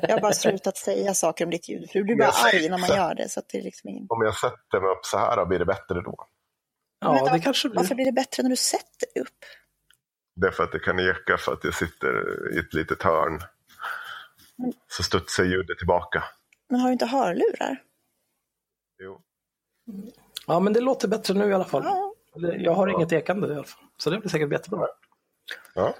Jag 0.02 0.08
har 0.10 0.20
bara 0.20 0.32
slutat 0.32 0.76
säga 0.76 1.14
saker 1.14 1.44
om 1.44 1.50
ditt 1.50 1.68
ljud. 1.68 1.90
För 1.90 1.98
du 1.98 2.04
blir 2.04 2.16
bara 2.16 2.30
arg 2.30 2.68
när 2.68 2.78
man 2.78 2.88
gör 2.88 3.14
det. 3.14 3.28
Så 3.28 3.40
att 3.40 3.48
det 3.48 3.58
är 3.58 3.62
liksom 3.62 3.90
ingen... 3.90 4.06
Om 4.08 4.22
jag 4.24 4.34
sätter 4.34 4.80
mig 4.80 4.90
upp 4.90 5.06
så 5.06 5.18
här, 5.18 5.44
blir 5.46 5.58
det 5.58 5.64
bättre 5.64 6.00
då? 6.00 6.26
ja, 7.00 7.12
Men 7.24 7.32
det 7.32 7.40
kanske 7.40 7.68
blir. 7.68 7.76
Varför 7.80 7.94
blir 7.94 8.04
det 8.04 8.12
bättre 8.12 8.42
när 8.42 8.50
du 8.50 8.56
sätter 8.56 9.06
dig 9.14 9.22
upp? 9.22 9.38
Det 10.34 10.46
är 10.46 10.50
för 10.50 10.64
att 10.64 10.72
det 10.72 10.78
kan 10.78 10.98
eka 10.98 11.38
för 11.38 11.52
att 11.52 11.64
jag 11.64 11.74
sitter 11.74 12.52
i 12.54 12.58
ett 12.58 12.74
litet 12.74 13.02
hörn. 13.02 13.40
Så 14.88 15.02
studsar 15.02 15.44
ljudet 15.44 15.78
tillbaka. 15.78 16.24
Men 16.68 16.80
har 16.80 16.88
du 16.88 16.92
inte 16.92 17.06
hörlurar? 17.06 17.82
Jo. 19.02 19.20
Ja, 20.46 20.60
men 20.60 20.72
det 20.72 20.80
låter 20.80 21.08
bättre 21.08 21.34
nu 21.34 21.50
i 21.50 21.54
alla 21.54 21.64
fall. 21.64 21.82
Ja. 21.84 22.11
Jag 22.34 22.72
har 22.72 22.88
inget 22.88 23.12
ekande 23.12 23.48
i 23.48 23.54
alla 23.54 23.64
fall. 23.64 23.84
Så 23.96 24.10
det 24.10 24.18
blir 24.18 24.30
säkert 24.30 24.52
jättebra. 24.52 24.86
Ja. 25.74 25.94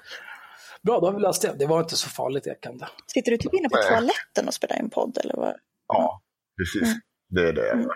Bra, 0.82 1.00
då 1.00 1.06
har 1.06 1.12
vi 1.12 1.20
löst 1.20 1.42
det. 1.42 1.54
Det 1.58 1.66
var 1.66 1.80
inte 1.80 1.96
så 1.96 2.08
farligt 2.08 2.46
ekande. 2.46 2.88
Sitter 3.06 3.30
du 3.30 3.38
typ 3.38 3.54
inne 3.54 3.68
på 3.68 3.76
Nej. 3.76 3.88
toaletten 3.88 4.46
och 4.46 4.54
spelar 4.54 4.78
in 4.78 4.90
podd? 4.90 5.18
Eller 5.24 5.36
vad? 5.36 5.54
ja, 5.88 6.22
precis. 6.58 6.94
Det 7.28 7.48
är 7.48 7.52
det 7.52 7.66
jag 7.66 7.80
gör. 7.80 7.94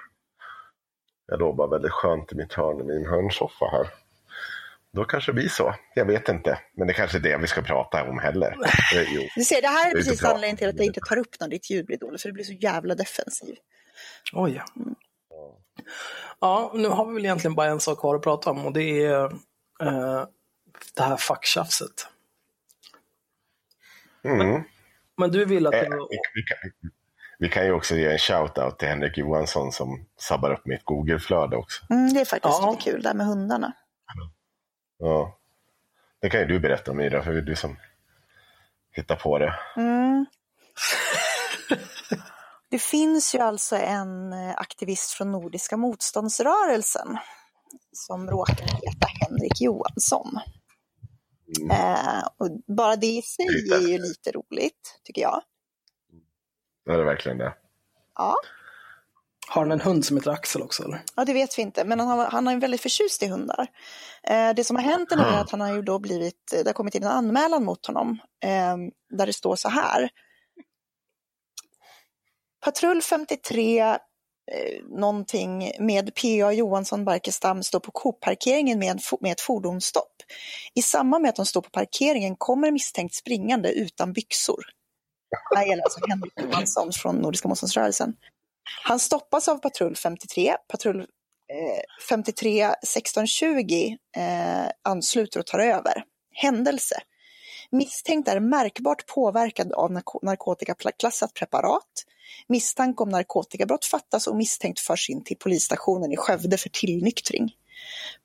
Jag 1.27 1.41
låg 1.41 1.57
bara 1.57 1.71
väldigt 1.71 1.93
skönt 1.93 2.33
i 2.33 2.37
mitt 2.37 2.53
hörn 2.53 2.81
i 2.81 2.85
min 2.85 3.07
hörnsoffa 3.07 3.67
här. 3.73 3.87
Då 4.93 5.05
kanske 5.05 5.33
det 5.33 5.35
blir 5.35 5.49
så. 5.49 5.75
Jag 5.95 6.05
vet 6.05 6.29
inte. 6.29 6.59
Men 6.77 6.87
det 6.87 6.95
kanske 6.95 7.19
är 7.19 7.21
det 7.21 7.39
vi 7.39 7.47
ska 7.47 7.63
prata 7.63 8.05
om 8.11 8.19
heller. 8.19 8.51
Eh, 8.95 9.15
Jo. 9.15 9.23
Du 9.37 9.45
ser, 9.45 9.63
det 9.63 9.69
här 9.69 9.91
är 9.91 9.91
Det 9.91 9.97
är 9.97 9.99
inte 9.99 10.11
precis 10.11 10.25
anledningen 10.25 10.57
till 10.57 10.69
att 10.69 10.77
jag 10.77 10.87
inte 10.87 11.01
tar 11.01 11.17
upp 11.19 11.41
när 11.41 11.49
ditt 11.49 11.71
ljud 11.71 11.87
blir 11.87 11.99
dåligt. 11.99 12.23
För 12.23 12.29
det 12.29 12.33
blir 12.33 12.45
så 12.45 12.53
jävla 12.53 12.95
defensiv. 12.95 13.57
Oj. 14.33 14.63
Ja, 16.41 16.73
nu 16.75 16.89
har 16.89 17.07
vi 17.07 17.15
väl 17.15 17.25
egentligen 17.25 17.55
bara 17.55 17.67
en 17.67 17.81
sak 17.81 17.99
kvar 18.01 18.15
att 18.15 18.23
prata 18.23 18.51
om 18.51 18.67
och 18.67 18.73
det 18.73 19.05
är 19.05 19.25
eh, 19.83 20.25
det 20.95 21.03
här 21.03 21.17
facktjafset. 21.17 22.09
Mm. 24.25 24.63
Men 25.17 25.31
du 25.31 25.45
vill 25.45 25.67
att 25.67 25.75
Eh, 25.75 25.81
det 25.81 25.89
vi, 25.89 25.97
var... 25.97 26.09
vi, 26.35 26.43
kan, 26.43 26.91
vi 27.39 27.49
kan 27.49 27.65
ju 27.65 27.73
också 27.73 27.97
ge 27.97 28.13
en 28.13 28.19
shout-out 28.19 28.77
till 28.77 28.89
Henrik 28.89 29.19
Johansson 29.19 29.73
som 29.73 30.07
sabbar 30.21 30.51
upp 30.53 30.67
mitt 30.67 30.85
Google-flöde 30.85 31.57
också. 31.57 31.85
Mm, 31.91 32.13
det 32.15 32.21
är 32.21 32.25
faktiskt 32.25 32.59
Ja. 32.61 32.71
lite 32.71 32.91
kul 32.91 33.03
där 33.03 33.15
med 33.15 33.27
hundarna. 33.27 33.73
Ja. 34.99 35.39
Det 36.21 36.31
kan 36.31 36.41
ju 36.41 36.47
du 36.47 36.59
berätta 36.59 36.91
om 36.91 37.01
Ida, 37.01 37.23
för 37.23 37.33
det 37.33 37.39
är 37.39 37.43
du 37.43 37.57
som 37.57 37.77
hittar 38.93 39.17
på 39.17 39.39
det. 39.39 39.55
Mm. 39.77 40.27
Det 42.71 42.79
finns 42.79 43.35
ju 43.35 43.39
alltså 43.39 43.77
en 43.77 44.33
eh, 44.33 44.55
aktivist 44.57 45.11
från 45.11 45.33
Nordiska 45.33 45.77
motståndsrörelsen 45.77 47.19
som 47.93 48.31
råkar 48.31 48.55
heta 48.65 49.07
Henrik 49.21 49.61
Johansson. 49.61 50.41
Eh, 51.71 52.23
och 52.37 52.51
bara 52.77 52.97
det 52.97 53.07
i 53.07 53.23
sig 53.23 53.47
är 53.73 53.89
ju 53.89 53.99
lite 53.99 54.33
roligt, 54.33 55.01
tycker 55.05 55.23
jag. 55.23 55.43
Det 56.85 56.93
är 56.93 57.05
verkligen 57.05 57.39
det. 57.39 57.55
Ja, 58.15 58.35
Har 59.49 59.63
han 59.63 59.73
en 59.73 59.81
hund 59.81 60.05
som 60.05 60.17
heter 60.17 60.31
Axel 60.31 60.63
också 60.63 60.85
eller? 60.85 61.03
ja 61.17 61.25
det 61.25 61.33
vet 61.33 61.59
vi 61.59 61.63
inte, 61.63 61.85
men 61.85 62.01
han, 62.01 62.09
har, 62.19 62.27
han 62.27 62.49
är 62.49 62.57
väldigt 62.57 62.81
förtjust 62.81 63.23
i 63.23 63.27
hundar. 63.27 63.67
Eh, 64.23 64.55
det 64.55 64.65
som 64.65 64.77
har 64.77 64.83
hänt 64.83 65.13
är 65.13 65.41
att 65.41 65.51
han 65.51 65.61
har 65.61 65.75
ju 65.75 65.83
då 65.83 65.99
blivit, 65.99 66.51
det 66.51 66.67
har 66.67 66.73
kommit 66.73 66.95
in 66.95 67.03
en 67.03 67.09
anmälan 67.11 67.65
mot 67.65 67.87
honom 67.87 68.19
eh, 68.43 68.77
där 69.11 69.27
det 69.27 69.33
står 69.33 69.57
så 69.57 69.69
här. 69.69 70.11
Patrull 72.67 73.03
53 73.03 73.81
eh, 73.81 73.97
någonting 74.89 75.73
med 75.79 76.15
PA 76.15 76.53
Johansson 76.53 77.05
Barkestam 77.05 77.63
står 77.63 77.81
på 77.81 77.91
Coop-parkeringen 77.91 78.79
med, 78.79 79.01
med 79.21 79.33
ett 79.33 79.41
fordonsstopp. 79.41 80.13
I 80.75 80.83
samband 80.83 81.23
med 81.23 81.29
att 81.29 81.37
de 81.37 81.47
står 81.47 81.61
på 81.61 81.71
parkeringen 81.71 82.37
kommer 82.37 82.71
misstänkt 82.71 83.15
springande 83.15 83.73
utan 83.73 84.13
byxor. 84.13 84.65
Det 85.51 85.59
här 85.59 85.67
gäller 85.67 85.83
alltså 85.83 86.01
Henrik 86.09 86.33
Johansson 86.43 86.93
från 86.93 87.17
Nordiska 87.17 87.49
motståndsrörelsen. 87.49 88.15
Han 88.83 88.99
stoppas 88.99 89.49
av 89.49 89.57
patrull 89.57 89.97
53. 89.97 90.57
Patrull 90.69 91.01
eh, 91.01 92.05
53 92.09 92.63
1620 92.63 93.97
eh, 94.17 94.71
ansluter 94.85 95.41
och 95.41 95.47
tar 95.47 95.59
över. 95.59 96.05
Händelse. 96.35 96.97
Misstänkt 97.77 98.29
är 98.29 98.41
märkbart 98.41 99.07
påverkad 99.07 99.73
av 99.73 99.93
narkotikaklassat 100.23 101.35
preparat. 101.35 102.05
Misstanke 102.47 103.03
om 103.03 103.09
narkotikabrott 103.09 103.85
fattas 103.85 104.27
och 104.27 104.37
misstänkt 104.37 104.81
förs 104.81 105.11
in 105.11 105.25
till 105.25 105.37
polisstationen 105.37 106.13
i 106.13 106.17
Skövde 106.17 106.59
för 106.59 106.69
tillnyktring. 106.69 107.55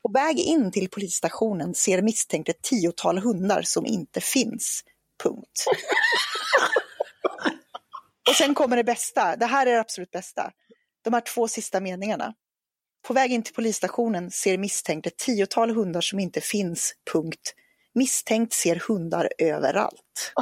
På 0.04 0.12
väg 0.12 0.40
in 0.40 0.72
till 0.72 0.90
polisstationen 0.90 1.74
ser 1.74 2.02
misstänkt 2.02 2.50
ett 2.50 2.62
tiotal 2.62 3.18
hundar 3.18 3.62
som 3.62 3.86
inte 3.86 4.22
finns. 4.22 4.84
Punkt. 5.24 5.66
Och 8.30 8.36
sen 8.36 8.56
kommer 8.56 8.78
det 8.78 8.84
bästa. 8.84 9.36
Det 9.36 9.46
här 9.46 9.68
är 9.68 9.74
det 9.74 9.80
absolut 9.80 10.12
bästa. 10.12 10.52
De 11.02 11.14
här 11.14 11.22
två 11.22 11.48
sista 11.48 11.80
meningarna. 11.80 12.34
På 13.08 13.14
väg 13.14 13.32
in 13.32 13.44
till 13.44 13.54
polisstationen 13.54 14.32
ser 14.32 14.58
misstänkt 14.58 15.08
ett 15.08 15.18
tiotal 15.18 15.70
hundar 15.70 16.02
som 16.02 16.20
inte 16.20 16.42
finns. 16.42 16.94
Punkt. 17.14 17.56
Misstänkt 17.94 18.54
ser 18.54 18.76
hundar 18.76 19.30
överallt. 19.38 20.34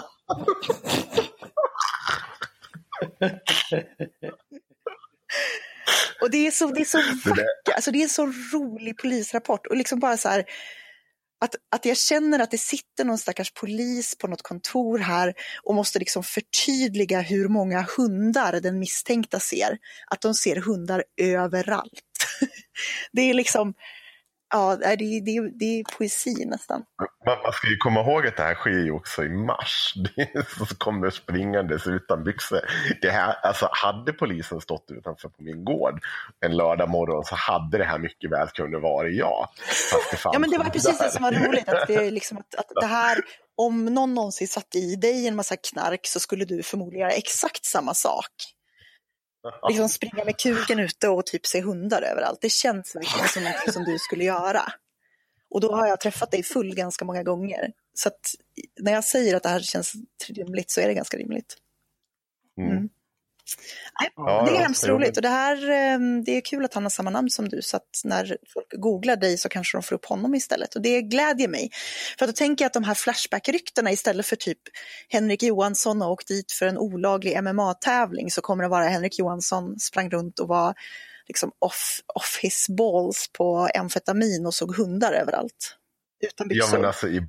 Och 6.21 6.31
det 6.31 6.47
är 6.47 6.51
så, 6.51 6.67
det 6.67 6.81
är 6.81 6.85
så 6.85 6.97
vackert, 6.97 7.75
alltså 7.75 7.91
det 7.91 7.97
är 7.99 8.03
en 8.03 8.09
så 8.09 8.25
rolig 8.53 8.97
polisrapport. 8.97 9.67
Och 9.67 9.77
liksom 9.77 9.99
bara 9.99 10.17
så 10.17 10.29
här, 10.29 10.45
att, 11.41 11.55
att 11.71 11.85
jag 11.85 11.97
känner 11.97 12.39
att 12.39 12.51
det 12.51 12.57
sitter 12.57 13.05
någon 13.05 13.17
stackars 13.17 13.51
polis 13.51 14.17
på 14.17 14.27
något 14.27 14.41
kontor 14.41 14.99
här 14.99 15.33
och 15.63 15.75
måste 15.75 15.99
liksom 15.99 16.23
förtydliga 16.23 17.21
hur 17.21 17.47
många 17.47 17.85
hundar 17.97 18.59
den 18.59 18.79
misstänkta 18.79 19.39
ser. 19.39 19.77
Att 20.07 20.21
de 20.21 20.33
ser 20.33 20.55
hundar 20.55 21.03
överallt. 21.21 22.03
Det 23.11 23.21
är 23.21 23.33
liksom, 23.33 23.73
ja, 24.51 24.75
det 24.75 24.85
är, 24.85 25.21
det 25.21 25.51
det 25.59 25.79
är 25.79 25.97
poesi 25.97 26.45
nästan. 26.45 26.83
Man, 27.25 27.37
man 27.43 27.51
ska 27.53 27.67
ju 27.67 27.77
komma 27.77 27.99
ihåg 27.99 28.27
att 28.27 28.37
det 28.37 28.43
här 28.43 28.55
sker 28.55 28.69
ju 28.69 28.91
också 28.91 29.23
i 29.23 29.29
mars. 29.29 29.93
Så 30.57 30.75
kommer 30.75 31.09
springandes 31.09 31.87
utan 31.87 32.23
byxor. 32.23 32.59
Det 33.01 33.09
här, 33.09 33.33
alltså, 33.33 33.69
hade 33.71 34.13
polisen 34.13 34.61
stått 34.61 34.85
utanför 34.91 35.29
på 35.29 35.43
min 35.43 35.65
gård 35.65 35.99
en 36.45 36.57
lördag 36.57 36.89
morgon 36.89 37.23
så 37.25 37.35
hade 37.35 37.77
det 37.77 37.83
här 37.83 37.99
mycket 37.99 38.31
väl 38.31 38.47
kunnat 38.47 38.81
vara 38.81 39.07
jag. 39.07 39.47
Ja 40.23 40.39
men 40.39 40.49
det 40.49 40.57
var 40.57 40.65
precis 40.65 40.97
det 40.97 41.11
som 41.11 41.23
var 41.23 41.31
roligt. 41.31 41.69
Att 41.69 41.87
det, 41.87 42.11
liksom 42.11 42.37
att, 42.37 42.55
att 42.55 42.67
det 42.81 42.85
här, 42.85 43.17
om 43.57 43.85
någon 43.85 44.13
någonsin 44.13 44.47
satte 44.47 44.77
i 44.77 44.95
dig 44.95 45.27
en 45.27 45.35
massa 45.35 45.55
knark 45.55 45.99
så 46.03 46.19
skulle 46.19 46.45
du 46.45 46.63
förmodligen 46.63 47.01
göra 47.01 47.17
exakt 47.17 47.65
samma 47.65 47.93
sak. 47.93 48.31
Liksom 49.69 49.89
springa 49.89 50.25
med 50.25 50.37
kuken 50.37 50.79
ute 50.79 51.09
och 51.09 51.25
typ 51.25 51.45
se 51.45 51.61
hundar 51.61 52.01
överallt. 52.01 52.39
Det 52.41 52.51
känns 52.51 52.95
verkligen 52.95 53.27
som 53.27 53.43
något 53.43 53.73
som 53.73 53.83
du 53.83 53.99
skulle 53.99 54.23
göra. 54.23 54.73
Och 55.49 55.61
då 55.61 55.75
har 55.75 55.87
jag 55.87 55.99
träffat 55.99 56.31
dig 56.31 56.43
full 56.43 56.75
ganska 56.75 57.05
många 57.05 57.23
gånger. 57.23 57.71
Så 57.93 58.09
när 58.79 58.91
jag 58.91 59.03
säger 59.03 59.35
att 59.35 59.43
det 59.43 59.49
här 59.49 59.59
känns 59.59 59.93
rimligt 60.27 60.71
så 60.71 60.81
är 60.81 60.87
det 60.87 60.93
ganska 60.93 61.17
rimligt. 61.17 61.57
Mm. 62.57 62.75
Nej, 62.75 62.89
Ja, 64.15 64.45
det 64.45 64.51
är 64.51 64.55
ja, 64.55 64.61
hemskt 64.61 64.87
roligt 64.87 65.17
och 65.17 65.21
det 65.21 65.29
här, 65.29 65.69
eh, 65.69 65.99
det 66.25 66.37
är 66.37 66.41
kul 66.41 66.65
att 66.65 66.73
han 66.73 66.83
har 66.83 66.89
samma 66.89 67.09
namn 67.09 67.29
som 67.29 67.49
du 67.49 67.61
så 67.61 67.77
att 67.77 68.01
när 68.03 68.37
folk 68.53 68.67
googlar 68.71 69.15
dig 69.15 69.37
så 69.37 69.49
kanske 69.49 69.77
de 69.77 69.83
får 69.83 69.95
upp 69.95 70.05
honom 70.05 70.35
istället 70.35 70.75
och 70.75 70.81
det 70.81 71.01
glädjer 71.01 71.47
mig. 71.47 71.69
För 72.19 72.27
då 72.27 72.33
tänker 72.33 72.65
jag 72.65 72.67
att 72.67 72.73
de 72.73 72.83
här 72.83 72.93
Flashback-ryktena 72.93 73.91
istället 73.91 74.25
för 74.25 74.35
typ 74.35 74.59
Henrik 75.09 75.43
Johansson 75.43 76.01
har 76.01 76.09
åkt 76.09 76.27
dit 76.27 76.51
för 76.51 76.67
en 76.67 76.77
olaglig 76.77 77.43
MMA-tävling 77.43 78.31
så 78.31 78.41
kommer 78.41 78.63
det 78.63 78.69
vara 78.69 78.83
Henrik 78.83 79.19
Johansson 79.19 79.79
sprang 79.79 80.09
runt 80.09 80.39
och 80.39 80.47
var 80.47 80.73
liksom 81.27 81.51
off, 81.59 82.01
off 82.15 82.39
his 82.41 82.69
balls 82.69 83.29
på 83.37 83.69
amfetamin 83.79 84.45
och 84.45 84.53
såg 84.53 84.75
hundar 84.75 85.13
överallt. 85.13 85.77
Utan 86.23 86.47
Ja, 86.49 86.53
byxor. 86.53 86.77
men 86.77 86.85
alltså, 86.85 87.07
i, 87.07 87.19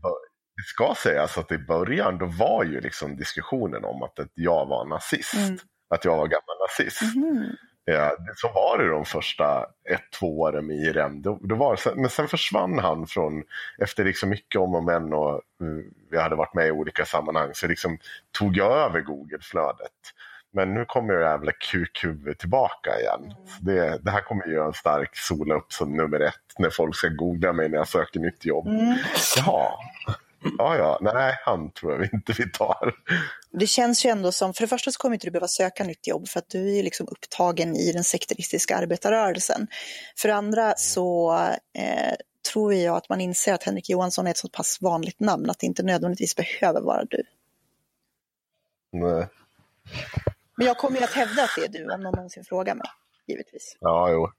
det 0.57 0.66
ska 0.66 0.95
sägas 1.03 1.39
att 1.39 1.53
i 1.53 1.59
början 1.59 2.18
då 2.18 2.27
var 2.27 2.64
ju 2.64 2.81
liksom 2.81 3.16
diskussionen 3.16 3.85
om 3.85 4.03
att, 4.03 4.18
att 4.18 4.33
jag 4.35 4.66
var 4.66 4.85
nazist. 4.85 5.35
Mm. 5.35 5.59
Att 5.91 6.05
jag 6.05 6.16
var 6.16 6.26
gammal 6.26 6.57
nazist. 6.61 7.16
Mhm. 7.16 7.57
Ja, 7.84 8.16
så 8.36 8.49
var 8.49 8.78
det 8.78 8.88
de 8.88 9.05
första 9.05 9.66
ett, 9.91 10.11
två 10.18 10.41
åren 10.41 10.66
med 10.66 10.76
IRM. 10.76 11.22
Då, 11.22 11.38
då 11.43 11.55
var, 11.55 11.97
men 11.97 12.11
sen 12.11 12.28
försvann 12.28 12.78
han 12.78 13.07
från, 13.07 13.43
efter 13.78 14.05
liksom 14.05 14.28
mycket 14.30 14.61
om 14.61 14.74
och 14.74 14.84
men 14.84 15.12
och 15.12 15.43
mm, 15.61 15.84
vi 16.11 16.18
hade 16.18 16.36
varit 16.36 16.55
med 16.55 16.66
i 16.66 16.70
olika 16.70 17.05
sammanhang, 17.05 17.51
så 17.55 17.66
liksom 17.66 17.99
tog 18.38 18.57
jag 18.57 18.72
över 18.72 19.01
Google-flödet. 19.01 19.93
Men 20.53 20.74
nu 20.74 20.84
kommer 20.84 21.14
det 21.14 21.20
jävla 21.24 21.53
kukhuvud 21.53 22.38
tillbaka 22.38 22.91
igen. 23.01 23.34
Så 23.47 23.64
det, 23.64 23.99
det 24.03 24.11
här 24.11 24.20
kommer 24.20 24.47
göra 24.47 24.66
en 24.66 24.72
stark 24.72 25.16
sola 25.16 25.55
upp 25.55 25.72
som 25.72 25.97
nummer 25.97 26.20
ett 26.20 26.34
när 26.59 26.70
folk 26.70 26.97
ska 26.97 27.09
googla 27.09 27.53
mig 27.53 27.68
när 27.68 27.78
jag 27.78 27.88
söker 27.88 28.20
nytt 28.20 28.45
jobb. 28.45 28.68
Jaha, 29.36 29.72
ja 30.59 30.76
ja, 30.76 30.99
nej 31.01 31.34
han 31.45 31.70
tror 31.70 31.93
jag 31.93 32.09
inte 32.12 32.32
vi 32.38 32.51
tar. 32.51 32.95
Det 33.51 33.66
känns 33.66 34.05
ju 34.05 34.11
ändå 34.11 34.32
som, 34.32 34.55
för 34.55 34.62
det 34.62 34.68
första 34.68 34.91
så 34.91 34.99
kommer 34.99 35.14
inte 35.14 35.26
du 35.26 35.30
behöva 35.30 35.49
söka 35.49 35.84
nytt 35.84 36.07
jobb 36.07 36.28
för 36.28 36.38
att 36.38 36.49
du 36.49 36.68
är 36.70 36.76
ju 36.76 36.82
liksom 36.82 37.09
upptagen 37.11 37.76
i 37.76 37.93
den 37.93 38.05
sekteristiska 38.05 38.76
arbetarrörelsen. 38.76 39.66
För 40.16 40.28
det 40.28 40.34
andra 40.34 40.74
så 40.76 41.32
eh, 41.74 42.14
tror 42.53 42.74
jag 42.74 42.97
att 42.97 43.09
man 43.09 43.20
inser 43.20 43.55
att 43.55 43.62
Henrik 43.62 43.91
Johansson 43.91 44.26
är 44.26 44.30
ett 44.30 44.36
så 44.36 44.49
pass 44.49 44.78
vanligt 44.80 45.20
namn 45.20 45.51
att 45.51 45.59
det 45.59 45.66
inte 45.66 45.82
nödvändigtvis 45.82 46.36
behöver 46.36 46.80
vara 46.80 47.05
du. 47.05 47.22
Nej. 48.93 49.28
Men 50.57 50.66
jag 50.66 50.76
kommer 50.78 50.99
ju 50.99 51.05
att 51.05 51.12
hävda 51.12 51.43
att 51.43 51.51
det 51.57 51.64
är 51.64 51.68
du 51.68 51.95
om 51.95 52.01
någon 52.01 52.14
någonsin 52.14 52.45
frågar 52.45 52.74
mig, 52.74 52.86
givetvis. 53.26 53.76
Ja, 53.80 54.11
jo. 54.11 54.32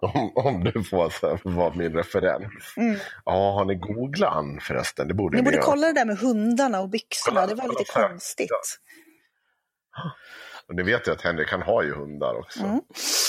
Om, 0.00 0.32
om 0.36 0.64
du 0.64 0.84
får 0.84 1.10
så 1.10 1.28
här, 1.28 1.40
vara 1.42 1.74
min 1.74 1.92
referens. 1.92 2.74
Mm. 2.76 2.98
Ja, 3.24 3.52
har 3.52 3.64
ni 3.64 3.74
googlat 3.74 4.32
han 4.32 4.60
förresten? 4.60 5.08
Det 5.08 5.14
borde 5.14 5.36
Ni 5.36 5.42
borde 5.42 5.56
göra. 5.56 5.64
kolla 5.64 5.86
det 5.86 5.92
där 5.92 6.04
med 6.04 6.18
hundarna 6.18 6.80
och 6.80 6.88
byxorna, 6.88 7.46
det 7.46 7.54
var 7.54 7.68
lite 7.68 7.84
konstigt. 7.92 8.50
Och 10.68 10.74
ni 10.74 10.82
vet 10.82 11.08
ju 11.08 11.12
att 11.12 11.22
Henrik 11.22 11.50
han 11.50 11.62
har 11.62 11.82
ju 11.82 11.94
hundar 11.94 12.38
också. 12.38 12.60
Mm. 12.60 12.80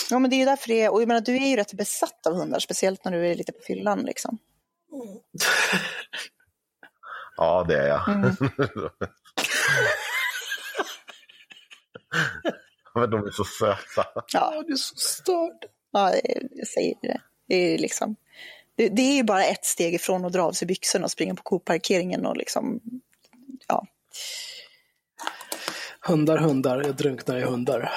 Ja, 0.09 0.19
men 0.19 0.29
det 0.29 0.35
är 0.35 0.37
ju 0.37 0.45
därför 0.45 0.67
det 0.67 0.81
är, 0.81 0.93
och 0.93 1.01
jag 1.01 1.07
menar, 1.07 1.21
du 1.21 1.35
är 1.35 1.47
ju 1.47 1.55
rätt 1.55 1.73
besatt 1.73 2.27
av 2.27 2.33
hundar, 2.33 2.59
speciellt 2.59 3.05
när 3.05 3.11
du 3.11 3.27
är 3.27 3.35
lite 3.35 3.51
på 3.51 3.59
fyllan 3.67 3.99
liksom. 3.99 4.37
Ja, 7.37 7.65
det 7.67 7.79
är 7.79 7.87
jag. 7.87 8.09
Mm. 8.09 8.35
Men 12.95 13.09
de 13.09 13.25
är 13.27 13.31
så 13.31 13.43
söta. 13.43 14.05
Ja, 14.33 14.63
du 14.67 14.73
är 14.73 14.77
så 14.77 14.95
störd. 14.95 15.65
Ja, 15.91 16.13
jag 16.51 16.67
säger 16.67 16.95
det. 17.01 17.21
Det 17.47 17.55
är, 17.55 17.77
liksom, 17.77 18.15
det, 18.75 18.89
det 18.89 19.01
är 19.01 19.15
ju 19.15 19.23
bara 19.23 19.43
ett 19.45 19.65
steg 19.65 19.93
ifrån 19.93 20.25
att 20.25 20.33
dra 20.33 20.41
av 20.41 20.51
sig 20.51 20.67
byxorna 20.67 21.05
och 21.05 21.11
springa 21.11 21.35
på 21.35 21.43
Coop-parkeringen 21.43 22.25
och 22.25 22.37
liksom, 22.37 22.79
ja. 23.67 23.87
Hundar, 26.01 26.37
hundar, 26.37 26.83
jag 26.83 26.95
drunknar 26.95 27.37
i 27.37 27.41
hundar. 27.41 27.91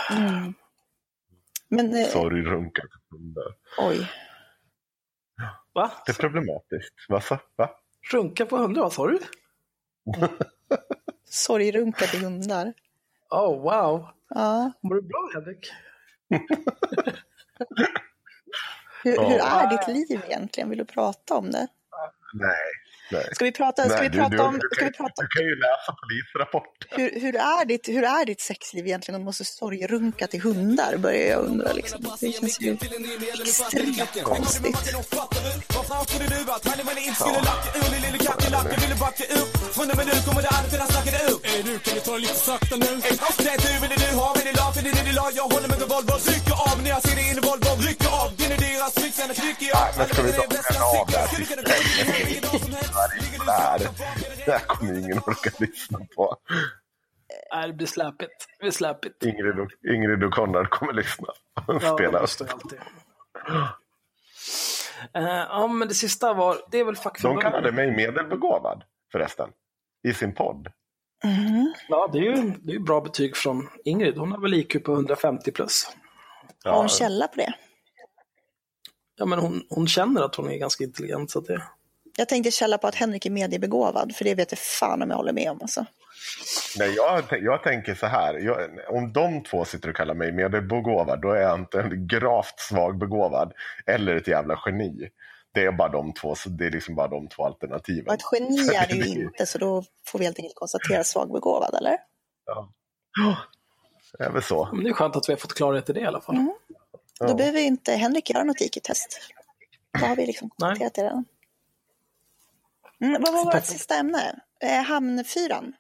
Men 1.69 1.95
eh, 1.95 2.07
Sorry, 2.07 2.43
runka 2.43 2.83
till 2.83 3.19
hundar. 3.19 3.55
oj, 3.79 4.09
Va? 5.73 5.93
Det 6.07 6.13
är 6.13 6.17
problematiskt. 6.17 6.95
Vad 7.09 7.23
sa 7.25 7.39
Va? 7.57 7.71
Runka 8.13 8.47
på 8.47 8.57
hundar, 8.57 8.83
vad 8.83 8.93
sa 8.93 9.07
du? 9.07 9.19
sorgrunka 11.25 12.07
till 12.07 12.25
hundar. 12.25 12.73
Oh, 13.31 13.63
wow. 13.63 14.09
Ja. 14.29 14.73
Mår 14.81 14.95
du 14.95 15.03
bra, 15.03 15.31
Henrik? 15.35 15.73
Hur, 19.05 19.15
Ja. 19.15 19.29
hur 19.29 19.39
är 19.39 19.71
ditt 19.71 19.89
liv 20.11 20.21
egentligen? 20.29 20.69
Vill 20.71 20.79
du 20.79 20.85
prata 20.85 21.35
om 21.35 21.51
det? 21.51 21.67
Nej. 22.35 22.57
Nej. 23.13 23.29
Ska 23.35 23.45
vi 23.45 23.53
prata, 23.53 23.83
ska 23.85 23.95
Nej, 23.95 24.03
vi 24.03 24.09
du- 24.09 24.19
prata 24.19 24.31
du, 24.37 24.39
om, 24.43 24.55
du, 24.59 24.69
ska 24.73 24.81
kan, 24.85 24.89
vi 24.93 24.97
prata, 24.97 25.23
du 25.23 25.29
kan 25.29 25.43
ju 25.45 25.55
läsa 25.57 25.95
polisrapport. 26.03 26.87
hur, 26.91 27.21
hur, 27.21 27.37
är 27.37 27.65
ditt, 27.65 27.89
hur 27.89 28.05
är 28.05 28.25
ditt 28.27 28.41
sexliv 28.41 28.87
egentligen 28.87 29.15
om 29.17 29.21
du 29.21 29.25
måste 29.25 29.45
sorgrunka 29.45 30.27
till 30.27 30.41
hundar? 30.43 30.97
Börjar 30.97 31.31
jag 31.31 31.45
undra 31.45 31.73
liksom. 31.73 32.07
Det 32.21 32.33
känns 32.33 32.61
ju 32.61 32.77
extremt 33.43 34.23
konstigt. 34.23 34.77
Vad 35.75 35.87
men 50.03 50.09
ska 50.09 50.23
vi 50.23 50.33
ta 50.33 50.47
bränna 50.49 50.85
av 51.01 51.07
det 51.07 51.19
här 51.19 51.29
Det 53.47 53.53
här, 53.53 53.79
det 54.47 54.53
här 54.53 54.59
kommer 54.59 54.99
ingen 54.99 55.19
orka 55.19 55.51
lyssna 55.59 55.99
på. 56.17 56.37
Nej, 57.55 57.67
det 57.67 57.73
blir 57.75 57.87
släpigt. 57.87 58.47
Det 58.59 58.63
blir 58.65 58.71
släpigt. 58.71 59.23
Ingrid 59.25 59.59
och, 59.59 59.71
Ingrid 59.95 60.25
och 60.25 60.33
Konrad 60.33 60.71
kommer 60.71 60.93
lyssna. 60.93 61.29
Ja, 61.67 61.73
det 61.73 61.81
Spela. 61.81 62.21
måste 62.21 62.45
jag 62.45 62.53
alltid. 62.53 62.79
Eh, 65.15 65.47
ja, 65.49 65.67
men 65.67 65.89
det 65.89 65.95
sista 65.95 66.33
var, 66.35 66.57
det 66.71 66.79
är 66.81 66.85
väl 66.85 66.97
De 67.23 67.41
kallade 67.41 67.73
mig 67.73 67.97
medelbegåvad 67.97 68.85
förresten. 69.13 69.49
I 70.09 70.15
sin 70.15 70.35
podd. 70.35 70.69
Ja, 71.89 72.11
det 72.13 72.19
är 72.19 72.23
ju 72.23 72.53
det 72.63 72.73
är 72.73 72.79
bra 72.79 73.01
betyg 73.01 73.37
från 73.37 73.69
Ingrid. 73.85 74.19
Hon 74.19 74.33
har 74.33 74.39
väl 74.41 74.55
IQ 74.55 74.85
på 74.85 74.93
150 74.93 75.53
plus. 75.53 75.85
Har 76.65 76.77
hon 76.77 76.89
källa 76.89 77.29
på 77.29 77.37
det? 77.37 77.55
Ja, 79.17 79.27
men 79.27 79.39
hon, 79.39 79.63
hon 79.71 79.89
känner 79.89 80.23
att 80.23 80.35
hon 80.35 80.51
är 80.51 80.57
ganska 80.57 80.85
intelligent. 80.85 81.31
Så 81.31 81.39
att 81.39 81.47
det, 81.47 81.63
Jag 82.17 82.29
tänkte 82.29 82.51
källa 82.51 82.79
på 82.79 82.87
att 82.87 82.95
Henrik 82.95 83.27
är 83.27 83.31
mediebegåvad, 83.31 84.15
för 84.17 84.25
det 84.25 84.35
vet 84.35 84.53
jag 84.53 84.59
fan 84.59 85.03
om 85.03 85.11
jag 85.11 85.17
håller 85.17 85.33
med 85.33 85.51
om. 85.51 85.59
Alltså. 85.63 85.87
Nej, 86.79 86.95
jag, 86.95 87.25
jag 87.31 87.63
tänker 87.63 87.95
så 87.95 88.07
här. 88.07 88.35
Jag, 88.35 88.71
om 88.89 89.13
de 89.13 89.43
två 89.43 89.65
sitter 89.65 89.89
och 89.89 89.97
kallar 89.97 90.15
mig 90.15 90.33
medelbegåvad, 90.33 91.21
då 91.23 91.31
är 91.31 91.41
jag 91.41 91.51
antingen 91.51 92.07
gravt 92.07 92.61
svagbegåvad 92.61 93.53
eller 93.87 94.17
ett 94.17 94.29
jävla 94.29 94.59
geni. 94.67 95.09
Det 95.55 95.65
är 95.65 95.73
bara 95.73 95.89
de 95.89 96.15
två, 96.15 96.35
så 96.35 96.49
det 96.49 96.67
är 96.67 96.71
liksom 96.71 96.95
bara 96.95 97.09
de 97.09 97.29
två 97.29 97.45
alternativen. 97.47 98.07
Och 98.07 98.15
ett 98.15 98.23
geni 98.33 98.69
är 98.75 98.87
det 98.89 98.95
ju 98.95 99.23
inte, 99.23 99.47
så 99.47 99.59
då 99.59 99.85
får 100.07 100.19
vi 100.19 100.25
helt 100.25 100.39
enkelt 100.39 100.55
konstatera 100.55 101.05
svagbegåvad, 101.05 101.75
eller? 101.75 101.97
Det 104.19 104.25
är 104.25 104.31
väl 104.31 104.43
så. 104.43 104.69
men 104.73 104.85
det 104.85 104.91
är 104.91 104.95
skönt 104.95 105.17
att 105.17 105.29
vi 105.29 105.33
har 105.33 105.39
fått 105.39 105.55
klarhet 105.55 105.91
i 105.91 105.93
det 105.93 106.01
i 106.01 106.05
alla 106.05 106.21
fall. 106.21 106.37
Då 106.37 106.57
Ja. 107.21 107.35
behöver 107.35 107.61
inte 107.61 107.93
Henrik 107.93 108.31
göra 108.31 108.45
något 108.45 108.61
IQ-test. 108.61 109.21
Då 110.01 110.07
har 110.07 110.17
vi 110.17 110.27
liksom 110.27 110.51
konstaterat 110.51 110.95
det 110.95 111.03
redan. 111.03 111.25
Mm, 113.01 113.23
vad 113.23 113.33
var 113.33 113.45
vårt 113.45 113.65
sista 113.65 113.95
ämne? 113.95 114.41
Eh, 114.61 114.83
hamnfyran. 114.83 115.73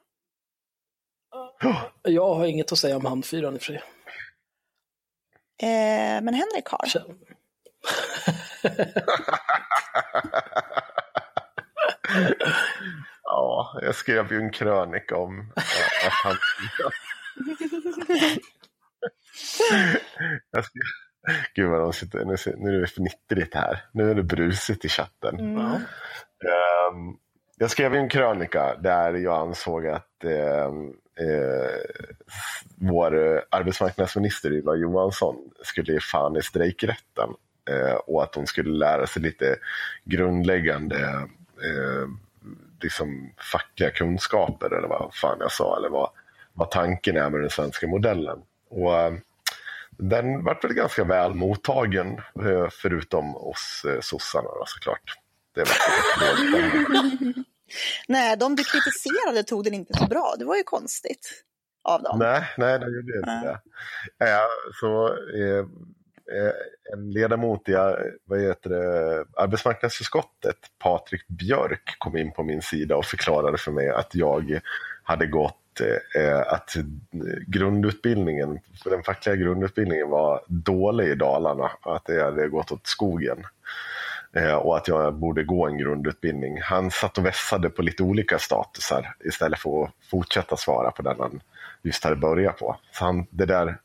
Jag 2.02 2.34
har 2.34 2.46
inget 2.46 2.72
att 2.72 2.78
säga 2.78 2.96
om 2.96 3.06
handfyran 3.06 3.54
i 3.54 3.58
och 3.58 3.62
för 3.62 3.72
sig. 3.72 3.82
Eh, 5.58 6.22
men 6.22 6.34
Henrik 6.34 6.66
har. 6.66 6.88
Ja, 13.22 13.80
jag 13.82 13.94
skrev 13.94 14.32
ju 14.32 14.38
en 14.38 14.52
krönika 14.52 15.16
om 15.16 15.52
ja, 15.56 15.62
att 16.06 16.12
han... 16.24 16.36
jag 20.50 20.64
skrev... 20.64 20.82
Gud 21.54 21.70
vad 21.70 21.80
de 21.80 21.92
sitter, 21.92 22.24
nu, 22.24 22.36
nu 22.56 22.76
är 22.76 22.80
det 22.80 22.86
fnittrigt 22.86 23.54
här. 23.54 23.84
Nu 23.92 24.10
är 24.10 24.14
det 24.14 24.22
brusigt 24.22 24.84
i 24.84 24.88
chatten. 24.88 25.54
Ja. 25.54 25.80
Ehm, 26.48 27.16
jag 27.56 27.70
skrev 27.70 27.94
en 27.94 28.08
krönika 28.08 28.76
där 28.76 29.14
jag 29.14 29.40
ansåg 29.40 29.86
att 29.86 30.24
ehm, 30.24 30.92
eh, 31.18 31.80
vår 32.76 33.34
eh, 33.36 33.42
arbetsmarknadsminister 33.50 34.52
Ylva 34.52 34.74
Johansson 34.74 35.36
skulle 35.62 35.92
ge 35.92 36.00
fan 36.00 36.36
i 36.36 36.42
strejkrätten 36.42 37.28
eh, 37.70 37.94
och 37.94 38.22
att 38.22 38.34
hon 38.34 38.46
skulle 38.46 38.70
lära 38.70 39.06
sig 39.06 39.22
lite 39.22 39.56
grundläggande 40.04 40.96
eh, 41.64 42.08
liksom 42.80 43.32
fackliga 43.52 43.90
kunskaper 43.90 44.74
eller 44.74 44.88
vad 44.88 45.14
fan 45.14 45.36
jag 45.40 45.52
sa 45.52 45.76
eller 45.76 45.88
vad, 45.88 46.10
vad 46.52 46.70
tanken 46.70 47.16
är 47.16 47.30
med 47.30 47.40
den 47.40 47.50
svenska 47.50 47.86
modellen. 47.86 48.38
Och 48.68 48.98
eh, 48.98 49.12
den 49.98 50.44
vart 50.44 50.64
väl 50.64 50.74
ganska 50.74 51.04
väl 51.04 51.34
mottagen 51.34 52.18
eh, 52.18 52.68
förutom 52.70 53.36
oss 53.36 53.84
eh, 53.88 54.00
sossarna 54.00 54.48
såklart. 54.66 55.18
Det 55.54 55.60
var. 55.60 55.76
Nej, 58.08 58.36
de 58.36 58.56
du 58.56 58.64
kritiserade 58.64 59.42
tog 59.42 59.64
den 59.64 59.74
inte 59.74 59.94
så 59.94 60.06
bra. 60.06 60.34
Det 60.38 60.44
var 60.44 60.56
ju 60.56 60.62
konstigt 60.62 61.44
av 61.84 62.02
dem. 62.02 62.18
Nej, 62.18 62.44
nej, 62.56 62.78
det 62.78 62.86
gjorde 62.86 63.18
inte 63.18 63.60
det. 64.18 64.30
Eh, 64.30 64.40
så 64.80 65.16
en 66.92 67.10
ledamot 67.10 67.68
i 67.68 67.72
vad 68.24 68.40
heter 68.40 68.70
det, 68.70 69.24
arbetsmarknadsutskottet, 69.36 70.56
Patrik 70.78 71.28
Björk, 71.28 71.94
kom 71.98 72.16
in 72.16 72.32
på 72.32 72.42
min 72.42 72.62
sida 72.62 72.96
och 72.96 73.04
förklarade 73.04 73.58
för 73.58 73.72
mig 73.72 73.88
att 73.88 74.14
jag 74.14 74.60
hade 75.02 75.26
gått 75.26 75.61
Eh, 75.80 76.52
att 76.52 76.76
grundutbildningen, 77.46 78.60
den 78.84 79.02
fackliga 79.02 79.36
grundutbildningen 79.36 80.10
var 80.10 80.40
dålig 80.46 81.08
i 81.08 81.14
Dalarna, 81.14 81.70
att 81.82 82.04
det 82.04 82.22
hade 82.22 82.48
gått 82.48 82.72
åt 82.72 82.86
skogen. 82.86 83.46
Eh, 84.32 84.54
och 84.54 84.76
att 84.76 84.88
jag 84.88 85.14
borde 85.14 85.44
gå 85.44 85.66
en 85.66 85.78
grundutbildning. 85.78 86.60
Han 86.62 86.90
satt 86.90 87.18
och 87.18 87.26
vässade 87.26 87.70
på 87.70 87.82
lite 87.82 88.02
olika 88.02 88.38
statusar 88.38 89.14
istället 89.24 89.58
för 89.58 89.84
att 89.84 89.90
fortsätta 90.10 90.56
svara 90.56 90.90
på 90.90 91.02
den 91.02 91.16
han 91.18 91.40
just 91.82 92.04
hade 92.04 92.16
börjat 92.16 92.58
på. 92.58 92.76
Så 92.92 93.04
han, 93.04 93.26
det 93.30 93.46
där 93.46 93.76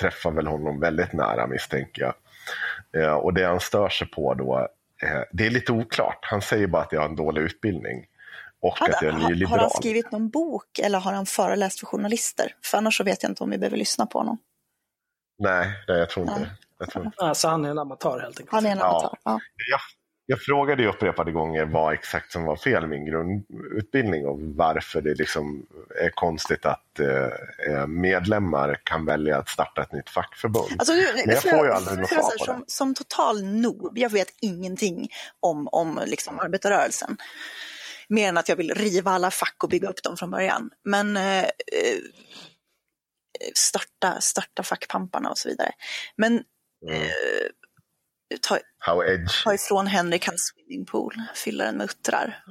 träffar 0.00 0.30
väl 0.30 0.46
honom 0.46 0.80
väldigt 0.80 1.12
nära 1.12 1.46
misstänker 1.46 2.02
jag. 2.02 2.14
Eh, 3.02 3.14
och 3.14 3.34
det 3.34 3.44
han 3.44 3.60
stör 3.60 3.88
sig 3.88 4.10
på 4.10 4.34
då, 4.34 4.68
det 5.32 5.46
är 5.46 5.50
lite 5.50 5.72
oklart. 5.72 6.18
Han 6.22 6.42
säger 6.42 6.66
bara 6.66 6.82
att 6.82 6.92
jag 6.92 7.00
har 7.00 7.08
en 7.08 7.16
dålig 7.16 7.42
utbildning. 7.42 8.06
Och 8.62 8.78
Har, 8.78 8.88
att 8.88 9.02
jag 9.02 9.14
är 9.14 9.18
har, 9.18 9.28
nyliberal. 9.28 9.50
har 9.50 9.58
han 9.58 9.70
skrivit 9.70 10.12
någon 10.12 10.28
bok 10.30 10.78
eller 10.78 10.98
har 10.98 11.12
han 11.12 11.26
föreläst 11.26 11.78
för 11.80 11.86
journalister? 11.86 12.54
För 12.64 12.78
annars 12.78 12.96
så 12.96 13.04
vet 13.04 13.22
jag 13.22 13.30
inte 13.30 13.44
om 13.44 13.50
vi 13.50 13.58
behöver 13.58 13.76
lyssna 13.76 14.06
på 14.06 14.18
honom. 14.18 14.38
Nej, 15.38 15.68
nej, 15.88 15.98
jag 15.98 16.10
tror 16.10 16.26
inte 16.26 16.38
Nej. 16.40 16.48
det. 16.48 16.56
Jag, 16.78 16.90
tror 16.90 17.04
inte. 17.06 17.18
Alltså 17.24 17.48
han 17.48 17.64
är 17.64 17.70
en 17.70 17.78
amatör 17.78 18.20
helt 18.20 18.40
enkelt. 18.40 18.52
Han 18.52 18.66
är 18.66 18.70
en 18.70 18.78
Ja. 18.78 18.84
amatör. 18.90 19.18
Ja. 19.24 19.40
Jag, 19.70 19.80
jag 20.26 20.40
frågade 20.40 20.82
ju 20.82 20.88
upprepade 20.88 21.32
gånger 21.32 21.64
vad 21.64 21.94
exakt 21.94 22.32
som 22.32 22.44
var 22.44 22.56
fel 22.56 22.84
i 22.84 22.86
min 22.86 23.04
grundutbildning 23.06 24.26
och 24.26 24.40
varför 24.40 25.00
det 25.00 25.14
liksom 25.14 25.66
är 26.04 26.10
konstigt 26.10 26.66
att 26.66 27.00
eh, 27.00 27.86
medlemmar 27.86 28.80
kan 28.84 29.04
välja 29.04 29.38
att 29.38 29.48
starta 29.48 29.82
ett 29.82 29.92
nytt 29.92 30.10
fackförbund. 30.10 30.70
Alltså, 30.78 30.92
nu, 30.94 31.06
Men 31.26 31.34
jag 31.34 31.42
får 31.42 31.66
ju 31.66 31.72
aldrig 31.72 31.98
något 31.98 32.08
svar 32.08 32.38
på 32.38 32.44
som, 32.44 32.64
som 32.66 32.94
total 32.94 33.44
noob, 33.44 33.98
jag 33.98 34.10
vet 34.10 34.28
ingenting 34.40 35.08
om, 35.40 35.68
om 35.72 36.00
liksom 36.06 36.40
arbetarrörelsen. 36.40 37.16
Mer 38.14 38.28
än 38.28 38.38
att 38.38 38.48
jag 38.48 38.56
vill 38.56 38.74
riva 38.74 39.10
alla 39.10 39.30
fack 39.30 39.56
och 39.64 39.68
bygga 39.70 39.88
upp 39.88 40.02
dem 40.02 40.16
från 40.16 40.30
början. 40.30 40.70
Men 40.84 41.16
eh, 41.16 41.42
eh, 41.42 41.98
starta, 43.54 44.20
starta 44.20 44.62
fackpamparna 44.62 45.30
och 45.30 45.38
så 45.38 45.48
vidare. 45.48 45.70
Men 46.16 46.42
Mm. 46.88 47.02
eh, 47.02 47.08
ta, 48.40 48.58
ta 49.44 49.54
ifrån 49.54 49.86
Henrik 49.86 50.26
hans 50.26 50.52
swimmingpool, 50.54 51.14
fylla 51.34 51.64
den 51.64 51.76
med 51.76 51.84
uttrar. 51.84 52.44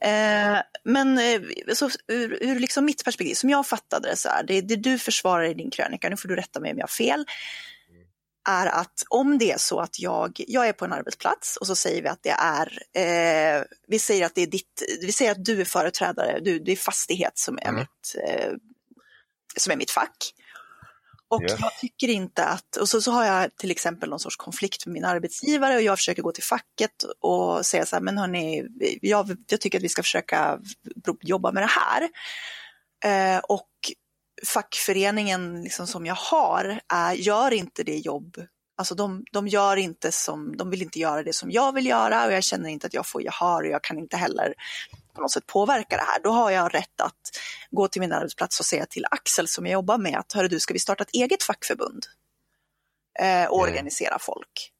Eh, 0.00 0.58
men 0.84 1.18
eh, 1.18 1.40
så, 1.74 1.90
ur, 2.08 2.38
ur 2.42 2.58
liksom 2.60 2.84
mitt 2.84 3.04
perspektiv, 3.04 3.34
som 3.34 3.50
jag 3.50 3.66
fattade 3.66 4.08
det 4.08 4.16
så 4.16 4.28
här, 4.28 4.42
det, 4.42 4.60
det 4.60 4.76
du 4.76 4.98
försvarar 4.98 5.44
i 5.44 5.54
din 5.54 5.70
krönika, 5.70 6.08
nu 6.08 6.16
får 6.16 6.28
du 6.28 6.36
rätta 6.36 6.60
mig 6.60 6.72
om 6.72 6.78
jag 6.78 6.82
har 6.82 6.88
fel, 6.88 7.24
är 8.48 8.66
att 8.66 9.02
om 9.08 9.38
det 9.38 9.52
är 9.52 9.58
så 9.58 9.80
att 9.80 9.98
jag, 10.00 10.40
jag 10.46 10.68
är 10.68 10.72
på 10.72 10.84
en 10.84 10.92
arbetsplats 10.92 11.56
och 11.56 11.66
så 11.66 11.74
säger 11.76 12.02
vi 12.02 12.08
att 12.08 12.22
det 12.22 12.36
är, 12.38 12.78
eh, 12.96 13.62
vi 13.88 13.98
säger 13.98 14.26
att 14.26 14.34
det 14.34 14.42
är 14.42 14.46
ditt, 14.46 14.82
vi 15.00 15.12
säger 15.12 15.30
att 15.32 15.44
du 15.44 15.60
är 15.60 15.64
företrädare, 15.64 16.40
du, 16.40 16.58
det 16.58 16.72
är 16.72 16.76
fastighet 16.76 17.38
som 17.38 17.58
är, 17.58 17.68
Mm. 17.68 17.74
mitt, 17.80 18.16
eh, 18.28 18.52
som 19.56 19.72
är 19.72 19.76
mitt 19.76 19.90
fack. 19.90 20.32
Och 21.28 21.42
Yes. 21.42 21.52
jag 21.60 21.78
tycker 21.80 22.08
inte 22.08 22.44
att, 22.44 22.76
och 22.76 22.88
så, 22.88 23.02
så 23.02 23.10
har 23.10 23.24
jag 23.24 23.56
till 23.56 23.70
exempel 23.70 24.10
någon 24.10 24.20
sorts 24.20 24.36
konflikt 24.36 24.86
med 24.86 24.92
min 24.92 25.04
arbetsgivare 25.04 25.74
och 25.74 25.82
jag 25.82 25.98
försöker 25.98 26.22
gå 26.22 26.32
till 26.32 26.42
facket 26.44 27.04
och 27.20 27.66
säga 27.66 27.86
så 27.86 27.96
här, 27.96 28.00
men 28.02 28.18
hörni, 28.18 28.66
jag, 29.00 29.36
jag 29.46 29.60
tycker 29.60 29.78
att 29.78 29.84
vi 29.84 29.88
ska 29.88 30.02
försöka 30.02 30.58
jobba 31.22 31.52
med 31.52 31.62
det 31.62 31.70
här. 31.70 32.08
Eh, 33.04 33.38
och 33.38 33.68
fackföreningen 34.46 35.62
liksom 35.62 35.86
som 35.86 36.06
jag 36.06 36.14
har 36.14 36.80
är, 36.88 37.12
gör 37.12 37.52
inte 37.52 37.82
det 37.82 37.96
jobb, 37.96 38.46
alltså 38.76 38.94
de, 38.94 39.24
de 39.32 39.48
gör 39.48 39.76
inte 39.76 40.12
som, 40.12 40.56
de 40.56 40.70
vill 40.70 40.82
inte 40.82 40.98
göra 40.98 41.22
det 41.22 41.32
som 41.32 41.50
jag 41.50 41.72
vill 41.74 41.86
göra 41.86 42.26
och 42.26 42.32
jag 42.32 42.44
känner 42.44 42.68
inte 42.68 42.86
att 42.86 42.94
jag 42.94 43.06
får 43.06 43.22
gehör 43.22 43.62
och 43.62 43.68
jag 43.68 43.82
kan 43.82 43.98
inte 43.98 44.16
heller 44.16 44.54
på 45.14 45.20
något 45.20 45.32
sätt 45.32 45.46
påverka 45.46 45.96
det 45.96 46.02
här. 46.02 46.20
Då 46.22 46.30
har 46.30 46.50
jag 46.50 46.74
rätt 46.74 47.00
att 47.00 47.30
gå 47.70 47.88
till 47.88 48.00
min 48.00 48.12
arbetsplats 48.12 48.60
och 48.60 48.66
säga 48.66 48.86
till 48.86 49.04
Axel 49.10 49.48
som 49.48 49.66
jag 49.66 49.72
jobbar 49.72 49.98
med 49.98 50.18
att 50.18 50.32
hörru 50.32 50.48
du, 50.48 50.60
ska 50.60 50.74
vi 50.74 50.80
starta 50.80 51.02
ett 51.02 51.14
eget 51.14 51.42
fackförbund 51.42 52.06
eh, 53.20 53.46
och 53.46 53.58
Mm. 53.58 53.72
organisera 53.72 54.18
folk? 54.18 54.72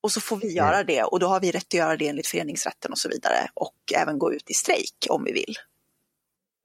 Och 0.00 0.12
så 0.12 0.20
får 0.20 0.36
vi 0.36 0.52
göra 0.52 0.84
det 0.84 1.02
och 1.02 1.20
då 1.20 1.26
har 1.26 1.40
vi 1.40 1.50
rätt 1.50 1.64
att 1.64 1.74
göra 1.74 1.96
det 1.96 2.08
enligt 2.08 2.26
föreningsrätten 2.26 2.92
och 2.92 2.98
så 2.98 3.08
vidare 3.08 3.50
och 3.54 3.74
även 3.96 4.18
gå 4.18 4.32
ut 4.32 4.50
i 4.50 4.54
strejk 4.54 5.06
om 5.08 5.24
vi 5.24 5.32
vill. 5.32 5.54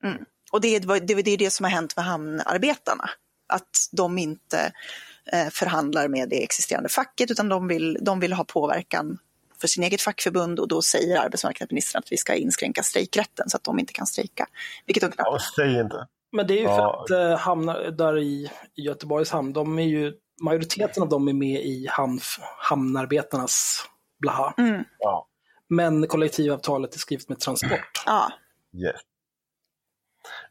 Mm. 0.03 0.25
Och 0.56 0.61
det 0.61 0.76
är, 0.76 0.99
det, 0.99 1.22
det 1.22 1.32
är 1.32 1.38
det 1.38 1.49
som 1.49 1.64
har 1.64 1.72
hänt 1.72 1.95
med 1.95 2.06
hamnarbetarna. 2.06 3.10
Att 3.48 3.69
de 3.91 4.18
inte 4.18 4.72
eh, 5.32 5.48
förhandlar 5.49 6.07
med 6.07 6.30
det 6.30 6.44
existerande 6.44 6.90
facket 6.90 7.32
utan 7.32 7.49
de 7.49 7.68
vill, 7.68 7.98
de 8.02 8.19
vill 8.19 8.34
ha 8.34 8.44
påverkan 8.44 9.18
för 9.61 9.68
sin 9.68 9.84
eget 9.84 10.02
fackförbund 10.02 10.60
och 10.60 10.68
då 10.68 10.82
säger 10.82 11.19
arbetsmarknadsministern 11.19 11.99
att 11.99 12.11
vi 12.11 12.18
ska 12.18 12.34
inskränka 12.36 12.84
strejkrätten 12.84 13.49
så 13.49 13.57
att 13.57 13.64
de 13.64 13.80
inte 13.80 13.94
kan 13.94 14.06
strejka. 14.06 14.48
Vilket 14.86 15.02
de 15.03 15.11
knappt 15.11 15.30
Ja, 15.32 15.40
säg 15.56 15.80
inte. 15.80 16.07
Men 16.32 16.48
det 16.48 16.53
är 16.53 16.57
ju 16.57 16.64
Ja. 16.64 17.06
för 17.07 17.15
att 17.15 17.32
eh, 17.32 17.38
hamnar 17.38 17.91
där 17.91 18.18
i, 18.18 18.52
i 18.76 18.82
Göteborgs 18.82 19.32
hamn, 19.32 19.53
de 19.53 19.80
är 19.80 19.84
ju, 19.84 20.14
majoriteten 20.41 21.03
av 21.03 21.10
dem 21.10 21.27
är 21.27 21.34
med 21.34 21.65
i 21.65 21.88
hamn, 21.90 22.19
hamnarbetarnas 22.57 23.86
blaha. 24.19 24.53
Mm. 24.57 24.84
Ja. 24.99 25.27
Men 25.69 26.07
kollektivavtalet 26.07 26.95
är 26.95 26.99
skrivet 26.99 27.30
med 27.30 27.40
Transport. 27.40 28.03
Ja, 28.06 28.32
Yes. 28.77 28.95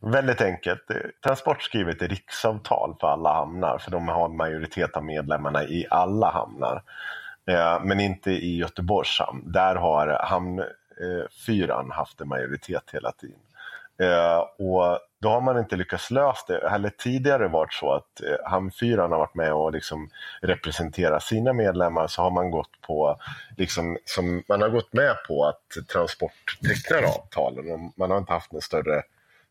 Väldigt 0.06 0.40
enkelt. 0.40 0.82
Transport 1.24 1.62
skriver 1.62 1.92
ett 1.92 2.02
riksavtal 2.02 2.96
för 3.00 3.06
alla 3.06 3.34
hamnar 3.34 3.78
för 3.78 3.90
de 3.90 4.08
har 4.08 4.24
en 4.24 4.36
majoritet 4.36 4.96
av 4.96 5.04
medlemmarna 5.04 5.64
i 5.64 5.86
alla 5.90 6.30
hamnar. 6.30 6.82
Eh, 7.46 7.84
men 7.84 8.00
inte 8.00 8.30
i 8.30 8.56
Göteborgs 8.56 9.18
hamn. 9.18 9.52
Där 9.52 9.74
har 9.74 10.18
hamnfyran 10.22 11.90
eh, 11.90 11.96
haft 11.96 12.20
en 12.20 12.28
majoritet 12.28 12.90
hela 12.92 13.12
tiden. 13.12 13.38
Eh, 13.98 14.38
och 14.38 14.98
då 15.20 15.28
har 15.28 15.40
man 15.40 15.58
inte 15.58 15.76
lyckats 15.76 16.10
lösa 16.10 16.52
det. 16.52 16.68
Eller 16.68 16.90
tidigare 16.90 17.48
varit 17.48 17.72
så 17.72 17.92
att 17.92 18.20
hamnfyran 18.44 19.12
har 19.12 19.18
varit 19.18 19.34
med 19.34 19.52
och 19.52 19.72
liksom 19.72 20.10
representerat 20.42 21.22
sina 21.22 21.52
medlemmar 21.52 22.06
så 22.06 22.22
har 22.22 22.30
man 22.30 22.50
gått 22.50 22.80
på 22.86 23.16
liksom, 23.56 23.98
som 24.04 24.42
man 24.48 24.62
har 24.62 24.68
gått 24.68 24.92
med 24.92 25.16
på 25.28 25.44
att 25.44 25.88
Transport 25.92 26.58
tecknar 26.68 27.02
avtalen. 27.02 27.72
Och 27.72 27.92
Man 27.96 28.10
har 28.10 28.18
inte 28.18 28.32
haft 28.32 28.52
en 28.52 28.60
större 28.60 29.02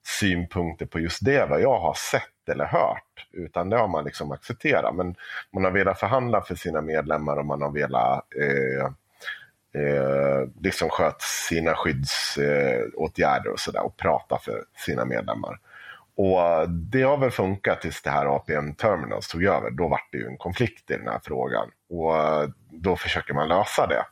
synpunkter 0.03 0.85
på 0.85 0.99
just 0.99 1.25
det 1.25 1.45
vad 1.45 1.61
jag 1.61 1.79
har 1.79 1.93
sett 1.93 2.49
eller 2.49 2.65
hört. 2.65 3.27
Utan 3.31 3.69
det 3.69 3.77
har 3.77 3.87
man 3.87 4.05
liksom 4.05 4.31
accepterat. 4.31 4.95
Men 4.95 5.15
man 5.51 5.63
har 5.63 5.71
velat 5.71 5.99
förhandla 5.99 6.41
för 6.41 6.55
sina 6.55 6.81
medlemmar 6.81 7.37
och 7.37 7.45
man 7.45 7.61
har 7.61 7.71
velat 7.71 8.25
eh, 8.41 8.85
eh, 9.81 10.47
liksom 10.61 10.89
sköt 10.89 11.21
sina 11.21 11.75
skyddsåtgärder 11.75 13.49
eh, 13.49 13.53
och 13.53 13.59
sådär 13.59 13.85
och 13.85 13.97
prata 13.97 14.37
för 14.37 14.63
sina 14.85 15.05
medlemmar. 15.05 15.59
Och 16.15 16.69
det 16.69 17.01
har 17.01 17.17
väl 17.17 17.31
funkat 17.31 17.81
tills 17.81 18.01
det 18.01 18.09
här 18.09 18.35
APM 18.35 18.75
Terminals 18.75 19.27
tog 19.27 19.43
över. 19.43 19.71
Då 19.71 19.87
var 19.87 20.01
det 20.11 20.17
ju 20.17 20.27
en 20.27 20.37
konflikt 20.37 20.91
i 20.91 20.97
den 20.97 21.07
här 21.07 21.19
frågan 21.23 21.71
och 21.89 22.13
då 22.71 22.95
försöker 22.95 23.33
man 23.33 23.47
lösa 23.47 23.87
det. 23.87 24.05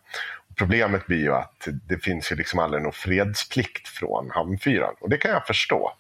Problemet 0.62 1.06
blir 1.06 1.18
ju 1.18 1.34
att 1.34 1.68
det 1.88 1.98
finns 1.98 2.32
ju 2.32 2.36
liksom 2.36 2.60
aldrig 2.60 2.84
någon 2.84 2.92
fredsplikt 2.92 3.88
från 3.88 4.32
Hamnfyran 4.32 4.96
och 5.00 5.10
det 5.10 5.18
kan 5.18 5.32
jag 5.32 5.48
förstå. 5.48 5.92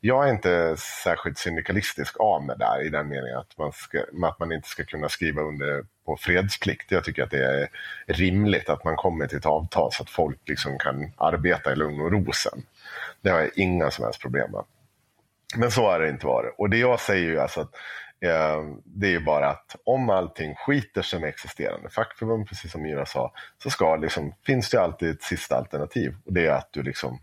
Jag 0.00 0.28
är 0.28 0.32
inte 0.32 0.76
särskilt 1.04 1.38
syndikalistisk 1.38 2.20
av 2.20 2.44
mig 2.44 2.56
där 2.58 2.86
i 2.86 2.88
den 2.88 3.08
meningen 3.08 3.38
att 3.38 3.58
man, 3.58 3.72
ska, 3.72 3.98
att 4.22 4.38
man 4.38 4.52
inte 4.52 4.68
ska 4.68 4.84
kunna 4.84 5.08
skriva 5.08 5.42
under 5.42 5.84
på 6.06 6.16
fredsplikt. 6.16 6.90
Jag 6.90 7.04
tycker 7.04 7.22
att 7.22 7.30
det 7.30 7.44
är 7.44 7.68
rimligt 8.06 8.68
att 8.68 8.84
man 8.84 8.96
kommer 8.96 9.26
till 9.26 9.38
ett 9.38 9.46
avtal 9.46 9.92
så 9.92 10.02
att 10.02 10.10
folk 10.10 10.38
liksom 10.46 10.78
kan 10.78 11.12
arbeta 11.16 11.72
i 11.72 11.76
lugn 11.76 12.00
och 12.00 12.12
ro 12.12 12.32
sen. 12.32 12.62
Det 13.20 13.30
har 13.30 13.38
jag 13.38 13.50
inga 13.54 13.90
som 13.90 14.04
helst 14.04 14.20
problem 14.20 14.50
med. 14.52 14.64
Men 15.56 15.70
så 15.70 15.82
har 15.82 16.00
det 16.00 16.08
inte 16.08 16.26
varit. 16.26 16.54
Och 16.58 16.70
det 16.70 16.78
jag 16.78 17.00
säger 17.00 17.28
ju 17.28 17.40
alltså 17.40 17.60
att 17.60 17.74
det 18.84 19.06
är 19.06 19.10
ju 19.10 19.20
bara 19.24 19.48
att 19.50 19.76
om 19.84 20.10
allting 20.10 20.54
skiter 20.54 21.02
sig 21.02 21.20
med 21.20 21.28
existerande 21.28 21.88
fackförbund, 21.90 22.48
precis 22.48 22.72
som 22.72 22.82
Myra 22.82 23.06
sa, 23.06 23.32
så 23.62 23.70
ska 23.70 23.96
liksom, 23.96 24.34
finns 24.46 24.70
det 24.70 24.80
alltid 24.80 25.10
ett 25.10 25.22
sista 25.22 25.56
alternativ. 25.56 26.14
Och 26.26 26.32
det 26.32 26.46
är 26.46 26.50
att 26.52 26.68
du 26.72 26.82
liksom 26.82 27.20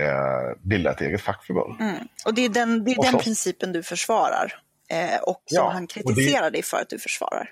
eh, 0.00 0.58
bildar 0.62 0.90
ett 0.90 1.00
eget 1.00 1.20
fackförbund. 1.20 1.80
mm. 1.80 1.94
och 2.26 2.34
det 2.34 2.44
är 2.44 2.48
den, 2.48 2.84
det 2.84 2.90
är 2.90 3.02
den 3.02 3.12
så- 3.12 3.18
principen 3.18 3.72
du 3.72 3.82
försvarar 3.82 4.52
eh, 4.90 5.20
och 5.22 5.42
som 5.46 5.56
Ja, 5.56 5.70
han 5.70 5.82
och 5.82 5.88
det- 5.94 6.14
kritiserar 6.14 6.50
dig 6.50 6.62
för 6.62 6.76
att 6.76 6.88
du 6.88 6.98
försvarar. 6.98 7.50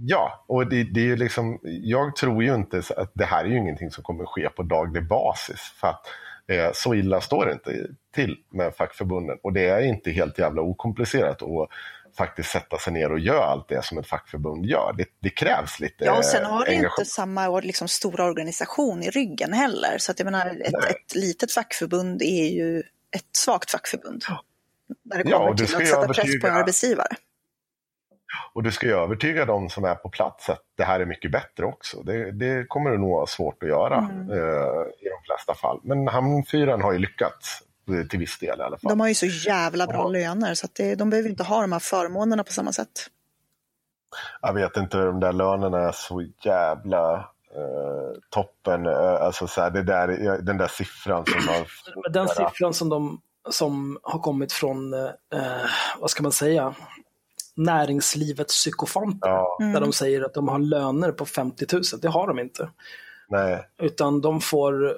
Ja, 0.00 0.44
och 0.48 0.68
det, 0.68 0.84
det 0.84 1.10
är 1.10 1.16
liksom, 1.16 1.58
jag 1.62 2.16
tror 2.16 2.42
ju 2.42 2.54
inte 2.54 2.82
att 2.96 3.12
det 3.14 3.24
här 3.24 3.44
är 3.44 3.48
ju 3.48 3.58
ingenting 3.58 3.90
som 3.90 4.04
kommer 4.04 4.26
ske 4.26 4.48
på 4.48 4.62
daglig 4.62 5.08
basis. 5.08 5.60
För 5.60 5.88
att 5.88 6.06
så 6.72 6.94
illa 6.94 7.20
står 7.20 7.46
det 7.46 7.52
inte 7.52 7.86
till 8.14 8.36
med 8.50 8.74
fackförbunden. 8.74 9.38
Och 9.42 9.52
det 9.52 9.68
är 9.68 9.80
inte 9.80 10.10
helt 10.10 10.38
jävla 10.38 10.62
okomplicerat 10.62 11.42
att 11.42 11.68
faktiskt 12.16 12.50
sätta 12.50 12.78
sig 12.78 12.92
ner 12.92 13.12
och 13.12 13.18
göra 13.18 13.44
allt 13.44 13.68
det 13.68 13.84
som 13.84 13.98
ett 13.98 14.06
fackförbund 14.06 14.66
gör. 14.66 14.94
Det, 14.98 15.04
det 15.20 15.30
krävs 15.30 15.80
lite 15.80 16.04
Ja, 16.04 16.18
och 16.18 16.24
sen 16.24 16.44
har 16.44 16.64
du 16.64 16.72
inte 16.72 17.04
samma 17.04 17.60
liksom, 17.60 17.88
stora 17.88 18.24
organisation 18.24 19.02
i 19.02 19.10
ryggen 19.10 19.52
heller. 19.52 19.98
Så 19.98 20.12
att 20.12 20.18
jag 20.18 20.24
menar, 20.24 20.46
ett, 20.46 20.74
ett 20.74 21.14
litet 21.14 21.52
fackförbund 21.52 22.22
är 22.22 22.48
ju 22.48 22.78
ett 23.16 23.36
svagt 23.36 23.70
fackförbund. 23.70 24.24
När 25.04 25.24
det 25.24 25.30
Ja, 25.30 25.38
kommer 25.38 25.50
och 25.50 25.56
du 25.56 25.66
till 25.66 25.76
att 25.76 25.88
sätta 25.88 26.08
press 26.08 26.40
på 26.40 26.46
en 26.46 26.54
arbetsgivare. 26.54 27.16
Och 28.52 28.62
du 28.62 28.72
ska 28.72 28.86
ju 28.86 28.92
övertyga 28.92 29.44
de 29.44 29.68
som 29.70 29.84
är 29.84 29.94
på 29.94 30.08
plats 30.08 30.48
att 30.50 30.62
det 30.76 30.84
här 30.84 31.00
är 31.00 31.04
mycket 31.06 31.30
bättre 31.32 31.64
också. 31.64 32.02
Det, 32.02 32.30
det 32.32 32.66
kommer 32.68 32.90
det 32.90 32.98
nog 32.98 33.10
vara 33.10 33.26
svårt 33.26 33.62
att 33.62 33.68
göra 33.68 33.98
Mm. 33.98 34.30
eh, 34.30 34.36
i 35.00 35.08
de 35.08 35.22
flesta 35.26 35.54
fall. 35.54 35.80
Men 35.82 36.08
Hamnfyran 36.08 36.82
har 36.82 36.92
ju 36.92 36.98
lyckats 36.98 37.62
eh, 37.90 38.06
till 38.06 38.18
viss 38.18 38.38
del 38.38 38.58
i 38.60 38.62
alla 38.62 38.78
fall. 38.78 38.88
De 38.88 39.00
har 39.00 39.08
ju 39.08 39.14
så 39.14 39.26
jävla 39.26 39.86
bra 39.86 39.96
Ja. 40.02 40.08
löner 40.08 40.54
så 40.54 40.66
att 40.66 40.74
det, 40.74 40.94
de 40.94 41.10
behöver 41.10 41.30
inte 41.30 41.44
ha 41.44 41.60
de 41.60 41.72
här 41.72 41.78
förmånerna 41.78 42.44
på 42.44 42.52
samma 42.52 42.72
sätt. 42.72 43.06
Jag 44.42 44.52
vet 44.54 44.76
inte, 44.76 44.96
de 44.98 45.20
där 45.20 45.32
lönerna 45.32 45.78
är 45.78 45.92
så 45.92 46.26
jävla 46.44 47.14
eh, 47.54 48.18
toppen. 48.30 48.86
Eh, 48.86 49.22
alltså 49.22 49.46
så 49.46 49.60
här, 49.60 49.70
det 49.70 49.82
där, 49.82 50.08
den 50.42 50.56
där 50.58 50.68
siffran 50.68 51.24
som 51.26 51.48
har... 51.48 51.66
Men 52.02 52.12
Den 52.12 52.28
siffran 52.28 52.74
som, 52.74 52.88
de, 52.88 53.20
som 53.50 53.98
har 54.02 54.18
kommit 54.18 54.52
från, 54.52 54.94
eh, 54.94 55.08
vad 55.98 56.10
ska 56.10 56.22
man 56.22 56.32
säga, 56.32 56.74
näringslivets 57.58 58.54
psykofanter. 58.54 59.28
Ja, 59.28 59.56
Där 59.60 59.80
de 59.80 59.92
säger 59.92 60.22
att 60.22 60.34
de 60.34 60.48
har 60.48 60.58
löner 60.58 61.12
på 61.12 61.26
50 61.26 61.66
000. 61.72 61.82
Det 62.02 62.08
har 62.08 62.26
de 62.26 62.38
inte. 62.38 62.70
nej. 63.28 63.68
Utan 63.82 64.20
de 64.20 64.40
får, 64.40 64.96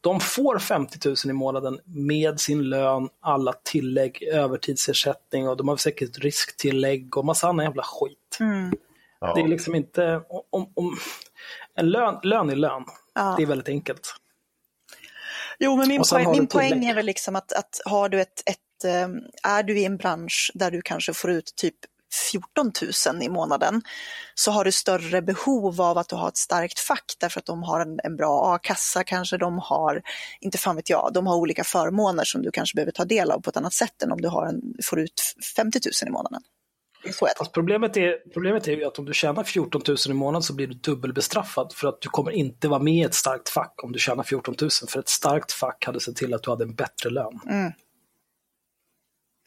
de 0.00 0.20
får 0.20 0.58
50 0.58 1.08
000 1.08 1.16
i 1.26 1.32
månaden 1.32 1.80
med 1.84 2.40
sin 2.40 2.62
lön, 2.62 3.08
alla 3.20 3.52
tillägg, 3.52 4.22
övertidsersättning 4.22 5.48
och 5.48 5.56
de 5.56 5.68
har 5.68 5.76
säkert 5.76 6.18
risktillägg 6.18 7.16
och 7.16 7.24
massa 7.24 7.48
annan 7.48 7.64
jävla 7.64 7.82
skit. 7.82 8.36
Mm. 8.40 8.72
Ja. 9.20 9.34
Det 9.34 9.40
är 9.40 9.48
liksom 9.48 9.74
inte, 9.74 10.20
om, 10.50 10.72
om, 10.74 10.96
en 11.74 11.90
lön, 11.90 12.18
lön 12.22 12.50
är 12.50 12.56
lön. 12.56 12.84
Ja. 13.14 13.34
Det 13.36 13.42
är 13.42 13.46
väldigt 13.46 13.68
enkelt. 13.68 14.14
Jo, 15.58 15.76
men 15.76 15.88
min, 15.88 16.02
poäng, 16.10 16.30
min 16.30 16.46
poäng 16.46 16.84
är 16.84 16.94
väl 16.94 17.06
liksom 17.06 17.36
att, 17.36 17.52
att 17.52 17.80
har 17.84 18.08
du 18.08 18.20
ett, 18.20 18.42
ett, 18.46 18.58
är 19.42 19.62
du 19.62 19.78
i 19.78 19.84
en 19.84 19.96
bransch 19.96 20.50
där 20.54 20.70
du 20.70 20.82
kanske 20.82 21.14
får 21.14 21.30
ut 21.30 21.52
typ 21.56 21.74
14 22.32 22.72
000 23.12 23.22
i 23.22 23.28
månaden 23.28 23.82
så 24.34 24.50
har 24.50 24.64
du 24.64 24.72
större 24.72 25.22
behov 25.22 25.80
av 25.80 25.98
att 25.98 26.08
du 26.08 26.16
har 26.16 26.28
ett 26.28 26.36
starkt 26.36 26.78
fack 26.78 27.16
därför 27.20 27.40
att 27.40 27.46
de 27.46 27.62
har 27.62 27.80
en, 27.80 28.00
en 28.04 28.16
bra 28.16 28.54
a-kassa 28.54 29.04
kanske, 29.04 29.36
de 29.36 29.58
har, 29.58 30.02
inte 30.40 30.58
fan 30.58 30.76
vet 30.76 30.90
jag, 30.90 31.10
de 31.14 31.26
har 31.26 31.36
olika 31.36 31.64
förmåner 31.64 32.24
som 32.24 32.42
du 32.42 32.50
kanske 32.50 32.76
behöver 32.76 32.92
ta 32.92 33.04
del 33.04 33.30
av 33.30 33.40
på 33.40 33.50
ett 33.50 33.56
annat 33.56 33.74
sätt 33.74 34.02
än 34.02 34.12
om 34.12 34.20
du 34.20 34.28
har 34.28 34.46
en, 34.46 34.60
får 34.84 35.00
ut 35.00 35.22
50 35.56 35.80
000 36.02 36.08
i 36.08 36.12
månaden. 36.12 36.42
Är 37.04 37.12
tänker. 37.12 37.38
Fast 37.38 37.52
problemet 37.52 37.96
är, 37.96 38.32
problemet 38.32 38.68
är 38.68 38.86
att 38.86 38.98
om 38.98 39.04
du 39.04 39.14
tjänar 39.14 39.44
14 39.44 39.82
000 39.88 39.96
i 40.08 40.12
månaden 40.12 40.42
så 40.42 40.54
blir 40.54 40.66
du 40.66 40.74
dubbelbestraffad 40.74 41.72
för 41.72 41.88
att 41.88 42.00
du 42.00 42.08
kommer 42.08 42.30
inte 42.30 42.68
vara 42.68 42.82
med 42.82 42.94
i 42.94 43.02
ett 43.02 43.14
starkt 43.14 43.48
fack 43.48 43.74
om 43.82 43.92
du 43.92 43.98
tjänar 43.98 44.22
14 44.22 44.54
000. 44.60 44.70
För 44.88 45.00
ett 45.00 45.08
starkt 45.08 45.52
fack 45.52 45.86
hade 45.86 46.00
sett 46.00 46.16
till 46.16 46.34
att 46.34 46.42
du 46.42 46.50
hade 46.50 46.64
en 46.64 46.74
bättre 46.74 47.10
lön. 47.10 47.40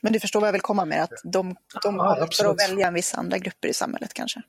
Men 0.02 0.14
du 0.14 0.20
förstår 0.20 0.40
vad 0.40 0.48
jag 0.48 0.54
vill 0.54 0.62
komma 0.62 0.86
med, 0.86 1.04
att 1.04 1.22
de, 1.24 1.56
de 1.84 1.96
Ja, 1.96 2.04
har 2.04 2.16
för 2.16 2.24
absolut. 2.24 2.52
att 2.52 2.70
välja 2.70 2.88
en 2.88 2.94
vissa 2.94 3.18
andra 3.18 3.38
grupper 3.38 3.68
i 3.68 3.74
samhället 3.74 4.14
kanske. 4.14 4.42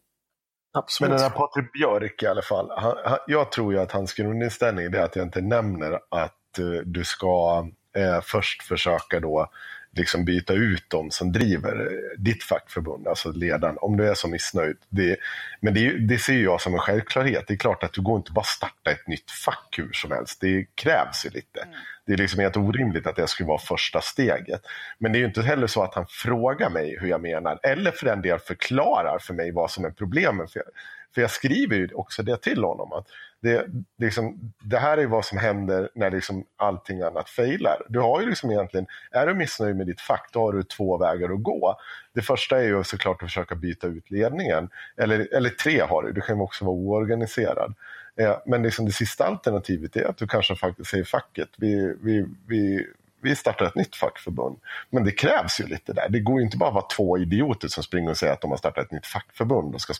Absolut. 0.73 1.11
Men 1.11 1.19
den 1.19 1.31
här 1.31 1.39
Patrik 1.39 1.73
Björk 1.73 2.23
i 2.23 2.27
alla 2.27 2.43
fall, 2.43 2.71
han, 2.77 2.97
han, 3.05 3.19
jag 3.27 3.53
tror 3.53 3.73
ju 3.73 3.81
att 3.81 3.93
hans 3.93 4.15
grundinställning 4.15 4.87
är 4.87 5.01
att 5.01 5.17
jag 5.17 5.27
inte 5.27 5.41
nämner 5.41 5.93
att 6.09 6.59
eh, 6.59 6.65
du 6.85 7.05
ska 7.05 7.67
eh, 7.97 8.21
först 8.23 8.63
försöka 8.63 9.21
då 9.21 9.51
liksom 9.97 10.25
byta 10.25 10.55
ut 10.55 10.91
dem 10.91 11.11
som 11.11 11.33
driver 11.33 11.91
ditt 12.19 12.43
fackförbund, 12.43 13.09
alltså 13.09 13.33
ledaren, 13.33 13.77
om 13.81 13.97
du 13.97 14.09
är 14.09 14.15
så 14.15 14.29
missnöjd. 14.29 14.77
Det, 14.89 15.17
men 15.61 15.75
det, 15.75 15.99
det 15.99 16.19
ser 16.19 16.39
jag 16.39 16.61
som 16.61 16.75
en 16.75 16.81
självklarhet. 16.81 17.45
Det 17.49 17.55
är 17.55 17.59
klart 17.59 17.83
att 17.83 17.93
du 17.93 18.03
går 18.03 18.17
inte 18.17 18.33
bara 18.33 18.45
starta 18.45 18.91
ett 18.91 19.09
nytt 19.09 19.31
fack 19.31 19.75
hur 19.79 19.93
som 19.93 20.11
helst. 20.11 20.41
Det 20.41 20.67
krävs 20.75 21.27
ju 21.27 21.31
lite. 21.31 21.67
Det 22.07 22.13
är 22.13 22.17
liksom 22.17 22.41
helt 22.41 22.57
orimligt 22.57 23.07
att 23.07 23.17
det 23.17 23.29
skulle 23.29 23.47
vara 23.47 23.59
första 23.59 24.01
steget. 24.01 24.63
Men 24.99 25.13
det 25.13 25.19
är 25.19 25.21
ju 25.21 25.27
inte 25.27 25.43
heller 25.43 25.67
så 25.67 25.83
att 25.83 25.95
han 25.95 26.07
frågar 26.09 26.71
mig 26.71 26.97
hur 27.01 27.09
jag 27.09 27.23
menar, 27.23 27.61
eller 27.63 27.91
för 27.91 28.07
den 28.07 28.23
del 28.23 28.39
förklarar 28.39 29.19
för 29.19 29.35
mig 29.35 29.53
vad 29.53 29.71
som 29.71 29.85
är 29.85 29.91
problemet. 29.91 30.53
För 30.53 30.61
jag, 30.61 30.69
för 31.15 31.21
jag 31.21 31.31
skriver 31.31 31.77
ju 31.77 31.89
också 31.95 32.23
det 32.23 32.43
till 32.43 32.65
honom. 32.65 32.93
att 32.93 33.07
det, 33.43 33.67
det, 33.97 34.05
liksom, 34.05 34.53
det 34.63 34.79
här 34.79 34.99
är 34.99 35.07
vad 35.07 35.25
som 35.25 35.39
händer 35.39 35.89
när 35.95 36.11
liksom 36.11 36.45
allting 36.57 37.03
annat 37.03 37.29
failar. 37.29 37.83
Du 37.89 37.99
har 37.99 38.21
ju 38.21 38.29
liksom 38.29 38.51
egentligen, 38.51 38.87
är 39.11 39.27
du 39.27 39.35
missnöjd 39.35 39.77
med 39.77 39.87
ditt 39.87 40.01
fack, 40.01 40.31
då 40.33 40.41
har 40.41 40.53
du 40.53 40.63
två 40.63 40.99
vägar 40.99 41.31
att 41.35 41.43
gå. 41.43 41.77
Det 42.13 42.23
första 42.23 42.59
är 42.59 42.65
ju 42.65 42.85
såklart 42.85 43.23
att 43.23 43.29
försöka 43.29 43.55
byta 43.55 43.87
ut 43.87 44.11
ledningen. 44.11 44.69
Eller, 44.97 45.35
eller 45.35 45.51
tre 45.51 45.81
har 45.81 46.03
du, 46.03 46.13
du 46.13 46.21
kan 46.21 46.37
ju 46.37 46.43
också 46.43 46.65
vara 46.65 46.75
oorganiserad. 46.75 47.75
Eh, 48.17 48.37
Men 48.47 48.63
liksom 48.63 48.87
det 48.87 48.93
sista 48.93 49.27
alternativet 49.27 49.97
är 49.97 50.05
att 50.05 50.17
du 50.17 50.27
kanske 50.27 50.57
faktiskt 50.57 50.91
säger 50.91 51.05
facket, 51.05 51.49
vi, 51.57 51.97
vi, 52.03 52.27
vi, 52.47 52.87
vi 53.23 53.37
startar 53.37 53.67
ett 53.67 53.75
nytt 53.75 53.97
fackförbund. 53.97 54.57
Men 54.91 55.05
det 55.05 55.11
krävs 55.11 55.61
ju 55.61 55.67
lite 55.67 55.93
där. 55.93 56.09
Det 56.09 56.21
går 56.21 56.39
ju 56.39 56.45
inte 56.45 56.57
bara 56.57 56.69
att 56.69 56.75
vara 56.75 56.87
två 56.97 57.19
idioter 57.19 57.69
som 57.69 57.83
springer 57.83 58.11
och 58.11 58.17
säger 58.17 58.33
att 58.33 58.41
de 58.41 58.51
har 58.51 58.59
startat 58.59 58.85
ett 58.85 58.93
nytt 58.93 59.07
fackförbund 59.07 59.75
och 59.75 59.81
ska 59.81 59.95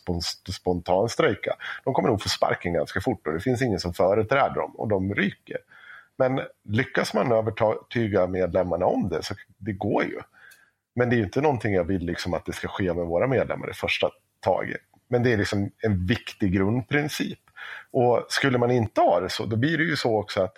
spontanstrejka. 0.51 1.55
De 1.83 1.93
kommer 1.93 2.09
nog 2.09 2.21
få 2.21 2.29
sparken 2.29 2.73
ganska 2.73 3.01
fort 3.01 3.27
och 3.27 3.33
det 3.33 3.39
finns 3.39 3.61
ingen 3.61 3.79
som 3.79 3.93
företräder 3.93 4.55
dem 4.55 4.71
och 4.75 4.87
de 4.87 5.15
ryker. 5.15 5.57
Men 6.17 6.41
lyckas 6.63 7.13
man 7.13 7.31
övertyga 7.31 8.27
medlemmarna 8.27 8.85
om 8.85 9.09
det 9.09 9.23
så 9.23 9.35
det 9.57 9.73
går 9.73 10.03
ju. 10.03 10.19
Men 10.95 11.09
det 11.09 11.15
är 11.15 11.17
ju 11.17 11.23
inte 11.23 11.41
någonting 11.41 11.73
jag 11.73 11.83
vill 11.83 12.05
liksom 12.05 12.33
att 12.33 12.45
det 12.45 12.53
ska 12.53 12.67
ske 12.67 12.93
med 12.93 13.05
våra 13.05 13.27
medlemmar 13.27 13.69
i 13.69 13.73
första 13.73 14.09
taget. 14.39 14.81
Men 15.07 15.23
det 15.23 15.33
är 15.33 15.37
liksom 15.37 15.71
en 15.77 16.05
viktig 16.05 16.53
grundprincip. 16.53 17.39
Och 17.91 18.25
skulle 18.29 18.57
man 18.57 18.71
inte 18.71 19.01
ha 19.01 19.19
det 19.19 19.29
så, 19.29 19.45
då 19.45 19.55
blir 19.55 19.77
det 19.77 19.83
ju 19.83 19.95
så 19.95 20.19
också 20.19 20.43
att 20.43 20.53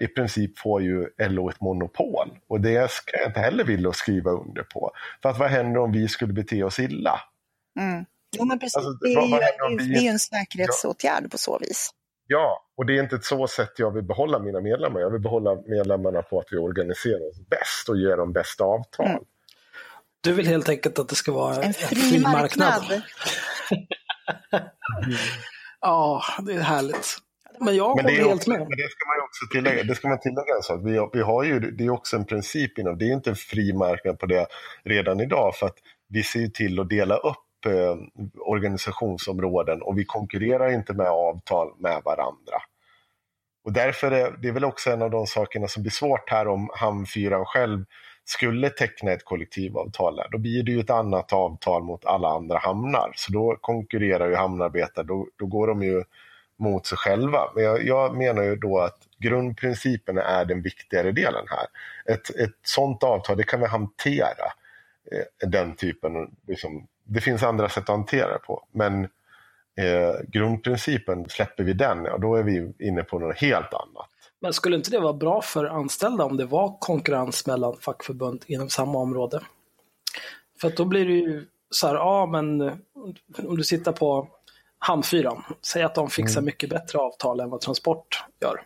i 0.00 0.06
princip 0.06 0.58
får 0.58 0.82
ju 0.82 1.08
LO 1.18 1.48
ett 1.50 1.60
monopol. 1.60 2.38
Och 2.48 2.60
det 2.60 2.90
ska 2.90 3.16
jag 3.18 3.26
inte 3.28 3.40
heller 3.40 3.64
vilja 3.64 3.92
skriva 3.92 4.30
under 4.30 4.62
på. 4.62 4.90
För 5.22 5.28
att 5.28 5.38
vad 5.38 5.50
händer 5.50 5.80
om 5.80 5.92
vi 5.92 6.08
skulle 6.08 6.32
bete 6.32 6.62
oss 6.62 6.78
illa? 6.78 7.20
Mm. 7.80 8.04
Jo, 8.38 8.44
men 8.44 8.58
precis. 8.58 8.76
Alltså, 8.76 8.90
det, 8.92 9.08
är 9.12 9.70
ju, 9.70 9.76
vi- 9.78 9.92
det 9.92 9.98
är 9.98 10.02
ju 10.02 10.08
en 10.08 10.18
säkerhetsåtgärd 10.18 11.30
på 11.30 11.38
så 11.38 11.58
vis. 11.58 11.90
Ja, 12.26 12.66
och 12.76 12.86
det 12.86 12.98
är 12.98 13.02
inte 13.02 13.16
ett 13.16 13.24
så 13.24 13.46
sätt 13.46 13.72
jag 13.76 13.90
vill 13.90 14.04
behålla 14.04 14.38
mina 14.38 14.60
medlemmar. 14.60 15.00
Jag 15.00 15.10
vill 15.10 15.20
behålla 15.20 15.56
medlemmarna 15.66 16.22
på 16.22 16.38
att 16.38 16.46
vi 16.50 16.56
organiserar 16.56 17.28
oss 17.30 17.40
bäst 17.50 17.88
och 17.88 17.96
ger 17.96 18.16
dem 18.16 18.32
bästa 18.32 18.64
avtal. 18.64 19.06
Mm. 19.06 19.22
Du 20.20 20.32
vill 20.32 20.46
helt 20.46 20.68
enkelt 20.68 20.98
att 20.98 21.08
det 21.08 21.14
ska 21.14 21.32
vara 21.32 21.62
En 21.62 21.74
fri 21.74 22.18
marknad. 22.20 22.82
Ja, 25.80 26.22
det 26.46 26.52
är 26.52 26.60
härligt. 26.60 27.16
Men 27.64 27.76
jag 27.76 27.96
Men 27.96 28.04
det, 28.06 28.12
håller 28.12 28.28
helt 28.28 28.46
med. 28.46 28.58
men 28.58 28.68
det 28.68 28.88
ska 28.90 29.08
man 29.08 29.24
också 29.24 29.46
tillägga. 29.52 29.82
Det 29.82 29.94
ska 29.94 30.08
man 30.08 30.20
tillägga 30.20 30.54
en 30.56 30.62
sak. 30.62 30.80
Vi, 30.84 30.96
har- 30.98 31.10
vi 31.12 31.20
har 31.22 31.44
ju, 31.44 31.60
det 31.60 31.84
är 31.84 31.90
också 31.90 32.16
en 32.16 32.24
princip 32.26 32.78
inom, 32.78 32.98
det 32.98 33.04
är 33.04 33.12
inte 33.12 33.30
en 33.30 33.36
fri 33.36 33.72
marknad 33.72 34.18
på 34.18 34.26
det 34.26 34.46
redan 34.84 35.20
idag 35.20 35.54
för 35.54 35.66
att 35.66 35.76
vi 36.08 36.22
ser 36.22 36.40
ju 36.40 36.48
till 36.48 36.80
att 36.80 36.88
dela 36.88 37.16
upp 37.16 37.66
eh, 37.66 37.96
organisationsområden 38.40 39.82
och 39.82 39.98
vi 39.98 40.04
konkurrerar 40.04 40.72
inte 40.72 40.92
med 40.94 41.06
avtal 41.06 41.68
med 41.78 42.02
varandra. 42.04 42.56
Och 43.64 43.72
därför 43.72 44.10
är 44.10 44.30
det 44.42 44.48
är 44.48 44.52
väl 44.52 44.64
också 44.64 44.90
en 44.90 45.02
av 45.02 45.10
de 45.10 45.26
sakerna 45.26 45.68
som 45.68 45.82
blir 45.82 45.90
svårt 45.92 46.30
här 46.30 46.48
om 46.48 46.70
Hamnfyran 46.74 47.44
själv 47.44 47.84
skulle 48.24 48.70
teckna 48.70 49.12
ett 49.12 49.24
kollektivavtal 49.24 50.16
där. 50.16 50.26
Då 50.32 50.38
blir 50.38 50.62
det 50.62 50.72
ju 50.72 50.80
ett 50.80 50.90
annat 50.90 51.32
avtal 51.32 51.82
mot 51.82 52.04
alla 52.04 52.28
andra 52.28 52.58
hamnar. 52.58 53.12
Så 53.16 53.32
då 53.32 53.56
konkurrerar 53.60 54.28
ju 54.28 54.34
hamnarbetare, 54.34 55.06
då, 55.06 55.28
då 55.36 55.46
går 55.46 55.66
de 55.66 55.82
ju 55.82 56.04
mot 56.58 56.86
sig 56.86 56.98
själva. 56.98 57.50
Men 57.54 57.64
jag, 57.64 57.86
jag 57.86 58.16
menar 58.16 58.42
ju 58.42 58.56
då 58.56 58.78
att 58.78 58.98
grundprinciperna 59.18 60.22
är 60.22 60.44
den 60.44 60.62
viktigare 60.62 61.12
delen 61.12 61.44
här. 61.48 61.66
Ett, 62.14 62.30
ett 62.30 62.56
sånt 62.62 63.02
avtal, 63.02 63.36
det 63.36 63.42
kan 63.42 63.60
vi 63.60 63.66
hantera. 63.66 64.52
Eh, 65.12 65.48
den 65.48 65.76
typen, 65.76 66.36
liksom, 66.46 66.86
det 67.04 67.20
finns 67.20 67.42
andra 67.42 67.68
sätt 67.68 67.82
att 67.82 67.88
hantera 67.88 68.32
det 68.32 68.38
på. 68.38 68.64
Men 68.72 69.04
eh, 69.76 70.14
grundprincipen, 70.28 71.28
släpper 71.28 71.64
vi 71.64 71.72
den, 71.72 72.04
ja, 72.04 72.18
då 72.18 72.36
är 72.36 72.42
vi 72.42 72.72
inne 72.78 73.02
på 73.02 73.18
något 73.18 73.36
helt 73.36 73.74
annat. 73.74 74.08
Men 74.40 74.52
skulle 74.52 74.76
inte 74.76 74.90
det 74.90 75.00
vara 75.00 75.12
bra 75.12 75.42
för 75.42 75.64
anställda 75.64 76.24
om 76.24 76.36
det 76.36 76.44
var 76.44 76.76
konkurrens 76.80 77.46
mellan 77.46 77.76
fackförbund 77.76 78.44
inom 78.46 78.68
samma 78.68 78.98
område? 78.98 79.40
För 80.60 80.68
att 80.68 80.76
då 80.76 80.84
blir 80.84 81.06
det 81.06 81.12
ju 81.12 81.46
så 81.70 81.86
här, 81.86 81.94
ja 81.94 82.26
men 82.26 82.60
om 83.48 83.56
du 83.56 83.64
sitter 83.64 83.92
på 83.92 84.28
Hamnfyran, 84.84 85.44
säg 85.66 85.82
att 85.82 85.94
de 85.94 86.10
fixar 86.10 86.38
Mm. 86.40 86.44
mycket 86.44 86.70
bättre 86.70 86.98
avtal 86.98 87.40
än 87.40 87.50
vad 87.50 87.60
Transport 87.60 88.24
gör. 88.40 88.62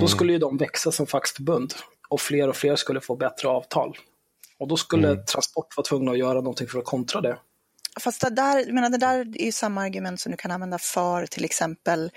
Då 0.00 0.08
skulle 0.08 0.32
ju 0.32 0.38
de 0.38 0.56
växa 0.56 0.92
som 0.92 1.06
fackförbund 1.06 1.74
och 2.08 2.20
fler 2.20 2.48
och 2.48 2.56
fler 2.56 2.76
skulle 2.76 3.00
få 3.00 3.16
bättre 3.16 3.48
avtal. 3.48 3.96
Och 4.58 4.68
då 4.68 4.76
skulle 4.76 5.08
Mm. 5.08 5.24
Transport 5.24 5.76
vara 5.76 5.84
tvungna 5.84 6.10
att 6.10 6.18
göra 6.18 6.40
någonting 6.40 6.66
för 6.68 6.78
att 6.78 6.84
kontra 6.84 7.20
det. 7.20 7.38
Fast 8.00 8.20
det 8.20 8.30
där, 8.30 8.72
menar, 8.72 8.90
det 8.90 8.98
där 8.98 9.18
är 9.20 9.44
ju 9.44 9.52
samma 9.52 9.82
argument 9.82 10.20
som 10.20 10.32
du 10.32 10.38
kan 10.38 10.50
använda 10.50 10.78
för 10.78 11.26
till 11.26 11.44
exempel 11.44 12.10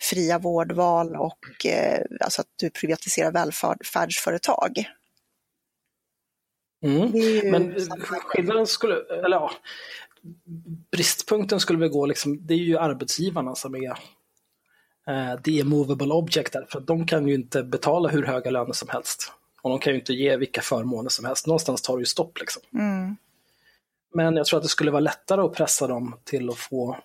fria 0.00 0.38
vårdval 0.38 1.16
och 1.16 1.66
eh, 1.66 2.00
alltså 2.20 2.40
att 2.40 2.48
du 2.56 2.70
privatiserar 2.70 3.32
välfärdsföretag. 3.32 4.84
Mm. 6.84 7.10
Men 7.50 7.74
skillnaden 8.24 8.66
skulle, 8.66 8.94
eller 9.24 9.36
ja, 9.36 9.50
bristpunkten 10.92 11.60
skulle 11.60 11.78
väl 11.78 11.88
gå 11.88 12.06
liksom, 12.06 12.46
det 12.46 12.54
är 12.54 12.58
ju 12.58 12.78
arbetsgivarna 12.78 13.54
som 13.54 13.74
är 13.74 13.98
eh, 15.06 15.40
the 15.40 15.50
immovable 15.50 16.14
object 16.14 16.52
där, 16.52 16.66
för 16.70 16.80
de 16.80 17.06
kan 17.06 17.28
ju 17.28 17.34
inte 17.34 17.62
betala 17.62 18.08
hur 18.08 18.26
höga 18.26 18.50
löner 18.50 18.72
som 18.72 18.88
helst. 18.88 19.32
Och 19.62 19.70
de 19.70 19.78
kan 19.78 19.92
ju 19.92 19.98
inte 19.98 20.12
ge 20.12 20.36
vilka 20.36 20.60
förmåner 20.60 21.08
som 21.08 21.24
helst. 21.24 21.46
Någonstans 21.46 21.82
tar 21.82 21.96
det 21.96 22.00
ju 22.00 22.06
stopp 22.06 22.38
liksom. 22.38 22.62
Mm. 22.74 23.16
Men 24.14 24.36
jag 24.36 24.46
tror 24.46 24.58
att 24.58 24.62
det 24.62 24.68
skulle 24.68 24.90
vara 24.90 25.00
lättare 25.00 25.40
att 25.40 25.52
pressa 25.52 25.86
dem 25.86 26.16
till 26.24 26.50
att 26.50 26.58
få 26.58 26.96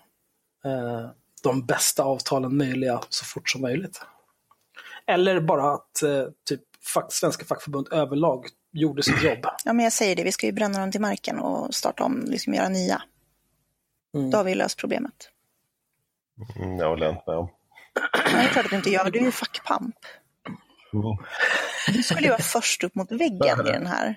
eh, 0.64 1.10
de 1.42 1.66
bästa 1.66 2.04
avtalen 2.04 2.56
möjliga 2.56 3.00
så 3.08 3.24
fort 3.24 3.50
som 3.50 3.60
möjligt. 3.60 4.00
Eller 5.06 5.40
bara 5.40 5.74
att 5.74 6.02
eh, 6.02 6.24
typ 6.48 6.60
fack, 6.94 7.12
svenska 7.12 7.44
fackförbund 7.44 7.88
överlag 7.92 8.46
gjorde 8.80 9.02
sitt 9.02 9.22
jobb. 9.22 9.46
Ja, 9.64 9.72
men 9.72 9.84
jag 9.84 9.92
säger 9.92 10.16
det, 10.16 10.24
vi 10.24 10.32
ska 10.32 10.46
ju 10.46 10.52
bränna 10.52 10.78
dem 10.80 10.92
till 10.92 11.00
marken 11.00 11.38
och 11.38 11.74
starta 11.74 12.04
om, 12.04 12.24
liksom 12.26 12.54
göra 12.54 12.68
nya. 12.68 13.02
Mm. 14.14 14.30
Då 14.30 14.36
har 14.36 14.44
vi 14.44 14.54
löst 14.54 14.78
problemet. 14.78 15.30
Mm, 16.56 16.76
jag 16.78 16.88
håller 16.88 17.08
inte 17.10 17.22
med 17.26 17.36
om. 17.36 17.48
Är 18.24 18.48
klart 18.48 18.64
att 18.64 18.70
du 18.70 18.76
inte 18.76 18.90
gör, 18.90 19.10
du 19.10 19.18
är 19.18 19.22
ju 19.22 19.30
fackpamp. 19.32 19.96
Mm. 20.92 21.16
Du 21.92 22.02
skulle 22.02 22.22
ju 22.22 22.28
vara 22.28 22.42
först 22.42 22.84
upp 22.84 22.94
mot 22.94 23.12
väggen 23.12 23.66
i 23.66 23.70
den 23.70 23.86
här. 23.86 24.16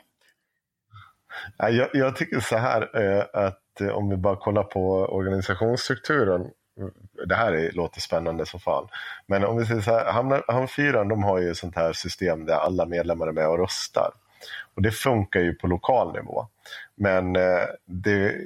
Ja, 1.58 1.70
Jag, 1.70 1.90
jag 1.94 2.16
tycker 2.16 2.40
så 2.40 2.58
här 2.58 3.02
eh, 3.02 3.26
att 3.46 3.82
eh, 3.82 3.88
om 3.88 4.10
vi 4.10 4.18
bara 4.18 4.36
kollar 4.36 4.64
på 4.64 4.92
organisationsstrukturen. 5.06 6.48
Det 7.28 7.36
här 7.36 7.52
är, 7.54 7.72
låter 7.72 8.02
spännande 8.02 8.46
som 8.46 8.60
fan. 8.60 8.88
Men 9.28 9.44
om 9.46 9.58
vi 9.58 9.66
säger 9.66 9.82
så 9.82 9.92
här, 9.92 10.12
Hamn- 10.12 10.44
Hamnfyran 10.48 11.08
de 11.08 11.24
har 11.24 11.40
ju 11.40 11.56
sånt 11.56 11.76
här 11.76 11.94
system 11.94 12.46
där 12.46 12.56
alla 12.56 12.86
medlemmar 12.86 13.28
är 13.28 13.32
med 13.32 13.48
och 13.48 13.58
röstar. 13.58 14.12
Och 14.76 14.82
det 14.82 14.92
funkar 14.92 15.40
ju 15.40 15.54
på 15.56 15.68
lokal 15.68 16.14
nivå. 16.14 16.48
Men 16.96 17.36
eh, 17.36 17.42
det, 17.86 18.38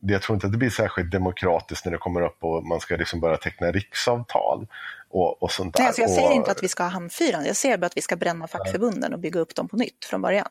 det, 0.00 0.12
jag 0.12 0.22
tror 0.22 0.36
inte 0.36 0.46
att 0.46 0.52
det 0.52 0.58
blir 0.58 0.70
särskilt 0.70 1.10
demokratiskt 1.10 1.84
när 1.84 1.92
det 1.92 1.98
kommer 1.98 2.20
upp 2.20 2.44
och 2.44 2.64
man 2.66 2.80
ska 2.80 2.96
liksom 2.96 3.20
börja 3.20 3.36
teckna 3.36 3.70
riksavtal. 3.72 4.66
Och, 5.08 5.42
och 5.42 5.50
sånt 5.50 5.74
där. 5.74 5.80
Nej, 5.80 5.86
alltså 5.86 6.00
jag 6.02 6.10
säger 6.10 6.28
och, 6.28 6.34
inte 6.34 6.50
att 6.50 6.62
vi 6.62 6.68
ska 6.68 6.82
ha 6.82 6.90
hamnfyran, 6.90 7.44
jag 7.44 7.56
säger 7.56 7.78
bara 7.78 7.86
att 7.86 7.96
vi 7.96 8.00
ska 8.02 8.16
bränna 8.16 8.46
fackförbunden 8.48 9.12
och 9.12 9.18
bygga 9.18 9.40
upp 9.40 9.54
dem 9.54 9.68
på 9.68 9.76
nytt 9.76 10.04
från 10.04 10.22
början. 10.22 10.48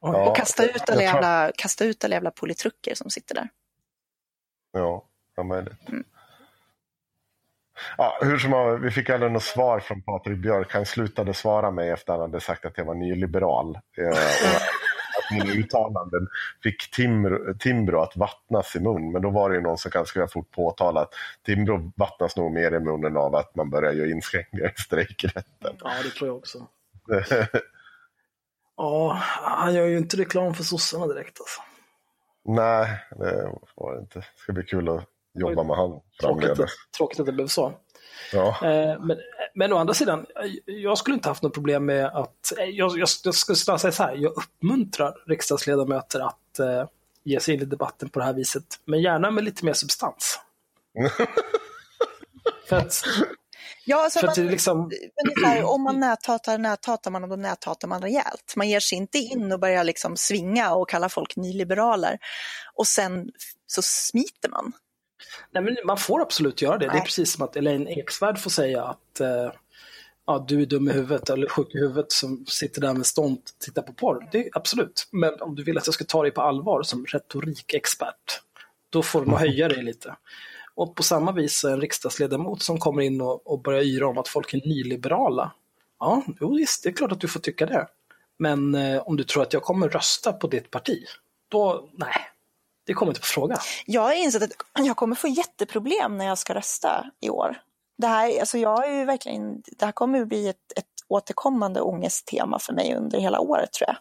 ja, 0.00 0.28
Och 0.30 0.36
kasta 0.36 0.64
ut 0.64 0.70
alla 0.90 1.02
jag 1.02 1.12
tror- 1.12 1.22
jävla, 1.22 1.52
kasta 1.56 1.84
ut 1.84 2.04
alla 2.04 2.14
jävla 2.14 2.30
politrucker 2.30 2.94
som 2.94 3.10
sitter 3.10 3.34
där. 3.34 3.48
Ja, 4.72 5.04
vad 5.34 5.46
möjligt. 5.46 5.88
Mm. 5.88 6.04
Ja, 7.98 8.18
hur 8.20 8.38
som 8.38 8.52
helst, 8.52 8.84
vi 8.84 8.90
fick 8.90 9.10
aldrig 9.10 9.32
något 9.32 9.42
svar 9.42 9.80
från 9.80 10.02
Patrik 10.02 10.38
Björk. 10.38 10.72
Han 10.72 10.86
slutade 10.86 11.34
svara 11.34 11.70
mig 11.70 11.90
efter 11.90 12.12
att 12.12 12.18
han 12.18 12.30
hade 12.30 12.40
sagt 12.40 12.64
att 12.64 12.78
jag 12.78 12.84
var 12.84 12.94
nyliberal. 12.94 13.78
Eh, 13.98 14.08
och 14.08 14.14
att 15.24 15.30
mina 15.30 15.52
uttalanden 15.52 16.28
fick 16.62 16.90
Timbro, 16.90 17.54
Timbro 17.58 18.00
att 18.00 18.16
vattnas 18.16 18.76
i 18.76 18.80
mun. 18.80 19.12
Men 19.12 19.22
då 19.22 19.30
var 19.30 19.50
det 19.50 19.56
ju 19.56 19.62
någon 19.62 19.78
som 19.78 19.90
ganska 19.90 20.28
fort 20.28 20.50
påtalade 20.50 21.06
att 21.06 21.14
Timbro 21.46 21.92
vattnas 21.96 22.36
nog 22.36 22.52
mer 22.52 22.72
i 22.74 22.80
munnen 22.80 23.16
av 23.16 23.34
att 23.34 23.54
man 23.54 23.70
börjar 23.70 23.92
göra 23.92 24.10
inskränkningar 24.10 24.72
i 24.76 24.80
strejkrätten. 24.80 25.76
Ja, 25.84 25.90
det 26.04 26.10
tror 26.10 26.28
jag 26.28 26.36
också. 26.36 26.66
Ja, 28.76 29.12
han 29.42 29.74
gör 29.74 29.86
ju 29.86 29.98
inte 29.98 30.16
reklam 30.16 30.54
för 30.54 30.64
sossarna 30.64 31.06
direkt 31.06 31.40
alltså. 31.40 31.60
Nej, 32.44 33.00
det 33.10 33.50
var 33.74 33.94
det 33.94 34.00
inte. 34.00 34.18
Det 34.18 34.24
ska 34.36 34.52
bli 34.52 34.62
kul 34.64 34.88
att 34.88 35.04
jobba 35.34 35.62
med 35.62 35.76
han 35.76 35.90
Tråkigt, 35.90 36.46
framledes. 36.46 36.70
tråkigt 36.96 37.20
att 37.20 37.26
det 37.26 37.32
blev 37.32 37.46
så. 37.46 37.72
Ja. 38.32 38.48
Eh, 38.62 39.00
Men, 39.00 39.16
men 39.54 39.72
å 39.72 39.76
andra 39.76 39.94
sidan, 39.94 40.26
eh, 40.44 40.72
jag 40.74 40.98
skulle 40.98 41.14
inte 41.14 41.28
haft 41.28 41.42
något 41.42 41.54
problem 41.54 41.84
med 41.86 42.06
att... 42.06 42.58
eh, 42.58 42.64
Jag, 42.64 42.98
jag, 42.98 43.08
jag 43.24 43.34
skulle 43.34 43.56
snarare 43.56 43.78
säga 43.80 43.92
så 43.92 44.02
här, 44.02 44.14
jag 44.16 44.32
uppmuntrar 44.36 45.14
riksdagsledamöter 45.26 46.20
att 46.20 46.58
eh, 46.58 46.88
ge 47.24 47.40
sig 47.40 47.54
in 47.54 47.60
i 47.60 47.64
debatten 47.64 48.08
på 48.08 48.18
det 48.18 48.24
här 48.24 48.32
viset. 48.34 48.64
Men 48.84 49.02
gärna 49.02 49.30
med 49.30 49.44
lite 49.44 49.64
mer 49.64 49.72
substans. 49.72 50.40
För 52.68 52.76
att, 52.76 53.02
Ja, 53.86 54.04
alltså 54.04 54.18
för 54.20 54.28
att 54.28 54.36
man, 54.36 54.46
är 54.46 54.50
liksom... 54.50 54.90
här, 55.44 55.64
om 55.64 55.82
man 55.82 56.00
näthatar, 56.00 56.58
näthatar 56.58 57.10
man 57.10 57.22
och 57.22 57.28
då 57.28 57.36
näthatar 57.36 57.88
man 57.88 58.02
rejält. 58.02 58.52
Man 58.56 58.68
ger 58.68 58.80
sig 58.80 58.98
inte 58.98 59.18
in 59.18 59.52
och 59.52 59.60
börjar 59.60 59.84
liksom 59.84 60.16
svinga 60.16 60.74
och 60.74 60.88
kalla 60.88 61.08
folk 61.08 61.36
nyliberaler. 61.36 62.18
Och 62.74 62.86
sen 62.86 63.30
så 63.66 63.82
smiter 63.82 64.48
man. 64.48 64.72
Nej, 65.50 65.62
men 65.62 65.76
man 65.84 65.96
får 65.96 66.20
absolut 66.20 66.62
göra 66.62 66.78
det. 66.78 66.86
Det 66.86 66.90
är 66.90 66.94
Nej. 66.94 67.04
precis 67.04 67.32
som 67.32 67.44
att 67.44 67.56
Elaine 67.56 67.88
Eksvärd 67.88 68.38
får 68.38 68.50
säga 68.50 68.84
att 68.84 69.20
eh, 69.20 69.52
ja, 70.26 70.44
du 70.48 70.62
är 70.62 70.66
dum 70.66 70.88
i 70.88 70.92
huvudet 70.92 71.30
eller 71.30 71.48
sjuk 71.48 71.74
i 71.74 71.78
huvudet 71.78 72.12
som 72.12 72.46
sitter 72.46 72.80
där 72.80 72.94
med 72.94 73.06
stånd 73.06 73.38
och 73.38 73.64
tittar 73.64 73.82
på 73.82 73.92
porr. 73.92 74.28
Det 74.32 74.38
är 74.38 74.50
absolut. 74.52 75.08
Men 75.10 75.40
om 75.40 75.54
du 75.54 75.64
vill 75.64 75.78
att 75.78 75.86
jag 75.86 75.94
ska 75.94 76.04
ta 76.04 76.22
dig 76.22 76.30
på 76.30 76.42
allvar 76.42 76.82
som 76.82 77.06
retorikexpert, 77.06 78.40
då 78.90 79.02
får 79.02 79.24
nog 79.24 79.38
höja 79.38 79.68
dig 79.68 79.82
lite. 79.82 80.16
Och 80.74 80.96
på 80.96 81.02
samma 81.02 81.32
vis 81.32 81.64
en 81.64 81.80
riksdagsledamot 81.80 82.62
som 82.62 82.78
kommer 82.78 83.02
in 83.02 83.20
och, 83.20 83.46
och 83.46 83.62
börjar 83.62 83.82
yra 83.82 84.06
om 84.06 84.18
att 84.18 84.28
folk 84.28 84.54
är 84.54 84.68
nyliberala. 84.68 85.52
Ja, 86.00 86.24
jo, 86.40 86.54
visst, 86.54 86.82
det 86.82 86.88
är 86.88 86.92
klart 86.92 87.12
att 87.12 87.20
du 87.20 87.28
får 87.28 87.40
tycka 87.40 87.66
det. 87.66 87.86
Men 88.38 88.74
eh, 88.74 89.02
om 89.02 89.16
du 89.16 89.24
tror 89.24 89.42
att 89.42 89.52
jag 89.52 89.62
kommer 89.62 89.88
rösta 89.88 90.32
på 90.32 90.46
ditt 90.46 90.70
parti, 90.70 91.04
då 91.48 91.88
nej, 91.92 92.14
det 92.86 92.94
kommer 92.94 93.10
inte 93.10 93.20
på 93.20 93.26
fråga. 93.26 93.58
Jag 93.86 94.00
har 94.00 94.12
insett 94.12 94.42
att 94.42 94.86
jag 94.86 94.96
kommer 94.96 95.16
få 95.16 95.28
jätteproblem 95.28 96.18
när 96.18 96.24
jag 96.26 96.38
ska 96.38 96.54
rösta 96.54 97.06
i 97.20 97.30
år. 97.30 97.56
Det 97.98 98.06
här, 98.06 98.40
alltså 98.40 98.58
jag 98.58 98.88
är 98.88 98.98
ju 98.98 99.04
verkligen, 99.04 99.62
det 99.78 99.84
här 99.84 99.92
kommer 99.92 100.20
att 100.20 100.28
bli 100.28 100.48
ett, 100.48 100.72
ett 100.76 100.86
återkommande 101.08 101.80
ångesttema 101.80 102.58
för 102.58 102.72
mig 102.72 102.94
under 102.94 103.20
hela 103.20 103.40
året 103.40 103.72
tror 103.72 103.88
jag. 103.88 103.96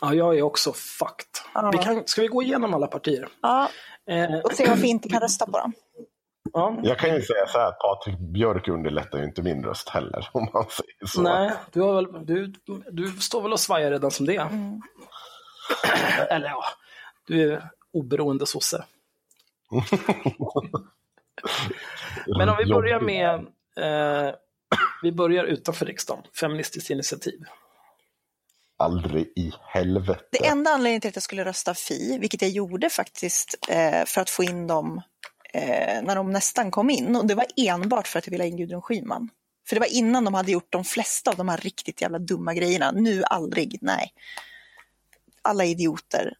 Ja, 0.00 0.14
jag 0.14 0.38
är 0.38 0.42
också 0.42 0.72
fucked. 0.72 1.26
Ja. 1.54 1.70
Vi 1.72 1.78
kan, 1.78 2.02
ska 2.06 2.22
vi 2.22 2.28
gå 2.28 2.42
igenom 2.42 2.74
alla 2.74 2.86
partier? 2.86 3.28
Ja, 3.42 3.68
Eh, 4.10 4.38
och 4.38 4.52
se 4.52 4.66
varför 4.68 4.82
vi 4.82 4.88
inte 4.88 5.08
kan 5.08 5.20
rösta 5.20 5.46
på 5.46 5.58
dem. 5.58 5.72
ja. 6.52 6.76
Jag 6.82 6.98
kan 6.98 7.14
ju 7.14 7.22
säga 7.22 7.46
så 7.46 7.58
här, 7.58 7.72
Patrik 7.72 8.18
Björk 8.18 8.68
underlättar 8.68 9.18
ju 9.18 9.24
inte 9.24 9.42
min 9.42 9.64
röst 9.64 9.88
heller, 9.88 10.28
om 10.32 10.48
man 10.52 10.64
säger 10.68 11.06
så. 11.06 11.22
Nej, 11.22 11.52
du, 11.72 11.80
har 11.80 11.94
väl, 11.94 12.26
du, 12.26 12.52
du 12.90 13.06
står 13.08 13.42
väl 13.42 13.52
och 13.52 13.60
svajar 13.60 13.90
redan 13.90 14.10
som 14.10 14.26
det. 14.26 14.48
Eller 16.30 16.48
ja, 16.48 16.64
du 17.26 17.52
är 17.52 17.70
oberoende 17.92 18.46
sosse. 18.46 18.84
Men 22.38 22.48
om 22.48 22.56
vi 22.58 22.66
börjar 22.66 23.00
med, 23.00 23.34
eh, 23.76 24.34
vi 25.02 25.12
börjar 25.12 25.44
utanför 25.44 25.86
riksdagen, 25.86 26.24
Feministiskt 26.40 26.90
initiativ. 26.90 27.40
Aldrig 28.76 29.32
i 29.36 29.52
helvete. 29.60 30.24
Det 30.30 30.46
enda 30.46 30.70
anledningen 30.70 31.00
till 31.00 31.08
att 31.08 31.16
jag 31.16 31.22
skulle 31.22 31.44
rösta 31.44 31.74
Fi, 31.74 32.18
vilket 32.18 32.42
jag 32.42 32.50
gjorde 32.50 32.90
faktiskt 32.90 33.54
eh, 33.68 34.04
för 34.06 34.20
att 34.20 34.30
få 34.30 34.44
in 34.44 34.66
dem 34.66 35.02
eh, 35.54 36.02
när 36.02 36.16
de 36.16 36.32
nästan 36.32 36.70
kom 36.70 36.90
in, 36.90 37.16
och 37.16 37.26
det 37.26 37.34
var 37.34 37.46
enbart 37.56 38.08
för 38.08 38.18
att 38.18 38.26
jag 38.26 38.30
ville 38.30 38.44
ha 38.44 38.48
in 38.48 38.56
Gudrun 38.56 38.82
Schyman. 38.82 39.28
För 39.68 39.76
det 39.76 39.80
var 39.80 39.96
innan 39.96 40.24
de 40.24 40.34
hade 40.34 40.52
gjort 40.52 40.72
de 40.72 40.84
flesta 40.84 41.30
av 41.30 41.36
de 41.36 41.48
här 41.48 41.56
riktigt 41.56 42.02
jävla 42.02 42.18
dumma 42.18 42.54
grejerna. 42.54 42.90
Nu 42.90 43.22
aldrig, 43.26 43.78
nej. 43.80 44.12
Alla 45.42 45.64
idioter. 45.64 46.34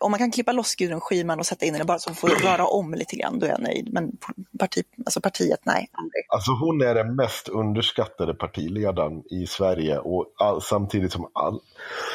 Om 0.00 0.10
man 0.10 0.18
kan 0.18 0.30
klippa 0.30 0.52
loss 0.52 0.74
Gudrun 0.74 1.00
Schyman 1.00 1.38
och 1.38 1.46
sätta 1.46 1.66
in 1.66 1.74
henne 1.74 1.84
bara 1.84 1.98
så 1.98 2.10
hon 2.10 2.16
får 2.16 2.28
röra 2.28 2.66
om 2.66 2.94
lite 2.94 3.16
grann, 3.16 3.38
då 3.38 3.46
är 3.46 3.50
jag 3.50 3.60
nöjd. 3.60 3.92
Men 3.92 4.12
parti, 4.58 4.84
alltså 5.04 5.20
partiet, 5.20 5.60
nej, 5.62 5.88
aldrig. 5.92 6.24
Alltså 6.28 6.50
hon 6.52 6.82
är 6.82 6.94
den 6.94 7.16
mest 7.16 7.48
underskattade 7.48 8.34
partiledaren 8.34 9.22
i 9.30 9.46
Sverige 9.46 9.98
och 9.98 10.32
all, 10.38 10.62
samtidigt 10.62 11.12
som 11.12 11.30
all, 11.34 11.60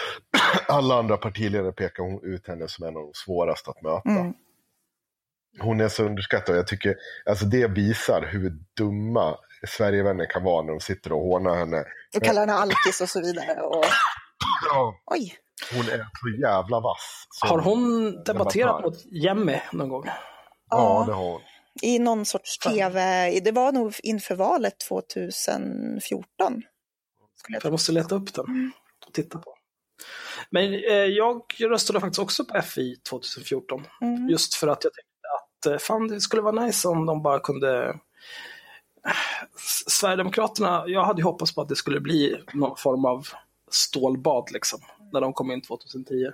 alla 0.67 0.99
andra 0.99 1.17
partiledare 1.17 1.71
pekar 1.71 2.03
hon 2.03 2.23
ut 2.23 2.47
henne 2.47 2.67
som 2.67 2.85
en 2.85 2.97
av 2.97 3.03
de 3.03 3.11
svåraste 3.13 3.69
att 3.69 3.81
möta. 3.81 4.09
Mm. 4.09 4.33
Hon 5.59 5.81
är 5.81 5.87
så 5.87 6.03
underskattad 6.03 6.55
och 6.55 6.59
jag 6.59 6.67
tycker 6.67 6.95
alltså 7.25 7.45
det 7.45 7.67
visar 7.67 8.29
hur 8.31 8.53
dumma 8.77 9.37
Sverigevänner 9.67 10.25
kan 10.25 10.43
vara 10.43 10.61
när 10.61 10.71
de 10.71 10.79
sitter 10.79 11.11
och 11.11 11.21
hånar 11.21 11.55
henne. 11.55 11.83
Och 12.15 12.23
kallar 12.23 12.41
henne 12.41 12.53
alkis 12.53 13.01
och 13.01 13.09
så 13.09 13.21
vidare. 13.21 13.61
Och... 13.61 13.85
Ja, 14.69 15.01
Oj, 15.05 15.33
hon 15.73 15.85
är 15.89 15.97
så 15.97 16.41
jävla 16.41 16.79
vass. 16.79 17.27
som 17.29 17.49
Har 17.49 17.59
hon 17.59 18.11
debatterat 18.23 18.81
mot 18.83 19.05
Jemmy 19.05 19.59
någon 19.71 19.89
gång? 19.89 20.03
Ja, 20.69 21.03
det 21.07 21.13
har 21.13 21.31
hon. 21.31 21.41
i 21.81 21.99
någon 21.99 22.25
sorts 22.25 22.57
tv, 22.57 23.29
det 23.39 23.51
var 23.51 23.71
nog 23.71 23.93
inför 24.03 24.35
valet 24.35 24.79
2014. 24.79 26.25
Skulle 27.37 27.55
jag 27.57 27.65
jag 27.65 27.71
måste 27.71 27.91
leta 27.91 28.15
upp 28.15 28.33
den 28.33 28.71
och 29.07 29.13
titta 29.13 29.39
på. 29.39 29.55
Men 30.49 30.73
eh, 30.73 30.93
jag 30.93 31.41
röstade 31.59 31.99
faktiskt 31.99 32.19
också 32.19 32.45
på 32.45 32.61
FI 32.61 32.95
2014. 33.09 33.83
Mm. 34.01 34.29
Just 34.29 34.55
för 34.55 34.67
att 34.67 34.83
jag 34.83 34.93
tänkte 34.93 35.27
att 35.39 35.65
eh, 35.73 35.77
fan, 35.87 36.07
det 36.07 36.21
skulle 36.21 36.41
vara 36.41 36.61
nice 36.65 36.87
om 36.87 37.05
de 37.05 37.21
bara 37.23 37.39
kunde... 37.39 37.99
S- 39.55 39.91
Sverigedemokraterna, 39.99 40.83
jag 40.87 41.03
hade 41.03 41.21
ju 41.21 41.25
hoppats 41.25 41.55
på 41.55 41.61
att 41.61 41.69
det 41.69 41.75
skulle 41.75 41.99
bli 41.99 42.41
någon 42.53 42.77
form 42.77 43.05
av 43.05 43.27
stålbad 43.71 44.51
liksom, 44.51 44.79
när 45.15 45.21
de 45.21 45.33
kom 45.33 45.51
in 45.51 45.61
2010. 45.61 46.31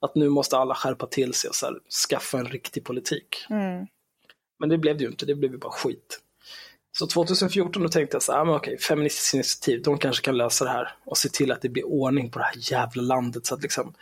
Att 0.00 0.14
nu 0.14 0.28
måste 0.28 0.56
alla 0.56 0.74
skärpa 0.74 1.06
till 1.06 1.34
sig 1.34 1.48
och 1.48 1.54
så 1.54 1.66
här, 1.66 1.74
skaffa 2.08 2.38
en 2.38 2.46
riktig 2.46 2.84
politik. 2.84 3.46
Mm. 3.50 3.86
Men 4.58 4.68
det 4.68 4.78
blev 4.78 4.96
det 4.96 5.04
ju 5.04 5.10
inte, 5.10 5.26
det 5.26 5.34
blev 5.34 5.52
ju 5.52 5.58
bara 5.58 5.72
skit. 5.72 6.20
Så 6.98 7.06
2014 7.06 7.82
då 7.82 7.88
tänkte 7.88 8.14
jag 8.14 8.22
så 8.22 8.32
här, 8.32 8.40
ah, 8.40 8.44
men 8.44 8.54
okej, 8.54 8.78
Feministiskt 8.78 9.34
initiativ, 9.34 9.82
de 9.82 9.98
kanske 9.98 10.24
kan 10.24 10.36
lösa 10.36 10.64
det 10.64 10.70
här 10.70 10.96
och 11.04 11.18
se 11.18 11.28
till 11.28 11.52
att 11.52 11.62
det 11.62 11.68
blir 11.68 11.86
ordning 11.86 12.30
på 12.30 12.38
det 12.38 12.44
här 12.44 12.72
jävla 12.72 13.02
landet. 13.02 13.46
Så 13.46 13.54
att 13.54 13.62
liksom 13.62 13.94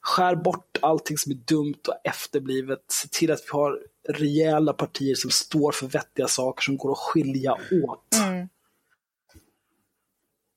skär 0.00 0.34
bort 0.34 0.78
allting 0.82 1.18
som 1.18 1.32
är 1.32 1.36
dumt 1.36 1.80
och 1.88 1.94
efterblivet. 2.04 2.84
Se 2.88 3.08
till 3.08 3.32
att 3.32 3.40
vi 3.40 3.50
har 3.52 3.80
rejäla 4.08 4.72
partier 4.72 5.14
som 5.14 5.30
står 5.30 5.72
för 5.72 5.86
vettiga 5.86 6.28
saker 6.28 6.62
som 6.62 6.76
går 6.76 6.92
att 6.92 6.98
skilja 6.98 7.52
åt. 7.52 8.14
Mm. 8.14 8.48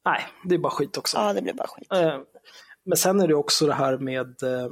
Nej, 0.06 0.28
det 0.44 0.56
är 0.56 0.60
bara 0.60 0.72
skit 0.72 0.98
också. 0.98 1.18
Ja, 1.18 1.34
det 1.34 1.42
blev 1.42 1.56
bara 1.56 1.68
skit. 1.68 1.88
Men 2.86 2.98
sen 2.98 3.22
är 3.22 3.28
det 3.28 3.36
också 3.36 3.66
det 3.66 3.74
här 3.74 3.98
med, 3.98 4.44
eh, 4.44 4.70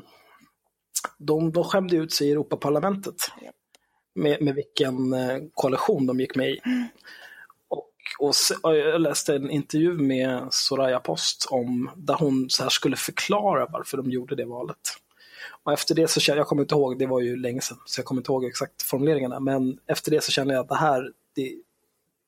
de, 1.17 1.51
de 1.51 1.63
skämde 1.63 1.95
ut 1.95 2.13
sig 2.13 2.27
i 2.27 2.31
Europaparlamentet. 2.31 3.15
Med, 4.15 4.41
med 4.41 4.55
vilken 4.55 5.13
eh, 5.13 5.37
koalition 5.53 6.07
de 6.07 6.19
gick 6.19 6.35
med 6.35 6.49
i. 6.49 6.59
Och, 7.67 7.89
och 8.19 8.35
se- 8.35 8.55
jag 8.63 9.01
läste 9.01 9.35
en 9.35 9.49
intervju 9.49 9.93
med 9.93 10.47
Soraya 10.51 10.99
Post 10.99 11.47
om, 11.49 11.91
där 11.95 12.13
hon 12.13 12.49
så 12.49 12.63
här 12.63 12.69
skulle 12.69 12.95
förklara 12.95 13.65
varför 13.65 13.97
de 13.97 14.11
gjorde 14.11 14.35
det 14.35 14.45
valet. 14.45 14.77
Och 15.63 15.73
efter 15.73 15.95
det 15.95 16.07
så 16.07 16.19
kände 16.19 16.39
jag, 16.39 16.47
kommer 16.47 16.61
inte 16.61 16.75
ihåg, 16.75 16.99
det 16.99 17.05
var 17.05 17.19
ju 17.21 17.35
länge 17.35 17.61
sedan, 17.61 17.77
så 17.85 17.99
jag 17.99 18.05
kommer 18.05 18.21
inte 18.21 18.31
ihåg 18.31 18.45
exakt 18.45 18.81
formuleringarna, 18.81 19.39
men 19.39 19.79
efter 19.87 20.11
det 20.11 20.23
så 20.23 20.31
kände 20.31 20.53
jag 20.53 20.61
att 20.61 20.69
det 20.69 20.75
här, 20.75 21.11
det, 21.35 21.55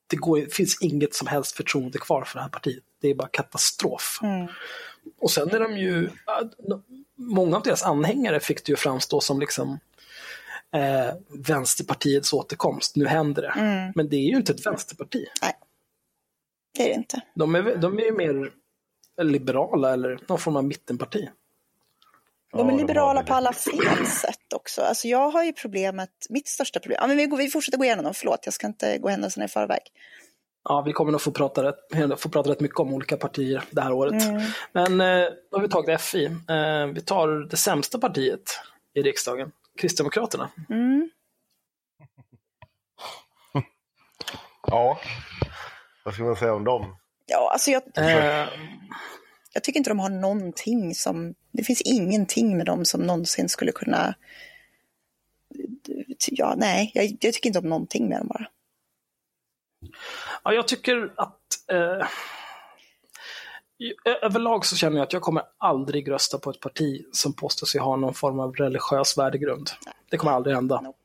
det, 0.07 0.15
går, 0.15 0.45
finns 0.51 0.81
inget 0.81 1.15
som 1.15 1.27
helst 1.27 1.51
förtroende 1.57 1.97
kvar 1.97 2.23
för 2.23 2.35
det 2.37 2.41
här 2.41 2.49
partiet. 2.49 2.83
Det 3.01 3.07
är 3.07 3.15
bara 3.15 3.27
katastrof. 3.27 4.19
Mm. 4.23 4.47
Och 5.19 5.31
sen 5.31 5.49
är 5.49 5.59
de 5.59 5.77
ju, 5.77 6.09
många 7.15 7.57
av 7.57 7.63
deras 7.63 7.83
anhängare 7.83 8.39
fick 8.39 8.65
det 8.65 8.69
ju 8.71 8.75
framstå 8.75 9.21
som 9.21 9.39
liksom 9.39 9.79
eh, 10.73 11.13
Vänsterpartiets 11.29 12.33
återkomst. 12.33 12.95
Nu 12.95 13.07
händer 13.07 13.41
det. 13.41 13.53
Mm. 13.55 13.91
Men 13.95 14.09
det 14.09 14.15
är 14.15 14.29
ju 14.29 14.35
inte 14.35 14.53
ett 14.53 14.65
vänsterparti. 14.65 15.25
Det 16.77 16.83
är 16.83 16.87
det 16.87 16.95
inte. 16.95 17.21
De 17.35 17.55
är, 17.55 17.75
de 17.75 17.99
är 17.99 18.03
ju 18.03 18.11
mer 18.11 18.51
liberala 19.21 19.93
eller 19.93 20.19
någon 20.27 20.39
form 20.39 20.55
av 20.55 20.63
mittenparti. 20.63 21.29
De 22.51 22.69
är 22.69 22.77
liberala 22.77 23.23
på 23.23 23.33
alla 23.33 23.53
fel 23.53 24.05
sätt 24.05 24.53
också. 24.55 24.81
Alltså 24.81 25.07
jag 25.07 25.29
har 25.29 25.43
ju 25.43 25.53
problemet, 25.53 26.09
mitt 26.29 26.47
största 26.47 26.79
problem, 26.79 26.97
ja, 27.01 27.07
men 27.07 27.17
vi, 27.17 27.25
går, 27.25 27.37
vi 27.37 27.49
fortsätter 27.49 27.77
gå 27.77 27.83
igenom 27.83 28.05
dem, 28.05 28.13
förlåt, 28.13 28.39
jag 28.45 28.53
ska 28.53 28.67
inte 28.67 28.97
gå 28.97 29.09
händelserna 29.09 29.45
i 29.45 29.47
förväg. 29.47 29.81
Ja, 30.63 30.81
vi 30.81 30.93
kommer 30.93 31.11
nog 31.11 31.21
få 31.21 31.31
prata 31.31 31.63
rätt, 31.63 32.19
få 32.19 32.29
prata 32.29 32.49
rätt 32.49 32.59
mycket 32.59 32.79
om 32.79 32.93
olika 32.93 33.17
partier 33.17 33.63
det 33.71 33.81
här 33.81 33.93
året. 33.93 34.23
Mm. 34.23 34.41
Men 34.71 35.01
eh, 35.01 35.27
då 35.51 35.57
har 35.57 35.61
vi 35.61 35.69
tagit 35.69 36.01
FI. 36.01 36.25
Eh, 36.25 36.85
vi 36.93 37.01
tar 37.01 37.27
det 37.49 37.57
sämsta 37.57 37.99
partiet 37.99 38.59
i 38.93 39.01
riksdagen, 39.01 39.51
Kristdemokraterna. 39.77 40.49
Mm. 40.69 41.09
Ja, 44.67 44.99
vad 46.05 46.13
ska 46.13 46.23
man 46.23 46.35
säga 46.35 46.53
om 46.53 46.63
dem? 46.63 46.97
Ja, 47.25 47.49
alltså 47.53 47.71
jag, 47.71 47.81
Eh, 47.95 48.47
jag 49.53 49.63
tycker 49.63 49.77
inte 49.77 49.89
de 49.89 49.99
har 49.99 50.09
någonting 50.09 50.95
som, 50.95 51.35
det 51.51 51.63
finns 51.63 51.81
ingenting 51.81 52.57
med 52.57 52.65
dem 52.65 52.85
som 52.85 53.01
någonsin 53.01 53.49
skulle 53.49 53.71
kunna, 53.71 54.15
ja 56.31 56.53
nej, 56.57 56.91
jag, 56.93 57.17
jag 57.19 57.33
tycker 57.33 57.49
inte 57.49 57.59
om 57.59 57.69
någonting 57.69 58.09
med 58.09 58.19
dem 58.19 58.27
bara. 58.27 58.47
Ja, 60.43 60.53
jag 60.53 60.67
tycker 60.67 61.13
att 61.17 61.39
eh, 61.71 62.07
överlag 64.21 64.65
så 64.65 64.75
känner 64.75 64.97
jag 64.97 65.03
att 65.05 65.13
jag 65.13 65.21
kommer 65.21 65.43
aldrig 65.57 66.11
rösta 66.11 66.39
på 66.39 66.49
ett 66.49 66.59
parti 66.59 67.05
som 67.11 67.33
påstår 67.33 67.67
sig 67.67 67.81
ha 67.81 67.95
någon 67.95 68.13
form 68.13 68.39
av 68.39 68.55
religiös 68.55 69.17
värdegrund. 69.17 69.69
Det 70.09 70.17
kommer 70.17 70.33
aldrig 70.33 70.55
hända. 70.55 70.81
Nope. 70.81 70.97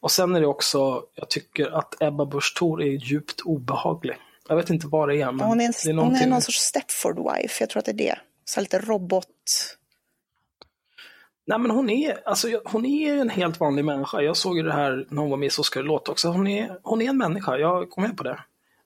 Och 0.00 0.10
sen 0.10 0.36
är 0.36 0.40
det 0.40 0.46
också, 0.46 1.02
jag 1.14 1.30
tycker 1.30 1.70
att 1.70 2.02
Ebba 2.02 2.26
Busch 2.26 2.54
Thor 2.58 2.82
är 2.82 2.86
djupt 2.86 3.40
obehaglig. 3.40 4.16
Jag 4.48 4.56
vet 4.56 4.70
inte 4.70 4.86
vad 4.86 5.08
det 5.08 5.20
är, 5.20 5.32
men 5.32 5.46
Hon 5.46 5.60
är, 5.60 5.64
en, 5.64 5.72
det 5.84 5.88
är 5.88 5.92
hon 5.92 5.96
någonting. 5.96 6.22
är 6.22 6.30
någon 6.30 6.42
sorts 6.42 6.58
Stepford 6.58 7.18
wife, 7.18 7.62
jag 7.62 7.70
tror 7.70 7.78
att 7.80 7.84
det 7.84 7.90
är 7.90 7.96
det. 7.96 8.18
Så 8.44 8.60
lite 8.60 8.78
robot. 8.78 9.26
Nej 11.46 11.58
men 11.58 11.70
hon 11.70 11.90
är, 11.90 12.28
alltså, 12.28 12.60
hon 12.64 12.86
är 12.86 13.14
en 13.16 13.30
helt 13.30 13.60
vanlig 13.60 13.84
människa. 13.84 14.20
Jag 14.20 14.36
såg 14.36 14.56
ju 14.56 14.62
det 14.62 14.72
här 14.72 15.06
när 15.08 15.20
hon 15.22 15.30
var 15.30 15.36
med 15.36 15.46
i 15.46 15.50
Så 15.50 15.62
ska 15.62 15.80
det 15.80 15.86
låta 15.86 16.12
också. 16.12 16.28
Hon 16.28 16.46
är, 16.46 16.78
hon 16.82 17.02
är 17.02 17.08
en 17.08 17.18
människa, 17.18 17.56
jag 17.56 17.88
går 17.88 18.02
med 18.02 18.16
på 18.16 18.22
det. 18.22 18.38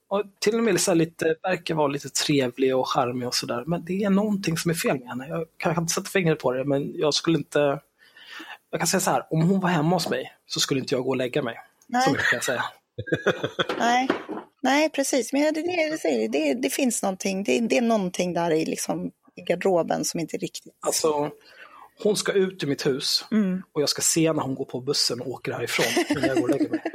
Och 0.09 0.22
till 0.39 0.55
och 0.55 0.64
med 0.64 0.80
så 0.80 0.94
lite, 0.94 1.35
verkar 1.43 1.74
vara 1.74 1.86
lite 1.86 2.09
trevlig 2.09 2.76
och 2.76 2.89
charmig 2.89 3.28
och 3.28 3.35
sådär. 3.35 3.64
Men 3.66 3.85
det 3.85 4.05
är 4.05 4.10
någonting 4.10 4.59
som 4.59 4.70
är 4.70 4.74
fel 4.74 4.98
med 4.98 5.09
henne. 5.09 5.28
Jag 5.28 5.47
kan 5.56 5.78
inte 5.78 5.93
sätta 5.93 6.09
fingret 6.09 6.39
på 6.39 6.52
det, 6.52 6.64
men 6.64 6.93
jag 6.94 7.14
skulle 7.14 7.39
inte... 7.39 7.80
Jag 8.70 8.80
kan 8.80 8.86
säga 8.86 9.01
så 9.01 9.10
här, 9.10 9.26
om 9.30 9.43
hon 9.43 9.60
var 9.60 9.68
hemma 9.68 9.97
hos 9.97 10.09
mig 10.10 10.32
så 10.47 10.60
skulle 10.60 10.80
inte 10.80 10.94
jag 10.94 11.05
gå 11.05 11.10
och 11.10 11.16
lägga 11.16 11.43
mig. 11.43 11.55
Så 11.55 11.93
Nej, 11.93 12.10
mycket 12.10 12.26
kan 12.26 12.36
jag 12.36 12.44
säga. 12.44 12.64
nej, 13.78 14.09
nej 14.60 14.90
precis. 14.90 15.32
Men 15.32 15.55
det, 15.55 15.62
det, 15.62 16.28
det, 16.28 16.55
det 16.55 16.70
finns 16.70 17.02
någonting, 17.02 17.44
det, 17.44 17.60
det 17.60 17.78
är 17.78 17.82
någonting 17.82 18.35
där 18.35 18.51
i, 18.51 18.64
liksom, 18.64 19.10
i 19.35 19.43
garderoben 19.43 20.05
som 20.05 20.20
inte 20.20 20.36
riktigt... 20.36 20.74
Alltså, 20.80 21.30
hon 22.03 22.16
ska 22.16 22.33
ut 22.33 22.65
ur 22.65 22.69
mitt 22.69 22.87
hus 22.87 23.25
Mm. 23.31 23.62
och 23.73 23.83
jag 23.83 23.89
ska 23.89 24.03
se 24.03 24.33
när 24.33 24.43
hon 24.43 24.55
går 24.55 24.65
på 24.65 24.81
bussen 24.81 25.20
och 25.20 25.29
åker 25.29 25.53
härifrån 25.53 25.87
jag 26.27 26.37
går 26.37 26.43
och 26.43 26.51
lägger 26.51 26.70
mig. 26.70 26.83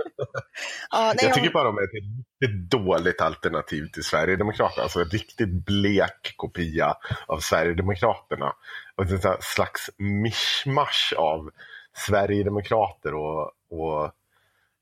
Ja, 0.92 1.14
nej, 1.16 1.26
Jag 1.26 1.34
tycker 1.34 1.48
hon, 1.48 1.54
bara 1.54 1.64
de 1.64 1.78
är 1.78 1.84
ett 1.84 1.94
riktigt 1.94 2.72
dåligt 2.72 3.22
alternativ 3.22 3.88
till 3.88 4.04
Sverigedemokraterna. 4.04 4.84
Alltså 4.84 5.00
en 5.00 5.10
riktigt 5.10 5.66
blek 5.66 6.34
kopia 6.36 6.96
av 7.28 7.40
Sverigedemokraterna. 7.40 8.54
Och 8.96 9.04
en 9.06 9.38
slags 9.42 9.90
mischmasch 9.98 11.14
av 11.18 11.50
Sverigedemokrater 11.98 13.14
och, 13.14 13.52
och 13.70 14.12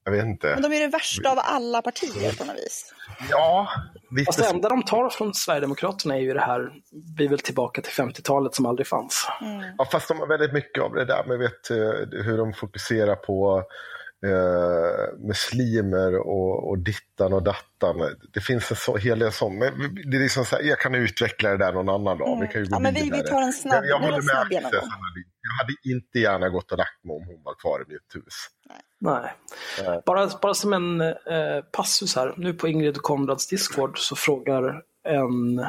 jag 0.03 0.11
vet 0.11 0.22
men 0.22 0.32
inte. 0.32 0.56
de 0.56 0.73
är 0.73 0.80
det 0.80 0.88
värsta 0.88 1.32
av 1.32 1.40
alla 1.41 1.82
partier 1.82 2.38
på 2.38 2.45
något 2.45 2.56
vis. 2.56 2.94
Ja, 3.30 3.68
Fast 4.26 4.38
det 4.38 4.44
lite 4.44 4.56
enda 4.56 4.69
de 4.69 4.84
tar 4.84 5.10
från 5.10 5.34
Sverigedemokraterna 5.34 6.15
är 6.15 6.19
ju 6.19 6.34
det 6.34 6.41
här, 6.41 6.72
vi 7.18 7.28
väl 7.28 7.40
tillbaka 7.40 7.82
till 7.82 7.94
50-talet 7.94 8.56
som 8.56 8.65
aldrig 8.65 8.88
fanns. 8.88 9.28
Mm. 9.41 9.76
Ja, 9.78 9.88
fast 9.91 10.07
de 10.07 10.19
har 10.19 10.28
väldigt 10.28 10.53
mycket 10.53 10.84
av 10.84 10.94
det 10.94 11.06
där 11.06 11.23
med 11.28 11.40
vet, 11.40 11.69
eh, 11.69 11.78
hur 12.23 12.38
de 12.38 12.53
fokuserar 12.53 13.15
på 13.15 13.64
eh, 14.26 15.18
muslimer 15.27 16.18
och, 16.18 16.69
och 16.69 16.77
dittan 16.77 17.34
och 17.34 17.43
dattan. 17.43 18.15
Det 18.34 18.41
finns 18.41 18.72
en 18.72 18.77
så, 18.77 18.98
hel 18.98 19.19
del 19.19 19.31
sånt. 19.31 19.60
Men 19.60 19.95
det 20.11 20.18
är 20.18 20.22
liksom 20.22 20.45
så 20.45 20.56
här, 20.56 20.64
jag 20.64 20.80
kan 20.80 20.95
utveckla 20.95 21.49
det 21.49 21.57
där 21.57 21.73
någon 21.73 21.89
annan 21.89 22.18
dag. 22.18 22.41
Vi 22.41 22.48
kan 22.48 22.61
ju 22.61 22.68
gå 22.68 22.76
Mm. 22.77 22.85
Ja, 22.85 22.91
men 22.91 22.93
vi, 22.93 23.22
vi 23.22 23.23
tar 23.27 23.41
en 23.41 23.53
snabb, 23.53 23.84
jag, 23.85 23.99
håller 23.99 24.22
med 24.22 24.35
analys. 24.35 24.72
Jag 25.41 25.64
hade 25.64 25.95
inte 25.95 26.19
gärna 26.19 26.49
gått 26.49 26.72
och 26.72 26.77
lagt 26.77 27.03
mig 27.03 27.15
om 27.15 27.23
hon 27.27 27.43
var 27.43 27.53
kvar 27.53 27.85
i 27.88 27.93
mitt 27.93 28.15
hus. 28.15 28.34
Nej. 28.99 29.35
Nej. 29.85 30.02
Bara, 30.06 30.30
bara 30.41 30.53
som 30.53 30.73
en 30.73 31.02
eh, 31.02 31.61
passus 31.72 32.15
här, 32.15 32.34
nu 32.38 32.53
på 32.53 32.68
Ingrid 32.68 32.98
och 32.98 33.03
Konrads 33.03 33.48
Discord 33.48 33.99
så 33.99 34.15
frågar 34.15 34.84
en 35.03 35.65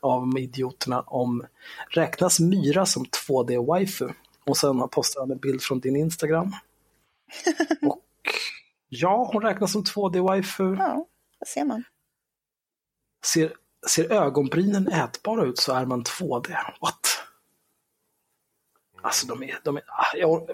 av 0.00 0.38
idioterna 0.38 1.00
om 1.00 1.46
räknas 1.88 2.40
Myra 2.40 2.86
som 2.86 3.04
2D-waifu? 3.04 4.12
Och 4.46 4.56
sen 4.56 4.88
postar 4.88 5.20
han 5.20 5.30
en 5.30 5.38
bild 5.38 5.62
från 5.62 5.80
din 5.80 5.96
Instagram. 5.96 6.52
Och 7.82 8.04
ja, 8.88 9.30
hon 9.32 9.42
räknas 9.42 9.72
som 9.72 9.82
2D-waifu. 9.82 10.76
Ja, 10.78 11.06
det 11.40 11.46
ser 11.46 11.64
man. 11.64 11.84
Ser, 13.24 13.52
ser 13.88 14.12
ögonbrynen 14.12 14.88
ätbara 14.88 15.44
ut 15.44 15.58
så 15.58 15.74
är 15.74 15.86
man 15.86 16.02
2D. 16.02 16.56
What? 16.80 17.06
Alltså 19.02 19.26
de 19.26 19.42
är... 19.42 19.58
De 19.64 19.76
är 19.76 19.82
ah, 19.86 20.16
jag. 20.16 20.50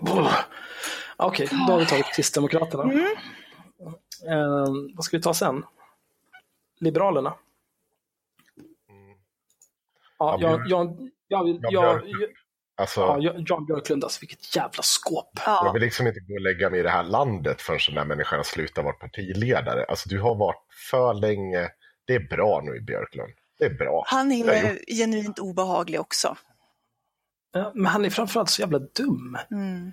Okej, 1.16 1.48
då 1.66 1.72
har 1.72 1.78
vi 1.78 1.86
tagit 1.86 2.06
Kristdemokraterna. 2.06 2.92
Eh, 4.28 4.68
vad 4.94 5.04
ska 5.04 5.16
vi 5.16 5.22
ta 5.22 5.34
sen? 5.34 5.64
Liberalerna? 6.78 7.34
Ja, 10.18 10.38
Ja, 10.40 10.50
jag, 10.50 10.68
jag, 10.68 11.10
jag, 11.28 11.48
Ja, 11.48 11.60
jag, 11.70 12.02
jag, 12.06 12.30
Alltså, 12.76 13.00
ja, 13.00 13.18
jag- 13.20 13.44
Jan 13.48 13.66
Björklund, 13.66 14.04
alltså 14.04 14.20
vilket 14.20 14.56
jävla 14.56 14.82
skåp. 14.82 15.30
Jag 15.34 15.66
Ja, 15.66 15.70
vill 15.72 15.82
liksom 15.82 16.06
inte 16.06 16.20
gå 16.20 16.34
och 16.34 16.40
lägga 16.40 16.70
mig 16.70 16.80
i 16.80 16.82
det 16.82 16.90
här 16.90 17.02
landet 17.04 17.62
förrän 17.62 17.78
den 17.88 17.98
här 17.98 18.04
människan 18.04 18.44
slutar 18.44 18.82
vara 18.82 18.92
partiledare. 18.94 19.84
Alltså 19.84 20.08
du 20.08 20.20
har 20.20 20.34
varit 20.34 20.64
för 20.90 21.14
länge. 21.14 21.68
Det 22.06 22.14
är 22.14 22.28
bra 22.28 22.60
nu 22.64 22.76
i 22.76 22.80
Björklund. 22.80 23.32
Det 23.58 23.64
är 23.64 23.74
bra. 23.74 24.04
han 24.06 24.30
har 24.30 24.48
är 24.52 24.78
genuint 24.98 25.38
obehaglig 25.38 26.00
också. 26.00 26.36
Ja, 27.52 27.72
Men 27.74 27.86
han 27.86 28.04
är 28.04 28.10
framförallt 28.10 28.50
så 28.50 28.60
jävla 28.62 28.78
dum. 28.78 29.38
Mm. 29.50 29.92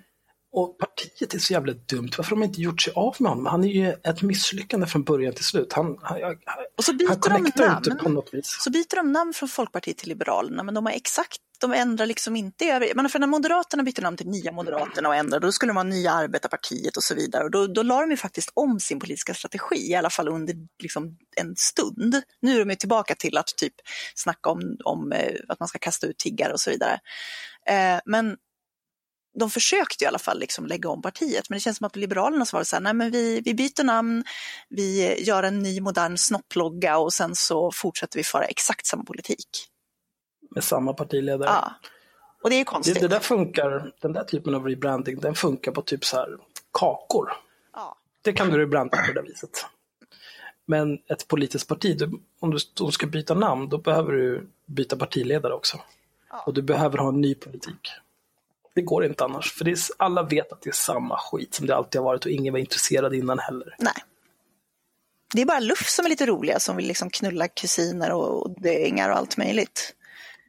Och 0.54 0.78
partiet 0.78 1.34
är 1.34 1.38
så 1.38 1.52
jävla 1.52 1.72
dumt. 1.72 2.10
Varför 2.16 2.36
har 2.36 2.42
de 2.42 2.42
inte 2.42 2.60
gjort 2.60 2.82
sig 2.82 2.92
av 2.96 3.16
med 3.18 3.30
honom? 3.30 3.46
Han 3.46 3.64
är 3.64 3.68
ju 3.68 3.90
ett 3.90 4.22
misslyckande 4.22 4.86
från 4.86 5.04
början 5.04 5.34
till 5.34 5.44
slut. 5.44 5.72
Han, 5.72 5.98
han, 6.02 6.20
han, 6.22 6.36
Och 6.78 6.84
så 6.84 6.90
han 6.90 6.98
byter 6.98 7.08
de 7.08 7.20
connectar 7.20 7.76
inte 7.76 7.90
på 7.90 8.02
namn. 8.02 8.14
något 8.14 8.34
vis. 8.34 8.56
Så 8.60 8.70
byter 8.70 8.96
de 8.96 9.12
namn 9.12 9.32
från 9.32 9.48
Folkpartiet 9.48 9.98
till 9.98 10.08
Liberalerna, 10.08 10.62
men 10.62 10.74
de 10.74 10.86
har 10.86 10.92
exakt, 10.92 11.38
de 11.60 11.72
ändrar 11.72 12.06
liksom 12.06 12.36
inte 12.36 12.64
över, 12.64 12.92
men 12.94 13.08
för 13.08 13.18
när 13.18 13.26
Moderaterna 13.26 13.82
bytte 13.82 14.02
namn 14.02 14.16
till 14.16 14.28
Nya 14.28 14.52
Moderaterna 14.52 15.08
och 15.08 15.14
ändrade, 15.14 15.46
då 15.46 15.52
skulle 15.52 15.70
de 15.70 15.74
vara 15.74 15.84
Nya 15.84 16.12
Arbetarpartiet 16.12 16.96
och 16.96 17.02
så 17.02 17.14
vidare. 17.14 17.44
Och 17.44 17.50
då, 17.50 17.66
då 17.66 17.82
la 17.82 18.00
de 18.00 18.10
ju 18.10 18.16
faktiskt 18.16 18.50
om 18.54 18.80
sin 18.80 18.98
politiska 19.00 19.34
strategi, 19.34 19.90
i 19.90 19.94
alla 19.94 20.10
fall 20.10 20.28
under 20.28 20.54
liksom 20.82 21.16
en 21.36 21.54
stund. 21.56 22.22
Nu 22.42 22.60
är 22.60 22.64
de 22.64 22.76
tillbaka 22.76 23.14
till 23.14 23.38
att 23.38 23.46
typ 23.46 23.74
snacka 24.14 24.50
om, 24.50 24.76
om 24.84 25.12
eh, 25.12 25.34
att 25.48 25.60
man 25.60 25.68
ska 25.68 25.78
kasta 25.78 26.06
ut 26.06 26.18
tiggare 26.18 26.52
och 26.52 26.60
så 26.60 26.70
vidare. 26.70 27.00
Eh, 27.68 28.00
men 28.04 28.36
de 29.34 29.50
försökte 29.50 30.04
i 30.04 30.06
alla 30.06 30.18
fall 30.18 30.38
liksom 30.38 30.66
lägga 30.66 30.88
om 30.88 31.02
partiet, 31.02 31.48
men 31.50 31.56
det 31.56 31.60
känns 31.60 31.76
som 31.76 31.86
att 31.86 31.96
Liberalerna 31.96 32.46
så 32.46 32.56
var 32.56 32.60
det 32.60 32.64
så 32.64 32.76
här, 32.76 32.80
nej 32.80 32.94
men 32.94 33.10
vi, 33.10 33.40
vi 33.44 33.54
byter 33.54 33.84
namn, 33.84 34.24
vi 34.68 35.16
gör 35.22 35.42
en 35.42 35.58
ny 35.58 35.80
modern 35.80 36.16
snopplogga 36.18 36.98
och 36.98 37.12
sen 37.12 37.34
så 37.34 37.72
fortsätter 37.72 38.18
vi 38.18 38.24
föra 38.24 38.44
exakt 38.44 38.86
samma 38.86 39.04
politik. 39.04 39.48
Med 40.50 40.64
samma 40.64 40.92
partiledare. 40.92 41.50
Ja. 41.50 41.72
Och 42.42 42.50
det 42.50 42.56
är 42.56 42.58
ju 42.58 42.64
Det, 42.64 42.70
konstigt. 42.70 43.00
det 43.00 43.08
där 43.08 43.20
funkar, 43.20 43.92
den 44.00 44.12
där 44.12 44.24
typen 44.24 44.54
av 44.54 44.66
rebranding, 44.66 45.20
den 45.20 45.34
funkar 45.34 45.72
på 45.72 45.82
typ 45.82 46.04
så 46.04 46.16
här 46.16 46.38
kakor. 46.72 47.32
Ja. 47.72 47.96
Det 48.22 48.32
kan 48.32 48.50
du 48.50 48.58
rebranda 48.58 48.96
på 49.06 49.12
det 49.12 49.22
viset. 49.22 49.66
Men 50.66 50.98
ett 51.08 51.28
politiskt 51.28 51.68
parti, 51.68 51.98
du, 51.98 52.20
om 52.40 52.50
du 52.50 52.92
ska 52.92 53.06
byta 53.06 53.34
namn, 53.34 53.68
då 53.68 53.78
behöver 53.78 54.12
du 54.12 54.48
byta 54.66 54.96
partiledare 54.96 55.52
också. 55.54 55.80
Ja. 56.30 56.42
Och 56.46 56.54
du 56.54 56.62
behöver 56.62 56.98
ha 56.98 57.08
en 57.08 57.20
ny 57.20 57.34
politik. 57.34 57.90
Det 58.74 58.82
går 58.82 59.04
inte 59.04 59.24
annars, 59.24 59.52
för 59.52 59.64
det 59.64 59.70
är, 59.70 59.78
alla 59.96 60.22
vet 60.22 60.52
att 60.52 60.62
det 60.62 60.70
är 60.70 60.74
samma 60.74 61.18
skit 61.18 61.54
som 61.54 61.66
det 61.66 61.76
alltid 61.76 62.00
har 62.00 62.04
varit 62.04 62.24
och 62.24 62.30
ingen 62.30 62.52
var 62.52 62.60
intresserad 62.60 63.14
innan 63.14 63.38
heller. 63.38 63.76
Nej. 63.78 63.94
Det 65.34 65.42
är 65.42 65.46
bara 65.46 65.60
luff 65.60 65.88
som 65.88 66.04
är 66.04 66.10
lite 66.10 66.26
roliga 66.26 66.60
som 66.60 66.76
vill 66.76 66.86
liksom 66.86 67.10
knulla 67.10 67.48
kusiner 67.48 68.12
och, 68.12 68.42
och 68.42 68.60
döingar 68.60 69.10
och 69.10 69.16
allt 69.16 69.36
möjligt. 69.36 69.94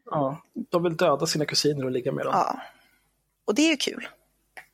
Ja, 0.06 0.42
de 0.54 0.84
vill 0.84 0.98
döda 0.98 1.26
sina 1.26 1.46
kusiner 1.46 1.86
och 1.86 1.92
ligga 1.92 2.12
med 2.12 2.26
dem. 2.26 2.34
Ja. 2.36 2.62
Och 3.46 3.56
det 3.56 3.62
är 3.62 3.70
ju 3.70 3.78
kul. 3.78 4.08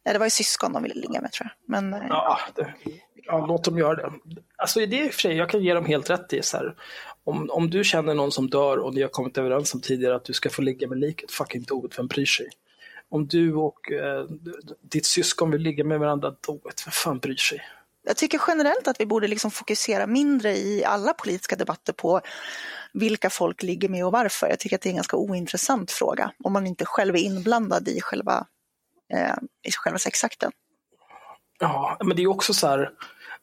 Ja, 0.03 0.13
det 0.13 0.19
var 0.19 0.25
ju 0.25 0.29
syskon 0.29 0.73
de 0.73 0.83
ville 0.83 0.95
ligga 0.95 1.21
med 1.21 1.31
tror 1.31 1.47
jag. 1.47 1.81
Men 1.81 1.93
eh, 1.93 2.07
Ja, 2.09 2.39
det, 2.55 2.73
ja, 3.15 3.45
låt 3.45 3.63
dem 3.63 3.77
göra 3.77 3.95
det. 3.95 4.11
Alltså 4.55 4.85
det 4.85 5.01
är 5.01 5.09
för 5.09 5.21
sig, 5.21 5.35
jag 5.35 5.49
kan 5.49 5.63
ge 5.63 5.73
dem 5.73 5.85
helt 5.85 6.09
rätt 6.09 6.33
i 6.33 6.41
så 6.41 6.57
här, 6.57 6.75
Om, 7.23 7.49
om 7.49 7.69
du 7.69 7.83
känner 7.83 8.13
någon 8.13 8.31
som 8.31 8.49
dör 8.49 8.77
och 8.77 8.93
ni 8.93 9.01
har 9.01 9.09
kommit 9.09 9.37
överens 9.37 9.73
om 9.73 9.81
tidigare 9.81 10.15
att 10.15 10.25
du 10.25 10.33
ska 10.33 10.49
få 10.49 10.61
ligga 10.61 10.87
med 10.87 10.99
liket, 10.99 11.31
fucking 11.31 11.63
do 11.63 11.85
it, 11.85 11.99
vem 11.99 12.07
bryr 12.07 12.25
sig? 12.25 12.49
Om 13.09 13.27
du 13.27 13.53
och 13.53 13.91
eh, 13.91 14.25
ditt 14.81 15.05
syskon 15.05 15.51
vill 15.51 15.61
ligga 15.61 15.83
med 15.83 15.99
varandra, 15.99 16.29
do 16.29 16.61
it, 16.69 16.83
vem 16.85 16.91
fan 16.91 17.19
bryr 17.19 17.35
sig? 17.35 17.61
Jag 18.03 18.17
tycker 18.17 18.41
generellt 18.47 18.87
att 18.87 18.99
vi 18.99 19.05
borde 19.05 19.27
liksom 19.27 19.51
fokusera 19.51 20.07
mindre 20.07 20.57
i 20.57 20.83
alla 20.85 21.13
politiska 21.13 21.55
debatter 21.55 21.93
på 21.93 22.21
vilka 22.93 23.29
folk 23.29 23.63
ligger 23.63 23.89
med 23.89 24.05
och 24.05 24.11
varför. 24.11 24.47
Jag 24.47 24.59
tycker 24.59 24.75
att 24.75 24.81
det 24.81 24.89
är 24.89 24.91
en 24.91 24.95
ganska 24.95 25.17
ointressant 25.17 25.91
fråga 25.91 26.31
om 26.43 26.53
man 26.53 26.67
inte 26.67 26.85
själv 26.85 27.15
är 27.15 27.19
inblandad 27.19 27.87
i 27.87 28.01
själva, 28.01 28.45
eh, 29.13 29.35
i 29.67 29.71
själva 29.71 29.99
sexakten. 29.99 30.51
Ja, 31.59 31.97
men 32.03 32.17
det 32.17 32.23
är 32.23 32.27
också 32.27 32.53
så 32.53 32.67
här, 32.67 32.91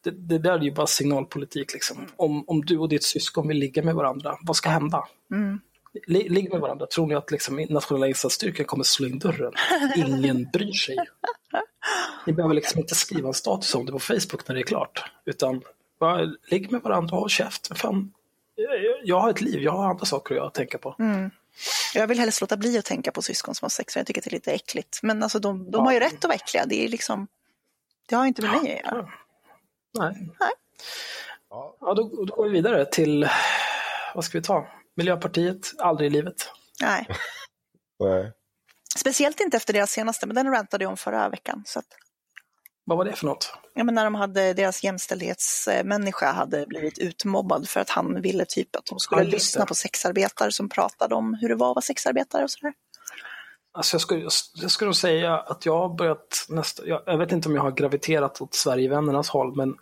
det, 0.00 0.10
det 0.10 0.38
där 0.38 0.58
är 0.58 0.62
ju 0.62 0.72
bara 0.72 0.86
signalpolitik. 0.86 1.72
Liksom. 1.72 2.06
Om, 2.16 2.44
om 2.46 2.64
du 2.64 2.78
och 2.78 2.88
ditt 2.88 3.04
syskon 3.04 3.48
vill 3.48 3.58
ligga 3.58 3.82
med 3.82 3.94
varandra, 3.94 4.38
vad 4.42 4.56
ska 4.56 4.68
hända? 4.68 5.04
Mm. 5.30 5.60
Li- 6.06 6.28
Ligg 6.28 6.52
med 6.52 6.60
varandra, 6.60 6.86
tror 6.86 7.06
ni 7.06 7.14
att 7.14 7.30
liksom, 7.30 7.66
nationella 7.70 8.06
insatsstyrkan 8.08 8.66
kommer 8.66 8.84
slå 8.84 9.06
in 9.08 9.18
dörren? 9.18 9.52
Ingen 9.96 10.50
bryr 10.52 10.72
sig. 10.72 10.96
Ni 12.26 12.32
behöver 12.32 12.54
liksom 12.54 12.80
inte 12.80 12.94
skriva 12.94 13.28
en 13.28 13.34
status 13.34 13.74
om 13.74 13.86
det 13.86 13.92
på 13.92 13.98
Facebook 13.98 14.48
när 14.48 14.54
det 14.54 14.60
är 14.60 14.66
klart. 14.66 15.04
Utan 15.24 15.62
bara 16.00 16.20
ligg 16.50 16.72
med 16.72 16.82
varandra 16.82 17.14
och 17.14 17.20
håll 17.20 17.30
käft. 17.30 17.78
Fan, 17.78 18.12
jag- 19.04 19.20
har 19.20 19.30
ett 19.30 19.40
liv, 19.40 19.62
jag 19.62 19.72
har 19.72 19.88
andra 19.90 20.04
saker 20.06 20.46
att 20.46 20.54
tänka 20.54 20.78
på. 20.78 20.96
Mm. 20.98 21.30
Jag 21.94 22.06
vill 22.06 22.18
helst 22.18 22.40
låta 22.40 22.56
bli 22.56 22.78
att 22.78 22.84
tänka 22.84 23.12
på 23.12 23.22
syskon 23.22 23.54
som 23.54 23.64
har 23.64 23.70
sex, 23.70 23.96
jag 23.96 24.06
tycker 24.06 24.20
att 24.20 24.24
det 24.24 24.30
är 24.30 24.32
lite 24.32 24.52
äckligt. 24.52 24.98
Men 25.02 25.22
alltså, 25.22 25.38
de, 25.38 25.70
de 25.70 25.84
har 25.84 25.92
ju 25.92 26.00
rätt 26.00 26.14
att 26.14 26.24
vara 26.24 26.34
äckliga, 26.34 26.66
det 26.66 26.84
är 26.84 26.88
liksom, 26.88 27.26
det 28.08 28.14
har 28.16 28.26
inte 28.26 28.42
med 28.42 28.50
mig 28.62 28.82
att 28.84 28.92
göra. 28.92 29.08
Nej. 29.98 30.14
Nej. 30.40 30.50
Ja, 31.50 31.76
då, 31.80 31.94
då 32.26 32.34
går 32.36 32.44
vi 32.44 32.50
vidare 32.50 32.84
till, 32.84 33.28
vad 34.14 34.24
ska 34.24 34.38
vi 34.38 34.44
ta? 34.44 34.66
Miljöpartiet, 34.96 35.72
aldrig 35.78 36.06
i 36.06 36.10
livet. 36.10 36.50
Nej. 36.82 37.06
Nej. 38.00 38.32
Speciellt 38.98 39.40
inte 39.40 39.56
efter 39.56 39.72
deras 39.72 39.90
senaste, 39.90 40.26
men 40.26 40.36
den 40.36 40.50
rantade 40.50 40.84
jag 40.84 40.90
om 40.90 40.96
förra 40.96 41.28
veckan. 41.28 41.62
Så 41.66 41.78
att, 41.78 41.84
Vad 42.84 42.98
var 42.98 43.04
det 43.04 43.12
för 43.12 43.26
något? 43.26 43.52
ja, 43.74 43.84
men 43.84 43.94
när 43.94 44.04
de 44.04 44.14
hade, 44.14 44.52
deras 44.52 44.84
jämställdhetsmänniska 44.84 46.32
hade 46.32 46.66
blivit 46.66 46.98
utmobbad 46.98 47.68
för 47.68 47.80
att 47.80 47.90
han 47.90 48.22
ville 48.22 48.44
typ 48.44 48.76
att 48.76 48.86
de 48.86 48.98
skulle 48.98 49.22
Ja, 49.22 49.28
lyssna 49.28 49.66
på 49.66 49.74
sexarbetare 49.74 50.52
som 50.52 50.68
pratade 50.68 51.14
om 51.14 51.34
hur 51.34 51.48
det 51.48 51.54
var 51.54 51.70
att 51.70 51.74
vara 51.76 51.82
sexarbetare 51.82 52.44
och 52.44 52.50
sådär. 52.50 52.72
Alltså 53.72 53.94
jag, 53.94 54.00
skulle, 54.00 54.28
jag 54.54 54.70
skulle 54.70 54.94
säga 54.94 55.38
att 55.38 55.66
jag 55.66 55.78
har 55.78 55.96
börjat 55.96 56.46
nästa, 56.48 56.86
jag, 56.86 57.02
jag 57.06 57.18
vet 57.18 57.32
inte 57.32 57.48
om 57.48 57.54
jag 57.54 57.62
har 57.62 57.70
graviterat 57.70 58.40
åt 58.40 58.54
Sverigevännernas 58.54 59.28
håll, 59.28 59.56
men 59.56 59.74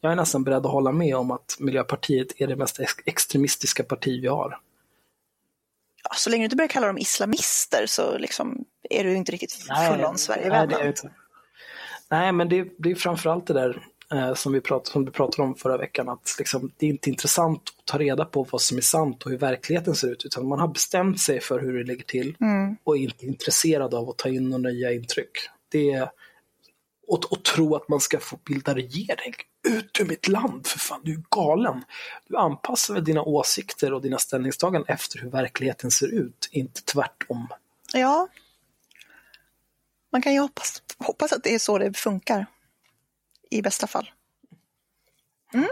jag 0.00 0.12
är 0.12 0.16
nästan 0.16 0.44
beredd 0.44 0.66
att 0.66 0.72
hålla 0.72 0.92
med 0.92 1.16
om 1.16 1.30
att 1.30 1.56
Miljöpartiet 1.58 2.40
är 2.40 2.46
det 2.46 2.56
mest 2.56 2.80
ex 2.80 2.92
extremistiska 3.04 3.82
parti 3.82 4.22
vi 4.22 4.28
har. 4.28 4.58
Ja, 6.04 6.10
så 6.14 6.30
länge 6.30 6.42
du 6.42 6.44
inte 6.44 6.56
börjar 6.56 6.68
kalla 6.68 6.86
dem 6.86 6.98
islamister 6.98 7.84
så 7.86 8.18
liksom 8.18 8.64
är 8.90 9.04
du 9.04 9.14
inte 9.14 9.32
riktigt 9.32 9.52
full 9.52 10.04
on 10.04 10.16
nej. 10.68 10.94
Nej, 12.10 12.32
men 12.32 12.48
det, 12.48 12.68
det 12.78 12.90
är 12.90 12.94
framförallt 12.94 13.46
det 13.46 13.54
där 13.54 13.82
eh, 14.12 14.34
som, 14.34 14.52
vi 14.52 14.60
prat, 14.60 14.86
som 14.86 15.04
du 15.04 15.10
pratade 15.10 15.48
om 15.48 15.54
förra 15.54 15.76
veckan, 15.76 16.08
att 16.08 16.36
liksom, 16.38 16.72
det 16.76 16.86
är 16.86 16.90
inte 16.90 17.10
intressant 17.10 17.62
att 17.78 17.84
ta 17.84 17.98
reda 17.98 18.24
på 18.24 18.46
vad 18.50 18.60
som 18.60 18.76
är 18.76 18.82
sant 18.82 19.22
och 19.22 19.30
hur 19.30 19.38
verkligheten 19.38 19.94
ser 19.94 20.08
ut, 20.08 20.24
utan 20.24 20.48
man 20.48 20.60
har 20.60 20.68
bestämt 20.68 21.20
sig 21.20 21.40
för 21.40 21.60
hur 21.60 21.78
det 21.78 21.84
ligger 21.84 22.04
till 22.04 22.36
Mm. 22.40 22.76
och 22.84 22.96
är 22.96 23.00
inte 23.00 23.26
intresserad 23.26 23.94
av 23.94 24.10
att 24.10 24.18
ta 24.18 24.28
in 24.28 24.50
några 24.50 24.70
nya 24.70 24.92
intryck. 24.92 25.30
Det 25.68 25.92
är, 25.92 26.10
och, 27.10 27.32
och 27.32 27.44
tro 27.44 27.76
att 27.76 27.88
man 27.88 28.00
ska 28.00 28.20
få 28.20 28.36
bilda 28.36 28.74
regering. 28.74 29.34
Ut 29.68 30.00
ur 30.00 30.04
mitt 30.04 30.28
land, 30.28 30.66
för 30.66 30.78
fan, 30.78 31.00
du 31.04 31.12
är 31.12 31.22
galen. 31.30 31.84
Du 32.28 32.36
anpassar 32.36 32.94
väl 32.94 33.04
dina 33.04 33.22
åsikter 33.22 33.92
och 33.92 34.02
dina 34.02 34.18
ställningstaganden 34.18 34.94
efter 34.94 35.18
hur 35.18 35.30
verkligheten 35.30 35.90
ser 35.90 36.08
ut, 36.08 36.48
inte 36.52 36.82
tvärtom. 36.82 37.48
Ja. 37.92 38.28
Man 40.12 40.22
kan 40.22 40.32
ju 40.32 40.40
hoppas, 40.40 40.82
hoppas 40.98 41.32
att 41.32 41.44
det 41.44 41.54
är 41.54 41.58
så 41.58 41.78
det 41.78 41.98
funkar. 41.98 42.46
I 43.50 43.62
bästa 43.62 43.86
fall. 43.86 44.10
Mm. 45.54 45.68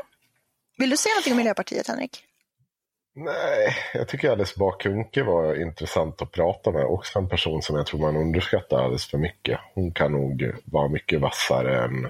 Vill 0.77 0.91
du 0.91 0.97
säga 0.97 1.13
någonting 1.13 1.33
om 1.33 1.37
Miljöpartiet, 1.37 1.89
Henrik? 1.89 2.28
Nej, 3.21 3.77
jag 3.95 4.09
tycker 4.09 4.31
Alice 4.31 4.55
Bah 4.59 4.77
Kuhnke 4.79 5.23
var 5.23 5.55
intressant 5.55 6.23
att 6.23 6.33
prata 6.33 6.71
med. 6.71 6.85
Också 6.85 7.19
en 7.19 7.29
person 7.29 7.63
som 7.63 7.77
jag 7.77 7.87
tror 7.87 8.01
man 8.01 8.17
underskattar 8.17 8.79
alldeles 8.79 9.07
för 9.07 9.19
mycket. 9.19 9.61
Hon 9.75 9.93
kan 9.93 10.13
nog 10.13 10.55
vara 10.65 10.89
mycket 10.89 11.21
vassare 11.21 11.85
än 11.85 12.05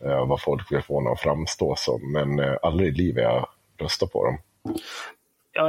eh, 0.00 0.26
vad 0.26 0.42
folk 0.42 0.72
vill 0.72 0.82
få 0.82 1.00
henne 1.00 1.10
att 1.10 1.20
framstå 1.20 1.76
som. 1.76 2.12
Men 2.12 2.38
eh, 2.38 2.56
aldrig 2.62 2.88
i 2.88 2.96
livet 2.96 3.22
jag 3.24 3.48
röstar 3.78 4.06
på 4.06 4.24
dem. 4.24 4.38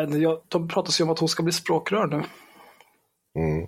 Inte, 0.03 0.17
jag, 0.17 0.41
de 0.47 0.67
pratar 0.67 0.93
ju 0.99 1.03
om 1.03 1.09
att 1.09 1.19
hon 1.19 1.29
ska 1.29 1.43
bli 1.43 1.53
språkrör 1.53 2.07
nu. 2.07 2.23
Mm. 3.35 3.67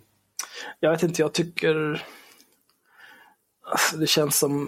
Jag 0.80 0.92
vet 0.92 1.04
inte, 1.04 1.22
jag 1.22 1.34
tycker... 1.34 2.06
Alltså, 3.72 3.98
det 3.98 4.08
känns 4.08 4.40
som... 4.40 4.68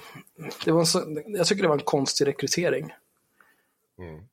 Det 0.66 0.72
var 0.72 0.86
så, 0.86 1.24
jag 1.28 1.48
tycker 1.48 1.62
det 1.62 1.70
var 1.70 1.76
en 1.76 1.84
konstig 1.84 2.28
rekrytering. 2.28 2.94
Mm. 4.00 4.24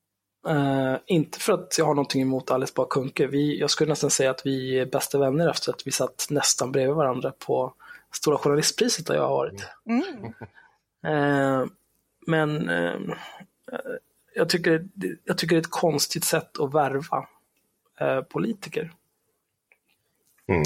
Eh, 0.46 0.96
inte 1.06 1.38
för 1.38 1.52
att 1.52 1.78
jag 1.78 1.84
har 1.84 1.94
någonting 1.94 2.22
emot 2.22 2.50
Alice 2.50 2.72
Bah 2.76 2.86
Kuhnke. 2.90 3.26
Vi, 3.26 3.60
jag 3.60 3.70
skulle 3.70 3.88
nästan 3.90 4.10
säga 4.10 4.30
att 4.30 4.46
vi 4.46 4.78
är 4.78 4.86
bästa 4.86 5.18
vänner 5.18 5.50
efter 5.50 5.72
att 5.72 5.86
vi 5.86 5.90
satt 5.90 6.26
nästan 6.30 6.72
bredvid 6.72 6.94
varandra 6.94 7.32
på 7.38 7.74
Stora 8.12 8.38
Journalistpriset 8.38 9.06
där 9.06 9.14
jag 9.14 9.22
har 9.22 9.36
varit. 9.36 9.66
Mm. 9.86 10.34
Eh, 11.04 11.66
men 12.26 12.68
eh, 12.68 13.00
jag, 14.34 14.48
tycker, 14.48 14.88
jag 15.24 15.38
tycker 15.38 15.56
det 15.56 15.58
är 15.58 15.60
ett 15.60 15.70
konstigt 15.70 16.24
sätt 16.24 16.60
att 16.60 16.74
värva 16.74 17.26
politiker. 18.28 18.92
Mm. 20.46 20.62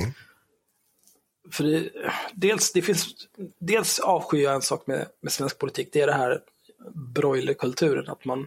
För 1.51 1.65
det, 1.65 1.91
dels, 2.33 2.73
det 2.73 2.83
finns, 2.83 3.07
dels 3.59 3.99
avskyr 3.99 4.43
jag 4.43 4.55
en 4.55 4.63
sak 4.63 4.87
med, 4.87 5.07
med 5.21 5.33
svensk 5.33 5.59
politik, 5.59 5.89
det 5.93 6.01
är 6.01 6.07
det 6.07 6.13
här 6.13 6.43
broilerkulturen, 6.95 8.09
att 8.09 8.25
man, 8.25 8.47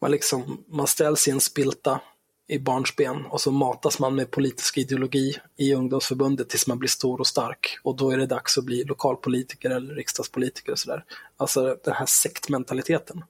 man, 0.00 0.10
liksom, 0.10 0.64
man 0.68 0.86
ställs 0.86 1.28
i 1.28 1.30
en 1.30 1.40
spilta 1.40 2.00
i 2.46 2.58
barnsben 2.58 3.26
och 3.26 3.40
så 3.40 3.50
matas 3.50 3.98
man 3.98 4.14
med 4.14 4.30
politisk 4.30 4.78
ideologi 4.78 5.36
i 5.56 5.74
ungdomsförbundet 5.74 6.48
tills 6.48 6.66
man 6.66 6.78
blir 6.78 6.88
stor 6.88 7.20
och 7.20 7.26
stark 7.26 7.78
och 7.82 7.96
då 7.96 8.10
är 8.10 8.18
det 8.18 8.26
dags 8.26 8.58
att 8.58 8.64
bli 8.64 8.84
lokalpolitiker 8.84 9.70
eller 9.70 9.94
riksdagspolitiker 9.94 10.72
och 10.72 10.78
sådär. 10.78 11.04
Alltså 11.36 11.76
den 11.84 11.94
här 11.94 12.06
sektmentaliteten. 12.06 13.24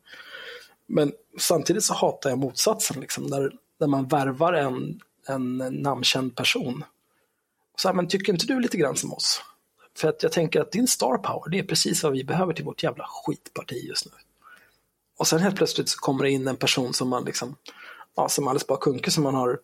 Men 0.87 1.13
samtidigt 1.39 1.85
så 1.85 1.95
hatar 1.95 2.31
jag 2.31 2.39
motsatsen, 2.39 3.01
liksom, 3.01 3.31
där, 3.31 3.53
där 3.79 3.87
man 3.87 4.09
värvar 4.09 4.53
en, 4.53 5.01
en 5.27 5.57
namnkänd 5.59 6.37
person 6.37 6.85
så 7.81 7.89
här, 7.89 7.95
men 7.95 8.09
tycker 8.09 8.33
inte 8.33 8.47
du 8.47 8.61
lite 8.61 8.77
grann 8.77 8.97
som 8.97 9.13
oss? 9.13 9.43
För 9.97 10.09
att 10.09 10.23
jag 10.23 10.33
tänker 10.33 10.61
att 10.61 10.73
din 10.73 10.87
star 10.87 11.19
power, 11.19 11.51
det 11.51 11.59
är 11.59 11.63
precis 11.63 12.03
vad 12.03 12.13
vi 12.13 12.25
behöver 12.25 12.53
till 12.53 12.65
vårt 12.65 12.83
jävla 12.83 13.07
skitparti 13.09 13.85
just 13.89 14.07
nu. 14.07 14.13
Och 15.19 15.27
sen 15.27 15.39
helt 15.39 15.57
plötsligt 15.57 15.89
så 15.89 15.99
kommer 15.99 16.25
det 16.25 16.31
in 16.31 16.49
en 16.49 16.57
person 16.57 16.95
som 16.95 17.09
man 17.09 17.25
liksom, 17.25 17.57
ja, 18.17 18.29
som 18.29 18.49
Alice 18.49 18.65
Bah 18.69 18.79
Kuhnke 18.81 19.11
som 19.11 19.23
man 19.23 19.35
har 19.35 19.59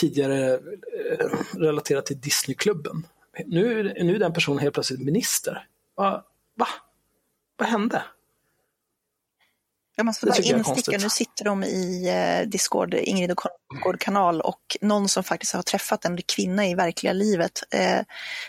tidigare 0.00 0.54
eh, 0.54 1.26
relaterat 1.54 2.06
till 2.06 2.20
Disneyklubben. 2.20 3.06
Nu, 3.46 3.82
nu 4.04 4.14
är 4.14 4.18
den 4.18 4.32
personen 4.32 4.58
helt 4.58 4.74
plötsligt 4.74 5.00
minister. 5.00 5.66
Va? 5.96 6.24
Va? 6.54 6.68
Vad 7.56 7.68
hände? 7.68 8.02
Jag 9.96 10.06
måste 10.06 10.26
bara 10.26 10.36
insticka, 10.36 10.98
nu 10.98 11.10
sitter 11.10 11.44
de 11.44 11.64
i 11.64 12.08
eh, 12.08 12.48
Discord, 12.48 12.94
Ingrid 12.94 13.30
och 13.30 13.40
Discord 13.74 14.00
kanal 14.00 14.40
och 14.40 14.76
någon 14.80 15.08
som 15.08 15.24
faktiskt 15.24 15.52
har 15.52 15.62
träffat 15.62 16.04
en 16.04 16.18
kvinna 16.22 16.66
i 16.66 16.74
verkliga 16.74 17.12
livet 17.12 17.62
eh, 17.70 18.00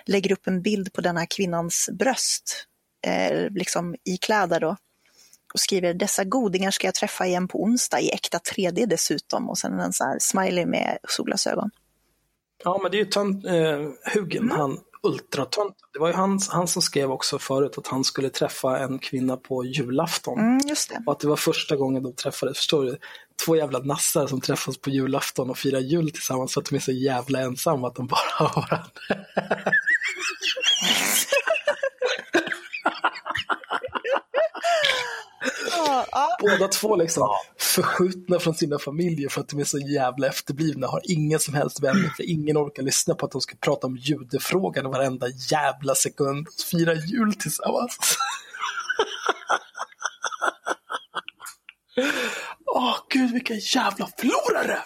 lägger 0.06 0.32
upp 0.32 0.48
en 0.48 0.62
bild 0.62 0.94
på 0.94 1.02
denna 1.02 1.26
kvinnans 1.26 1.90
bröst, 1.94 2.66
eh, 3.08 3.50
liksom 3.50 3.96
i 4.04 4.18
kläder 4.18 4.60
då. 4.60 4.78
Och 5.54 5.60
skriver 5.60 5.94
dessa 5.94 6.24
godingar 6.24 6.72
ska 6.72 6.88
jag 6.88 6.96
träffa 6.96 7.26
igen 7.26 7.48
på 7.48 7.64
onsdag 7.64 8.00
i 8.00 8.10
äkta 8.10 8.38
3D 8.38 8.86
dessutom 8.86 9.50
och 9.50 9.58
sen 9.58 9.80
en 9.80 9.94
sån 9.94 10.08
här 10.08 10.18
smiley 10.20 10.66
med 10.66 10.98
solglasögon. 11.08 11.70
Ja, 12.64 12.80
men 12.82 12.92
det 12.92 12.98
är 12.98 13.00
ju 13.00 13.06
tönt, 13.06 13.46
eh, 13.46 14.14
Hugin, 14.14 14.52
han 14.52 14.80
ultratönt. 15.04 15.76
Det 15.94 16.00
var 16.00 16.08
ju 16.08 16.14
han, 16.14 16.40
han 16.50 16.68
som 16.68 16.82
skrev 16.82 17.12
också 17.12 17.40
förut 17.40 17.78
att 17.78 17.88
han 17.88 18.04
skulle 18.04 18.30
träffa 18.30 18.80
en 18.80 19.00
kvinna 19.00 19.38
på 19.38 19.66
julafton. 19.66 20.40
Mm, 20.40 20.60
just 20.68 20.90
det. 20.90 21.04
Och 21.06 21.12
att 21.12 21.20
det 21.20 21.28
var 21.28 21.36
första 21.36 21.76
gången 21.76 22.04
de 22.04 22.14
träffades. 22.14 22.58
Förstår 22.58 22.86
du? 22.86 22.98
Två 23.46 23.56
jävla 23.56 23.80
nassar 23.80 24.28
som 24.28 24.42
träffas 24.42 24.78
på 24.78 24.90
julafton 24.90 25.50
och 25.50 25.58
firar 25.58 25.80
jul 25.80 26.12
tillsammans 26.12 26.54
för 26.54 26.62
att 26.62 26.70
de 26.70 26.76
är 26.76 26.80
så 26.80 26.92
jävla 26.92 27.40
ensamma 27.40 27.88
att 27.88 27.96
de 27.96 28.08
bara 28.08 28.20
har 28.48 28.62
varandra. 28.62 28.92
Båda 36.42 36.68
två 36.68 36.96
liksom 36.96 37.28
förskjutna 37.60 38.40
från 38.40 38.54
sina 38.54 38.80
familjer 38.80 39.30
för 39.30 39.42
att 39.42 39.50
de 39.50 39.60
är 39.60 39.64
så 39.64 39.78
jävla 39.78 40.28
efterblivna. 40.28 40.88
Har 40.88 41.02
ingen 41.04 41.40
som 41.40 41.54
helst 41.54 41.84
vänner 41.84 42.10
för 42.18 42.30
ingen 42.30 42.58
orkar 42.58 42.84
lyssna 42.84 43.16
på 43.16 43.26
att 43.26 43.32
de 43.32 43.42
ska 43.42 43.56
prata 43.62 43.88
om 43.88 43.98
judefrågan 43.98 44.92
varenda 44.92 45.28
jävla 45.52 45.96
sekund. 45.96 46.48
Fira 46.72 46.94
jul 46.94 47.34
tillsammans. 47.34 48.18
Åh 52.66 52.96
gud 53.10 53.32
vilken 53.34 53.60
jävla 53.60 54.08
förlorare! 54.18 54.78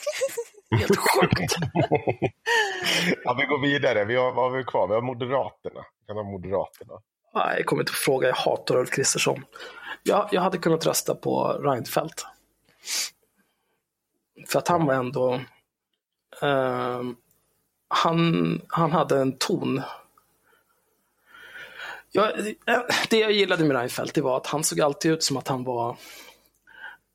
Helt 0.77 0.97
sjukt. 0.97 1.55
Ja, 3.23 3.33
vi 3.39 3.45
går 3.45 3.61
vidare. 3.61 4.05
Vi 4.05 4.15
har, 4.15 4.31
vad 4.31 4.51
har 4.51 4.57
vi 4.57 4.63
kvar? 4.63 4.87
Vi 4.87 4.93
har 4.93 5.01
Moderaterna. 5.01 5.85
Vi 5.99 6.05
kan 6.07 6.15
ha 6.15 6.23
Moderaterna. 6.23 6.93
Nej, 7.33 7.55
jag 7.57 7.65
kommer 7.65 7.81
inte 7.81 7.91
att 7.91 7.95
fråga, 7.95 8.27
jag 8.27 8.35
hatar 8.35 8.77
Ulf 8.77 8.89
Kristersson. 8.89 9.45
Jag, 10.03 10.29
jag 10.31 10.41
hade 10.41 10.57
kunnat 10.57 10.85
rösta 10.85 11.15
på 11.15 11.47
Reinfeldt. 11.47 12.25
För 14.47 14.59
att 14.59 14.67
han 14.67 14.85
var 14.85 14.93
ändå... 14.93 15.33
eh, 16.41 17.01
han, 17.87 18.61
han 18.67 18.91
hade 18.91 19.19
en 19.19 19.37
ton. 19.37 19.81
Jag, 22.11 22.39
eh, 22.39 22.81
det 23.09 23.17
jag 23.17 23.31
gillade 23.31 23.63
med 23.63 23.77
Reinfeldt 23.77 24.15
det 24.15 24.21
var 24.21 24.37
att 24.37 24.47
han 24.47 24.63
såg 24.63 24.81
alltid 24.81 25.11
ut 25.11 25.23
som 25.23 25.37
att 25.37 25.47
han 25.47 25.63
var 25.63 25.97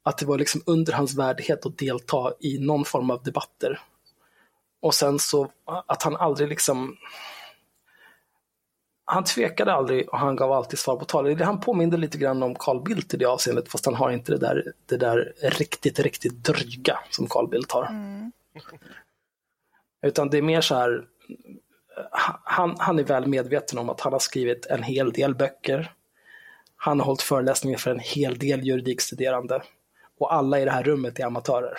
att 0.02 0.18
det 0.18 0.26
var 0.26 0.38
liksom 0.38 0.62
under 0.66 0.92
hans 0.92 1.14
värdighet 1.14 1.66
att 1.66 1.78
delta 1.78 2.32
i 2.40 2.58
någon 2.58 2.84
form 2.84 3.10
av 3.10 3.22
debatter. 3.22 3.80
Och 4.80 4.94
sen 4.94 5.18
så 5.18 5.50
att 5.64 6.02
han 6.02 6.16
aldrig 6.16 6.48
liksom 6.48 6.96
han 9.08 9.24
tvekade 9.24 9.72
aldrig 9.72 10.08
och 10.08 10.18
han 10.18 10.36
gav 10.36 10.52
alltid 10.52 10.78
svar 10.78 10.96
på 10.96 11.04
tal. 11.04 11.42
Han 11.42 11.60
påminde 11.60 11.96
lite 11.96 12.18
grann 12.18 12.42
om 12.42 12.54
Carl 12.54 12.82
Bildt 12.82 13.14
i 13.14 13.16
det 13.16 13.24
avseendet, 13.24 13.68
fast 13.68 13.86
han 13.86 13.94
har 13.94 14.10
inte 14.10 14.32
det 14.32 14.38
där, 14.38 14.72
det 14.86 14.96
där 14.96 15.32
riktigt, 15.42 15.98
riktigt 15.98 16.44
dryga 16.44 16.98
som 17.10 17.26
Carl 17.28 17.48
Bildt 17.48 17.72
har. 17.72 17.90
Utan 20.02 20.30
det 20.30 20.38
är 20.38 20.42
mer 20.42 20.60
så 20.60 20.74
här, 20.74 21.04
han, 22.44 22.76
han 22.78 22.98
är 22.98 23.04
väl 23.04 23.26
medveten 23.26 23.78
om 23.78 23.90
att 23.90 24.00
han 24.00 24.12
har 24.12 24.20
skrivit 24.20 24.66
en 24.66 24.82
hel 24.82 25.12
del 25.12 25.34
böcker. 25.34 25.92
Han 26.76 27.00
har 27.00 27.06
hållit 27.06 27.22
föreläsningar 27.22 27.78
för 27.78 27.90
en 27.90 28.00
hel 28.00 28.38
del 28.38 28.66
juridikstuderande. 28.66 29.62
Och 30.18 30.34
alla 30.34 30.60
i 30.60 30.64
det 30.64 30.70
här 30.70 30.82
rummet 30.82 31.18
är 31.18 31.24
amatörer. 31.24 31.78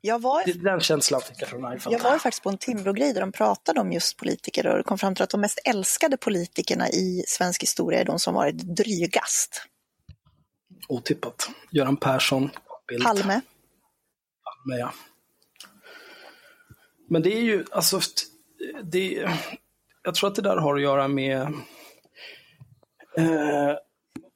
Jag 0.00 0.22
var, 0.22 0.62
den 0.64 0.80
känslan 0.80 1.20
fick 1.20 1.42
jag 1.42 1.48
från 1.48 1.62
Reinfeldt. 1.64 1.98
jag 2.02 2.10
var 2.10 2.18
faktiskt 2.18 2.42
på 2.42 2.48
en 2.48 2.58
Timbro-grej 2.58 3.12
där 3.12 3.20
de 3.20 3.32
pratade 3.32 3.80
om 3.80 3.92
just 3.92 4.16
politiker 4.16 4.66
och 4.66 4.86
kom 4.86 4.98
fram 4.98 5.14
till 5.14 5.24
att 5.24 5.30
de 5.30 5.40
mest 5.40 5.58
älskade 5.64 6.16
politikerna 6.16 6.88
i 6.88 7.24
svensk 7.26 7.62
historia 7.62 8.00
är 8.00 8.04
de 8.04 8.18
som 8.18 8.34
varit 8.34 8.76
drygast. 8.76 9.62
Otippat. 10.88 11.50
Göran 11.70 11.96
Persson, 11.96 12.50
Bildt. 12.88 13.04
Palme. 13.04 13.40
Palme, 14.44 14.80
ja. 14.80 14.92
Men 17.10 17.22
det 17.22 17.36
är 17.36 17.42
ju, 17.42 17.64
alltså, 17.70 18.00
det, 18.84 19.28
jag 20.02 20.14
tror 20.14 20.28
att 20.28 20.34
det 20.34 20.42
där 20.42 20.56
har 20.56 20.76
att 20.76 20.82
göra 20.82 21.08
med 21.08 21.40
eh, 23.16 23.76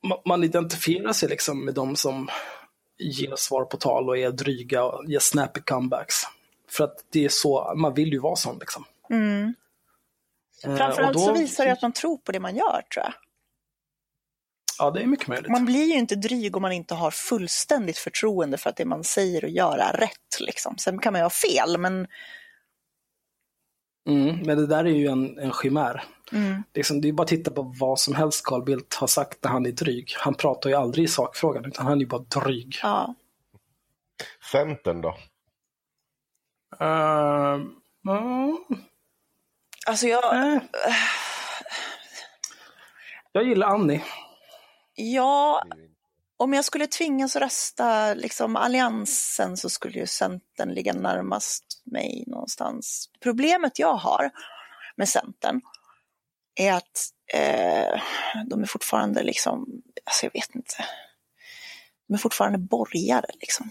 ma- 0.06 0.22
man 0.26 0.44
identifierar 0.44 1.12
sig 1.12 1.28
liksom 1.28 1.64
med 1.64 1.74
de 1.74 1.97
som 1.97 2.28
ger 2.98 3.36
svar 3.36 3.64
på 3.64 3.77
tal 3.77 4.09
och 4.09 4.19
är 4.19 4.31
dryga 4.31 4.85
och 4.85 5.05
ger 5.10 5.19
snappy 5.19 5.60
comebacks. 5.60 6.14
För 6.70 6.85
att 6.85 6.97
det 7.12 7.24
är 7.24 7.28
så, 7.28 7.73
man 7.77 7.94
vill 7.94 8.12
ju 8.12 8.19
vara 8.19 8.36
sån 8.36 8.59
liksom. 8.59 8.85
Mm. 9.10 9.55
Eh, 10.64 10.77
Framförallt 10.77 11.16
och 11.16 11.23
så 11.23 11.28
då- 11.32 11.39
visar 11.40 11.64
det 11.64 11.73
att 11.73 11.82
man 11.82 11.93
tror 11.93 12.16
på 12.19 12.32
det 12.32 12.40
man 12.40 12.56
gör 12.56 12.82
tror 12.94 13.05
jag. 13.05 13.12
Ja, 14.78 14.90
det 14.90 15.01
är 15.02 15.06
mycket 15.06 15.28
möjligt. 15.28 15.51
Man 15.51 15.64
blir 15.64 15.85
ju 15.85 15.94
inte 15.94 16.14
dryg 16.16 16.56
om 16.56 16.62
man 16.62 16.73
inte 16.73 16.94
har 16.94 17.10
fullständigt 17.10 17.98
förtroende 17.98 18.59
för 18.59 18.70
att 18.70 18.77
det 18.77 18.85
man 18.85 19.05
säger 19.05 19.44
och 19.44 19.51
gör 19.51 19.78
är 19.78 19.93
rätt. 19.93 20.40
Liksom. 20.40 20.78
Sen 20.78 20.98
kan 20.98 21.12
man 21.12 21.20
ju 21.20 21.24
ha 21.24 21.31
fel, 21.31 21.78
men 21.78 22.06
Mm, 24.08 24.36
men 24.46 24.58
det 24.58 24.66
där 24.66 24.84
är 24.84 24.90
ju 24.90 25.06
en, 25.06 25.38
en 25.38 25.52
chimär. 25.52 26.04
mm. 26.32 26.62
Liksom, 26.74 27.00
det 27.00 27.08
är 27.08 27.12
bara 27.12 27.22
att 27.22 27.28
titta 27.28 27.50
på 27.50 27.74
vad 27.80 28.00
som 28.00 28.14
helst 28.14 28.44
Carl 28.44 28.64
Bildt 28.64 28.94
har 28.94 29.06
sagt 29.06 29.44
när 29.44 29.50
han 29.50 29.66
är 29.66 29.72
dryg. 29.72 30.14
Han 30.18 30.34
pratar 30.34 30.70
ju 30.70 30.76
aldrig 30.76 31.04
i 31.04 31.08
sakfrågan, 31.08 31.64
utan 31.64 31.86
han 31.86 31.94
är 31.98 32.00
ju 32.00 32.06
bara 32.06 32.22
dryg. 32.22 32.78
ja. 32.82 33.14
Centern 34.52 35.00
då? 35.00 35.16
Uh, 36.80 37.60
Alltså 39.86 40.06
jag, 40.06 40.24
jag 43.32 43.44
gillar 43.44 43.66
Annie. 43.66 44.02
ja, 44.94 45.62
om 46.43 46.52
jag 46.52 46.64
skulle 46.64 46.86
tvingas 46.86 47.36
rösta 47.36 48.14
liksom 48.14 48.56
Alliansen 48.56 49.56
så 49.56 49.70
skulle 49.70 49.98
ju 49.98 50.06
Centern 50.06 50.74
ligga 50.74 50.93
närmast 50.93 51.82
mig 51.85 52.24
någonstans. 52.27 53.10
Problemet 53.20 53.78
jag 53.78 53.94
har 53.94 54.31
med 54.97 55.09
Centern 55.09 55.60
är 56.55 56.73
att 56.73 57.09
eh, 57.35 58.02
de 58.47 58.62
är 58.62 58.66
fortfarande 58.66 59.23
liksom, 59.23 59.82
alltså 60.05 60.27
jag 60.27 60.32
vet 60.32 60.55
inte, 60.55 60.74
de 62.09 62.14
är 62.14 62.19
fortfarande 62.19 62.59
borgare 62.59 63.31
liksom. 63.40 63.70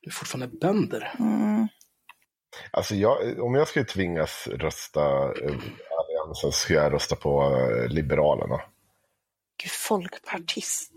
Du 0.00 0.10
är 0.10 0.14
fortfarande 0.14 0.58
bönder. 0.58 1.14
Mm. 1.18 1.68
Alltså 2.70 2.94
jag, 2.94 3.40
om 3.40 3.54
jag 3.54 3.68
skulle 3.68 3.84
tvingas 3.84 4.46
rösta 4.46 5.00
eh, 5.24 5.58
Alliansen 5.98 6.34
så 6.34 6.52
skulle 6.52 6.78
jag 6.78 6.92
rösta 6.92 7.16
på 7.16 7.42
eh, 7.42 7.88
Liberalerna. 7.88 8.60
Gud, 9.62 9.70
folkpartist. 9.70 10.92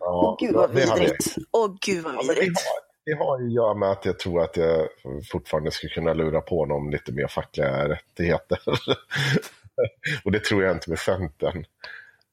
Ja, 0.00 0.36
Åh 0.40 0.46
gud 0.46 0.54
vad 0.54 0.70
vidrigt. 0.70 1.36
Åh 1.52 1.76
gud 1.80 2.04
vad 2.04 2.14
Ja, 2.14 2.20
vidrigt. 2.22 2.60
har, 2.64 2.80
det 3.04 3.24
har 3.24 3.40
ju 3.40 3.46
att 3.46 3.52
göra 3.52 3.74
med 3.74 3.90
att 3.90 4.04
jag 4.04 4.18
tror 4.18 4.42
att 4.42 4.56
jag 4.56 4.88
fortfarande 5.32 5.70
skulle 5.70 5.92
kunna 5.92 6.12
lura 6.12 6.40
på 6.40 6.66
dem 6.66 6.90
lite 6.90 7.12
mer 7.12 7.26
fackliga 7.26 7.88
rättigheter. 7.88 8.58
Och 10.24 10.32
det 10.32 10.44
tror 10.44 10.62
jag 10.62 10.72
inte 10.76 10.90
med 10.90 10.98
Centern. 10.98 11.64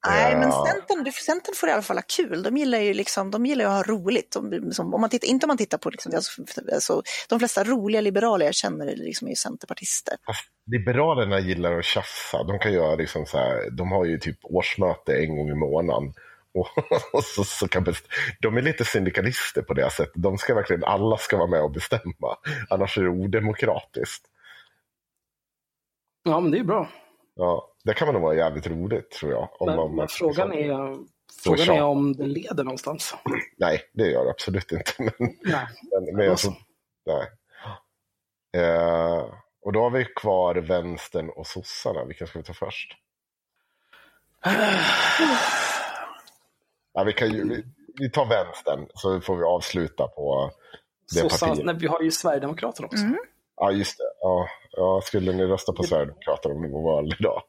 Nej, 0.07 0.35
men. 0.35 0.51
Centern, 0.51 1.11
Centern 1.11 1.55
får 1.55 1.69
i 1.69 1.71
alla 1.71 1.81
fall 1.81 1.97
ha 1.97 2.03
kul. 2.17 2.43
De 2.43 2.57
gillar 2.57 2.80
ju 2.80 2.93
liksom, 2.93 3.31
de 3.31 3.45
gillar 3.45 3.65
ju 3.65 3.71
att 3.71 3.88
ha 3.88 3.93
roligt. 3.93 4.31
De, 4.31 4.71
som, 4.71 4.93
om 4.93 5.01
man 5.01 5.09
tittar, 5.09 5.27
inte 5.27 5.45
om 5.45 5.47
man 5.47 5.57
tittar 5.57 5.77
på, 5.77 5.89
liksom, 5.89 6.11
alltså, 6.15 6.41
alltså, 6.73 7.01
de 7.30 7.39
flesta 7.39 7.63
roliga 7.63 8.01
liberaler 8.01 8.45
jag 8.45 8.55
känner 8.55 8.95
liksom 8.95 9.27
är 9.27 9.31
ju 9.31 9.35
centerpartister. 9.35 10.15
Liberalerna 10.71 11.39
gillar 11.39 11.80
att 11.80 11.85
tjafsa. 11.85 12.43
De 12.43 12.59
kan 12.59 12.73
göra 12.73 12.95
liksom 12.95 13.26
så 13.26 13.38
här, 13.38 13.69
de 13.71 13.91
har 13.91 14.05
ju 14.05 14.17
typ 14.17 14.38
årsmöte 14.43 15.13
en 15.13 15.35
gång 15.38 15.49
i 15.49 15.55
månaden. 15.55 16.13
Och, 16.53 16.67
och 17.13 17.23
så, 17.23 17.43
så 17.43 17.67
kan 17.67 17.85
de 18.41 18.57
är 18.57 18.61
lite 18.61 18.85
syndikalister 18.85 19.61
på 19.61 19.73
det 19.73 19.89
sättet. 19.89 20.23
De 20.23 20.38
ska 20.38 20.55
verkligen, 20.55 20.84
alla 20.84 21.17
ska 21.17 21.38
vara 21.38 21.49
med 21.49 21.61
och 21.61 21.71
bestämma. 21.71 22.38
Annars 22.69 22.97
är 22.97 23.01
det 23.01 23.09
odemokratiskt. 23.09 24.26
Ja, 26.23 26.39
men 26.39 26.51
det 26.51 26.59
är 26.59 26.63
bra. 26.63 26.89
Ja, 27.40 27.74
det 27.84 27.94
kan 27.94 28.07
man 28.07 28.14
nog 28.14 28.24
vara 28.24 28.36
jävligt 28.36 28.68
roligt 28.68 29.11
tror 29.11 29.32
jag. 29.32 29.49
Om 29.61 29.68
Men, 29.68 29.76
man, 29.76 29.95
men 29.95 30.07
frågan 30.07 30.53
är, 30.53 30.98
Så 31.32 31.56
frågan 31.56 31.76
är 31.76 31.82
om 31.84 32.14
det 32.14 32.26
leder 32.26 32.64
någonstans. 32.64 33.16
Nej, 33.57 33.82
det 33.94 34.07
gör 34.11 34.26
det 34.26 34.32
absolut 34.32 34.72
inte. 34.72 34.91
Men, 34.98 35.14
Nej. 35.20 35.68
men, 35.91 36.16
men 36.16 36.26
jag, 36.26 36.40
så, 36.40 36.53
nej. 37.06 37.28
Eh, 38.64 39.26
och 39.61 39.74
då 39.74 39.82
har 39.82 39.90
vi 39.90 40.06
kvar 40.06 40.56
vänstern 40.56 41.30
och 41.30 41.48
sossarna. 41.48 42.06
Vilka 42.06 42.28
ska 42.28 42.40
vi 42.40 42.45
ta 42.45 42.53
först? 42.53 42.98
Ja, 46.94 47.03
vi, 47.03 47.14
kan 47.14 47.32
ju, 47.32 47.49
vi, 47.49 47.64
vi 47.99 48.11
tar 48.11 48.26
vänstern 48.26 48.88
så 48.94 49.22
får 49.22 49.36
vi 49.38 49.44
avsluta 49.44 50.07
på 50.07 50.52
det 51.14 51.20
Sossarna, 51.20 51.49
partiet. 51.49 51.66
nej, 51.66 51.76
vi 51.80 51.88
har 51.88 52.02
ju 52.02 52.11
Sverigedemokraterna 52.11 52.86
också. 52.86 53.03
Mm. 53.03 53.18
Ja, 53.60 53.72
just 53.72 53.98
det. 53.98 54.03
Ja, 54.22 54.48
ja, 54.72 55.02
skulle 55.03 55.31
ni 55.31 55.45
rösta 55.45 55.73
på 55.73 55.84
Sverigedemokraterna 55.84 56.56
om 56.56 56.61
det 56.61 56.68
var 56.69 56.81
val 56.81 57.15
idag? 57.19 57.41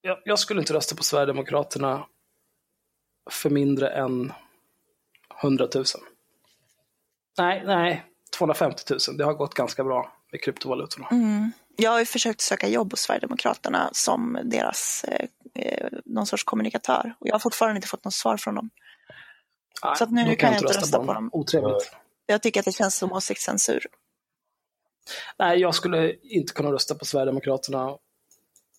Jag, 0.00 0.18
jag 0.24 0.38
skulle 0.38 0.60
inte 0.60 0.74
rösta 0.74 0.96
på 0.96 1.02
Sverigedemokraterna 1.02 2.06
för 3.30 3.50
mindre 3.50 3.88
än 3.88 4.32
100 5.42 5.68
000. 5.74 5.84
Nej, 7.38 7.62
nej, 7.66 8.04
250 8.38 8.82
000. 9.08 9.16
Det 9.16 9.24
har 9.24 9.34
gått 9.34 9.54
ganska 9.54 9.84
bra 9.84 10.12
med 10.32 10.42
kryptovalutorna. 10.42 11.08
Mm. 11.10 11.52
Jag 11.76 11.90
har 11.90 11.98
ju 11.98 12.04
försökt 12.04 12.40
söka 12.40 12.68
jobb 12.68 12.92
hos 12.92 13.00
Sverigedemokraterna 13.00 13.90
som 13.92 14.38
deras 14.44 15.04
eh, 15.04 15.28
eh, 15.54 15.88
någon 16.04 16.26
sorts 16.26 16.44
kommunikatör. 16.44 17.14
Och 17.18 17.28
jag 17.28 17.34
har 17.34 17.38
fortfarande 17.38 17.76
inte 17.76 17.88
fått 17.88 18.04
något 18.04 18.14
svar 18.14 18.36
från 18.36 18.54
dem. 18.54 18.70
Nej, 19.84 19.96
Så 19.96 20.04
att 20.04 20.10
nu 20.10 20.36
kan 20.36 20.52
jag 20.52 20.62
inte 20.62 20.78
rösta 20.78 21.04
på 21.04 21.12
dem. 21.12 21.30
Otrevligt. 21.32 21.92
Jag 22.26 22.42
tycker 22.42 22.60
att 22.60 22.64
det 22.64 22.72
känns 22.72 22.96
som 22.96 23.12
åsiktscensur. 23.12 23.86
Nej, 25.38 25.58
jag 25.60 25.74
skulle 25.74 26.14
inte 26.22 26.52
kunna 26.52 26.72
rösta 26.72 26.94
på 26.94 27.04
Sverigedemokraterna. 27.04 27.96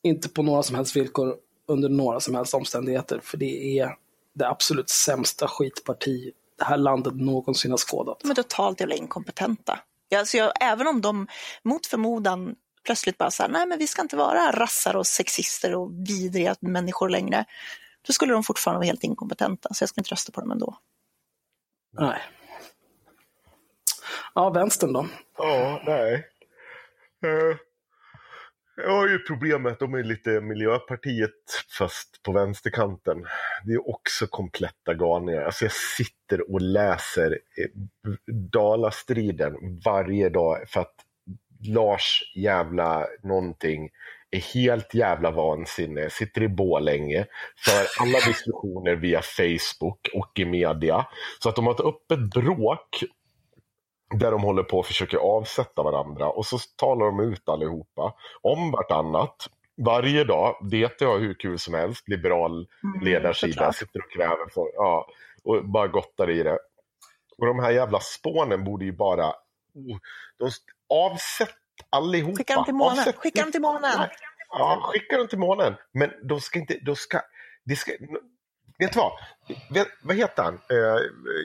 Inte 0.04 0.30
på 0.30 0.44
några 0.44 0.64
som 0.64 0.76
helst 0.76 0.95
villkor, 0.95 1.36
under 1.68 1.90
några 1.90 2.20
som 2.20 2.36
helst 2.36 2.54
omständigheter. 2.54 3.20
För 3.24 3.38
det 3.38 3.80
är 3.80 3.95
det 4.34 4.48
absolut 4.48 4.90
sämsta 4.90 5.48
skitparti 5.48 6.32
det 6.58 6.66
här 6.66 6.78
landet 6.78 7.16
någonsin 7.16 7.72
har 7.72 7.78
skådat. 7.78 8.20
De 8.20 8.32
är 8.32 8.36
totalt 8.36 8.80
jävla 8.80 8.95
inkompetenta. 8.95 9.80
Ja, 10.10 10.26
så 10.26 10.38
jag, 10.38 10.52
även 10.62 10.88
om 10.88 11.02
de 11.02 11.28
mot 11.64 11.86
förmodan 11.86 12.56
plötsligt 12.84 13.18
bara 13.18 13.32
säger 13.32 13.49
nej 13.49 13.68
men 13.68 13.80
vi 13.80 13.88
ska 13.88 14.02
inte 14.02 14.16
vara 14.16 14.52
rassar 14.52 14.95
och 14.95 15.08
sexister 15.08 15.76
och 15.76 15.91
vidriga 15.91 16.56
människor 16.60 17.10
längre. 17.10 17.45
Då 18.08 18.14
skulle 18.14 18.34
de 18.34 18.44
fortfarande 18.44 18.78
vara 18.78 18.86
helt 18.86 19.04
inkompetenta, 19.04 19.74
så 19.74 19.82
jag 19.82 19.90
ska 19.90 20.02
inte 20.02 20.12
rösta 20.12 20.32
på 20.32 20.41
dem 20.41 20.52
ändå. 20.52 20.78
Nej. 21.99 22.22
Ja, 24.38 24.50
vänstern 24.50 24.94
då. 24.94 25.06
Ja, 25.38 25.82
nej. 25.86 26.14
Eh, 27.26 27.58
jag 28.76 28.92
har 28.92 29.08
ju 29.08 29.20
problemet 29.20 29.74
att 29.74 29.80
de 29.80 29.94
är 29.94 30.04
lite 30.04 30.42
Miljöpartiet 30.42 31.32
fast 31.78 32.24
på 32.24 32.32
vänsterkanten. 32.32 33.26
Det 33.66 33.74
är 33.74 33.90
också 33.90 34.28
kompletta 34.28 34.94
galningar. 34.94 35.42
Alltså 35.42 35.66
jag 35.66 35.72
sitter 35.72 36.52
och 36.52 36.62
läser 36.62 37.32
eh, 37.32 38.12
Dalastriden 38.52 39.56
varje 39.86 40.30
dag 40.30 40.70
för 40.70 40.82
att 40.82 40.96
Lars 41.68 42.32
jävla 42.36 43.06
någonting 43.24 43.90
är 44.32 44.40
helt 44.40 44.94
jävla 44.94 45.32
vansinne, 45.32 46.10
sitter 46.10 46.44
i 46.44 46.48
Bålänge 46.48 47.26
för 47.66 48.04
alla 48.04 48.20
diskussioner 48.28 48.96
via 48.96 49.22
Facebook 49.22 50.10
och 50.14 50.40
i 50.40 50.46
media. 50.46 51.08
Så 51.44 51.50
att 51.50 51.56
de 51.56 51.66
har 51.66 51.74
ett 51.74 51.80
öppet 51.80 52.20
bråk 52.20 53.04
där 54.10 54.32
de 54.32 54.44
håller 54.44 54.64
på 54.64 54.80
att 54.80 54.86
försöka 54.88 55.18
avsätta 55.18 55.84
varandra 55.84 56.30
och 56.30 56.46
så 56.46 56.58
talar 56.76 57.06
de 57.06 57.20
ut 57.20 57.50
allihopa 57.50 58.14
om 58.42 58.72
vartannat. 58.72 59.48
Varje 59.86 60.24
dag, 60.24 60.58
det 60.72 61.02
har 61.02 61.20
hur 61.20 61.34
kul 61.34 61.60
som 61.60 61.74
helst, 61.74 62.08
liberal 62.08 62.68
ledarsida, 63.02 63.54
såklart. 63.54 63.76
sitter 63.76 64.00
och 64.00 64.12
kräver 64.12 64.50
för, 64.54 64.66
ja, 64.76 65.08
och 65.44 65.66
bara 65.66 65.88
gottar 65.88 66.30
i 66.30 66.44
det. 66.44 66.60
Och 67.38 67.46
de 67.46 67.60
här 67.60 67.72
jävla 67.72 68.00
spånen 68.00 68.64
borde 68.64 68.86
ju 68.86 68.92
bara, 68.92 69.28
oh, 69.74 69.98
de 70.38 70.50
avsätt 70.90 71.56
allihopa. 71.90 72.38
Skicka 72.38 72.56
dem 72.56 72.66
till 72.66 72.74
månen. 72.74 73.00
Avsätt- 73.00 73.16
Skicka 73.18 73.42
dem 73.42 73.52
till 73.52 73.62
månen. 73.62 73.92
Ja, 74.50 74.82
skicka 74.84 75.18
dem 75.18 75.28
till 75.28 75.40
månen. 75.40 75.76
Men 75.92 76.12
de 76.24 76.42
ska 76.42 76.60
inte, 76.60 76.78
de 76.82 76.96
ska, 76.96 77.22
de 77.64 77.76
ska, 77.76 77.92
vet 78.80 78.94
du 78.94 79.00
vad? 79.00 79.12
Vet, 79.74 79.88
vad 80.04 80.16
heter 80.16 80.44
han? 80.44 80.54
Eh, 80.54 81.02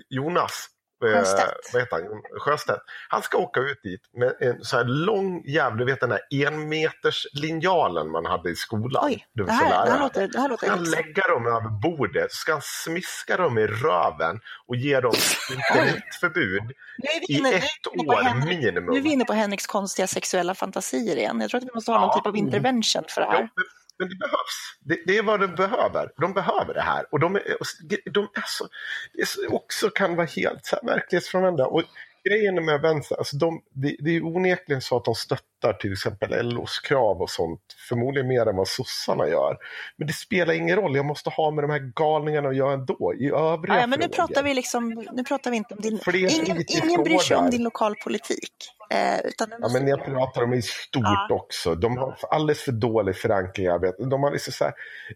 Jonas? 0.09 0.67
Eh, 1.03 1.09
Sjöstedt. 1.13 1.71
vad 1.73 1.83
heter 1.83 1.97
han? 1.97 2.23
Sjöstedt. 2.41 2.83
Han 3.09 3.23
ska 3.23 3.39
åka 3.39 3.61
ut 3.61 3.83
dit 3.83 4.01
med 4.19 4.35
en 4.41 4.65
så 4.65 4.77
här 4.77 4.85
lång 4.85 5.43
jävla, 5.47 5.77
du 5.79 5.85
vet 5.85 6.01
den 6.01 6.09
där 6.11 6.21
enmeters 6.47 7.27
linjalen 7.33 8.11
man 8.11 8.27
hade 8.27 8.51
i 8.51 8.55
skolan. 8.55 9.05
Oj, 9.07 9.27
det 9.35 9.53
här, 9.53 9.85
det 9.87 9.91
här 9.93 10.01
låter, 10.01 10.29
det 10.29 10.39
här 10.41 10.49
låter 10.49 10.67
Ska 10.67 10.77
han 10.77 10.85
lägga 10.85 11.23
dem 11.29 11.47
över 11.47 11.69
bordet, 11.83 12.33
ska 12.33 12.53
han 12.53 12.61
smiska 12.65 13.37
dem 13.37 13.59
i 13.59 13.67
röven 13.67 14.41
och 14.67 14.77
ge 14.77 15.01
dem 15.01 15.13
internetförbud 15.53 16.73
i 17.29 17.37
ett 17.37 17.87
år 17.87 18.47
minimum. 18.47 18.87
nu 18.93 18.99
är 18.99 19.03
vi 19.03 19.13
inne 19.13 19.25
på 19.25 19.33
Henriks 19.33 19.67
konstiga 19.67 20.07
sexuella 20.07 20.55
fantasier 20.55 21.17
igen. 21.17 21.41
Jag 21.41 21.51
tror 21.51 21.59
att 21.61 21.65
vi 21.67 21.71
måste 21.75 21.93
ha 21.93 22.01
någon 22.01 22.09
Ja. 22.09 22.15
typ 22.19 22.27
av 22.27 22.37
intervention 22.37 23.03
för 23.09 23.21
det 23.21 23.27
Ja, 23.27 23.33
här. 23.33 23.39
men, 23.41 23.49
men 24.03 24.09
det 24.09 24.17
behövs. 24.17 24.57
Det, 24.81 24.99
det 25.07 25.19
är 25.19 25.23
vad 25.23 25.41
de 25.41 25.47
behöver. 25.47 26.11
De 26.17 26.33
behöver 26.33 26.75
det 26.75 26.81
här. 26.81 27.07
Och 27.11 27.21
de 27.21 27.37
är, 27.37 27.43
de 28.11 28.25
är 28.35 28.45
så, 28.47 28.69
det 29.13 29.23
är 29.23 29.27
så, 29.27 29.49
också 29.49 29.91
kan 29.91 30.17
vara 30.17 30.27
helt 30.27 30.65
så 30.67 30.77
här 30.77 30.95
verklighetsfrånvända. 30.95 31.67
Och 31.67 31.83
grejen 32.29 32.65
med 32.65 32.81
vänster, 32.81 33.17
alltså 33.17 33.37
de, 33.37 33.63
det, 33.73 33.97
det 33.99 34.11
är 34.17 34.25
onekligen 34.25 34.83
så 34.83 34.97
att 34.97 35.05
de 35.05 35.15
stöttar 35.15 35.52
till 35.73 35.93
exempel 35.93 36.49
LOs 36.55 36.79
krav 36.81 37.23
och 37.23 37.31
sånt. 37.31 37.61
Förmodligen 37.89 38.29
mer 38.29 38.47
än 38.49 38.57
vad 38.57 38.69
sossarna 38.69 39.29
gör. 39.29 39.57
Men 39.97 40.07
det 40.07 40.13
spelar 40.13 40.55
ingen 40.55 40.77
roll. 40.77 40.97
Jag 40.97 41.05
måste 41.07 41.31
ha 41.31 41.51
med 41.51 41.65
de 41.65 41.71
här 41.71 41.93
galningarna 41.97 42.49
att 42.49 42.57
göra 42.57 42.73
ändå. 42.73 43.15
I 43.19 43.31
övriga 43.31 43.81
Ja, 43.81 43.87
men 43.87 43.99
nu 43.99 44.05
frågor. 44.05 44.15
pratar 44.17 44.43
vi 44.43 44.55
liksom, 44.55 45.07
nu 45.13 45.25
pratar 45.25 45.51
vi 45.51 45.57
inte 45.57 45.75
om 45.75 45.81
din, 45.81 46.01
ingen, 46.15 46.65
ingen 46.85 47.03
bryr 47.05 47.19
sig 47.19 47.37
om 47.37 47.51
din 47.51 47.63
lokalpolitik. 47.63 48.53
Eh, 48.91 49.21
utan 49.25 49.49
nu 49.49 49.55
Ja, 49.55 49.61
måste, 49.61 49.79
men 49.81 49.89
jag 49.89 50.05
pratar 50.05 50.43
om 50.43 50.53
i 50.55 50.63
stort 50.63 51.03
Ja. 51.03 51.29
också. 51.31 51.75
De 51.75 51.97
har 51.97 52.17
alldeles 52.31 52.63
för 52.63 52.73
dålig 52.73 53.17
förankring 53.17 53.67
i 53.67 53.69
arbetet. 53.69 54.11
De 54.11 54.23
har 54.23 54.31
liksom 54.31 54.53
så 54.53 54.65
här, 54.65 54.73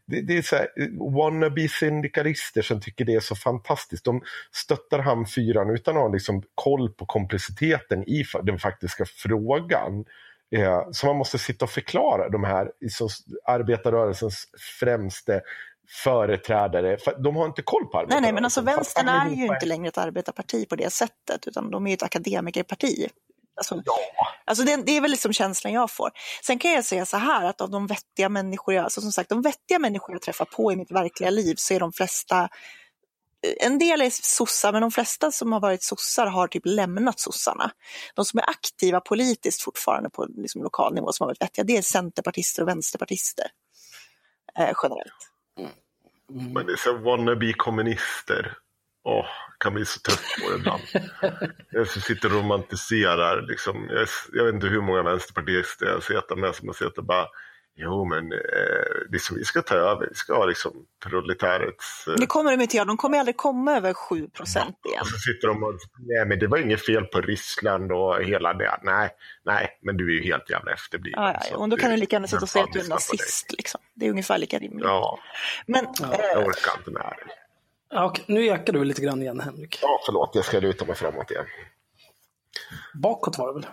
det, 0.06 0.20
det 0.20 0.39
är 0.39 0.43
så 0.43 0.56
här, 0.56 0.68
wannabe 1.16 1.68
syndikalister 1.68 2.62
som 2.62 2.81
tycker 2.81 3.05
det 3.05 3.14
är 3.14 3.20
så 3.20 3.36
fantastiskt. 3.36 4.05
De 4.05 4.23
stöttar 4.52 4.98
hamnfyran 4.98 5.70
utan 5.70 5.97
att 5.97 6.02
ha 6.02 6.09
liksom 6.09 6.43
koll 6.55 6.90
på 6.93 7.06
kompliciteten 7.06 8.09
i 8.09 8.24
den 8.43 8.59
faktiska 8.59 9.05
frågan. 9.06 10.05
Eh, 10.56 10.82
så 10.93 11.06
man 11.06 11.16
måste 11.16 11.39
sitta 11.39 11.64
och 11.64 11.70
förklara 11.70 12.28
de 12.28 12.44
här 12.44 12.70
så, 12.90 13.09
arbetarrörelsens 13.48 14.44
främste 14.81 15.43
företrädare. 16.05 16.98
För 16.98 17.23
de 17.23 17.36
har 17.36 17.47
inte 17.47 17.62
koll 17.62 17.85
på 17.85 17.89
nej, 17.89 18.02
arbetarrörelsen. 18.02 18.23
nej, 18.23 18.32
men 18.32 18.44
alltså 18.44 18.60
vänstern 18.60 19.09
är 19.09 19.31
ju 19.31 19.47
inte 19.47 19.66
längre 19.66 19.89
ett 19.89 19.98
arbetarparti 19.98 20.68
på 20.68 20.77
det 20.77 20.90
sättet, 20.93 21.47
utan 21.47 21.70
de 21.70 21.86
är 21.86 21.90
ju 21.90 21.94
ett 21.94 22.02
akademikerparti. 22.02 23.09
Alltså, 23.56 23.82
Ja, 23.85 23.98
Alltså 24.44 24.64
det, 24.64 24.77
det 24.77 24.97
är 24.97 25.01
väl 25.01 25.10
liksom 25.10 25.32
känslan 25.32 25.73
jag 25.73 25.90
får. 25.90 26.10
Sen 26.47 26.59
kan 26.59 26.73
jag 26.73 26.85
säga 26.85 27.06
så 27.06 27.16
här 27.16 27.44
att 27.44 27.60
av 27.60 27.70
de 27.70 27.86
vettiga 27.86 28.28
människor 28.28 28.74
jag, 28.74 28.85
alltså 28.85 29.01
som 29.01 29.12
sagt, 29.12 29.28
de 29.28 29.43
vettiga 29.43 29.78
människor 29.78 30.14
jag 30.14 30.23
träffar 30.23 30.44
på 30.44 30.73
i 30.73 30.77
mitt 30.77 30.90
verkliga 30.90 31.31
liv 31.31 31.55
så 31.59 31.74
är 31.74 31.81
de 31.81 31.93
flesta, 31.93 32.48
en 33.60 33.78
del 33.78 34.01
är 34.01 34.10
sossar, 34.10 34.73
men 34.73 34.82
de 34.82 34.90
flesta 34.90 35.31
som 35.31 35.52
har 35.52 35.60
varit 35.60 35.82
sossar 35.82 36.27
har 36.27 36.48
typ 36.48 36.62
lämnat 36.66 37.20
sossarna. 37.20 37.70
De 38.14 38.24
som 38.24 38.39
är 38.39 38.51
aktiva 38.51 39.01
politiskt 39.01 39.62
fortfarande 39.62 40.10
på 40.10 40.27
liksom 40.36 40.62
lokal 40.62 40.94
nivå 40.94 41.12
som 41.12 41.24
har 41.24 41.28
varit 41.28 41.43
vettiga, 41.43 41.64
det 41.64 41.77
är 41.77 41.82
centerpartister 41.82 42.62
och 42.62 42.68
vänsterpartister. 42.68 43.47
Eh, 44.59 44.73
generellt. 44.82 45.31
Men 46.55 46.66
det 46.66 46.73
är 46.73 46.77
så 46.77 46.97
wannabe 46.97 47.52
kommunister. 47.52 48.56
Åh, 49.05 49.27
kan 49.59 49.74
bli 49.74 49.85
så 49.85 50.01
trött 50.01 50.24
på 50.43 50.51
det 50.51 50.56
ibland. 50.56 50.82
jag 51.70 51.89
sitter 51.89 52.28
och 52.28 52.43
romantiserar. 52.43 53.43
Liksom. 53.43 53.89
Jag, 53.90 54.09
jag 54.32 54.44
vet 54.44 54.55
inte 54.55 54.66
hur 54.66 54.81
många 54.81 55.02
vänsterpartister 55.02 55.86
jag 55.86 56.02
sitter 56.02 56.36
med 56.36 56.55
som 56.55 56.68
har 56.68 56.74
suttit 56.74 57.05
bara 57.05 57.27
Jo, 57.78 58.05
men 58.05 58.32
eh, 58.32 58.39
liksom, 59.11 59.36
vi 59.36 59.44
ska 59.44 59.62
ta 59.62 59.74
över. 59.74 60.07
Vi 60.09 60.15
ska 60.15 60.35
ha 60.36 60.47
liksom, 60.47 60.73
proletärets... 61.05 62.09
Eh, 62.09 62.15
Det 62.19 62.27
kommer 62.27 62.57
de 62.57 62.62
inte 62.62 62.77
göra, 62.77 62.85
de 62.85 62.97
kommer 62.97 63.19
aldrig 63.19 63.36
komma 63.36 63.77
över 63.77 63.94
7 63.94 64.28
procent 64.28 64.77
igen. 64.86 65.01
och 65.01 65.07
så 65.07 65.19
sitter 65.19 65.48
de 65.48 65.62
och 65.62 65.74
nej 65.98 66.27
men 66.27 66.39
det 66.39 66.47
var 66.47 66.59
inget 66.59 66.86
fel 66.86 67.05
på 67.05 67.20
Ryssland 67.20 67.93
och 67.93 68.23
hela 68.23 68.55
det. 68.55 68.78
Nej, 68.82 69.11
nej, 69.44 69.78
men 69.82 69.97
du 69.97 70.05
är 70.11 70.23
ju 70.23 70.23
helt 70.32 70.51
jävla 70.51 70.73
efterbliven. 70.73 71.23
Ja, 71.23 71.32
ja, 71.32 71.40
ja. 71.51 71.57
Och 71.57 71.69
då 71.69 71.77
kan 71.77 71.90
det- 71.90 71.97
du 71.97 72.01
lika 72.01 72.16
gärna 72.16 72.27
sitta 72.27 72.43
och 72.43 72.48
säga 72.48 72.65
att 72.65 72.73
du 72.73 72.81
är 72.81 72.89
nazist. 72.89 73.53
Liksom. 73.53 73.81
Det 73.94 74.07
är 74.07 74.11
ungefär 74.11 74.39
lika 74.39 74.59
rimligt. 74.59 74.85
Ja, 74.85 75.19
Men, 75.66 75.86
jag 76.01 76.12
eh, 76.12 76.48
orkar 76.48 76.78
inte 76.78 76.90
med 76.90 77.03
det. 77.03 77.32
Ja, 77.90 78.15
nu 78.27 78.47
ekar 78.47 78.73
du 78.73 78.85
lite 78.85 79.03
grann 79.03 79.23
igen 79.23 79.40
Henrik. 79.40 79.78
Ja, 79.82 80.01
förlåt, 80.07 80.31
jag 80.35 80.44
ska 80.44 80.61
luta 80.61 80.85
mig 80.85 80.94
framåt 80.97 81.31
igen. 81.31 81.44
Bakåt 82.94 83.39
var 83.39 83.47
det 83.47 83.53
väl? 83.55 83.66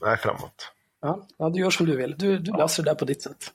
Nej, 0.00 0.16
framåt. 0.16 0.72
Ja, 1.00 1.28
ja 1.38 1.50
du 1.50 1.60
gör 1.60 1.70
som 1.70 1.86
du 1.86 1.96
vill. 1.96 2.14
Du, 2.18 2.38
du 2.38 2.52
löser 2.52 2.82
det 2.82 2.90
där 2.90 2.94
på 2.94 3.04
ditt 3.04 3.22
sätt. 3.22 3.52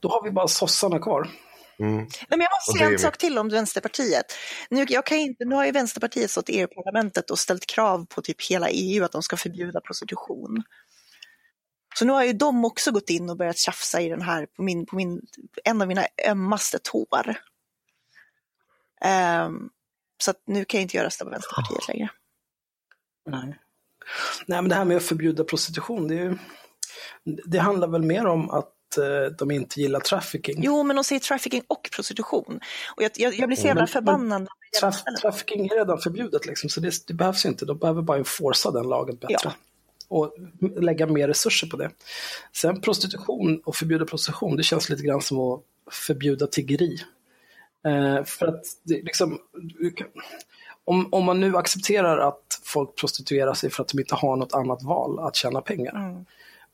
Då 0.00 0.08
har 0.08 0.22
vi 0.24 0.30
bara 0.30 0.48
sossarna 0.48 0.98
kvar. 0.98 1.28
Mm. 1.78 1.96
Nej, 1.96 2.08
men 2.28 2.40
jag 2.40 2.50
måste 2.56 2.72
säga 2.78 2.86
en 2.86 2.92
vi- 2.92 2.98
sak 2.98 3.18
till 3.18 3.38
om 3.38 3.48
Vänsterpartiet. 3.48 4.26
Nu, 4.70 4.86
jag 4.88 5.06
kan 5.06 5.18
inte, 5.18 5.44
nu 5.44 5.54
har 5.54 5.66
ju 5.66 5.72
Vänsterpartiet 5.72 6.30
stått 6.30 6.48
i 6.48 6.60
EU-parlamentet 6.60 7.30
och 7.30 7.38
ställt 7.38 7.66
krav 7.66 8.06
på 8.06 8.22
typ 8.22 8.50
hela 8.50 8.68
EU 8.70 9.04
att 9.04 9.12
de 9.12 9.22
ska 9.22 9.36
förbjuda 9.36 9.80
prostitution. 9.80 10.62
Så 11.98 12.04
nu 12.04 12.12
har 12.12 12.24
ju 12.24 12.32
de 12.32 12.64
också 12.64 12.90
gått 12.90 13.10
in 13.10 13.30
och 13.30 13.36
börjat 13.36 13.58
tjafsa 13.58 14.00
i 14.00 14.08
den 14.08 14.22
här, 14.22 14.46
på, 14.46 14.62
min, 14.62 14.86
på 14.86 14.96
min, 14.96 15.20
en 15.64 15.82
av 15.82 15.88
mina 15.88 16.06
ömmaste 16.28 16.78
tår. 16.82 17.36
Ehm, 19.00 19.68
så 20.18 20.30
att 20.30 20.42
nu 20.46 20.64
kan 20.64 20.78
jag 20.78 20.82
inte 20.82 20.96
jag 20.96 21.04
rösta 21.04 21.24
på 21.24 21.30
Vänsterpartiet 21.30 21.88
längre. 21.88 22.08
Nej. 23.26 23.58
Nej, 24.46 24.62
men 24.62 24.68
det 24.68 24.74
här 24.74 24.84
med 24.84 24.96
att 24.96 25.02
förbjuda 25.02 25.44
prostitution, 25.44 26.08
det, 26.08 26.14
är 26.14 26.18
ju, 26.18 26.38
det 27.24 27.58
handlar 27.58 27.88
väl 27.88 28.02
mer 28.02 28.26
om 28.26 28.50
att 28.50 28.98
eh, 28.98 29.32
de 29.38 29.50
inte 29.50 29.80
gillar 29.80 30.00
trafficking. 30.00 30.56
Jo, 30.58 30.82
men 30.82 30.96
de 30.96 31.04
säger 31.04 31.20
trafficking 31.20 31.62
och 31.66 31.88
prostitution. 31.96 32.60
Och 32.96 33.02
jag, 33.02 33.10
jag, 33.16 33.34
jag 33.34 33.48
blir 33.48 33.56
så 33.56 33.66
jävla 33.66 33.80
Men- 33.80 33.88
förbannad. 33.88 34.48
Traf, 34.80 35.02
trafficking 35.20 35.66
är 35.66 35.74
redan 35.74 35.98
förbjudet, 35.98 36.46
liksom, 36.46 36.70
så 36.70 36.80
det, 36.80 37.06
det 37.06 37.14
behövs 37.14 37.46
inte. 37.46 37.64
De 37.64 37.78
behöver 37.78 38.02
bara 38.02 38.18
enforca 38.18 38.70
den 38.70 38.88
lagen 38.88 39.16
bättre. 39.16 39.36
Ja. 39.42 39.52
Och 40.08 40.34
lägga 40.76 41.06
mer 41.06 41.28
resurser 41.28 41.66
på 41.66 41.76
det. 41.76 41.90
Sen 42.52 42.80
prostitution 42.80 43.60
och 43.64 43.76
förbjuda 43.76 44.04
prostitution, 44.04 44.56
det 44.56 44.62
känns 44.62 44.88
lite 44.88 45.02
grann 45.02 45.22
som 45.22 45.38
att 45.40 45.60
förbjuda 45.90 46.46
tiggeri. 46.46 46.98
Eh, 47.86 48.24
för 48.24 48.46
att 48.46 48.64
det, 48.82 49.02
liksom, 49.02 49.38
om, 50.84 51.08
om 51.12 51.24
man 51.24 51.40
nu 51.40 51.56
accepterar 51.56 52.18
att 52.18 52.60
folk 52.62 52.96
prostituerar 52.96 53.54
sig 53.54 53.70
för 53.70 53.82
att 53.82 53.88
de 53.88 53.98
inte 54.00 54.14
har 54.14 54.36
något 54.36 54.54
annat 54.54 54.82
val 54.82 55.18
att 55.18 55.36
tjäna 55.36 55.60
pengar. 55.60 55.94
Mm. 55.96 56.24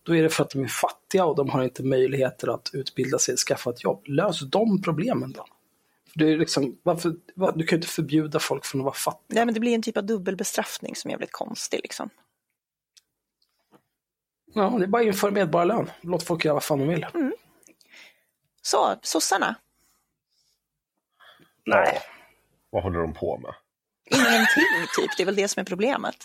Då 0.02 0.16
är 0.16 0.22
det 0.22 0.28
för 0.30 0.42
att 0.44 0.50
de 0.50 0.64
är 0.64 0.68
fattiga 0.68 1.24
och 1.24 1.36
de 1.36 1.50
har 1.50 1.62
inte 1.64 1.82
möjligheter 1.82 2.54
att 2.54 2.70
utbilda 2.72 3.18
sig 3.18 3.32
och 3.32 3.38
skaffa 3.38 3.70
ett 3.70 3.84
jobb. 3.84 4.02
Lös 4.08 4.40
de 4.50 4.82
problemen 4.82 5.32
då. 5.32 5.46
För 6.12 6.18
Det 6.18 6.32
är 6.32 6.36
liksom, 6.38 6.78
varför, 6.82 7.14
va- 7.34 7.52
du 7.56 7.66
kan 7.66 7.76
ju 7.76 7.78
inte 7.78 7.88
förbjuda 7.92 8.38
folk 8.40 8.64
från 8.64 8.80
att 8.80 8.84
vara 8.84 8.94
fattiga. 8.94 9.34
Nej, 9.34 9.44
men 9.44 9.54
det 9.54 9.60
blir 9.60 9.74
en 9.74 9.82
typ 9.82 9.96
av 9.96 10.04
dubbelbestraffning 10.04 10.96
som 10.96 11.08
är 11.08 11.12
jävligt 11.12 11.32
konstig. 11.32 11.80
Liksom. 11.82 12.10
Ja, 14.54 14.74
det 14.78 14.84
är 14.84 14.88
bara 14.88 15.02
att 15.02 15.06
införa 15.06 15.30
medborgarlön. 15.30 15.90
Låt 16.00 16.22
folk 16.22 16.44
göra 16.44 16.54
vad 16.54 16.64
fan 16.64 16.78
de 16.78 16.88
vill. 16.88 17.06
Så, 18.62 18.94
sossarna. 19.02 19.54
Nej. 21.66 21.98
Vad 22.70 22.82
håller 22.82 22.98
de 22.98 23.14
på 23.14 23.38
med? 23.38 23.54
Ingenting, 24.10 24.86
typ. 24.96 25.16
Det 25.16 25.22
är 25.22 25.26
väl 25.26 25.36
det 25.36 25.48
som 25.48 25.60
är 25.60 25.64
problemet. 25.64 26.16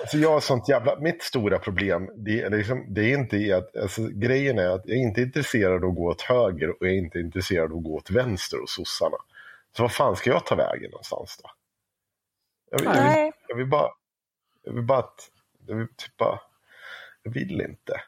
Alltså 0.00 0.16
jag 0.16 0.30
har 0.30 0.40
sånt 0.40 0.68
jävla, 0.68 1.00
mitt 1.00 1.22
stora 1.22 1.58
problem, 1.58 2.10
det 2.16 2.40
är, 2.40 2.50
liksom, 2.50 2.94
det 2.94 3.00
är 3.00 3.18
inte 3.18 3.56
att, 3.56 3.76
alltså, 3.76 4.08
grejen 4.08 4.58
är 4.58 4.68
att 4.68 4.82
jag 4.84 4.96
är 4.96 5.02
inte 5.02 5.22
intresserad 5.22 5.84
av 5.84 5.90
att 5.90 5.96
gå 5.96 6.10
åt 6.10 6.22
höger 6.22 6.70
och 6.70 6.76
jag 6.80 6.90
är 6.90 6.98
inte 6.98 7.18
intresserad 7.18 7.72
av 7.72 7.78
att 7.78 7.84
gå 7.84 7.96
åt 7.96 8.10
vänster 8.10 8.58
hos 8.58 8.74
sossarna. 8.74 9.16
Så 9.76 9.82
vad 9.82 9.92
fan 9.92 10.16
ska 10.16 10.30
jag 10.30 10.46
ta 10.46 10.54
vägen 10.54 10.90
någonstans 10.90 11.40
då? 11.42 11.50
Jag 12.70 12.78
vill, 12.78 12.86
jag 12.86 12.94
vill, 12.94 13.02
Nej. 13.02 13.32
jag 13.48 13.56
vill 13.56 13.66
bara, 13.66 13.90
jag 14.62 14.72
vill 14.72 14.84
bara 14.84 14.98
att, 14.98 15.30
jag 15.66 15.76
vill 15.76 15.86
typ 15.86 16.16
bara, 16.16 16.40
jag 17.22 17.32
vill 17.32 17.60
inte. 17.60 18.00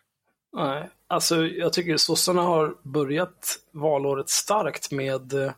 Nej, 0.52 0.88
alltså 1.06 1.46
jag 1.46 1.72
tycker 1.72 1.96
sossarna 1.96 2.42
har 2.42 2.74
börjat 2.82 3.58
valåret 3.70 4.28
starkt 4.28 4.92
med 4.92 5.32
eh, 5.32 5.52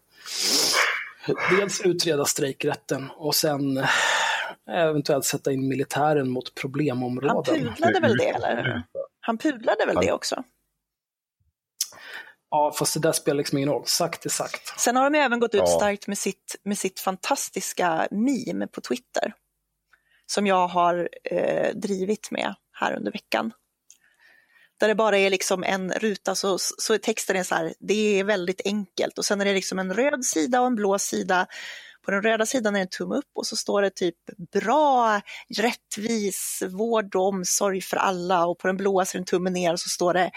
dels 1.51 1.81
utreda 1.81 2.25
strejkrätten 2.25 3.11
och 3.17 3.35
sen 3.35 3.77
eh, 3.77 3.89
eventuellt 4.71 5.25
sätta 5.25 5.53
in 5.53 5.69
militären 5.69 6.31
mot 6.31 6.49
Han 6.49 6.53
problemområden. 6.61 7.55
pudlade 7.65 8.01
väl 8.01 8.17
det, 8.17 8.29
eller? 8.29 8.83
Han 9.21 9.39
pudlade 9.39 9.87
väl 9.87 9.97
det 9.97 10.13
också? 10.13 10.45
Ja, 12.51 12.73
fast 12.79 12.95
det 12.95 13.01
där 13.01 13.13
spelar 13.13 13.39
liksom 13.39 13.59
ingen 13.59 13.71
roll. 13.71 13.83
Sagt 13.87 14.27
är 14.27 14.31
sagt. 14.31 14.81
Sen 14.81 14.97
har 14.97 15.11
de 15.11 15.19
även 15.19 15.41
gått 15.41 15.55
ut 15.55 15.61
Ja. 15.61 15.67
starkt 15.67 16.07
med 16.07 16.19
sitt, 16.19 16.57
med 16.65 16.79
sitt 16.79 17.01
fantastiska 17.01 18.09
meme 18.11 18.67
på 18.67 18.81
Twitter. 18.81 19.35
Som 20.27 20.47
jag 20.47 20.69
har 20.69 21.09
eh, 21.31 21.75
drivit 21.75 22.31
med 22.31 22.55
här 22.73 22.97
under 22.97 23.13
veckan. 23.13 23.53
Där 24.81 24.89
det 24.89 24.95
bara 24.95 25.19
är 25.19 25.31
liksom 25.31 25.65
en 25.65 25.93
ruta 25.93 26.35
så, 26.35 26.59
så 26.59 26.95
är 26.95 26.99
texten 26.99 27.37
är 27.37 27.43
så 27.43 27.55
här, 27.55 27.75
det 27.81 28.21
är 28.21 28.25
väldigt 28.25 28.61
enkelt 28.65 29.19
och 29.19 29.25
sen 29.25 29.41
är 29.41 29.45
det 29.45 29.53
liksom 29.55 29.79
en 29.79 29.95
röd 29.95 30.25
sida 30.25 30.61
och 30.61 30.67
en 30.67 30.75
blå 30.75 30.99
sida. 30.99 31.47
På 32.05 32.11
den 32.11 32.23
röda 32.23 32.47
sidan 32.47 32.75
är 32.75 32.79
det 32.79 32.83
en 32.85 32.89
tumme 32.89 33.15
upp 33.15 33.31
och 33.35 33.47
så 33.47 33.57
står 33.57 33.83
det 33.83 33.91
typ 33.91 34.17
bra, 34.53 35.21
rättvis, 35.57 36.63
vård 36.71 37.15
och 37.17 37.29
omsorg 37.29 37.81
för 37.81 37.97
alla 37.97 38.47
och 38.47 38.59
på 38.59 38.67
den 38.67 38.77
blåa 38.77 39.05
så 39.05 39.17
är 39.17 39.19
det 39.19 39.23
en 39.23 39.27
tumme 39.27 39.51
ner 39.51 39.73
och 39.73 39.81
så 39.81 39.89
står 39.89 40.15
det 40.15 40.31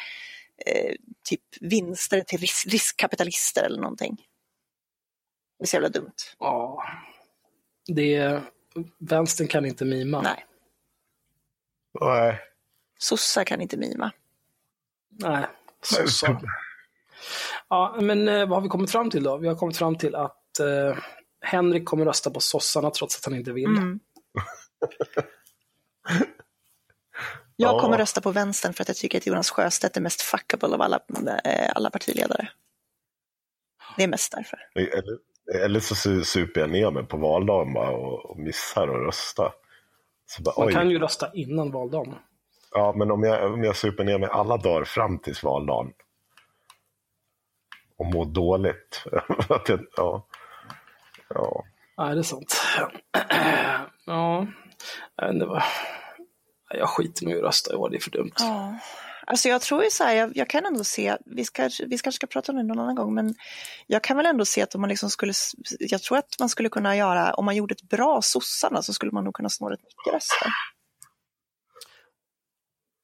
eh, 0.65 0.95
typ 1.29 1.41
vinster 1.61 2.21
till 2.21 2.39
ris- 2.39 2.65
riskkapitalister 2.67 3.63
eller 3.63 3.81
någonting. 3.81 4.17
Det 5.59 5.63
är 5.63 5.67
så 5.67 5.75
jävla 5.75 5.89
dumt. 5.89 6.13
Ja, 6.39 6.83
det 7.87 8.41
vänstern 8.99 9.47
kan 9.47 9.65
inte 9.65 9.85
mima. 9.85 10.21
Nej, 10.21 10.45
Nej. 12.01 12.39
sossar 12.99 13.43
kan 13.43 13.61
inte 13.61 13.77
mima. 13.77 14.11
Nej, 15.09 15.45
sossar. 15.83 16.41
Ja, 17.69 17.97
men 18.01 18.27
eh, 18.27 18.39
vad 18.39 18.49
har 18.57 18.61
vi 18.61 18.67
kommit 18.67 18.91
fram 18.91 19.09
till 19.09 19.23
då? 19.23 19.37
Vi 19.37 19.47
har 19.47 19.55
kommit 19.55 19.77
fram 19.77 19.97
till 19.97 20.15
att 20.15 20.59
eh, 20.59 20.97
Henrik 21.41 21.85
kommer 21.85 22.05
rösta 22.05 22.29
på 22.31 22.39
sossarna 22.39 22.91
trots 22.91 23.17
att 23.17 23.25
han 23.25 23.35
inte 23.35 23.51
vill. 23.51 23.65
Mm. 23.77 23.99
Jag 27.55 27.75
Ja. 27.75 27.79
kommer 27.81 27.97
rösta 27.97 28.21
på 28.21 28.31
vänstern 28.31 28.73
för 28.73 28.81
att 28.81 28.87
jag 28.87 28.97
tycker 28.97 29.17
att 29.17 29.27
Jonas 29.27 29.49
Sjöstedt 29.49 29.97
är 29.97 30.01
mest 30.01 30.21
fuckable 30.21 30.67
av 30.73 30.81
alla, 30.81 30.99
eh, 31.43 31.71
alla 31.75 31.89
partiledare. 31.89 32.49
Det 33.97 34.03
är 34.03 34.07
mest 34.07 34.31
därför. 34.31 34.59
Eller, 34.75 35.17
eller 35.65 35.79
så 35.79 35.95
su- 35.95 36.23
super 36.23 36.61
jag 36.61 36.69
ner 36.69 36.91
mig 36.91 37.03
på 37.03 37.17
valdagen 37.17 37.73
bara 37.73 37.89
och, 37.91 38.25
och 38.25 38.39
missar 38.39 38.87
att 38.87 39.05
rösta. 39.07 39.53
Så 40.25 40.41
bara, 40.41 40.59
Man 40.65 40.73
kan 40.73 40.89
ju 40.89 40.99
rösta 40.99 41.33
innan 41.33 41.71
valdagen. 41.71 42.15
Ja, 42.71 42.93
men 42.97 43.11
om 43.11 43.23
jag, 43.23 43.53
om 43.53 43.63
jag 43.63 43.75
super 43.75 44.03
ner 44.03 44.17
mig 44.17 44.29
alla 44.31 44.57
dagar 44.57 44.83
fram 44.85 45.19
till 45.19 45.35
valdagen 45.43 45.93
och 47.97 48.05
mår 48.05 48.25
dåligt. 48.25 49.03
Att 49.49 49.69
jag, 49.69 49.79
ja. 49.95 50.27
Ja. 51.29 51.63
Nej, 51.97 52.15
det 52.15 52.21
är 52.21 52.23
sant. 52.23 52.61
ja, 54.05 54.47
jag 55.15 55.25
vet 55.25 55.33
inte 55.33 55.45
vad... 55.45 55.63
Jag 56.69 56.89
skiter 56.89 57.29
i 57.29 57.37
att 57.37 57.43
rösta 57.43 57.73
i 57.73 57.75
år, 57.75 57.89
det 57.89 57.97
är 57.97 58.01
för 58.01 58.11
dumt. 58.11 58.31
Ja. 58.39 58.79
Alltså 59.29 59.49
jag 59.49 59.61
tror 59.61 59.83
ju 59.83 59.89
så 59.89 60.03
här, 60.03 60.13
jag, 60.13 60.37
jag 60.37 60.49
kan 60.49 60.65
ändå 60.65 60.83
se, 60.83 61.17
vi, 61.25 61.45
ska, 61.45 61.69
vi 61.79 61.97
kanske 61.97 62.11
ska 62.11 62.27
prata 62.27 62.51
om 62.51 62.57
det 62.57 62.63
någon 62.63 62.79
annan 62.79 62.95
gång, 62.95 63.13
men 63.13 63.35
jag 63.87 64.03
kan 64.03 64.17
väl 64.17 64.25
ändå 64.25 64.45
se 64.45 64.61
att 64.61 64.75
om 64.75 64.81
man 64.81 64.89
liksom 64.89 65.09
skulle, 65.09 65.33
jag 65.79 66.01
tror 66.01 66.17
att 66.17 66.35
man 66.39 66.49
skulle 66.49 66.69
kunna 66.69 66.95
göra, 66.95 67.33
om 67.33 67.45
man 67.45 67.55
gjorde 67.55 67.73
ett 67.73 67.89
bra 67.89 68.21
sossarna 68.21 68.81
så 68.81 68.93
skulle 68.93 69.11
man 69.11 69.23
nog 69.23 69.33
kunna 69.33 69.49
snå 69.49 69.69
rätt 69.69 69.83
mycket 69.83 70.13
röster. 70.13 70.47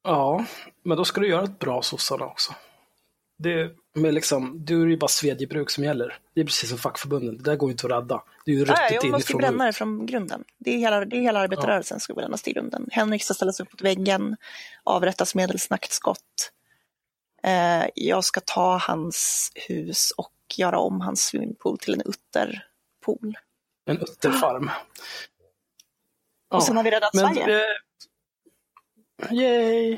Ja, 0.03 0.45
men 0.83 0.97
då 0.97 1.05
ska 1.05 1.21
du 1.21 1.27
göra 1.27 1.43
ett 1.43 1.59
bra 1.59 1.81
sossarna 1.81 2.25
också. 2.25 2.53
Det 3.37 3.71
med 3.93 4.13
liksom, 4.13 4.65
du 4.65 4.81
är 4.81 4.87
ju 4.87 4.97
bara 4.97 5.07
svedjebruk 5.07 5.69
som 5.69 5.83
gäller. 5.83 6.19
Det 6.33 6.41
är 6.41 6.45
precis 6.45 6.69
som 6.69 6.77
fackförbunden, 6.77 7.37
det 7.37 7.43
där 7.43 7.55
går 7.55 7.71
inte 7.71 7.85
att 7.87 7.91
rädda. 7.91 8.23
Det 8.45 8.51
är 8.51 8.55
ju 8.55 8.65
ruttet 8.65 8.77
jag 8.91 8.93
måste 8.93 9.07
ju 9.07 9.13
inifrån 9.13 9.35
och 9.35 9.41
bränna 9.41 9.69
ut. 9.69 9.73
det 9.73 9.77
från 9.77 10.05
grunden. 10.05 10.43
Det 10.57 10.71
är 10.71 10.77
hela, 10.77 11.05
det 11.05 11.17
är 11.17 11.21
hela 11.21 11.39
arbetarrörelsen 11.39 11.99
som 11.99 11.99
ska 11.99 12.13
brännas 12.13 12.41
till 12.41 12.53
grunden. 12.53 12.89
Henrik 12.91 13.23
ska 13.23 13.33
ställas 13.33 13.59
upp 13.59 13.71
mot 13.71 13.81
väggen, 13.81 14.37
avrättas 14.83 15.35
medelst 15.35 15.69
nackskott. 15.69 16.51
Eh, 17.43 17.85
jag 17.95 18.23
ska 18.23 18.41
ta 18.45 18.77
hans 18.77 19.51
hus 19.55 20.11
och 20.11 20.33
göra 20.57 20.79
om 20.79 21.01
hans 21.01 21.23
swimmingpool 21.23 21.77
till 21.77 21.93
en 21.93 22.01
utterpool. 22.01 23.37
En 23.85 23.97
utterfarm. 23.97 24.71
Ja, 26.49 26.57
Och 26.57 26.63
sen 26.63 26.77
har 26.77 26.83
vi 26.83 26.91
räddat 26.91 27.13
men, 27.13 27.35
Sverige. 27.35 27.65
Eh, 29.29 29.33
yay! 29.33 29.97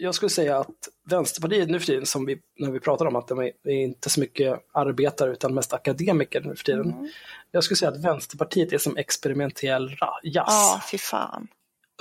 jag 0.00 0.14
skulle 0.14 0.30
säga 0.30 0.58
att 0.58 0.88
Vänsterpartiet 1.10 1.68
nu 1.70 1.78
för 1.80 1.86
tiden, 1.86 2.06
som 2.06 2.26
vi, 2.26 2.38
när 2.58 2.70
vi 2.70 2.80
pratar 2.80 3.06
om 3.06 3.16
att 3.16 3.28
de 3.28 3.38
är, 3.38 3.52
inte 3.70 4.10
så 4.10 4.20
mycket 4.20 4.60
arbetare 4.74 5.30
utan 5.32 5.54
mest 5.54 5.72
akademiker 5.72 6.40
nu 6.40 6.56
för 6.56 6.64
tiden. 6.64 6.90
Mm. 6.92 7.08
Jag 7.50 7.64
skulle 7.64 7.76
säga 7.76 7.90
att 7.90 8.04
Vänsterpartiet 8.04 8.72
är 8.72 8.78
som 8.78 8.96
experimentell 8.96 9.88
jazz. 10.22 10.46
Ja, 10.48 10.80
fy 10.90 10.98
fan. 10.98 11.48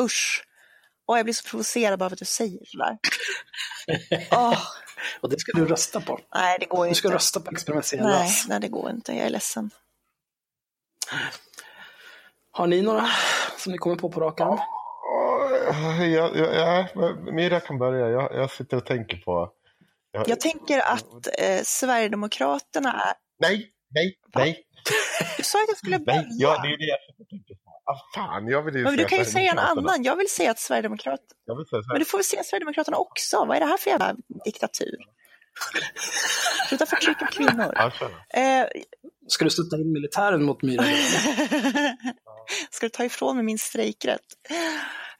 Usch. 0.01 0.43
Och 1.07 1.17
jag 1.17 1.26
blir 1.26 1.34
så 1.34 1.49
provocerad 1.49 1.99
bara 1.99 2.09
för 2.09 2.15
att 2.15 2.19
du 2.19 2.26
säger 2.26 2.65
sådär. 2.65 2.97
Åh, 4.31 4.57
Och 5.21 5.30
det 5.30 5.39
ska 5.39 5.51
du 5.51 5.65
rösta 5.65 6.01
på. 6.01 6.19
nej, 6.35 6.57
det 6.59 6.65
går 6.65 6.85
ju 6.85 6.91
Du 6.91 6.95
ska 6.95 7.07
inte. 7.07 7.15
rösta 7.15 7.39
på 7.39 7.51
experimentell 7.51 7.99
Nej, 7.99 8.23
jazz. 8.27 8.45
nej, 8.49 8.59
det 8.59 8.67
går 8.67 8.89
inte. 8.89 9.11
Jag 9.13 9.26
är 9.26 9.30
ledsen. 9.30 9.69
Har 12.51 12.67
ni 12.67 12.81
några 12.81 13.09
som 13.57 13.71
ni 13.71 13.77
kommer 13.77 13.95
på 13.95 14.09
på 14.11 14.19
rak 14.19 14.39
arm? 14.41 14.55
Ja, 14.57 14.89
ja, 16.03 16.87
ja, 16.95 17.15
Mira 17.31 17.59
kan 17.59 17.77
börja. 17.77 18.09
Jag, 18.09 18.35
jag 18.35 18.51
sitter 18.51 18.77
och 18.77 18.85
tänker 18.85 19.17
på... 19.17 19.51
Jag, 20.11 20.29
Jag 20.29 20.39
tänker 20.39 20.79
att 20.79 21.27
eh, 21.39 21.61
Sverigedemokraterna 21.63 22.89
är... 22.93 23.13
Nej, 23.39 23.69
nej, 23.89 24.15
nej. 24.35 24.63
Du 25.37 25.43
sa 25.43 25.57
att 25.63 25.67
jag 25.67 25.77
skulle 25.77 25.99
börja. 25.99 26.21
nej. 26.21 26.29
Ja, 26.31 26.61
det 26.63 26.67
är 26.67 26.77
det 26.77 26.97
jag 27.17 27.27
tänker 27.29 27.55
på. 27.55 27.69
Ah, 27.85 27.97
fan, 28.15 28.47
jag 28.47 28.61
vill 28.61 28.75
ju 28.75 28.83
men 28.83 28.97
du 28.97 29.05
kan 29.05 29.17
ju 29.17 29.25
säga 29.25 29.51
en 29.51 29.59
annan. 29.59 30.03
Jag 30.03 30.15
vill 30.15 30.29
säga 30.29 30.51
att 30.51 30.59
Sverigedemokraterna... 30.59 31.27
Jag 31.45 31.57
Men 31.87 31.99
du 31.99 32.05
får 32.05 32.17
väl 32.17 32.25
säga 32.25 32.43
Sverigedemokraterna 32.43 32.97
också. 32.97 33.45
Vad 33.45 33.57
är 33.57 33.59
det 33.59 33.65
här 33.65 33.77
för 33.77 33.89
jävla 33.89 34.15
diktatur? 34.45 34.97
Sluta 36.69 36.85
förtrycka 36.85 37.27
kvinnor. 37.27 37.73
Eh, 38.33 38.67
Ska 39.30 39.45
du 39.45 39.51
stötta 39.51 39.77
in 39.77 39.91
militären 39.91 40.43
mot 40.43 40.61
Myra? 40.61 40.84
Ska 42.72 42.85
du 42.85 42.89
ta 42.89 43.06
ifrån 43.06 43.35
mig 43.35 43.45
min 43.45 43.60
strejkrätt? 43.60 44.26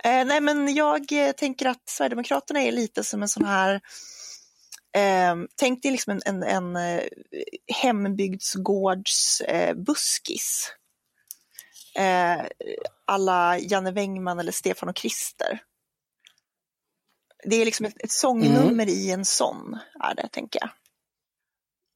Eh, 0.03 0.26
nej, 0.26 0.41
men 0.41 0.76
jag 0.76 1.11
eh, 1.11 1.31
tänker 1.31 1.65
att 1.65 1.90
Sverigedemokraterna 1.90 2.61
är 2.61 2.72
lite 2.72 3.03
som 3.03 3.22
en 3.22 3.30
sån 3.30 3.45
här 3.45 3.81
Eh, 4.95 5.36
tänk 5.56 5.84
dig 5.84 5.91
liksom 5.91 6.14
en, 6.14 6.22
en, 6.26 6.44
en 6.44 6.76
eh, 6.76 7.03
hembygdsgårds 7.81 9.41
eh. 9.41 9.76
Eh, 11.95 12.45
alla 13.06 13.57
Janne 13.57 13.91
Wängman 13.91 14.40
eller 14.40 14.52
Stefan 14.52 14.90
och 14.90 14.95
Krister. 14.95 15.61
Det 17.44 17.56
är 17.56 17.65
liksom 17.65 17.86
ett, 17.86 18.03
ett 18.03 18.11
sångnummer 18.11 18.90
i 18.90 19.11
en 19.11 19.26
sån, 19.26 19.80
är 19.99 20.15
det, 20.15 20.27
tänker 20.31 20.60
jag. 20.61 20.69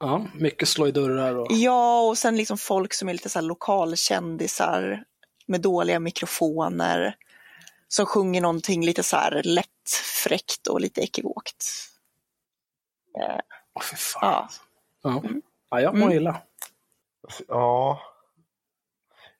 Ja, 0.06 0.26
mycket 0.34 0.68
slå 0.68 0.88
i 0.88 0.92
dörrar 0.92 1.36
och... 1.36 1.48
Ja, 1.50 2.02
och 2.02 2.18
sen 2.18 2.36
liksom 2.38 2.58
folk 2.58 2.94
som 2.94 3.10
är 3.10 3.14
lite 3.14 3.30
så 3.30 3.40
här 3.40 3.46
lokalkändisar 3.46 5.04
med 5.46 5.62
dåliga 5.62 6.00
mikrofoner. 6.00 7.16
Som 7.88 8.06
sjunger 8.06 8.42
någonting 8.42 8.86
lite 8.86 9.04
så 9.04 9.16
här 9.18 9.42
lätt 9.44 9.90
fräckt 10.24 10.68
och 10.68 10.82
lite 10.82 11.02
ekivokt. 11.02 11.66
Eh, 13.20 13.40
Åh, 13.74 13.82
fy 13.84 13.96
fan. 13.96 14.22
ja. 14.22 14.50
Ja. 15.04 15.24
ja, 15.70 15.82
jag 15.82 15.96
mår 15.96 16.06
Mm. 16.06 16.18
illa. 16.18 16.42
Ja. 17.48 18.02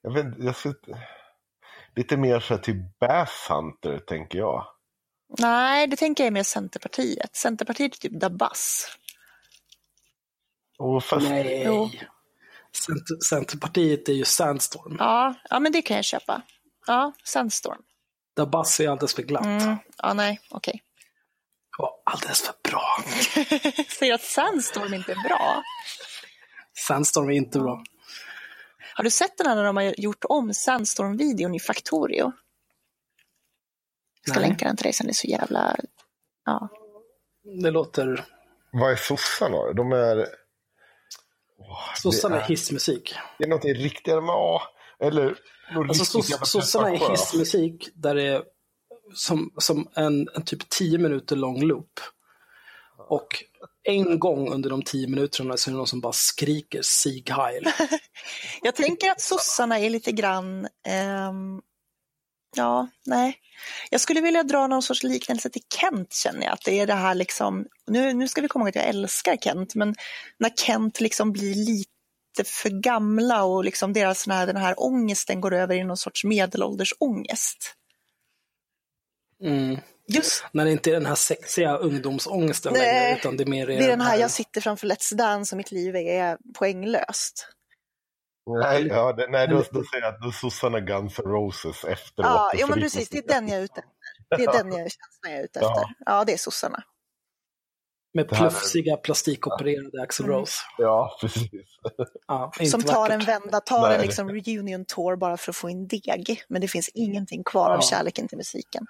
Jag 0.02 0.14
vet 0.14 0.26
jag 0.38 0.56
sitter... 0.56 1.08
Lite 1.96 2.18
mer 2.18 2.40
så 2.40 2.54
här 2.54 2.62
till 2.62 2.84
Bass 3.00 3.48
Hunter, 3.50 4.00
tänker 4.00 4.38
jag. 4.40 4.68
Nej, 5.40 5.88
det 5.88 5.96
tänker 5.96 6.24
jag 6.24 6.28
är 6.28 6.32
mer 6.32 6.44
Centerpartiet. 6.44 7.36
Centerpartiet 7.36 7.94
är 7.96 7.98
typ 7.98 8.20
Dabas. 8.22 8.88
Och 10.84 11.04
fast, 11.04 11.30
Nej. 11.30 11.64
Jo. 11.66 11.90
Center, 12.72 13.16
Centerpartiet 13.30 14.10
är 14.10 14.14
ju 14.14 14.26
Sandstorm. 14.26 14.96
Ja, 15.00 15.34
ja, 15.50 15.60
men 15.60 15.72
det 15.72 15.82
kan 15.82 15.96
jag 15.96 16.06
köpa. 16.06 16.42
Ja, 16.88 17.14
Sandstorm. 17.24 17.82
Där 18.36 18.46
Bass 18.46 18.80
är 18.80 18.90
alldeles 18.90 19.16
för 19.16 19.22
glatt. 19.22 19.46
Mm. 19.46 19.78
Ja, 19.98 20.14
nej, 20.14 20.40
okej. 20.50 20.84
Och 21.78 22.04
alldeles 22.06 22.42
för 22.42 22.54
bra. 22.70 22.98
Säger 24.00 24.14
att 24.14 24.22
Sandstorm 24.24 24.94
inte 24.94 25.12
är 25.12 25.28
bra? 25.28 25.64
Sandstorm 26.88 27.30
är 27.30 27.34
inte 27.34 27.60
bra. 27.60 27.84
Har 28.96 29.04
du 29.04 29.10
sett 29.10 29.38
den 29.38 29.48
här 29.48 29.56
när 29.56 29.64
de 29.64 29.78
har 29.78 29.94
gjort 29.98 30.26
om 30.30 30.54
Sandstorm-videon 30.54 31.56
i 31.56 31.60
Factorio? 31.60 32.32
Jag 34.26 34.34
ska 34.34 34.40
Nej. 34.40 34.50
länka 34.50 34.66
den 34.66 34.78
till 34.78 34.84
dig 34.84 34.94
sen, 34.94 35.08
det 35.08 35.12
är 35.12 35.14
så 35.14 35.28
jävla... 35.28 35.76
Ja. 36.46 36.70
Det 37.64 37.72
låter... 37.72 38.26
Vad 38.72 38.92
är 38.92 38.96
sossarna? 38.96 39.74
De 39.74 39.92
är... 39.92 40.43
Sossarna 41.98 42.42
är 42.42 42.48
hissmusik. 42.48 43.16
det 43.38 43.44
är 43.44 43.50
någonting 43.50 43.74
riktigare 43.74 44.22
med... 44.22 44.36
Åh, 44.36 44.62
eller... 45.00 45.36
något 45.74 45.90
Alltså 45.90 46.18
riktigt 46.18 46.48
sossarna 46.48 46.90
är 46.90 47.10
hissmusik 47.10 47.90
där 47.96 48.16
det 48.16 48.24
är 48.24 48.44
som, 49.16 49.54
som 49.58 49.88
en, 49.96 50.28
en 50.36 50.46
typ 50.46 50.70
10 50.70 50.98
minuter 50.98 51.36
lång 51.36 51.64
loop. 51.64 52.00
Och 53.10 53.28
en 53.84 54.20
gång 54.20 54.50
under 54.54 54.70
de 54.70 54.82
10 54.82 55.08
minuterna 55.08 55.58
så 55.58 55.70
är 55.70 55.72
det 55.72 55.78
någon 55.78 55.88
som 55.88 56.02
bara 56.02 56.14
skriker 56.14 56.82
Sieg 56.82 57.30
Heil. 57.30 57.68
Jag 58.62 58.76
tänker 58.76 59.12
att 59.12 59.22
sossarna 59.22 59.80
är 59.80 59.90
lite 59.90 60.12
grann... 60.12 60.68
ehm, 60.88 61.62
ja, 62.56 62.88
nej. 63.06 63.40
Jag 63.90 64.02
skulle 64.02 64.22
vilja 64.22 64.44
dra 64.44 64.68
någon 64.68 64.82
sorts 64.84 65.04
liknelse 65.04 65.50
till 65.50 65.62
Kent 65.80 66.14
känner 66.14 66.44
jag. 66.44 66.54
Att 66.54 66.66
det 66.66 66.80
är 66.80 66.88
det 66.88 66.94
här 66.94 67.16
liksom... 67.16 67.66
Nu, 67.88 68.14
nu 68.14 68.28
ska 68.28 68.42
vi 68.42 68.48
komma 68.48 68.64
ihåg 68.64 68.70
att 68.70 68.76
jag 68.76 68.86
älskar 68.86 69.38
Kent, 69.38 69.76
men 69.76 69.96
när 70.38 70.50
Kent 70.50 71.02
liksom 71.02 71.32
blir 71.32 71.56
lite 71.56 71.90
för 72.46 72.70
gamla 72.70 73.44
och 73.44 73.64
liksom 73.64 73.94
deras 73.94 74.22
sån 74.22 74.34
här, 74.34 74.48
den 74.48 74.58
här 74.58 74.76
ångesten 74.78 75.42
går 75.42 75.54
över 75.54 75.76
i 75.76 75.84
någon 75.84 75.98
sorts 75.98 76.24
medelålders 76.24 76.94
ångest. 77.00 77.76
Mm. 79.44 79.78
Just 80.08 80.44
När 80.52 80.66
det 80.66 80.72
inte 80.72 80.90
är 80.90 80.94
den 80.94 81.06
här 81.06 81.16
sexiga 81.16 81.78
ungdomsångesten 81.78 82.74
Nej, 82.74 82.82
längre, 82.82 83.20
utan 83.20 83.38
det 83.38 83.44
är 83.44 83.46
mer 83.46 83.68
det 83.68 83.76
är 83.76 83.88
den 83.88 84.02
här, 84.02 84.18
jag 84.18 84.32
sitter 84.32 84.62
framför 84.62 84.88
Let's 84.88 85.16
Dance 85.16 85.56
och 85.56 85.58
mitt 85.58 85.72
liv 85.72 85.96
är 85.96 86.38
poänglöst. 86.54 87.48
Nej, 88.46 88.88
ja, 88.88 89.14
det, 89.14 89.28
nej 89.30 89.48
då, 89.48 89.56
då 89.72 89.84
säger 89.84 90.04
jag 90.04 90.28
att 90.28 90.36
sossarna 90.36 90.80
Guns 90.80 91.20
N' 91.20 91.26
Roses 91.26 91.84
efteråt. 91.84 92.26
Ja, 92.28 92.52
jo, 92.56 92.68
men 92.68 92.80
precis, 92.80 93.10
det 93.10 93.18
är 93.18 93.28
den 93.28 93.48
jag 93.48 93.58
är 93.60 93.64
ute 93.64 93.80
efter. 93.80 94.38
Det 94.38 94.44
är 94.44 94.64
den 94.64 94.72
jag, 94.72 94.92
känslan 94.92 95.32
jag 95.32 95.40
är 95.40 95.44
ute 95.44 95.60
Ja. 95.62 95.72
efter. 95.82 95.96
Ja, 96.06 96.24
det 96.24 96.34
är 96.34 96.38
sossarna. 96.38 96.84
Med 98.14 98.30
plufsiga 98.30 98.98
plastikopererade 98.98 100.02
Axl 100.02 100.24
Mm. 100.24 100.36
Rose. 100.36 100.54
Ja, 100.78 101.18
precis. 101.22 101.52
Ja, 102.28 102.52
Som 102.72 102.82
tar 102.84 103.00
vackert. 103.00 103.14
en 103.14 103.26
vända, 103.26 103.60
tar 103.60 103.88
en 103.90 103.98
Nej. 103.98 104.02
liksom 104.08 104.30
reunion 104.30 104.86
tour 104.86 105.16
bara 105.16 105.38
för 105.38 105.52
att 105.52 105.56
få 105.56 105.70
in 105.70 105.88
deg. 105.88 106.44
Men 106.48 106.62
det 106.62 106.68
finns 106.68 106.90
ingenting 106.94 107.44
kvar 107.44 107.70
av 107.70 107.76
Ja. 107.78 107.82
kärleken 107.82 108.28
till 108.28 108.38
musiken. 108.38 108.86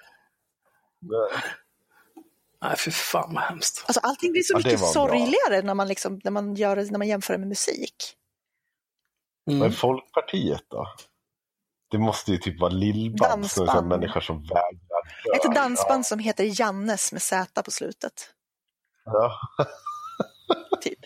Nej, 2.63 2.75
för 2.77 2.91
fan 2.91 3.34
vad 3.34 3.43
hemskt. 3.43 3.84
Alltså 3.88 3.99
allting 3.99 4.31
blir 4.31 4.41
så 4.41 4.53
Ja, 4.53 4.57
mycket 4.57 4.80
bra. 4.80 4.88
sorgligare 4.88 5.61
när 5.61 5.73
man, 5.73 5.88
liksom, 5.88 6.21
när, 6.23 6.31
man 6.31 6.55
gör, 6.55 6.75
när 6.75 6.97
man 6.97 7.07
jämför 7.07 7.34
det 7.34 7.39
med 7.39 7.47
musik. 7.47 7.95
Mm. 9.48 9.60
Men 9.60 9.72
Folkpartiet 9.72 10.64
då? 10.70 10.88
Det 11.91 11.98
måste 11.98 12.32
ju 12.32 12.38
typ 12.38 12.60
vara 12.61 12.72
sån 12.72 13.28
här 13.28 13.30
Dansband. 13.30 13.88
människa 13.88 14.22
som 14.22 14.41
vägrar 14.44 15.03
dö. 15.26 15.36
Ett 15.49 15.56
dansband 15.56 16.06
som 16.06 16.20
heter 16.20 16.61
Jannes 16.61 17.11
med 17.11 17.22
Z 17.22 17.64
på 17.64 17.72
slutet. 17.72 18.14
Ja. 19.06 19.32
Typ. 20.82 20.99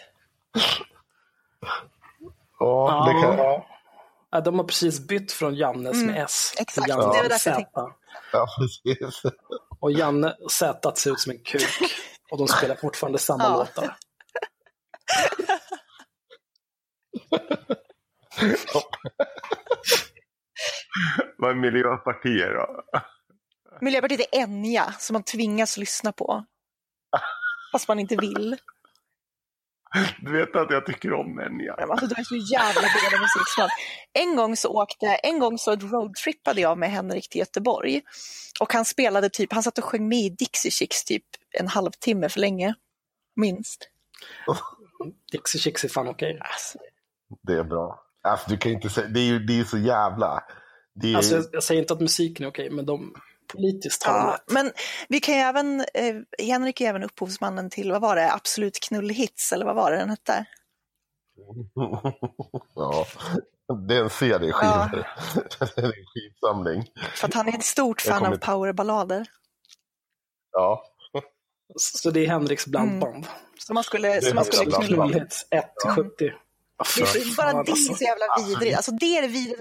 Ja, 2.60 3.06
det 3.08 3.22
kan, 3.22 3.38
ja. 3.38 3.68
Ja, 4.32 4.42
de 4.42 4.60
har 4.60 4.66
precis 4.66 5.08
bytt 5.08 5.32
från 5.32 5.56
Jannes 5.56 5.94
Mm, 5.96 6.08
med 6.08 6.24
S 6.24 6.52
till 6.56 6.62
exakt. 6.62 6.88
Jannes 6.90 7.06
var 7.06 7.24
med 7.30 7.42
Z. 7.42 7.66
ja, 8.34 8.48
precis. 8.60 9.22
Och 9.80 9.92
Janne 9.92 10.36
Z 10.50 10.96
ser 10.96 11.12
ut 11.12 11.20
som 11.20 11.32
en 11.32 11.40
kuk. 11.40 11.68
Och 12.32 12.38
de 12.38 12.48
spelar 12.48 12.76
fortfarande 12.76 13.20
samma 13.20 13.44
Ja. 13.44 13.58
låtar. 13.58 13.96
Vad 21.38 21.52
är 21.52 21.56
Miljöpartiet 21.56 22.50
då? 22.50 22.84
Miljöpartiet 23.82 24.20
är 24.20 24.40
Enya 24.40 24.94
som 25.00 25.14
man 25.14 25.24
tvingas 25.24 25.78
lyssna 25.78 26.12
på. 26.12 26.46
Fast 27.72 27.88
man 27.88 28.00
inte 28.00 28.16
vill. 28.16 28.58
Du 30.22 30.32
vet 30.34 30.56
att 30.56 30.72
jag 30.72 30.86
tycker 30.86 31.14
om 31.14 31.40
Enya. 31.40 31.76
Men 31.78 31.92
Alltså, 31.92 32.08
du 32.08 32.16
är 32.16 32.24
så 32.24 32.36
jävla 32.36 32.82
dålig 32.82 33.20
musiksmak. 33.22 33.72
En 34.14 34.36
gång 34.36 34.56
så 34.56 34.70
åkte, 34.70 35.06
en 35.06 35.40
gång 35.40 35.58
så 35.58 35.76
roadtrippade 35.76 36.62
jag 36.62 36.78
med 36.78 36.92
Henrik 36.92 37.30
till 37.30 37.40
Göteborg. 37.40 38.02
Och 38.60 38.74
han 38.74 38.86
spelade 38.86 39.30
typ, 39.30 39.54
han 39.54 39.64
satt 39.64 39.78
och 39.78 39.84
sjöng 39.84 40.08
med 40.10 40.18
i 40.20 40.30
Dixie 40.30 40.72
Chicks 40.72 41.06
typ 41.06 41.24
en 41.52 41.68
halvtimme 41.68 42.30
för 42.30 42.40
länge. 42.40 42.74
Minst. 43.36 43.90
Dixie 45.32 45.62
Chicks 45.62 45.84
är 45.84 45.90
fan 45.90 46.08
okej. 46.08 46.40
Alltså, 46.42 46.78
Det 47.44 47.54
är 47.54 47.64
bra. 47.64 48.04
Alltså, 48.28 48.50
du 48.50 48.58
kan 48.58 48.72
inte 48.72 48.90
säga, 48.90 49.08
det 49.08 49.20
är 49.20 49.26
ju 49.26 49.40
det 49.40 49.60
är 49.60 49.64
så 49.64 49.78
jävla... 49.78 50.44
Är... 51.04 51.16
Alltså, 51.16 51.36
jag, 51.36 51.46
jag, 51.52 51.64
säger 51.64 51.82
inte 51.82 51.94
att 51.94 52.02
musiken 52.02 52.46
är 52.46 52.50
okej, 52.50 52.70
men 52.70 52.86
de 52.86 53.14
politiskt 53.48 54.04
ja, 54.06 54.38
Men 54.52 54.72
vi 55.10 55.20
kan 55.20 55.36
ju 55.36 55.42
även, 55.42 55.80
eh, 55.80 56.16
Henrik 56.48 56.82
är 56.82 56.90
även 56.90 57.04
upphovsmannen 57.04 57.70
till, 57.70 57.92
vad 57.92 58.02
var 58.02 58.16
det, 58.16 58.34
Absolut 58.34 58.80
knullhits, 58.80 59.52
eller 59.52 59.66
vad 59.66 59.76
var 59.76 59.92
det 59.92 59.98
den 59.98 60.10
hette? 60.10 60.46
ja, 62.76 63.06
det 63.88 63.96
är 63.96 64.04
en 64.04 64.10
serie 64.10 64.52
skivor. 64.54 65.08
Ja. 65.60 65.68
en 65.84 65.92
skivsamling. 65.92 66.86
För 67.16 67.28
att 67.28 67.34
han 67.34 67.48
är 67.48 67.58
ett 67.58 67.66
stort 67.66 68.02
fan 68.02 68.26
av 68.26 68.38
powerballader. 68.38 69.28
Ja. 70.52 70.84
Så 71.76 72.12
det 72.12 72.26
är 72.26 72.28
Henriks 72.28 72.68
blandband. 72.68 73.16
Mm. 73.16 73.30
Så 73.60 73.74
man 73.74 73.84
skulle, 73.84 74.22
så 74.22 74.36
man 74.36 74.46
skulle 74.46 74.72
knullhits 74.72 75.46
170. 75.86 76.18
till 76.18 76.34
Alltså, 76.80 77.04
bara 77.38 77.64
det 77.64 77.70
är 77.70 77.72
alltså. 77.72 77.96
så 77.96 78.04
jävla 78.04 78.26
vidrigt. 78.48 78.76
Alltså, 78.76 78.92
det, 78.92 79.18
är 79.18 79.28
vid... 79.28 79.56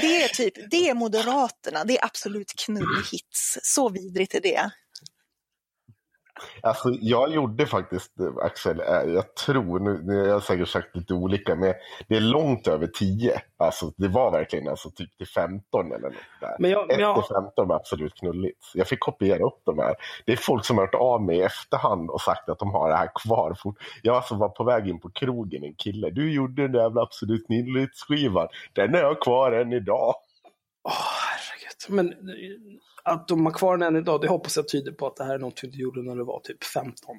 det, 0.00 0.22
är 0.22 0.28
typ, 0.28 0.54
det 0.70 0.88
är 0.88 0.94
Moderaterna, 0.94 1.84
det 1.84 1.98
är 1.98 2.04
absolut 2.04 2.52
knullhits. 2.64 3.58
Så 3.62 3.88
vidrigt 3.88 4.34
är 4.34 4.40
det. 4.40 4.70
Alltså, 6.62 6.88
jag 7.00 7.30
gjorde 7.30 7.66
faktiskt, 7.66 8.12
Axel, 8.42 8.80
eh, 8.80 8.86
jag 9.14 9.34
tror, 9.34 9.80
nu, 9.80 10.00
nu 10.02 10.20
har 10.20 10.26
jag 10.26 10.42
säkert 10.42 10.68
sagt 10.68 10.96
lite 10.96 11.14
olika, 11.14 11.54
men 11.54 11.74
det 12.08 12.16
är 12.16 12.20
långt 12.20 12.68
över 12.68 12.86
10. 12.86 13.42
Alltså, 13.56 13.92
det 13.96 14.08
var 14.08 14.30
verkligen 14.30 14.68
alltså, 14.68 14.90
typ 14.90 15.16
till 15.16 15.26
15 15.26 15.86
eller 15.92 16.08
något 16.08 16.14
där. 16.40 16.56
Men 16.58 16.70
jag, 16.70 16.80
men 16.80 16.90
Efter 16.90 17.02
jag, 17.02 17.28
15 17.28 17.68
var 17.68 17.76
absolut 17.76 18.14
knulligt. 18.14 18.58
Jag 18.74 18.86
fick 18.86 19.00
kopiera 19.00 19.44
upp 19.44 19.62
de 19.64 19.78
här. 19.78 19.94
Det 20.26 20.32
är 20.32 20.36
folk 20.36 20.64
som 20.64 20.78
har 20.78 20.84
hört 20.84 20.94
av 20.94 21.22
mig 21.22 21.36
i 21.36 21.42
efterhand 21.42 22.10
och 22.10 22.20
sagt 22.20 22.48
att 22.48 22.58
de 22.58 22.70
har 22.70 22.88
det 22.90 22.96
här 22.96 23.10
kvar. 23.14 23.56
Jag 24.02 24.16
alltså 24.16 24.34
var 24.34 24.48
på 24.48 24.64
väg 24.64 24.88
in 24.88 25.00
på 25.00 25.10
krogen, 25.10 25.64
en 25.64 25.74
kille. 25.74 26.10
Du 26.10 26.32
gjorde 26.32 26.62
den 26.62 26.72
där 26.72 26.80
jävla 26.82 27.02
absolut 27.02 27.46
knulligt-skivan. 27.46 28.48
Den 28.72 28.94
är 28.94 28.98
jag 28.98 29.20
kvar 29.20 29.52
än 29.52 29.72
idag. 29.72 30.14
åh 30.84 30.92
herregud. 31.30 31.70
Men 31.88 32.30
att 33.02 33.28
de 33.28 33.46
har 33.46 33.52
kvar 33.52 33.76
den 33.76 33.88
än 33.88 34.02
idag, 34.02 34.20
det 34.20 34.28
hoppas 34.28 34.56
jag 34.56 34.68
tyder 34.68 34.92
på 34.92 35.06
att 35.06 35.16
det 35.16 35.24
här 35.24 35.34
är 35.34 35.38
något 35.38 35.60
du 35.62 35.80
gjorde 35.80 36.02
när 36.02 36.16
du 36.16 36.24
var 36.24 36.40
typ 36.40 36.64
15. 36.64 37.16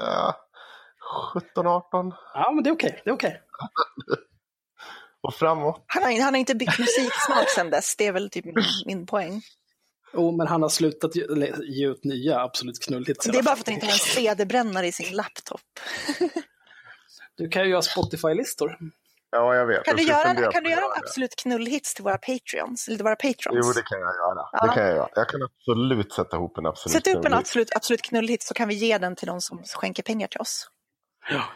Uh, 0.00 0.32
17, 1.34 1.66
18 1.66 2.12
Ja, 2.34 2.52
men 2.54 2.64
det 2.64 2.70
är 2.70 2.74
okej. 2.74 3.00
Det 3.04 3.10
är 3.10 3.14
okej. 3.14 3.40
och 5.20 5.34
framåt. 5.34 5.84
Han 5.86 6.02
har, 6.02 6.22
han 6.22 6.34
har 6.34 6.40
inte 6.40 6.54
bytt 6.54 6.78
musiksmak 6.78 7.48
sedan 7.54 7.70
dess, 7.70 7.96
det 7.96 8.06
är 8.06 8.12
väl 8.12 8.30
typ 8.30 8.44
min, 8.44 8.54
min 8.86 9.06
poäng. 9.06 9.42
Jo, 10.12 10.36
men 10.36 10.46
han 10.46 10.62
har 10.62 10.68
slutat 10.68 11.16
ge, 11.16 11.26
ge 11.62 11.86
ut 11.88 12.04
nya 12.04 12.40
Absolut 12.40 12.80
Knullhits. 12.84 13.26
i 13.26 13.30
Det 13.30 13.38
är 13.38 13.42
bara 13.42 13.56
för 13.56 13.62
att 13.62 13.66
han 13.66 13.74
inte 13.74 13.86
har 13.86 13.92
en 13.92 13.98
CD-brännare 13.98 14.86
i 14.86 14.92
sin 14.92 15.16
laptop. 15.16 15.60
Du 17.36 17.48
kan 17.48 17.62
ju 17.62 17.70
göra 17.70 17.82
Spotify-listor. 17.82 18.78
Ja, 19.36 19.54
jag 19.54 19.66
vet. 19.66 19.84
Kan 19.84 19.96
du 19.96 20.02
Jag 20.02 20.20
ska 20.20 20.28
göra, 20.28 20.52
kan 20.52 20.62
du 20.62 20.68
att 20.68 20.76
göra 20.76 20.84
en 20.84 20.90
absolut 21.02 21.36
knullhits 21.36 21.94
till 21.94 22.04
våra 22.04 22.18
patreons? 22.18 22.88
Eller 22.88 22.96
till 22.96 23.04
våra 23.04 23.16
patrons? 23.16 23.58
Jo, 23.62 23.72
det 23.72 23.82
kan 23.82 24.00
jag 24.00 24.14
göra. 24.14 24.48
Ja. 24.52 24.66
Det 24.66 24.74
kan 24.74 24.86
jag 24.86 24.96
göra. 24.96 25.08
Jag 25.14 25.28
kan 25.28 25.40
absolut 25.42 26.12
sätta 26.12 26.36
ihop 26.36 26.58
en 26.58 26.66
absolut 26.66 27.04
Sätt 27.04 27.16
upp 27.16 27.24
en 27.24 27.34
absolut, 27.34 27.76
absolut 27.76 28.02
knullhits 28.02 28.46
så 28.46 28.54
kan 28.54 28.68
vi 28.68 28.74
ge 28.74 28.98
den 28.98 29.16
till 29.16 29.28
någon 29.28 29.40
som 29.40 29.62
skänker 29.64 30.02
pengar 30.02 30.28
till 30.28 30.40
oss. 30.40 30.70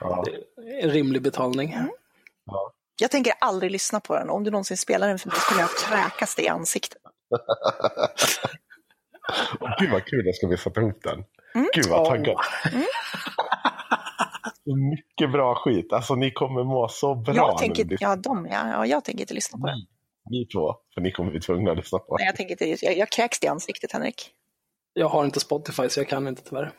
Ja. 0.00 0.24
Är 0.56 0.84
en 0.84 0.90
rimlig 0.90 1.22
betalning. 1.22 1.76
Jag 3.00 3.10
tänker 3.10 3.32
aldrig 3.40 3.72
lyssna 3.72 4.00
på 4.00 4.14
den. 4.14 4.30
Om 4.30 4.44
du 4.44 4.50
någonsin 4.50 4.76
spelar 4.76 5.08
den 5.08 5.18
för 5.18 5.28
mig 5.28 5.38
så 5.38 5.48
kommer 5.48 5.62
jag 5.62 5.70
kräkas 5.70 6.34
dig 6.34 6.44
i 6.44 6.48
ansiktet. 6.48 6.98
Gud 9.78 9.90
vad 9.90 10.04
kul, 10.04 10.26
jag 10.26 10.34
ska 10.34 10.46
vi 10.46 10.56
sätta 10.56 10.80
ihop 10.80 11.02
den. 11.02 11.24
Mm. 11.54 11.68
Gud 11.74 11.86
vad 11.86 12.04
taggad. 12.04 12.36
Så 12.62 12.68
Mycket 14.76 15.32
bra 15.32 15.54
skit. 15.54 15.92
Alltså 15.92 16.14
ni 16.14 16.30
kommer 16.30 16.64
må 16.64 16.88
så 16.88 17.14
bra. 17.14 17.34
Jag 17.34 17.52
ni 17.54 17.58
tänker, 17.58 17.84
lyssnar. 17.84 18.08
ja, 18.08 18.16
de, 18.16 18.46
ja, 18.46 18.68
ja, 18.70 18.86
jag 18.86 19.04
tänker 19.04 19.20
inte 19.20 19.34
lyssna 19.34 19.58
på 19.58 19.66
den. 19.66 19.76
Ni, 20.30 20.38
ni 20.38 20.46
två, 20.46 20.74
för 20.94 21.00
ni 21.00 21.12
kommer 21.12 21.30
bli 21.30 21.40
tvungna 21.40 21.70
att 21.70 21.76
lyssna 21.76 21.98
på 21.98 22.16
Nej, 22.16 22.26
jag, 22.26 22.36
tänker 22.36 22.52
inte, 22.52 22.84
jag, 22.86 22.96
jag 22.96 23.10
kräks 23.10 23.42
i 23.44 23.46
ansiktet, 23.46 23.92
Henrik. 23.92 24.30
Jag 24.92 25.08
har 25.08 25.24
inte 25.24 25.40
Spotify 25.40 25.88
så 25.88 26.00
jag 26.00 26.08
kan 26.08 26.28
inte 26.28 26.42
tyvärr. 26.42 26.72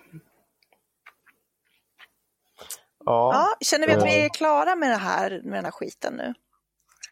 Ja, 3.05 3.31
Ja, 3.33 3.65
känner 3.65 3.87
vi 3.87 3.93
att 3.93 4.05
vi 4.05 4.19
Eh. 4.19 4.25
är 4.25 4.29
klara 4.29 4.75
med, 4.75 4.89
det 4.89 4.95
här, 4.95 5.29
med 5.43 5.53
den 5.57 5.65
här 5.65 5.71
skiten 5.71 6.13
nu? 6.13 6.33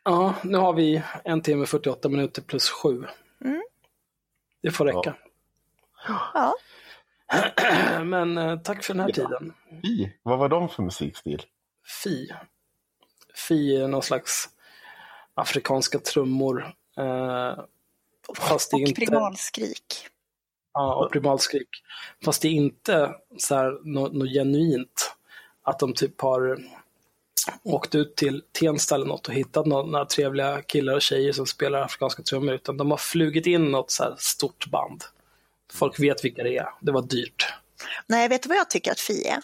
Ja, 0.04 0.34
nu 0.44 0.58
har 0.58 0.74
vi 0.74 1.02
en 1.24 1.41
timme 1.41 1.66
48 1.66 2.10
minuter 2.10 2.41
plus 2.41 2.70
sju. 2.70 3.04
Mm. 3.45 3.62
Det 4.62 4.72
får 4.72 4.86
räcka. 4.86 5.16
Ja, 6.34 6.54
Men 8.04 8.38
eh, 8.38 8.60
tack 8.60 8.84
för 8.84 8.94
den 8.94 9.04
här 9.04 9.12
tiden. 9.12 9.54
Fi, 9.82 10.14
vad 10.24 10.40
var 10.40 10.49
de 10.49 10.70
för 10.70 10.84
musikstil? 10.84 11.44
Fi. 12.04 12.30
Fi 13.48 13.76
är 13.76 13.88
någon 13.88 14.04
slags 14.04 14.49
afrikanska 15.34 15.99
trummor. 15.99 16.74
Eh, 16.98 17.60
fast 18.38 18.72
det 18.72 18.78
är 18.78 18.82
Och 18.82 18.88
inte... 18.88 19.02
primalskrik. 19.02 20.08
Ja, 20.74 20.95
och 20.95 21.12
primalskrik. 21.12 21.70
Fast 22.26 22.41
det 22.41 22.48
är 22.48 22.52
inte 22.52 23.16
så 23.38 23.56
här 23.56 23.80
något, 23.84 24.14
något 24.14 24.30
genuint. 24.30 25.16
Att 25.64 25.80
de 25.80 25.94
typ 25.94 26.22
har 26.22 26.58
åkt 27.64 27.95
ut 27.95 28.16
till 28.16 28.44
Tensta 28.52 28.95
eller 28.95 29.06
något 29.06 29.28
och 29.28 29.34
hittat 29.34 29.66
några, 29.66 29.84
några 29.84 30.06
trevliga 30.06 30.62
killar 30.62 30.94
och 30.94 31.02
tjejer 31.02 31.34
som 31.34 31.45
spelar 31.45 31.82
afrikanska 31.82 32.24
trummor. 32.24 32.54
Utan 32.54 32.78
de 32.78 32.91
har 32.91 32.98
flugit 32.98 33.45
in 33.45 33.72
något 33.72 33.91
så 33.91 34.04
här 34.04 34.16
stort 34.18 34.68
band. 34.68 35.04
Folk 35.73 35.99
vet 35.99 36.26
vilka 36.26 36.44
det 36.44 36.57
är. 36.57 36.68
Det 36.81 36.91
var 36.91 37.02
dyrt. 37.02 37.53
Nej, 38.07 38.27
vet 38.27 38.44
du 38.44 38.49
vad 38.49 38.57
jag 38.57 38.69
tycker 38.69 38.91
att 38.91 38.99
Fi 38.99 39.27
är? 39.27 39.41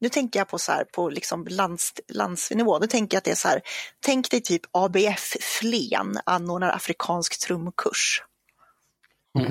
Nu 0.00 0.08
tänker 0.08 0.40
jag 0.40 0.48
på 0.48 0.58
så 0.58 0.72
här 0.72 0.84
på 0.84 1.08
liksom 1.10 1.46
lands, 1.50 1.92
landsnivå. 2.08 2.78
Nu 2.78 2.86
tänker 2.86 3.16
jag 3.16 3.18
att 3.18 3.24
det 3.24 3.30
är 3.30 3.34
så 3.34 3.48
här. 3.48 3.60
Tänk 4.00 4.30
dig 4.30 4.40
typ 4.40 4.62
ABF 4.70 5.36
Flen 5.40 6.18
anordnar 6.26 6.70
afrikansk 6.70 7.46
trumkurs. 7.46 8.22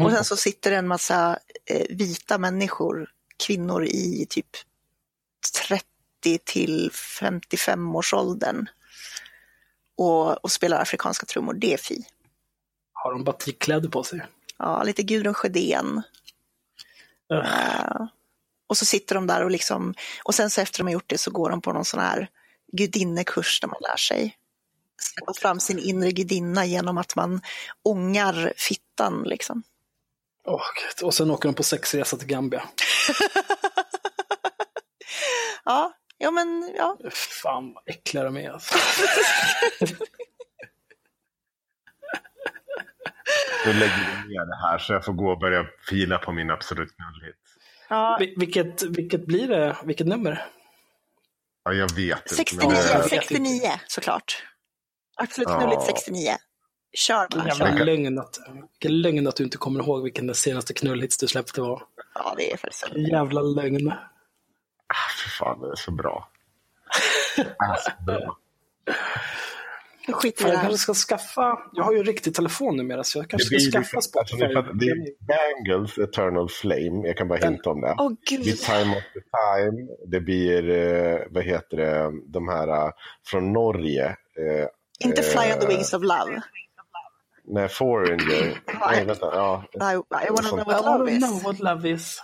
Och 0.04 0.12
sen 0.12 0.24
så 0.24 0.38
sitter 0.38 0.72
det 0.72 0.78
en 0.78 0.88
massa 0.88 1.40
eh, 1.66 1.86
vita 1.90 2.38
människor, 2.38 3.10
kvinnor 3.38 3.86
i 3.86 4.26
typ 4.30 4.48
30 5.68 5.86
till 6.44 6.92
55 7.20 7.96
års 7.96 8.14
åldern 8.14 8.68
och, 9.98 10.44
och 10.44 10.52
spelar 10.52 10.82
afrikanska 10.82 11.26
trummor. 11.26 11.54
Det 11.54 11.74
är 11.74 11.78
Fi. 11.78 12.06
Har 12.94 13.12
de 13.12 13.24
batikkläder 13.24 13.90
på 13.90 14.04
sig? 14.04 14.26
Ja, 14.60 14.84
lite 14.84 15.04
Gudrun 15.04 15.34
Sjödén. 15.34 16.02
Eh, 17.34 18.08
och 18.68 18.78
så 18.78 18.86
sitter 18.86 19.16
de 19.16 19.28
där 19.28 19.44
och 19.44 19.52
liksom, 19.52 19.94
och 20.24 20.36
sen 20.36 20.50
så 20.50 20.62
efter 20.62 20.80
de 20.80 20.84
har 20.84 20.94
gjort 20.94 21.10
det 21.10 21.18
så 21.18 21.32
går 21.32 21.50
de 21.50 21.62
på 21.62 21.74
någon 21.74 21.86
sån 21.86 22.00
här 22.00 22.30
gudinnekurs 22.72 23.60
där 23.60 23.68
man 23.68 23.80
lär 23.82 23.98
sig 23.98 24.38
släppa 24.98 25.34
fram 25.34 25.60
sin 25.60 25.80
inre 25.80 26.12
gudinna 26.12 26.66
genom 26.66 26.98
att 26.98 27.16
man 27.16 27.42
ångar 27.84 28.54
fittan 28.58 29.24
liksom. 29.24 29.64
Gud. 30.46 31.06
och 31.06 31.14
sen 31.14 31.32
åker 31.32 31.50
de 31.50 31.56
på 31.56 31.64
sexresa 31.64 32.18
till 32.18 32.28
Gambia. 32.28 32.64
Ja, 35.68 35.94
ja 36.18 36.32
men 36.32 36.74
ja. 36.78 36.98
Fan 37.44 37.74
vad 37.74 37.84
äckliga 37.86 38.24
de 38.24 38.38
är. 38.38 38.50
Alltså. 38.50 38.76
Nu 43.66 43.74
lägger 43.74 43.96
vi 44.24 44.30
ner 44.34 44.46
det 44.46 44.56
här 44.68 44.78
så 44.78 44.94
jag 44.94 45.06
får 45.06 45.14
gå 45.14 45.32
och 45.32 45.40
börja 45.40 45.66
fila 45.90 46.18
på 46.18 46.32
min 46.32 46.50
absolut 46.52 46.90
knullhit. 46.96 47.36
ja 47.90 48.18
Vil- 48.20 48.34
Vilket, 48.40 48.84
vilket 48.84 49.26
blir 49.28 49.48
det? 49.48 49.78
Vilket 49.84 50.08
nummer? 50.08 50.46
Ja, 51.64 51.74
jag 51.74 51.92
vet 51.96 52.18
inte. 52.18 52.36
69, 52.36 52.70
men- 52.70 52.78
jag 52.92 53.00
vet 53.00 53.10
69 53.10 53.72
såklart. 53.88 54.44
Absolut 55.18 55.50
Ja. 55.50 55.60
knulligt 55.60 55.82
69. 55.84 56.36
Kör 56.98 57.28
bara, 57.32 57.48
Jävla 57.48 57.78
kör. 57.78 57.86
lögn 57.86 58.20
att, 58.20 58.40
vilken 58.72 59.02
lögn 59.02 59.28
att 59.28 59.36
du 59.36 59.44
inte 59.44 59.58
kommer 59.58 59.80
ihåg 59.84 60.04
vilken 60.04 60.28
den 60.28 60.36
senaste 60.36 60.74
knullhits 60.74 61.18
du 61.18 61.28
släppte 61.28 61.62
var. 61.62 61.84
Ja, 62.16 62.34
det 62.38 62.52
är 62.52 62.58
faktiskt 62.58 62.88
så. 62.88 62.98
Jävla 62.98 63.42
lögn. 63.42 63.92
Ah, 63.92 65.10
för 65.24 65.30
fan, 65.30 65.62
det 65.62 65.68
är 65.72 65.76
så 65.76 65.92
bra. 65.92 66.30
Ah, 67.58 67.76
så 67.76 67.92
bra. 68.04 68.38
Nu 70.08 70.14
skiter 70.14 70.42
Fan, 70.44 70.52
vi 70.52 70.56
i 70.56 70.56
jag 70.56 70.64
det 70.64 70.68
kanske 70.68 70.92
här. 70.92 70.94
ska 70.96 71.16
skaffa, 71.16 71.60
jag 71.74 71.84
har 71.84 71.94
ju 71.94 72.04
riktig 72.04 72.36
telefon 72.36 72.78
numera 72.78 73.04
så 73.04 73.20
jag 73.20 73.30
kanske 73.30 73.56
Det 73.56 73.60
ska 73.60 73.72
skaffa 73.80 73.98
alltså, 73.98 74.10
Spotify. 74.10 74.38
det 74.46 74.54
är 74.54 74.58
att 74.60 74.80
det 74.80 74.86
är 74.86 74.98
Bangles 75.28 75.98
Eternal 75.98 76.50
Flame, 76.50 77.08
jag 77.08 77.18
kan 77.18 77.28
bara 77.28 77.40
hinta 77.40 77.70
om 77.70 77.82
det. 77.82 77.96
Åh 78.00 78.12
Det 78.30 78.38
blir 78.38 78.46
gud. 78.46 78.58
Time 78.60 78.98
of 78.98 79.04
the 79.14 79.20
Time, 79.20 79.88
det 80.08 80.20
blir, 80.22 80.70
eh, 80.70 81.20
vad 81.30 81.44
heter 81.44 81.78
det, 81.78 82.12
de 82.28 82.48
här 82.50 82.68
eh, 82.68 82.92
från 83.28 83.54
Norge. 83.54 84.06
Eh, 84.08 84.68
Inte 85.00 85.22
Fly 85.22 85.54
on 85.54 85.60
the 85.60 85.68
Wings 85.68 85.94
of 85.94 86.02
Love. 86.04 86.42
Nej, 87.48 87.68
Foreigner. 87.68 88.62
Nej, 88.88 89.06
vänta. 89.06 89.30
Ja, 89.34 89.64
I, 89.74 89.78
I 89.94 90.30
wanna 90.30 90.50
know 90.50 90.60
I 90.60 90.64
what 90.66 90.86
wanna 90.86 90.98
love 90.98 91.12
is. 91.12 91.24
know 91.28 91.44
what 91.44 91.60
love 91.60 91.90
is. 91.90 92.22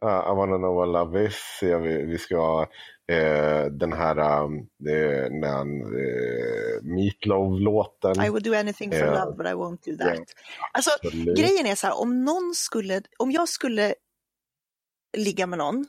Ja, 0.00 0.32
I 0.32 0.36
wanna 0.36 0.56
know 0.56 0.74
what 0.74 0.88
love 0.88 1.26
is. 1.26 1.58
Ja, 1.62 1.78
vi, 1.78 2.02
vi 2.06 2.18
ska 2.18 2.36
ha 2.36 2.66
den 3.70 3.92
här 3.92 4.42
um, 4.44 4.58
eh, 4.88 5.30
när 5.30 5.60
eh, 5.98 6.82
Meatloaf-låten. 6.82 8.24
I 8.24 8.28
would 8.28 8.42
do 8.44 8.54
anything 8.54 8.90
for 8.90 8.98
Ja. 8.98 9.24
love 9.24 9.36
but 9.36 9.46
I 9.46 9.54
won't 9.54 9.78
do 9.84 9.96
that. 10.04 10.18
Ja. 10.18 10.24
Alltså, 10.72 10.90
Absolut. 11.02 11.38
grejen 11.38 11.66
är 11.66 11.74
så 11.74 11.86
här, 11.86 12.00
om 12.00 12.24
någon 12.24 12.54
skulle, 12.54 13.02
om 13.18 13.30
jag 13.30 13.48
skulle 13.48 13.94
ligga 15.16 15.46
med 15.46 15.58
någon 15.58 15.86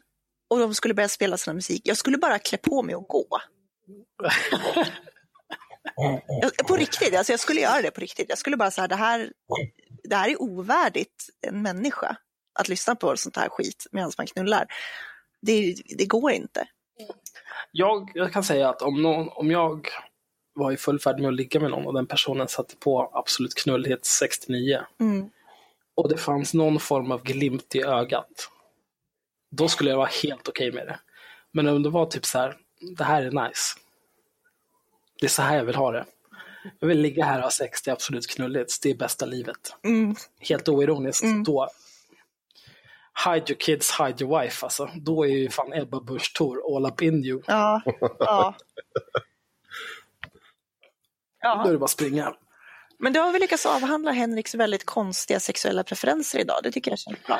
och 0.49 0.59
de 0.59 0.73
skulle 0.73 0.93
börja 0.93 1.09
spela 1.09 1.37
sån 1.37 1.51
här 1.51 1.55
musik, 1.55 1.81
jag 1.85 1.97
skulle 1.97 2.17
bara 2.17 2.39
klä 2.39 2.57
på 2.57 2.83
mig 2.83 2.95
och 2.95 3.07
gå. 3.07 3.27
Jag, 6.41 6.67
på 6.67 6.75
riktigt, 6.75 7.15
alltså 7.15 7.33
jag 7.33 7.39
skulle 7.39 7.61
göra 7.61 7.81
det 7.81 7.91
på 7.91 8.01
riktigt. 8.01 8.29
Jag 8.29 8.37
skulle 8.37 8.57
bara 8.57 8.71
säga 8.71 8.87
det 8.87 8.95
här, 8.95 9.31
det 10.03 10.15
här 10.15 10.29
är 10.29 10.41
ovärdigt 10.41 11.29
en 11.47 11.61
människa 11.61 12.17
att 12.59 12.69
lyssna 12.69 12.95
på 12.95 13.17
sånt 13.17 13.37
här 13.37 13.49
skit 13.49 13.87
medan 13.91 14.11
man 14.17 14.27
knullar. 14.27 14.67
Det, 15.41 15.75
det 15.97 16.05
går 16.05 16.31
inte. 16.31 16.67
Jag, 17.71 18.11
jag 18.13 18.33
kan 18.33 18.43
säga 18.43 18.69
att 18.69 18.81
om, 18.81 19.01
någon, 19.01 19.29
om 19.29 19.51
jag 19.51 19.87
var 20.53 20.71
i 20.71 20.77
full 20.77 20.99
färd 20.99 21.19
med 21.19 21.27
att 21.27 21.35
ligga 21.35 21.59
med 21.59 21.71
någon 21.71 21.85
och 21.87 21.93
den 21.93 22.07
personen 22.07 22.47
satte 22.47 22.75
på 22.75 23.11
Absolut 23.13 23.55
knullhet 23.55 24.05
69 24.05 24.81
Mm. 24.99 25.29
och 25.95 26.09
det 26.09 26.17
fanns 26.17 26.53
någon 26.53 26.79
form 26.79 27.11
av 27.11 27.23
glimt 27.23 27.75
i 27.75 27.81
ögat. 27.83 28.49
Då 29.51 29.67
skulle 29.67 29.89
jag 29.89 29.97
vara 29.97 30.09
helt 30.23 30.47
okej 30.47 30.71
med 30.71 30.87
det. 30.87 30.99
Men 31.51 31.67
om 31.67 31.83
det 31.83 31.89
var 31.89 32.05
typ 32.05 32.25
så 32.25 32.37
här, 32.39 32.57
det 32.97 33.03
här 33.03 33.21
är 33.23 33.47
nice. 33.47 33.79
Det 35.19 35.25
är 35.25 35.29
så 35.29 35.41
här 35.41 35.57
jag 35.57 35.65
vill 35.65 35.75
ha 35.75 35.91
det. 35.91 36.05
Jag 36.79 36.87
vill 36.87 36.99
ligga 37.01 37.25
här 37.25 37.37
och 37.37 37.43
ha 37.43 37.51
sex, 37.51 37.81
det 37.81 37.91
är 37.91 37.93
absolut 37.93 38.27
knulligt, 38.27 38.79
det 38.83 38.89
är 38.89 38.95
bästa 38.95 39.25
livet. 39.25 39.75
Mm. 39.83 40.15
Helt 40.39 40.69
oironiskt, 40.69 41.23
då 41.45 41.69
Hide 43.25 43.45
your 43.51 43.59
kids, 43.59 43.99
hide 43.99 44.23
your 44.23 44.41
wife 44.41 44.65
alltså. 44.65 44.89
Då 44.95 45.23
är 45.23 45.29
ju 45.29 45.49
fan 45.49 45.73
Ebba 45.73 45.99
Busch 45.99 46.33
Thor 46.33 46.75
all 46.75 46.85
up 46.85 47.01
in 47.01 47.25
you. 47.25 47.41
Ja, 47.47 47.81
ja. 48.19 48.55
Då 51.41 51.49
är 51.49 51.55
ja. 51.55 51.71
det 51.71 51.77
bara 51.77 51.85
att 51.85 51.91
springa. 51.91 52.33
Men 52.99 53.13
då 53.13 53.19
har 53.19 53.31
vi 53.31 53.39
lyckats 53.39 53.65
avhandla 53.65 54.11
Henriks 54.11 54.55
väldigt 54.55 54.85
konstiga 54.85 55.39
sexuella 55.39 55.83
preferenser 55.83 56.39
idag. 56.39 56.59
Det 56.63 56.71
tycker 56.71 56.91
jag 56.91 56.99
känns 56.99 57.23
bra. 57.23 57.39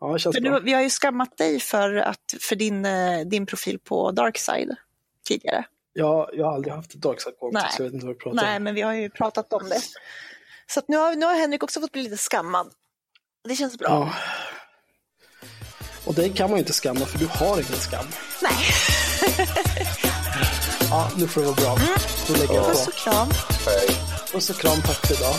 Ja, 0.00 0.12
det 0.12 0.18
känns 0.18 0.36
För 0.36 0.42
bra. 0.42 0.58
du, 0.58 0.64
vi 0.64 0.72
har 0.72 0.82
ju 0.82 0.90
skammat 0.90 1.36
dig 1.36 1.60
för, 1.60 1.96
att, 1.96 2.34
för 2.40 2.56
din, 2.56 2.84
eh, 2.84 3.20
din 3.20 3.46
profil 3.46 3.78
på 3.78 4.10
Darkside 4.10 4.76
tidigare. 5.24 5.64
Jag, 5.92 6.30
jag 6.32 6.46
har 6.46 6.54
aldrig 6.54 6.74
haft 6.74 6.94
ett 6.94 7.00
darkside-konto 7.00 7.58
Nej. 7.58 7.68
så 7.70 7.82
jag 7.82 7.84
vet 7.84 7.94
inte 7.94 8.06
vad 8.06 8.14
du 8.14 8.18
pratar 8.18 8.44
Nej, 8.44 8.56
om. 8.56 8.62
men 8.62 8.74
vi 8.74 8.80
har 8.80 8.94
ju 8.94 9.10
pratat 9.10 9.52
om 9.52 9.68
det. 9.68 9.80
Så 10.66 10.78
att 10.80 10.88
nu, 10.88 10.96
har, 10.96 11.14
nu 11.14 11.26
har 11.26 11.34
Henrik 11.34 11.62
också 11.62 11.80
fått 11.80 11.92
bli 11.92 12.02
lite 12.02 12.16
skammad. 12.16 12.72
Det 13.48 13.54
känns 13.54 13.78
bra. 13.78 13.88
Ja. 13.88 14.12
Och 16.04 16.14
dig 16.14 16.32
kan 16.32 16.50
man 16.50 16.58
ju 16.58 16.60
inte 16.60 16.72
skamma 16.72 17.06
för 17.06 17.18
du 17.18 17.26
har 17.30 17.54
ingen 17.54 17.80
skam. 17.80 18.04
Nej, 18.42 18.52
Ja, 20.90 21.10
nu 21.16 21.28
får 21.28 21.40
det 21.40 21.46
vara 21.46 21.56
bra. 21.56 21.78
Då 22.28 22.32
lägger 22.34 22.54
jag 22.54 22.66
puss 22.66 22.84
på. 22.84 22.90
och 22.90 22.96
kram. 22.96 23.28
Puss 24.32 24.50
och 24.50 24.56
kram, 24.56 24.82
tack 24.82 25.06
för 25.06 25.14
idag. 25.14 25.34